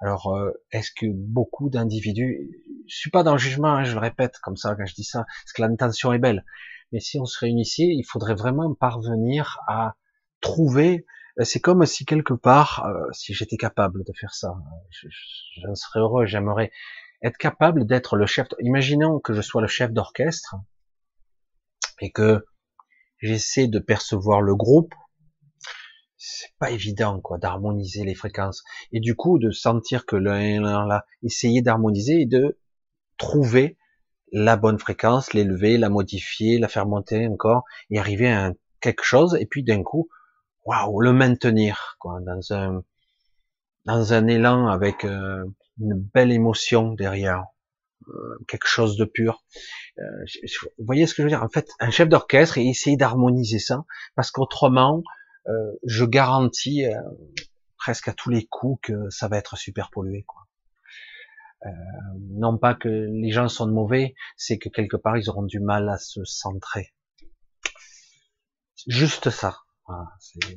[0.00, 2.50] Alors, euh, est-ce que beaucoup d'individus,
[2.86, 5.04] je suis pas dans le jugement, hein, je le répète comme ça quand je dis
[5.04, 6.44] ça, parce que l'intention est belle,
[6.92, 9.96] mais si on se réunissait, il faudrait vraiment parvenir à
[10.40, 11.06] trouver.
[11.38, 14.54] Euh, c'est comme si quelque part, euh, si j'étais capable de faire ça,
[15.62, 16.26] j'en serais heureux.
[16.26, 16.70] J'aimerais
[17.22, 18.48] être capable d'être le chef.
[18.60, 20.56] Imaginons que je sois le chef d'orchestre
[22.00, 22.44] et que
[23.18, 24.94] j'essaie de percevoir le groupe
[26.24, 28.62] c'est pas évident quoi d'harmoniser les fréquences
[28.92, 32.60] et du coup de sentir que l'un là essayer d'harmoniser et de
[33.22, 33.78] trouver
[34.32, 39.36] la bonne fréquence, l'élever, la modifier, la faire monter encore et arriver à quelque chose
[39.38, 40.08] et puis d'un coup
[40.64, 42.82] waouh le maintenir quoi dans un
[43.84, 45.44] dans un élan avec euh,
[45.80, 47.44] une belle émotion derrière
[48.08, 49.44] euh, quelque chose de pur
[49.98, 50.24] euh,
[50.78, 51.44] vous voyez ce que je veux dire?
[51.44, 53.84] En fait un chef d'orchestre et essayer d'harmoniser ça
[54.16, 55.02] parce qu'autrement
[55.84, 56.84] je garantis
[57.76, 60.24] presque à tous les coups que ça va être super pollué.
[61.64, 61.70] Euh,
[62.30, 65.88] non pas que les gens sont mauvais, c'est que quelque part ils auront du mal
[65.88, 66.92] à se centrer.
[68.88, 69.58] Juste ça.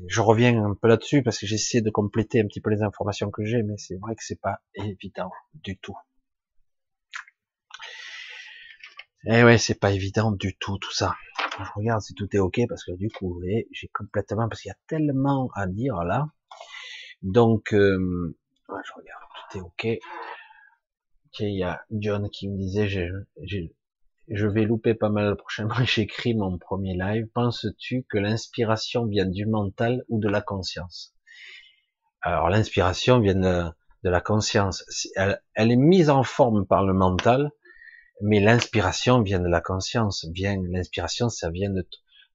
[0.07, 3.29] je reviens un peu là-dessus parce que j'essaie de compléter un petit peu les informations
[3.29, 5.95] que j'ai, mais c'est vrai que c'est pas évident du tout.
[9.27, 11.15] Eh ouais, c'est pas évident du tout tout ça
[11.63, 14.71] je regarde si tout est ok parce que du coup, j'ai complètement parce qu'il y
[14.71, 16.27] a tellement à dire là.
[17.21, 19.99] Donc, euh, je regarde, tout est ok.
[21.39, 25.75] Il y a John qui me disait, Je vais louper pas mal prochainement.
[25.83, 27.27] J'écris mon premier live.
[27.33, 31.13] Penses-tu que l'inspiration vient du mental ou de la conscience?
[32.21, 33.71] Alors l'inspiration vient de,
[34.03, 34.83] la conscience.
[35.15, 37.51] Elle, elle, est mise en forme par le mental,
[38.21, 40.25] mais l'inspiration vient de la conscience.
[40.31, 41.87] Vient l'inspiration, ça vient de,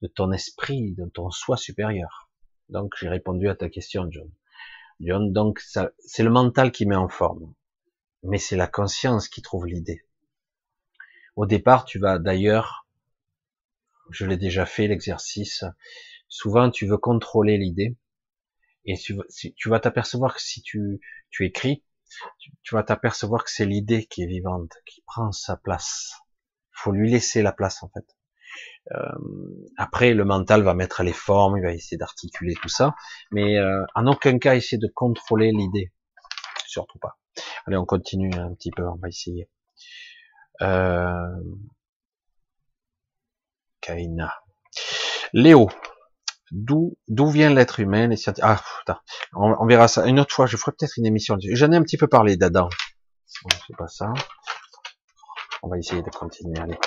[0.02, 2.30] de ton esprit, de ton soi supérieur.
[2.68, 4.30] Donc j'ai répondu à ta question, John.
[5.00, 7.54] John, donc c'est le mental qui met en forme,
[8.22, 10.04] mais c'est la conscience qui trouve l'idée.
[11.36, 12.86] Au départ, tu vas d'ailleurs,
[14.10, 15.64] je l'ai déjà fait l'exercice,
[16.28, 17.96] souvent tu veux contrôler l'idée,
[18.84, 21.00] et tu, vas t'apercevoir que si tu,
[21.40, 21.84] écris,
[22.38, 26.14] tu, tu vas t'apercevoir que c'est l'idée qui est vivante, qui prend sa place.
[26.72, 28.06] Il faut lui laisser la place en fait.
[28.92, 32.94] Euh, après, le mental va mettre les formes, il va essayer d'articuler tout ça,
[33.30, 35.92] mais euh, en aucun cas essayer de contrôler l'idée,
[36.66, 37.19] surtout pas.
[37.66, 39.48] Allez, on continue un petit peu, on va essayer.
[40.62, 41.40] Euh...
[43.80, 44.34] Kaina.
[45.32, 45.70] Léo,
[46.50, 48.10] d'où d'où vient l'être humain
[48.42, 49.00] Ah, putain.
[49.32, 50.46] On, verra ça une autre fois.
[50.46, 51.36] Je ferai peut-être une émission.
[51.40, 52.68] J'en ai un petit peu parlé d'Adam.
[53.26, 54.12] C'est pas ça.
[55.62, 56.58] On va essayer de continuer.
[56.58, 56.78] Allez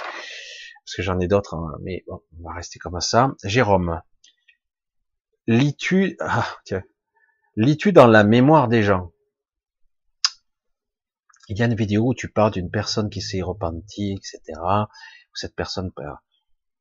[0.84, 3.32] parce que j'en ai d'autres, hein, mais bon, on va rester comme ça.
[3.44, 4.02] Jérôme,
[5.48, 6.84] lis-tu, ah, tiens,
[7.56, 9.12] lis-tu dans la mémoire des gens?
[11.54, 14.60] Il y a une vidéo où tu parles d'une personne qui s'est repentie, etc.
[14.60, 15.92] Où cette personne,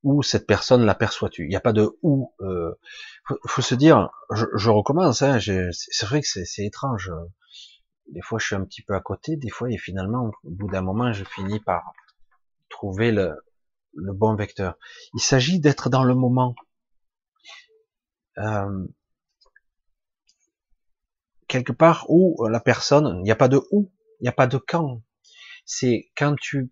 [0.02, 2.33] où cette personne l'aperçois-tu Il n'y a pas de où.
[2.41, 2.73] Euh,
[3.47, 5.20] faut, se dire, je, recommence.
[5.20, 7.12] Hein, c'est vrai que c'est étrange.
[8.09, 9.36] Des fois, je suis un petit peu à côté.
[9.36, 11.92] Des fois, et finalement, au bout d'un moment, je finis par
[12.70, 13.36] trouver le,
[13.94, 14.78] bon vecteur.
[15.15, 16.55] Il s'agit d'être dans le moment.
[18.39, 18.86] Euh,
[21.47, 23.92] quelque part où la personne, il n'y a pas de où,
[24.23, 25.02] n'y a pas de quand.
[25.65, 26.70] C'est quand tu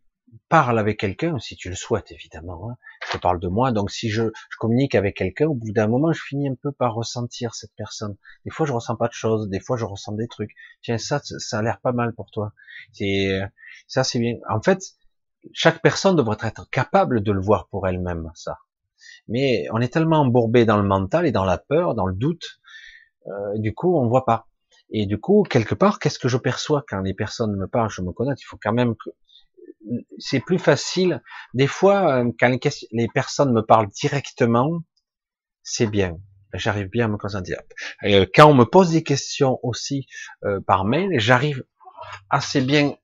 [0.48, 2.70] parles avec quelqu'un, si tu le souhaites évidemment.
[2.70, 2.76] Hein.
[3.12, 4.22] je parle de moi, donc si je,
[4.58, 8.16] communique avec quelqu'un, au bout d'un moment, je finis un peu par ressentir cette personne.
[8.44, 10.52] Des fois, je ressens pas de choses, des fois, je ressens des trucs.
[10.82, 12.52] Tiens, ça, ça a l'air pas mal pour toi.
[12.92, 13.40] C'est
[13.88, 14.34] ça, c'est bien.
[14.48, 14.80] En fait,
[15.52, 18.58] chaque personne devrait être capable de le voir pour elle-même, ça.
[19.28, 22.60] Mais on est tellement embourbé dans le mental et dans la peur, dans le doute,
[23.26, 24.46] euh, du coup, on voit pas.
[24.90, 28.02] Et du coup, quelque part, qu'est-ce que je perçois quand les personnes me parlent, je
[28.02, 29.10] me connais, il faut quand même que
[30.18, 31.22] c'est plus facile.
[31.54, 32.60] Des fois, euh, quand les,
[32.92, 34.82] les personnes me parlent directement,
[35.62, 36.18] c'est bien.
[36.54, 37.54] J'arrive bien à me concentrer.
[38.04, 40.06] Euh, quand on me pose des questions aussi
[40.44, 41.64] euh, par mail, j'arrive
[42.28, 42.94] assez bien,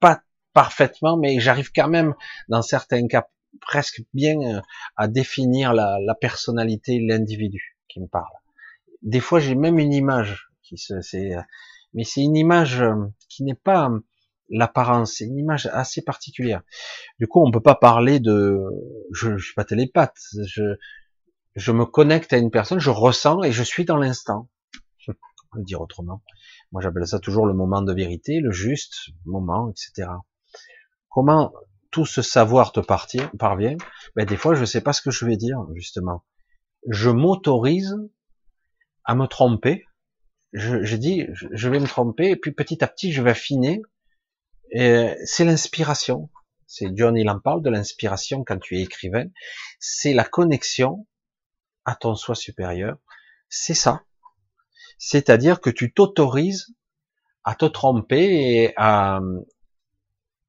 [0.00, 0.20] pas
[0.52, 2.14] parfaitement, mais j'arrive quand même,
[2.48, 3.28] dans certains cas,
[3.60, 4.60] presque bien euh,
[4.96, 8.32] à définir la, la personnalité, l'individu qui me parle.
[9.02, 10.48] Des fois, j'ai même une image
[10.90, 11.40] euh,
[11.94, 12.94] mais c'est une image euh,
[13.28, 13.90] qui n'est pas
[14.48, 16.62] l'apparence, c'est une image assez particulière.
[17.18, 18.58] Du coup, on peut pas parler de,
[19.12, 23.62] je, je suis pas télépathe, je, me connecte à une personne, je ressens et je
[23.62, 24.48] suis dans l'instant.
[25.08, 26.22] On va dire autrement.
[26.70, 30.08] Moi, j'appelle ça toujours le moment de vérité, le juste moment, etc.
[31.10, 31.52] Comment
[31.90, 33.76] tout ce savoir te parvient?
[34.16, 36.24] Ben, Des fois, je ne sais pas ce que je vais dire, justement.
[36.88, 37.94] Je m'autorise
[39.04, 39.84] à me tromper.
[40.52, 43.82] Je, je dis, je vais me tromper, et puis petit à petit, je vais affiner.
[44.72, 46.30] C'est l'inspiration.
[46.66, 49.26] C'est John, il en parle de l'inspiration quand tu es écrivain.
[49.78, 51.06] C'est la connexion
[51.84, 52.96] à ton soi supérieur.
[53.48, 54.04] C'est ça.
[54.98, 56.74] C'est-à-dire que tu t'autorises
[57.44, 59.20] à te tromper et à,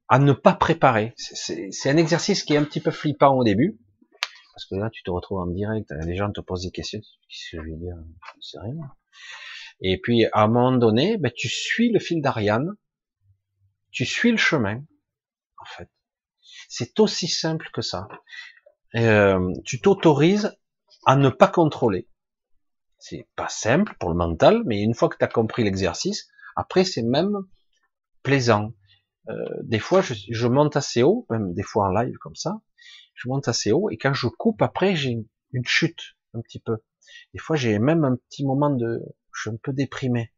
[0.07, 1.14] à ne pas préparer.
[1.17, 3.80] C'est un exercice qui est un petit peu flippant au début,
[4.53, 7.57] parce que là, tu te retrouves en direct, les gens te posent des questions, qu'est-ce
[7.57, 7.95] que je vais dire?
[8.40, 8.75] C'est rien.
[9.82, 12.76] Et puis, à un moment donné, ben, tu suis le fil d'Ariane,
[13.92, 14.84] tu suis le chemin,
[15.58, 15.90] en fait.
[16.69, 18.08] C'est aussi simple que ça.
[18.95, 20.56] Euh, tu t'autorises
[21.06, 22.08] à ne pas contrôler.
[22.98, 26.85] C'est pas simple pour le mental, mais une fois que tu as compris l'exercice, après
[26.85, 27.35] c'est même
[28.22, 28.74] plaisant.
[29.30, 32.61] Euh, des fois, je, je, monte assez haut, même des fois en live comme ça,
[33.14, 35.11] je monte assez haut, et quand je coupe après, j'ai
[35.52, 36.77] une, chute un petit peu.
[37.34, 39.02] Des fois, j'ai même un petit moment de,
[39.34, 40.32] je suis un peu déprimé.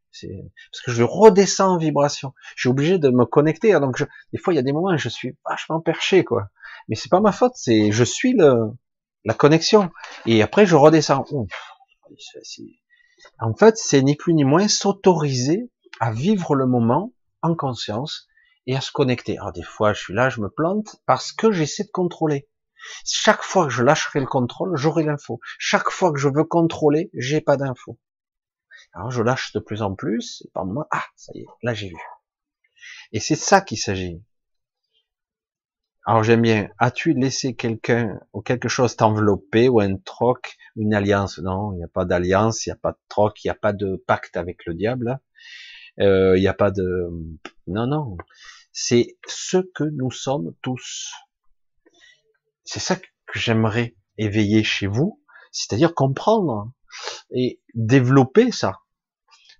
[0.72, 2.32] Parce que je redescends en vibration.
[2.54, 3.74] Je suis obligé de me connecter.
[3.74, 6.24] Hein, donc, je, des fois, il y a des moments où je suis vachement perché,
[6.24, 6.48] quoi.
[6.88, 7.52] Mais c'est pas ma faute.
[7.54, 8.72] C'est, je suis le,
[9.24, 9.90] la connexion.
[10.24, 11.24] Et après, je redescends.
[13.38, 18.28] en fait, c'est ni plus ni moins s'autoriser à vivre le moment en conscience
[18.66, 19.38] et à se connecter.
[19.38, 22.48] Alors des fois, je suis là, je me plante parce que j'essaie de contrôler.
[23.04, 25.40] Chaque fois que je lâcherai le contrôle, j'aurai l'info.
[25.58, 27.98] Chaque fois que je veux contrôler, j'ai pas d'info.
[28.96, 31.74] Alors je lâche de plus en plus, et par moment, ah, ça y est, là
[31.74, 31.96] j'ai vu.
[33.12, 34.22] Et c'est ça qu'il s'agit.
[36.06, 41.38] alors j'aime bien, as-tu laissé quelqu'un ou quelque chose t'envelopper ou un troc, une alliance?
[41.38, 43.54] Non, il n'y a pas d'alliance, il n'y a pas de troc, il n'y a
[43.54, 45.20] pas de pacte avec le diable.
[46.00, 47.10] Euh, il n'y a pas de...
[47.66, 48.16] Non, non.
[48.72, 51.12] C'est ce que nous sommes tous.
[52.64, 56.72] C'est ça que j'aimerais éveiller chez vous, c'est-à-dire comprendre
[57.30, 58.78] et développer ça,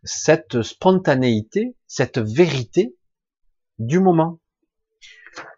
[0.07, 2.97] cette spontanéité, cette vérité
[3.79, 4.41] du moment,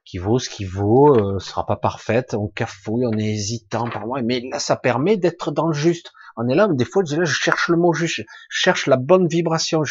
[0.05, 4.07] qui vaut ce qui vaut, euh, sera pas parfaite, on cafouille, on est hésitant par
[4.07, 6.13] moi, mais là ça permet d'être dans le juste.
[6.37, 9.29] On est là, mais des fois je cherche le mot juste, je cherche la bonne
[9.29, 9.83] vibration,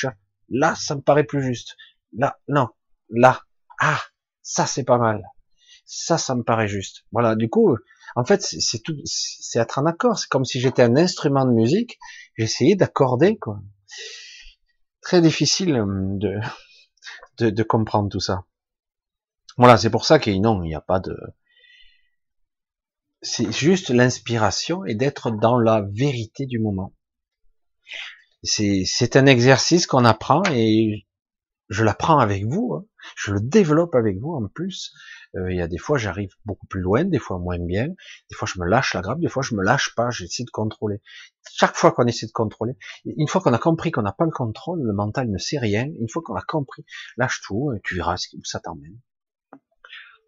[0.49, 1.77] là ça me paraît plus juste,
[2.13, 2.67] là non,
[3.09, 3.41] là,
[3.79, 4.01] ah,
[4.41, 5.23] ça c'est pas mal,
[5.85, 7.05] ça ça me paraît juste.
[7.11, 7.77] Voilà, du coup,
[8.15, 10.17] en fait, c'est tout, c'est être en accord.
[10.17, 11.99] C'est comme si j'étais un instrument de musique.
[12.35, 13.59] J'essayais d'accorder, quoi.
[15.07, 15.85] Très difficile euh,
[16.17, 16.37] de,
[17.37, 18.43] de, de, comprendre tout ça.
[19.55, 21.15] Voilà, c'est pour ça qu'il non, il n'y a pas de.
[23.21, 26.93] C'est juste l'inspiration et d'être dans la vérité du moment.
[28.43, 31.07] C'est un exercice qu'on apprend et
[31.69, 32.73] je l'apprends avec vous.
[32.73, 32.85] Hein.
[33.15, 34.93] Je le développe avec vous en plus.
[35.35, 38.35] Euh, il y a des fois j'arrive beaucoup plus loin, des fois moins bien, des
[38.35, 41.01] fois je me lâche la grappe, des fois je me lâche pas, j'essaie de contrôler.
[41.51, 42.73] Chaque fois qu'on essaie de contrôler,
[43.05, 45.85] une fois qu'on a compris qu'on n'a pas le contrôle, le mental ne sait rien,
[45.99, 46.85] une fois qu'on a compris,
[47.17, 48.99] lâche tout, et tu verras où ça t'emmène.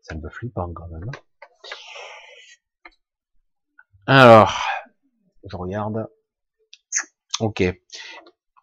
[0.02, 1.12] Ça me flippant quand même.
[4.08, 4.60] Alors,
[5.48, 6.08] je regarde.
[7.40, 7.64] Ok.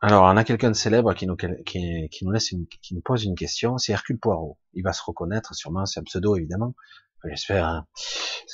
[0.07, 3.35] Alors, on a quelqu'un de célèbre qui nous, qui, nous laisse qui nous pose une
[3.35, 3.77] question.
[3.77, 4.57] C'est Hercule Poirot.
[4.73, 5.85] Il va se reconnaître, sûrement.
[5.85, 6.77] C'est un pseudo, évidemment.
[7.25, 7.67] J'espère.
[7.67, 7.87] Hein,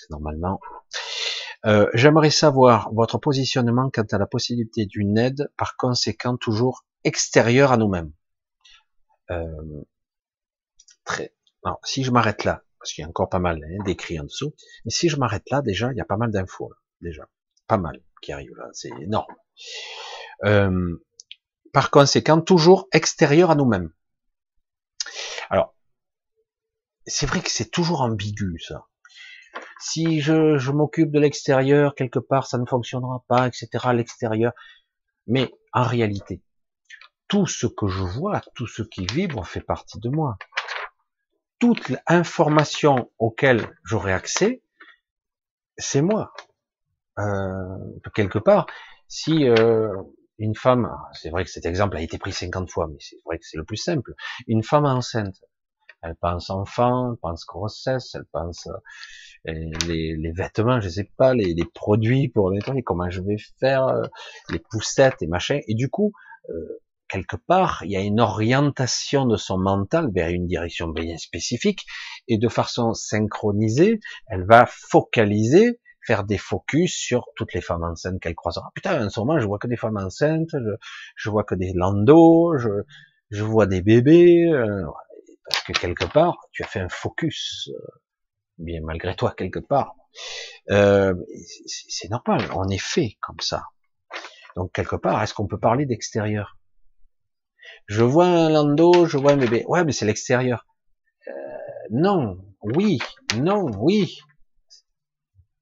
[0.08, 0.60] normalement.
[1.66, 7.70] Euh, J'aimerais savoir votre positionnement quant à la possibilité d'une aide, par conséquent toujours extérieure
[7.70, 8.12] à nous-mêmes.
[9.30, 9.82] Euh,
[11.04, 11.34] très.
[11.64, 14.24] Alors, si je m'arrête là, parce qu'il y a encore pas mal hein, d'écrits en
[14.24, 14.54] dessous,
[14.86, 16.72] mais si je m'arrête là, déjà, il y a pas mal d'infos,
[17.02, 17.28] déjà,
[17.66, 19.34] pas mal qui arrivent là, c'est énorme.
[20.44, 20.96] Euh,
[21.72, 23.90] par conséquent toujours extérieur à nous-mêmes.
[25.50, 25.74] Alors,
[27.06, 28.86] c'est vrai que c'est toujours ambigu ça.
[29.80, 33.68] Si je, m'occupe de l'extérieur, quelque part, ça ne fonctionnera pas, etc.
[33.92, 34.52] L'extérieur.
[35.26, 36.40] Mais en réalité,
[37.26, 40.36] tout ce que je vois, tout ce qui vibre fait partie de moi.
[41.58, 44.62] Toute l'information auquel j'aurai accès,
[45.76, 46.32] c'est moi.
[47.18, 47.78] Euh,
[48.14, 48.66] quelque part,
[49.08, 49.92] si euh,
[50.42, 53.38] une femme, c'est vrai que cet exemple a été pris 50 fois, mais c'est vrai
[53.38, 54.12] que c'est le plus simple.
[54.48, 55.36] Une femme enceinte,
[56.02, 58.66] elle pense enfant, elle pense grossesse, elle pense
[59.46, 59.52] euh,
[59.86, 64.02] les, vêtements, je sais pas, les, les produits pour nettoyer, comment je vais faire, euh,
[64.50, 65.60] les poussettes et machin.
[65.68, 66.12] Et du coup,
[66.50, 71.16] euh, quelque part, il y a une orientation de son mental vers une direction bien
[71.18, 71.86] spécifique,
[72.26, 78.20] et de façon synchronisée, elle va focaliser faire des focus sur toutes les femmes enceintes
[78.20, 78.70] qu'elle croisera.
[78.74, 80.70] Putain, en ce moment, je vois que des femmes enceintes, je,
[81.16, 82.70] je vois que des landos, je,
[83.30, 84.84] je vois des bébés, euh,
[85.48, 88.00] parce que quelque part, tu as fait un focus, euh,
[88.58, 89.94] bien malgré toi quelque part.
[90.70, 91.14] Euh,
[91.66, 93.64] c'est normal, on est fait comme ça.
[94.56, 96.58] Donc quelque part, est-ce qu'on peut parler d'extérieur?
[97.86, 99.64] Je vois un lando, je vois un bébé.
[99.66, 100.66] Ouais, mais c'est l'extérieur.
[101.28, 101.32] Euh,
[101.90, 102.98] non, oui,
[103.36, 104.20] non, oui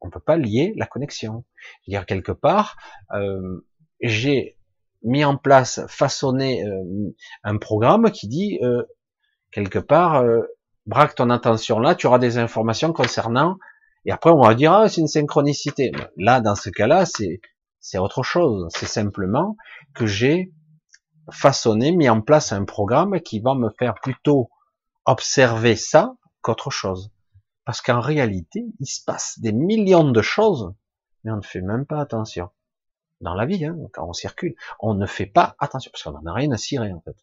[0.00, 1.44] on peut pas lier la connexion.
[1.82, 2.76] Je veux dire quelque part,
[3.12, 3.66] euh,
[4.00, 4.56] j'ai
[5.02, 8.82] mis en place, façonné euh, un programme qui dit euh,
[9.50, 10.42] quelque part, euh,
[10.86, 13.58] braque ton attention là, tu auras des informations concernant.
[14.04, 15.92] Et après on va dire ah c'est une synchronicité.
[16.16, 17.40] Là dans ce cas-là c'est
[17.80, 18.68] c'est autre chose.
[18.74, 19.56] C'est simplement
[19.94, 20.52] que j'ai
[21.32, 24.50] façonné, mis en place un programme qui va me faire plutôt
[25.04, 27.10] observer ça qu'autre chose.
[27.64, 30.72] Parce qu'en réalité, il se passe des millions de choses,
[31.24, 32.50] mais on ne fait même pas attention.
[33.20, 36.26] Dans la vie, hein, quand on circule, on ne fait pas attention, parce qu'on n'en
[36.26, 37.16] a rien à cirer, en fait.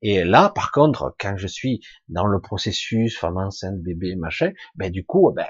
[0.00, 4.90] Et là, par contre, quand je suis dans le processus, femme enceinte, bébé, machin, ben
[4.90, 5.46] du coup, ben,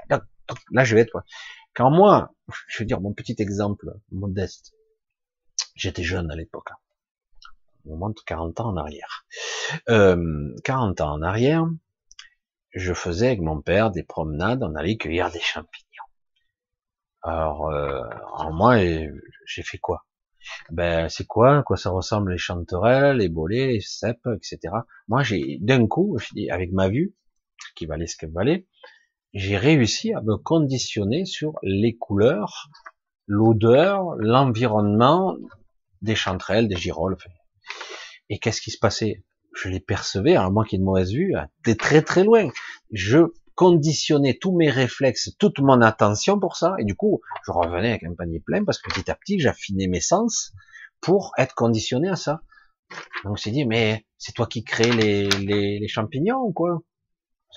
[0.72, 1.22] là, je vais être...
[1.74, 2.34] Quand moi,
[2.68, 4.72] je veux dire, mon petit exemple modeste,
[5.74, 6.70] j'étais jeune à l'époque,
[7.86, 9.26] on monte 40 ans en arrière.
[9.88, 11.66] Euh, 40 ans en arrière,
[12.78, 15.88] je faisais avec mon père des promenades, on allait cueillir des champignons.
[17.22, 18.02] Alors, euh,
[18.52, 20.06] moi, j'ai fait quoi?
[20.70, 21.62] Ben, c'est quoi?
[21.62, 24.74] Quoi ça ressemble les chanterelles, les bolets, les cèpes, etc.
[25.08, 26.16] Moi, j'ai d'un coup,
[26.50, 27.14] avec ma vue,
[27.74, 28.66] qui valait ce qu'elle valait,
[29.34, 32.70] j'ai réussi à me conditionner sur les couleurs,
[33.26, 35.36] l'odeur, l'environnement
[36.02, 37.16] des chanterelles, des girolles.
[38.30, 39.24] Et qu'est-ce qui se passait?
[39.54, 41.34] Je les percevais, à moins qu'il y ait une mauvaise vue,
[41.66, 42.48] de très très loin.
[42.92, 47.90] Je conditionné tous mes réflexes, toute mon attention pour ça, et du coup, je revenais
[47.90, 50.52] avec un panier plein parce que petit à petit, j'affinais mes sens
[51.00, 52.42] pour être conditionné à ça.
[53.24, 56.82] Donc, c'est dit, mais c'est toi qui crée les, les, les champignons ou quoi?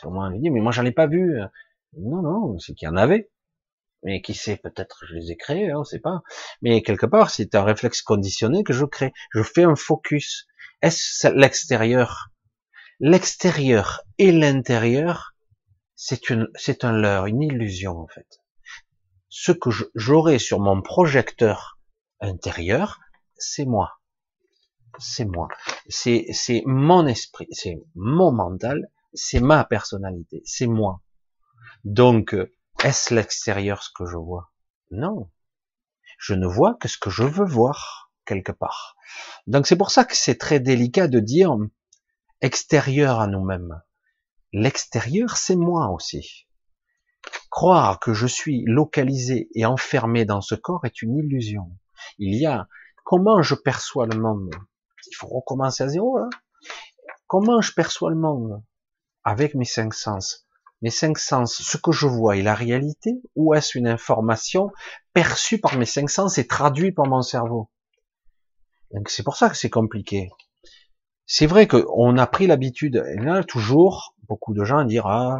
[0.04, 1.40] Moi, lui dit, mais moi, j'en ai pas vu.
[1.98, 3.31] Non, non, c'est qu'il y en avait.
[4.04, 6.22] Mais qui sait, peut-être je les ai créés, hein, on sait pas.
[6.62, 9.14] Mais quelque part, c'est un réflexe conditionné que je crée.
[9.34, 10.48] Je fais un focus.
[10.82, 12.30] Est-ce l'extérieur?
[13.00, 15.36] L'extérieur et l'intérieur,
[15.96, 18.28] c'est une, c'est un leurre, une illusion en fait.
[19.30, 21.80] Ce que j'aurai sur mon projecteur
[22.20, 23.00] intérieur,
[23.36, 24.00] c'est moi.
[25.00, 25.48] C'est moi.
[25.88, 31.02] C'est, c'est mon esprit, c'est mon mental, c'est ma personnalité, c'est moi.
[31.84, 32.36] Donc,
[32.84, 34.52] est-ce l'extérieur ce que je vois?
[34.90, 35.30] Non.
[36.18, 38.96] Je ne vois que ce que je veux voir quelque part.
[39.46, 41.56] Donc c'est pour ça que c'est très délicat de dire
[42.42, 43.82] extérieur à nous-mêmes.
[44.52, 46.48] L'extérieur, c'est moi aussi.
[47.52, 51.72] Croire que je suis localisé et enfermé dans ce corps est une illusion.
[52.18, 52.68] Il y a
[53.04, 54.50] comment je perçois le monde?
[55.06, 56.30] Il faut recommencer à zéro là.
[57.28, 58.64] Comment je perçois le monde?
[59.24, 60.48] Avec mes cinq sens
[60.82, 64.72] Mes cinq sens, ce que je vois est la réalité ou est-ce une information
[65.14, 67.70] perçue par mes cinq sens et traduite par mon cerveau?
[68.94, 70.30] Donc c'est pour ça que c'est compliqué
[71.34, 73.02] c'est vrai qu'on a pris l'habitude,
[73.48, 75.40] toujours, beaucoup de gens dire ah,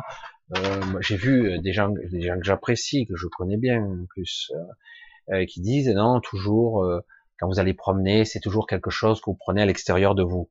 [0.56, 4.54] euh, j'ai vu des gens, des gens que j'apprécie, que je connais bien en plus,
[4.56, 6.90] euh, euh, qui disent non toujours
[7.38, 10.50] quand vous allez promener, c'est toujours quelque chose que vous prenez à l'extérieur de vous.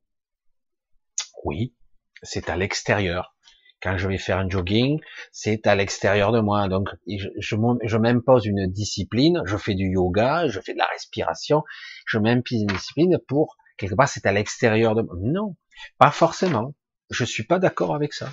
[1.45, 1.75] Oui,
[2.23, 3.35] c'est à l'extérieur.
[3.83, 5.01] Quand je vais faire un jogging,
[5.33, 6.69] c'est à l'extérieur de moi.
[6.69, 9.43] Donc, je, m'impose une discipline.
[9.47, 11.63] Je fais du yoga, je fais de la respiration.
[12.07, 15.15] Je m'impose une discipline pour quelque part c'est à l'extérieur de moi.
[15.19, 15.57] Non,
[15.99, 16.75] pas forcément.
[17.09, 18.31] Je suis pas d'accord avec ça.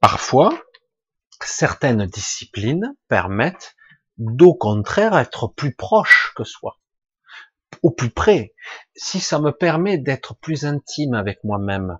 [0.00, 0.58] Parfois,
[1.42, 3.74] certaines disciplines permettent
[4.16, 6.78] d'au contraire être plus proche que soi,
[7.82, 8.54] au plus près.
[8.94, 11.98] Si ça me permet d'être plus intime avec moi-même,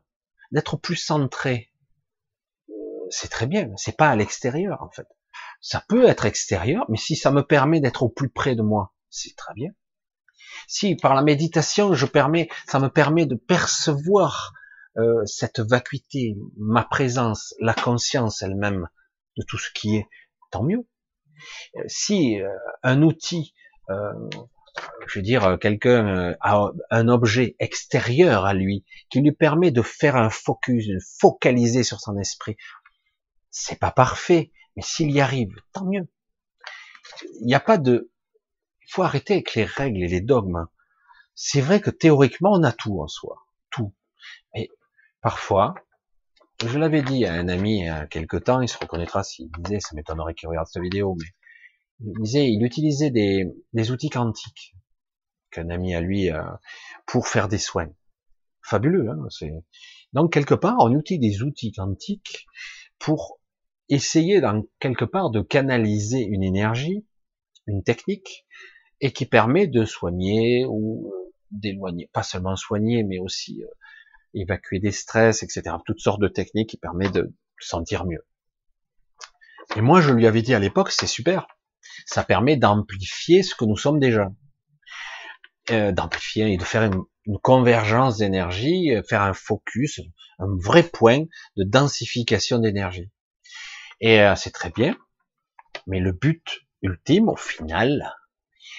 [0.53, 1.70] d'être plus centré,
[3.11, 3.71] c'est très bien.
[3.77, 5.07] C'est pas à l'extérieur en fait.
[5.61, 8.95] Ça peut être extérieur, mais si ça me permet d'être au plus près de moi,
[9.11, 9.71] c'est très bien.
[10.67, 14.53] Si par la méditation, je permets, ça me permet de percevoir
[14.97, 18.89] euh, cette vacuité, ma présence, la conscience elle-même
[19.37, 20.09] de tout ce qui est,
[20.51, 20.87] tant mieux.
[21.77, 22.49] Euh, si euh,
[22.83, 23.55] un outil,
[25.09, 30.15] je veux dire, quelqu'un a un objet extérieur à lui qui lui permet de faire
[30.15, 32.57] un focus, de focaliser sur son esprit,
[33.51, 36.09] c'est pas parfait, mais s'il y arrive, tant mieux.
[37.41, 38.11] Il n'y a pas de
[38.91, 40.67] il faut arrêter avec les règles et les dogmes.
[41.37, 43.47] C'est vrai que théoriquement, on a tout en soi.
[43.71, 43.95] Tout.
[44.53, 44.69] Mais
[45.21, 45.77] parfois,
[46.67, 49.49] je l'avais dit à un ami il y a quelque temps, il se reconnaîtra s'il
[49.61, 51.27] disait, ça m'étonnerait qu'il regarde cette vidéo, mais
[52.01, 54.75] il disait, il utilisait des, outils quantiques
[55.53, 56.43] qu'un ami à lui euh,
[57.07, 57.91] pour faire des soins.
[58.63, 59.29] Fabuleux, hein.
[60.13, 62.47] Donc quelque part, on utilise des outils quantiques
[62.99, 63.40] pour
[63.91, 67.07] essayer, dans quelque part, de canaliser une énergie,
[67.67, 68.47] une technique,
[69.01, 71.13] et qui permet de soigner ou
[71.51, 73.69] d'éloigner, pas seulement soigner, mais aussi euh,
[74.35, 75.77] évacuer des stress, etc.
[75.85, 78.25] Toutes sortes de techniques qui permettent de sentir mieux.
[79.77, 81.47] Et moi, je lui avais dit à l'époque, c'est super,
[82.07, 84.31] ça permet d'amplifier ce que nous sommes déjà,
[85.71, 87.05] euh, d'amplifier et de faire une,
[87.43, 90.01] convergence d'énergie, euh, faire un focus,
[90.41, 93.09] un vrai point de densification d'énergie.
[94.01, 94.97] Et euh, c'est très bien,
[95.87, 98.15] mais le but ultime, au final,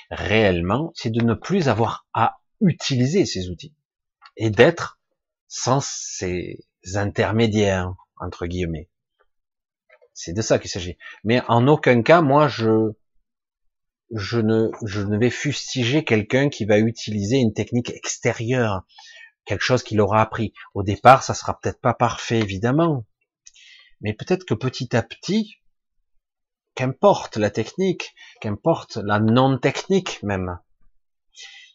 [0.09, 3.75] réellement, c'est de ne plus avoir à utiliser ces outils
[4.37, 4.99] et d'être
[5.47, 8.89] sans ces intermédiaires entre guillemets.
[10.13, 10.97] C'est de ça qu'il s'agit.
[11.23, 12.91] Mais en aucun cas, moi, je
[14.13, 18.83] je ne je ne vais fustiger quelqu'un qui va utiliser une technique extérieure,
[19.45, 20.53] quelque chose qu'il aura appris.
[20.73, 23.05] Au départ, ça sera peut-être pas parfait, évidemment,
[24.01, 25.57] mais peut-être que petit à petit,
[26.75, 30.59] qu'importe la technique, qu'importe la non-technique même,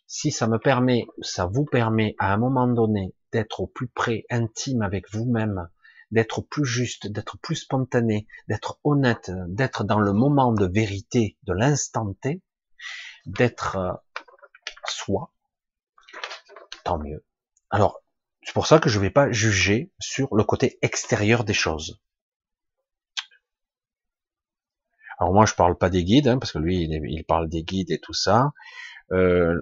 [0.07, 4.25] si ça me permet, ça vous permet à un moment donné d'être au plus près,
[4.31, 5.69] intime avec vous-même,
[6.11, 11.53] d'être plus juste, d'être plus spontané, d'être honnête, d'être dans le moment de vérité de
[11.53, 12.41] l'instant T,
[13.27, 13.93] d'être euh,
[14.87, 15.33] soi,
[16.85, 17.25] tant mieux.
[17.71, 18.03] Alors,
[18.43, 22.01] c'est pour ça que je ne vais pas juger sur le côté extérieur des choses.
[25.19, 27.91] Alors moi, je parle pas des guides, hein, parce que lui, il, parle des guides
[27.91, 28.51] et tout ça,
[29.12, 29.61] euh,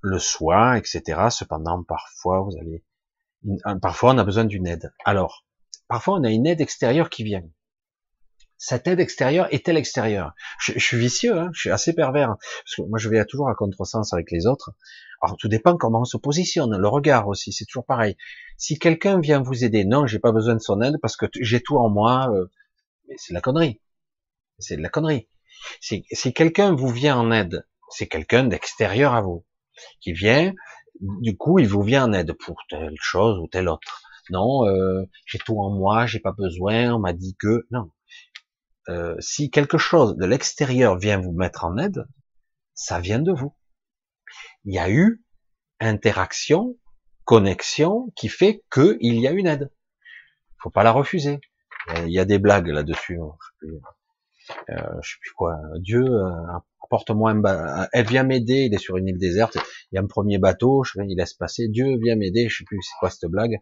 [0.00, 1.28] le soin, etc.
[1.30, 2.84] Cependant, parfois, vous allez,
[3.80, 4.92] parfois, on a besoin d'une aide.
[5.04, 5.44] Alors,
[5.88, 7.44] parfois, on a une aide extérieure qui vient.
[8.58, 10.34] Cette aide extérieure est-elle extérieure?
[10.58, 13.50] Je, je, suis vicieux, hein, je suis assez pervers, parce que moi je vais toujours
[13.50, 14.72] à contresens avec les autres.
[15.20, 18.16] Alors tout dépend comment on se positionne, le regard aussi, c'est toujours pareil.
[18.56, 21.60] Si quelqu'un vient vous aider, non, j'ai pas besoin de son aide parce que j'ai
[21.60, 22.46] tout en moi, euh,
[23.08, 23.82] mais c'est la connerie.
[24.58, 25.28] C'est de la connerie.
[25.80, 26.04] Si,
[26.34, 29.44] quelqu'un vous vient en aide, c'est quelqu'un d'extérieur à vous
[30.00, 30.54] qui vient,
[31.00, 34.02] du coup il vous vient en aide pour telle chose ou telle autre.
[34.30, 37.90] Non, euh, j'ai tout en moi, j'ai pas besoin, on m'a dit que non.
[38.88, 42.06] Euh, si quelque chose de l'extérieur vient vous mettre en aide,
[42.74, 43.54] ça vient de vous.
[44.64, 45.24] Il y a eu
[45.80, 46.76] interaction,
[47.24, 49.72] connexion qui fait qu'il y a une aide.
[50.58, 51.40] Faut pas la refuser.
[51.98, 53.18] Il y a des blagues là-dessus.
[54.70, 55.56] Euh, je sais plus quoi.
[55.76, 56.30] Dieu, euh,
[56.82, 57.88] apporte-moi un bateau.
[57.92, 58.66] Elle vient m'aider.
[58.66, 59.56] Il est sur une île déserte.
[59.90, 60.84] Il y a un premier bateau.
[60.84, 61.68] Je, il laisse passer.
[61.68, 62.48] Dieu vient m'aider.
[62.48, 63.58] Je sais plus c'est quoi cette blague.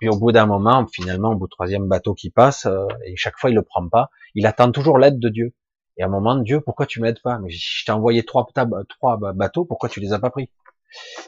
[0.00, 3.16] Puis au bout d'un moment, finalement, au bout du troisième bateau qui passe, euh, et
[3.16, 5.54] chaque fois il le prend pas, il attend toujours l'aide de Dieu.
[5.96, 7.38] Et à un moment, Dieu, pourquoi tu m'aides pas?
[7.40, 8.46] Mais je t'ai envoyé trois,
[8.88, 9.64] trois bateaux.
[9.64, 10.48] Pourquoi tu les as pas pris?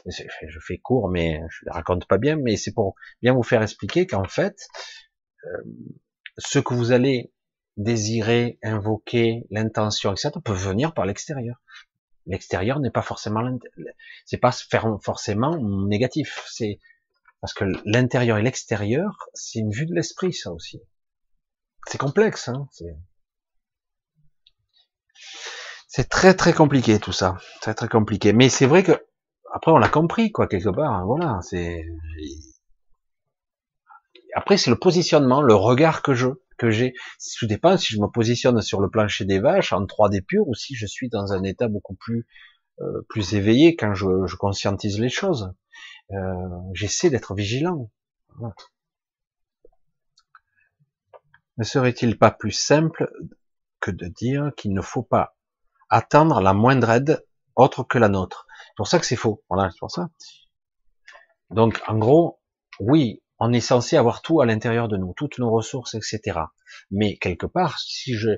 [0.05, 2.37] Je fais court, mais je les raconte pas bien.
[2.37, 4.55] Mais c'est pour bien vous faire expliquer qu'en fait,
[6.37, 7.33] ce que vous allez
[7.83, 11.61] désirer, invoquer, l'intention, etc., peut venir par l'extérieur.
[12.25, 13.41] L'extérieur n'est pas forcément,
[14.25, 14.51] c'est pas
[15.01, 16.43] forcément négatif.
[16.49, 16.79] C'est
[17.41, 20.81] parce que l'intérieur et l'extérieur, c'est une vue de l'esprit, ça aussi.
[21.87, 22.67] C'est complexe, hein.
[25.87, 28.31] C'est très très compliqué tout ça, très très compliqué.
[28.31, 28.93] Mais c'est vrai que
[29.51, 30.93] après on l'a compris quoi quelque part.
[30.93, 31.85] Hein, voilà, c'est
[34.35, 36.27] après c'est le positionnement, le regard que je
[36.61, 36.93] que j'ai.
[37.39, 40.53] Tout dépend si je me positionne sur le plancher des vaches en 3D pur ou
[40.53, 42.27] si je suis dans un état beaucoup plus
[42.81, 45.53] euh, plus éveillé quand je, conscientise les choses.
[46.11, 46.17] Euh,
[46.73, 47.89] J'essaie d'être vigilant.
[51.57, 53.11] Ne serait-il pas plus simple
[53.79, 55.35] que de dire qu'il ne faut pas
[55.89, 57.25] attendre la moindre aide
[57.55, 58.45] autre que la nôtre?
[58.67, 59.43] C'est pour ça que c'est faux.
[59.49, 60.09] Voilà, c'est pour ça.
[61.49, 62.39] Donc, en gros,
[62.79, 66.41] oui, on est censé avoir tout à l'intérieur de nous, toutes nos ressources, etc.
[66.91, 68.29] Mais quelque part, si je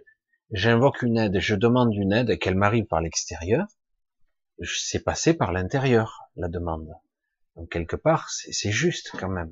[0.52, 3.68] j'invoque une aide, je demande une aide qu'elle m'arrive par l'extérieur,
[4.64, 6.88] c'est passé par l'intérieur la demande.
[7.58, 9.52] Donc quelque part, c'est juste quand même.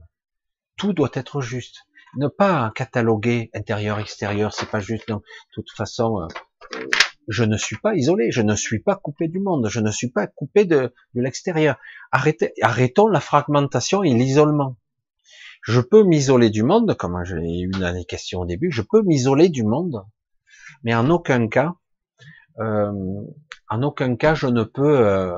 [0.78, 1.80] Tout doit être juste.
[2.16, 5.10] Ne pas cataloguer intérieur-extérieur, c'est pas juste.
[5.10, 5.18] Non.
[5.18, 5.24] De
[5.54, 6.88] toute façon, euh,
[7.28, 10.12] je ne suis pas isolé, je ne suis pas coupé du monde, je ne suis
[10.12, 11.76] pas coupé de, de l'extérieur.
[12.12, 14.78] Arrêtons la fragmentation et l'isolement.
[15.62, 19.02] Je peux m'isoler du monde, comme j'ai eu dans les questions au début, je peux
[19.04, 20.04] m'isoler du monde,
[20.84, 21.76] mais en aucun cas,
[22.60, 23.24] euh,
[23.70, 25.38] en aucun cas, je ne peux euh,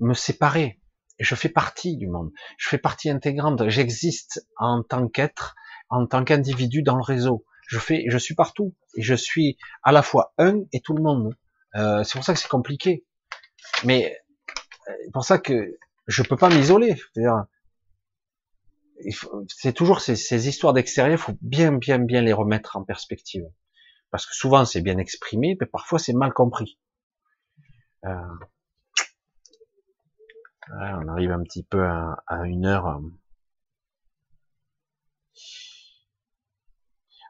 [0.00, 0.80] me séparer.
[1.18, 2.30] Je fais partie du monde.
[2.58, 3.68] Je fais partie intégrante.
[3.68, 5.54] J'existe en tant qu'être,
[5.90, 7.44] en tant qu'individu dans le réseau.
[7.68, 11.02] Je fais, je suis partout et je suis à la fois un et tout le
[11.02, 11.34] monde.
[11.76, 13.04] Euh, c'est pour ça que c'est compliqué.
[13.84, 14.16] Mais
[15.12, 16.96] pour ça que je peux pas m'isoler
[19.48, 23.44] c'est toujours ces, histoires d'extérieur, il faut bien, bien, bien les remettre en perspective.
[24.10, 26.78] Parce que souvent c'est bien exprimé, mais parfois c'est mal compris.
[28.04, 28.14] Euh,
[30.70, 33.00] on arrive un petit peu à, une heure.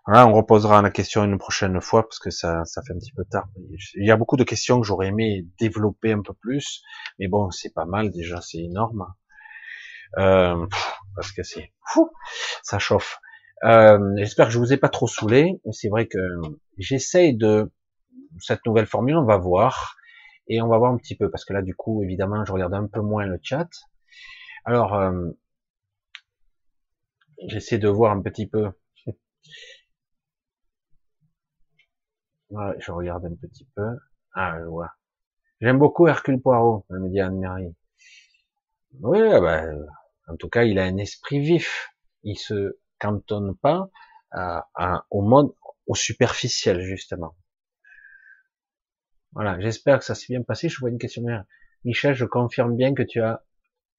[0.07, 3.13] Voilà, on reposera la question une prochaine fois parce que ça, ça fait un petit
[3.13, 3.49] peu tard.
[3.95, 6.83] Il y a beaucoup de questions que j'aurais aimé développer un peu plus,
[7.19, 9.07] mais bon, c'est pas mal déjà, c'est énorme.
[10.19, 10.67] Euh,
[11.17, 11.73] parce que c'est
[12.63, 13.19] ça chauffe.
[13.65, 15.61] Euh, J'espère que je vous ai pas trop saoulé.
[15.73, 16.19] C'est vrai que
[16.79, 17.71] j'essaye de
[18.41, 19.97] cette nouvelle formule, on va voir
[20.49, 22.75] et on va voir un petit peu parce que là du coup évidemment je regarde
[22.75, 23.69] un peu moins le chat.
[24.65, 25.31] Alors euh,
[27.47, 28.71] j'essaie de voir un petit peu.
[32.51, 33.97] je regarde un petit peu.
[34.35, 34.93] Ah je vois.
[35.61, 37.75] J'aime beaucoup Hercule Poirot, me dit Anne-Marie.
[39.01, 39.87] Oui, ben,
[40.29, 41.91] en tout cas, il a un esprit vif.
[42.23, 43.91] Il se cantonne pas
[45.11, 45.53] au mode,
[45.87, 47.37] au superficiel, justement.
[49.33, 49.61] Voilà.
[49.61, 50.69] J'espère que ça s'est bien passé.
[50.69, 51.23] Je vois une question.
[51.85, 53.45] Michel, je confirme bien que tu as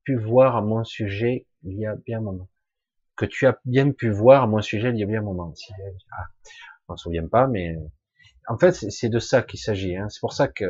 [0.03, 2.49] pu voir à mon sujet il y a bien un moment.
[3.15, 5.53] Que tu as bien pu voir à mon sujet il y a bien un moment.
[6.11, 7.75] Ah, je m'en souviens pas, mais
[8.47, 9.95] en fait, c'est de ça qu'il s'agit.
[9.95, 10.09] Hein.
[10.09, 10.65] C'est pour ça que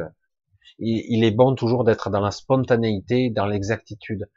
[0.80, 4.28] il est bon toujours d'être dans la spontanéité, dans l'exactitude.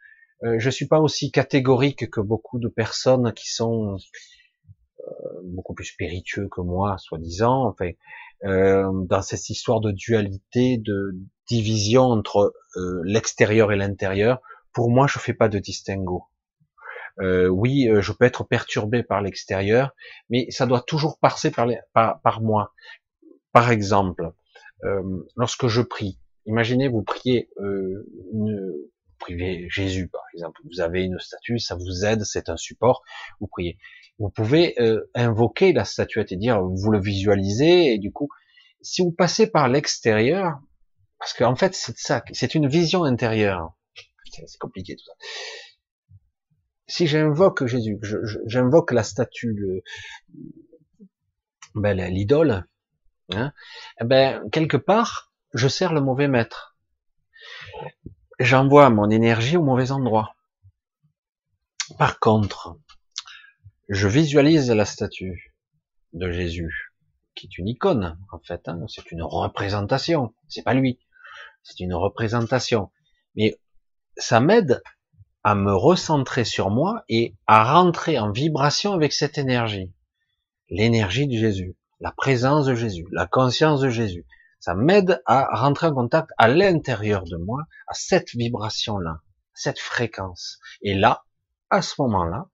[0.44, 3.96] Euh, je suis pas aussi catégorique que beaucoup de personnes qui sont
[5.00, 5.04] euh,
[5.44, 7.66] beaucoup plus spiritueux que moi, soi-disant.
[7.68, 7.90] Enfin,
[8.44, 11.16] euh, dans cette histoire de dualité, de
[11.48, 12.54] division entre
[13.04, 14.40] l'extérieur et l'intérieur,
[14.72, 16.24] pour moi, je fais pas de distinguo.
[17.20, 19.94] Euh, oui, euh, je peux être perturbé par l'extérieur,
[20.28, 22.74] mais ça doit toujours passer par, les, par, par moi.
[23.52, 24.32] Par exemple,
[24.84, 25.02] euh,
[25.34, 28.74] lorsque je prie, imaginez vous priez euh, une,
[29.18, 33.02] priez Jésus par exemple, vous avez une statue, ça vous aide, c'est un support,
[33.40, 33.78] vous priez.
[34.18, 38.28] Vous pouvez euh, invoquer la statuette et dire, vous le visualisez, et du coup,
[38.80, 40.58] si vous passez par l'extérieur,
[41.18, 43.74] parce qu'en fait c'est ça, c'est une vision intérieure.
[44.46, 45.12] C'est compliqué tout ça.
[46.88, 47.98] Si j'invoque Jésus,
[48.46, 49.82] j'invoque la statue,
[51.74, 52.64] ben, l'idole,
[53.32, 53.52] hein,
[54.00, 56.75] eh ben quelque part, je sers le mauvais maître.
[58.38, 60.36] J'envoie mon énergie au mauvais endroit.
[61.98, 62.76] Par contre,
[63.88, 65.54] je visualise la statue
[66.12, 66.92] de Jésus,
[67.34, 70.98] qui est une icône, en fait, hein, c'est une représentation, c'est pas lui,
[71.62, 72.90] c'est une représentation.
[73.36, 73.58] Mais
[74.18, 74.82] ça m'aide
[75.42, 79.94] à me recentrer sur moi et à rentrer en vibration avec cette énergie.
[80.68, 84.26] L'énergie de Jésus, la présence de Jésus, la conscience de Jésus.
[84.58, 89.20] Ça m'aide à rentrer en contact à l'intérieur de moi, à cette vibration-là,
[89.54, 90.58] cette fréquence.
[90.82, 91.24] Et là,
[91.70, 92.48] à ce moment-là,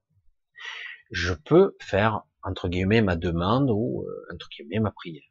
[1.11, 5.23] je peux faire, entre guillemets, ma demande ou, euh, entre guillemets, ma prière.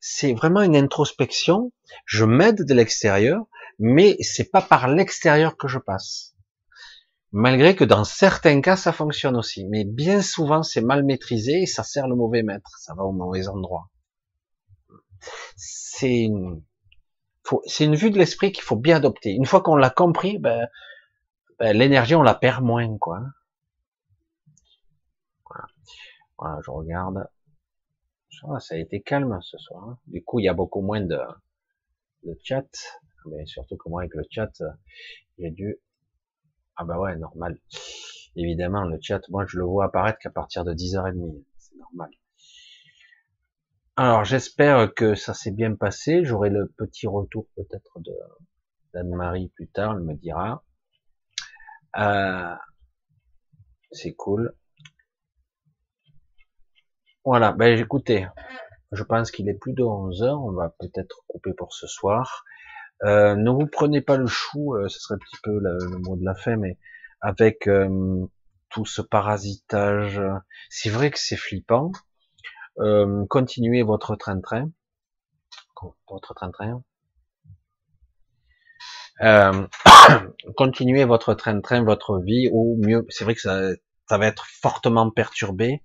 [0.00, 1.72] C'est vraiment une introspection.
[2.04, 3.46] Je m'aide de l'extérieur,
[3.78, 6.34] mais c'est pas par l'extérieur que je passe.
[7.32, 9.64] Malgré que dans certains cas, ça fonctionne aussi.
[9.64, 12.78] Mais bien souvent, c'est mal maîtrisé et ça sert le mauvais maître.
[12.78, 13.90] Ça va au mauvais endroit.
[15.56, 16.62] C'est une,
[17.94, 19.32] vue de l'esprit qu'il faut bien adopter.
[19.32, 20.68] Une fois qu'on l'a compris, ben,
[21.58, 23.20] ben, l'énergie, on la perd moins, quoi.
[26.38, 27.28] Voilà, je regarde.
[28.60, 29.84] Ça a été calme ce soir.
[29.84, 29.98] Hein.
[30.06, 31.18] Du coup, il y a beaucoup moins de,
[32.24, 32.68] de chat.
[33.26, 34.50] Mais surtout que moi, avec le chat,
[35.38, 35.78] j'ai dû...
[36.76, 37.58] Ah bah ouais, normal.
[38.36, 41.44] Évidemment, le chat, moi, je le vois apparaître qu'à partir de 10h30.
[41.56, 42.10] C'est normal.
[43.96, 46.24] Alors, j'espère que ça s'est bien passé.
[46.24, 48.12] J'aurai le petit retour peut-être de
[48.92, 50.64] d'Anne-Marie plus tard, elle me dira.
[51.96, 52.54] Euh,
[53.92, 54.54] c'est cool.
[57.24, 58.26] Voilà, ben écoutez,
[58.92, 62.44] je pense qu'il est plus de 11 heures, on va peut-être couper pour ce soir.
[63.04, 66.16] Euh, ne vous prenez pas le chou, euh, ce serait un petit peu le, mot
[66.16, 66.78] de la fin, mais
[67.20, 68.26] avec euh,
[68.70, 70.20] tout ce parasitage,
[70.68, 71.92] c'est vrai que c'est flippant.
[73.28, 74.70] Continuez votre train-train,
[76.08, 76.82] votre train-train.
[80.56, 83.60] continuez votre train-train, votre vie, ou mieux, c'est vrai que ça,
[84.08, 85.82] ça va être fortement perturbé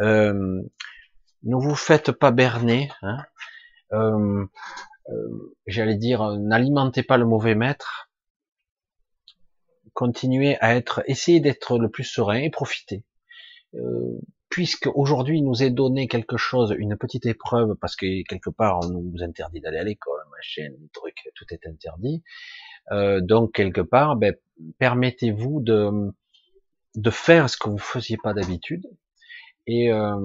[0.00, 0.62] euh,
[1.42, 2.90] ne vous faites pas berner.
[3.02, 3.18] Hein.
[3.92, 4.46] Euh,
[5.10, 8.10] euh, J'allais dire, n'alimentez pas le mauvais maître.
[9.94, 13.04] Continuez à être, essayez d'être le plus serein et profitez.
[13.74, 18.80] Euh, puisque aujourd'hui nous est donné quelque chose, une petite épreuve, parce que quelque part
[18.82, 22.22] on nous interdit d'aller à l'école, machin, des trucs, tout est interdit.
[22.90, 24.34] Euh, donc quelque part, ben,
[24.78, 28.86] permettez-vous de faire ce que vous faisiez pas d'habitude,
[29.70, 30.16] et euh,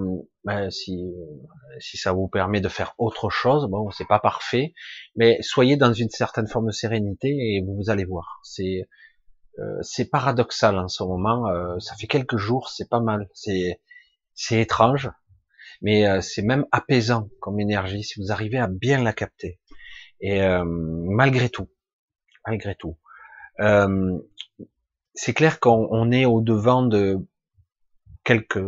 [0.45, 1.03] ben, si,
[1.79, 4.73] si ça vous permet de faire autre chose, bon, c'est pas parfait,
[5.17, 8.39] mais soyez dans une certaine forme de sérénité et vous, allez voir.
[9.59, 11.47] Euh, c'est paradoxal en ce moment.
[11.47, 13.29] Euh, ça fait quelques jours, c'est pas mal.
[13.33, 13.79] C'est
[14.33, 15.11] c'est étrange,
[15.81, 19.59] mais euh, c'est même apaisant comme énergie si vous arrivez à bien la capter.
[20.21, 21.69] Et euh, malgré tout,
[22.47, 22.97] malgré tout,
[25.13, 27.19] c'est clair qu'on est au devant de
[28.23, 28.63] quelques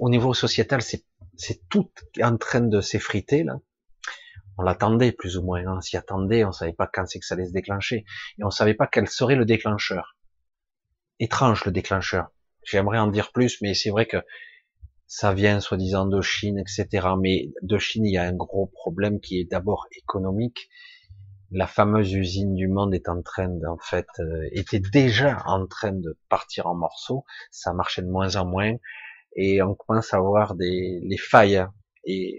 [0.00, 1.04] au niveau sociétal, c'est
[1.36, 1.90] c'est tout
[2.20, 3.60] en train de s'effriter là.
[4.58, 7.34] On l'attendait plus ou moins, on s'y attendait, on savait pas quand c'est que ça
[7.34, 8.04] allait se déclencher,
[8.38, 10.16] et on savait pas quel serait le déclencheur.
[11.20, 12.28] Étrange le déclencheur.
[12.64, 14.18] J'aimerais en dire plus, mais c'est vrai que
[15.06, 17.08] ça vient soi-disant de Chine, etc.
[17.18, 20.68] Mais de Chine, il y a un gros problème qui est d'abord économique.
[21.50, 25.92] La fameuse usine du monde est en train d'en fait, euh, était déjà en train
[25.92, 27.24] de partir en morceaux.
[27.50, 28.74] Ça marchait de moins en moins
[29.34, 31.64] et on commence à voir des, les failles
[32.04, 32.36] et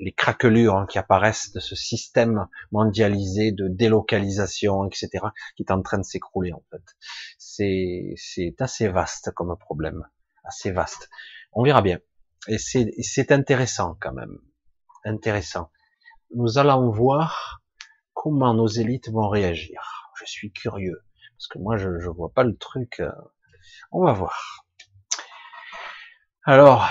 [0.00, 5.98] les craquelures qui apparaissent de ce système mondialisé de délocalisation, etc., qui est en train
[5.98, 6.82] de s'écrouler en fait.
[7.38, 10.06] C'est, assez vaste comme problème,
[10.44, 11.08] assez vaste.
[11.52, 11.98] On verra bien.
[12.48, 14.38] Et c'est, c'est intéressant quand même,
[15.04, 15.70] intéressant.
[16.34, 17.62] Nous allons voir
[18.14, 20.10] comment nos élites vont réagir.
[20.18, 21.02] Je suis curieux
[21.36, 23.00] parce que moi je, je vois pas le truc.
[23.00, 23.10] Euh,
[23.92, 24.66] on va voir.
[26.44, 26.88] Alors,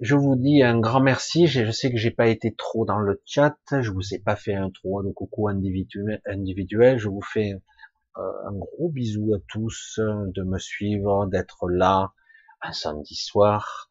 [0.00, 1.46] je vous dis un grand merci.
[1.46, 3.56] Je sais que j'ai pas été trop dans le chat.
[3.70, 6.98] Je vous ai pas fait un trop de coucou individuel.
[6.98, 7.54] Je vous fais
[8.16, 12.12] un gros bisou à tous de me suivre, d'être là
[12.62, 13.88] un samedi soir.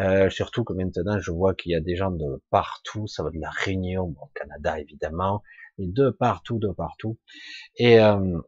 [0.00, 3.06] Euh, surtout que maintenant, je vois qu'il y a des gens de partout.
[3.06, 5.42] Ça va de la Réunion, au Canada évidemment,
[5.78, 7.18] et de partout, de partout.
[7.76, 8.40] Et, euh,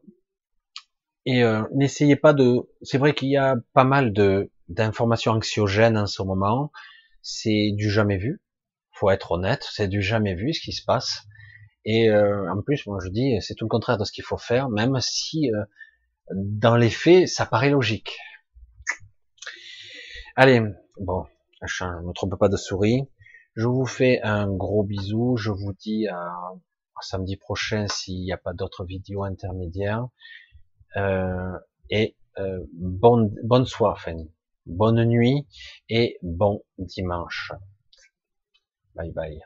[1.25, 2.67] et euh, n'essayez pas de.
[2.81, 6.71] C'est vrai qu'il y a pas mal de d'informations anxiogènes en ce moment.
[7.21, 8.41] C'est du jamais vu.
[8.91, 11.23] Faut être honnête, c'est du jamais vu ce qui se passe.
[11.85, 14.37] Et euh, en plus, moi je dis, c'est tout le contraire de ce qu'il faut
[14.37, 15.63] faire, même si euh,
[16.33, 18.17] dans les faits, ça paraît logique.
[20.35, 20.61] Allez,
[20.99, 21.25] bon,
[21.65, 23.07] je ne me trompe pas de souris.
[23.55, 25.35] Je vous fais un gros bisou.
[25.37, 26.31] Je vous dis à,
[27.01, 30.07] samedi prochain s'il n'y a pas d'autres vidéos intermédiaires.
[30.95, 31.57] Euh,
[31.89, 34.31] et euh, bonne, bonne soirée, Fanny.
[34.67, 35.47] Bonne nuit
[35.89, 37.51] et bon dimanche.
[38.95, 39.41] Bye bye.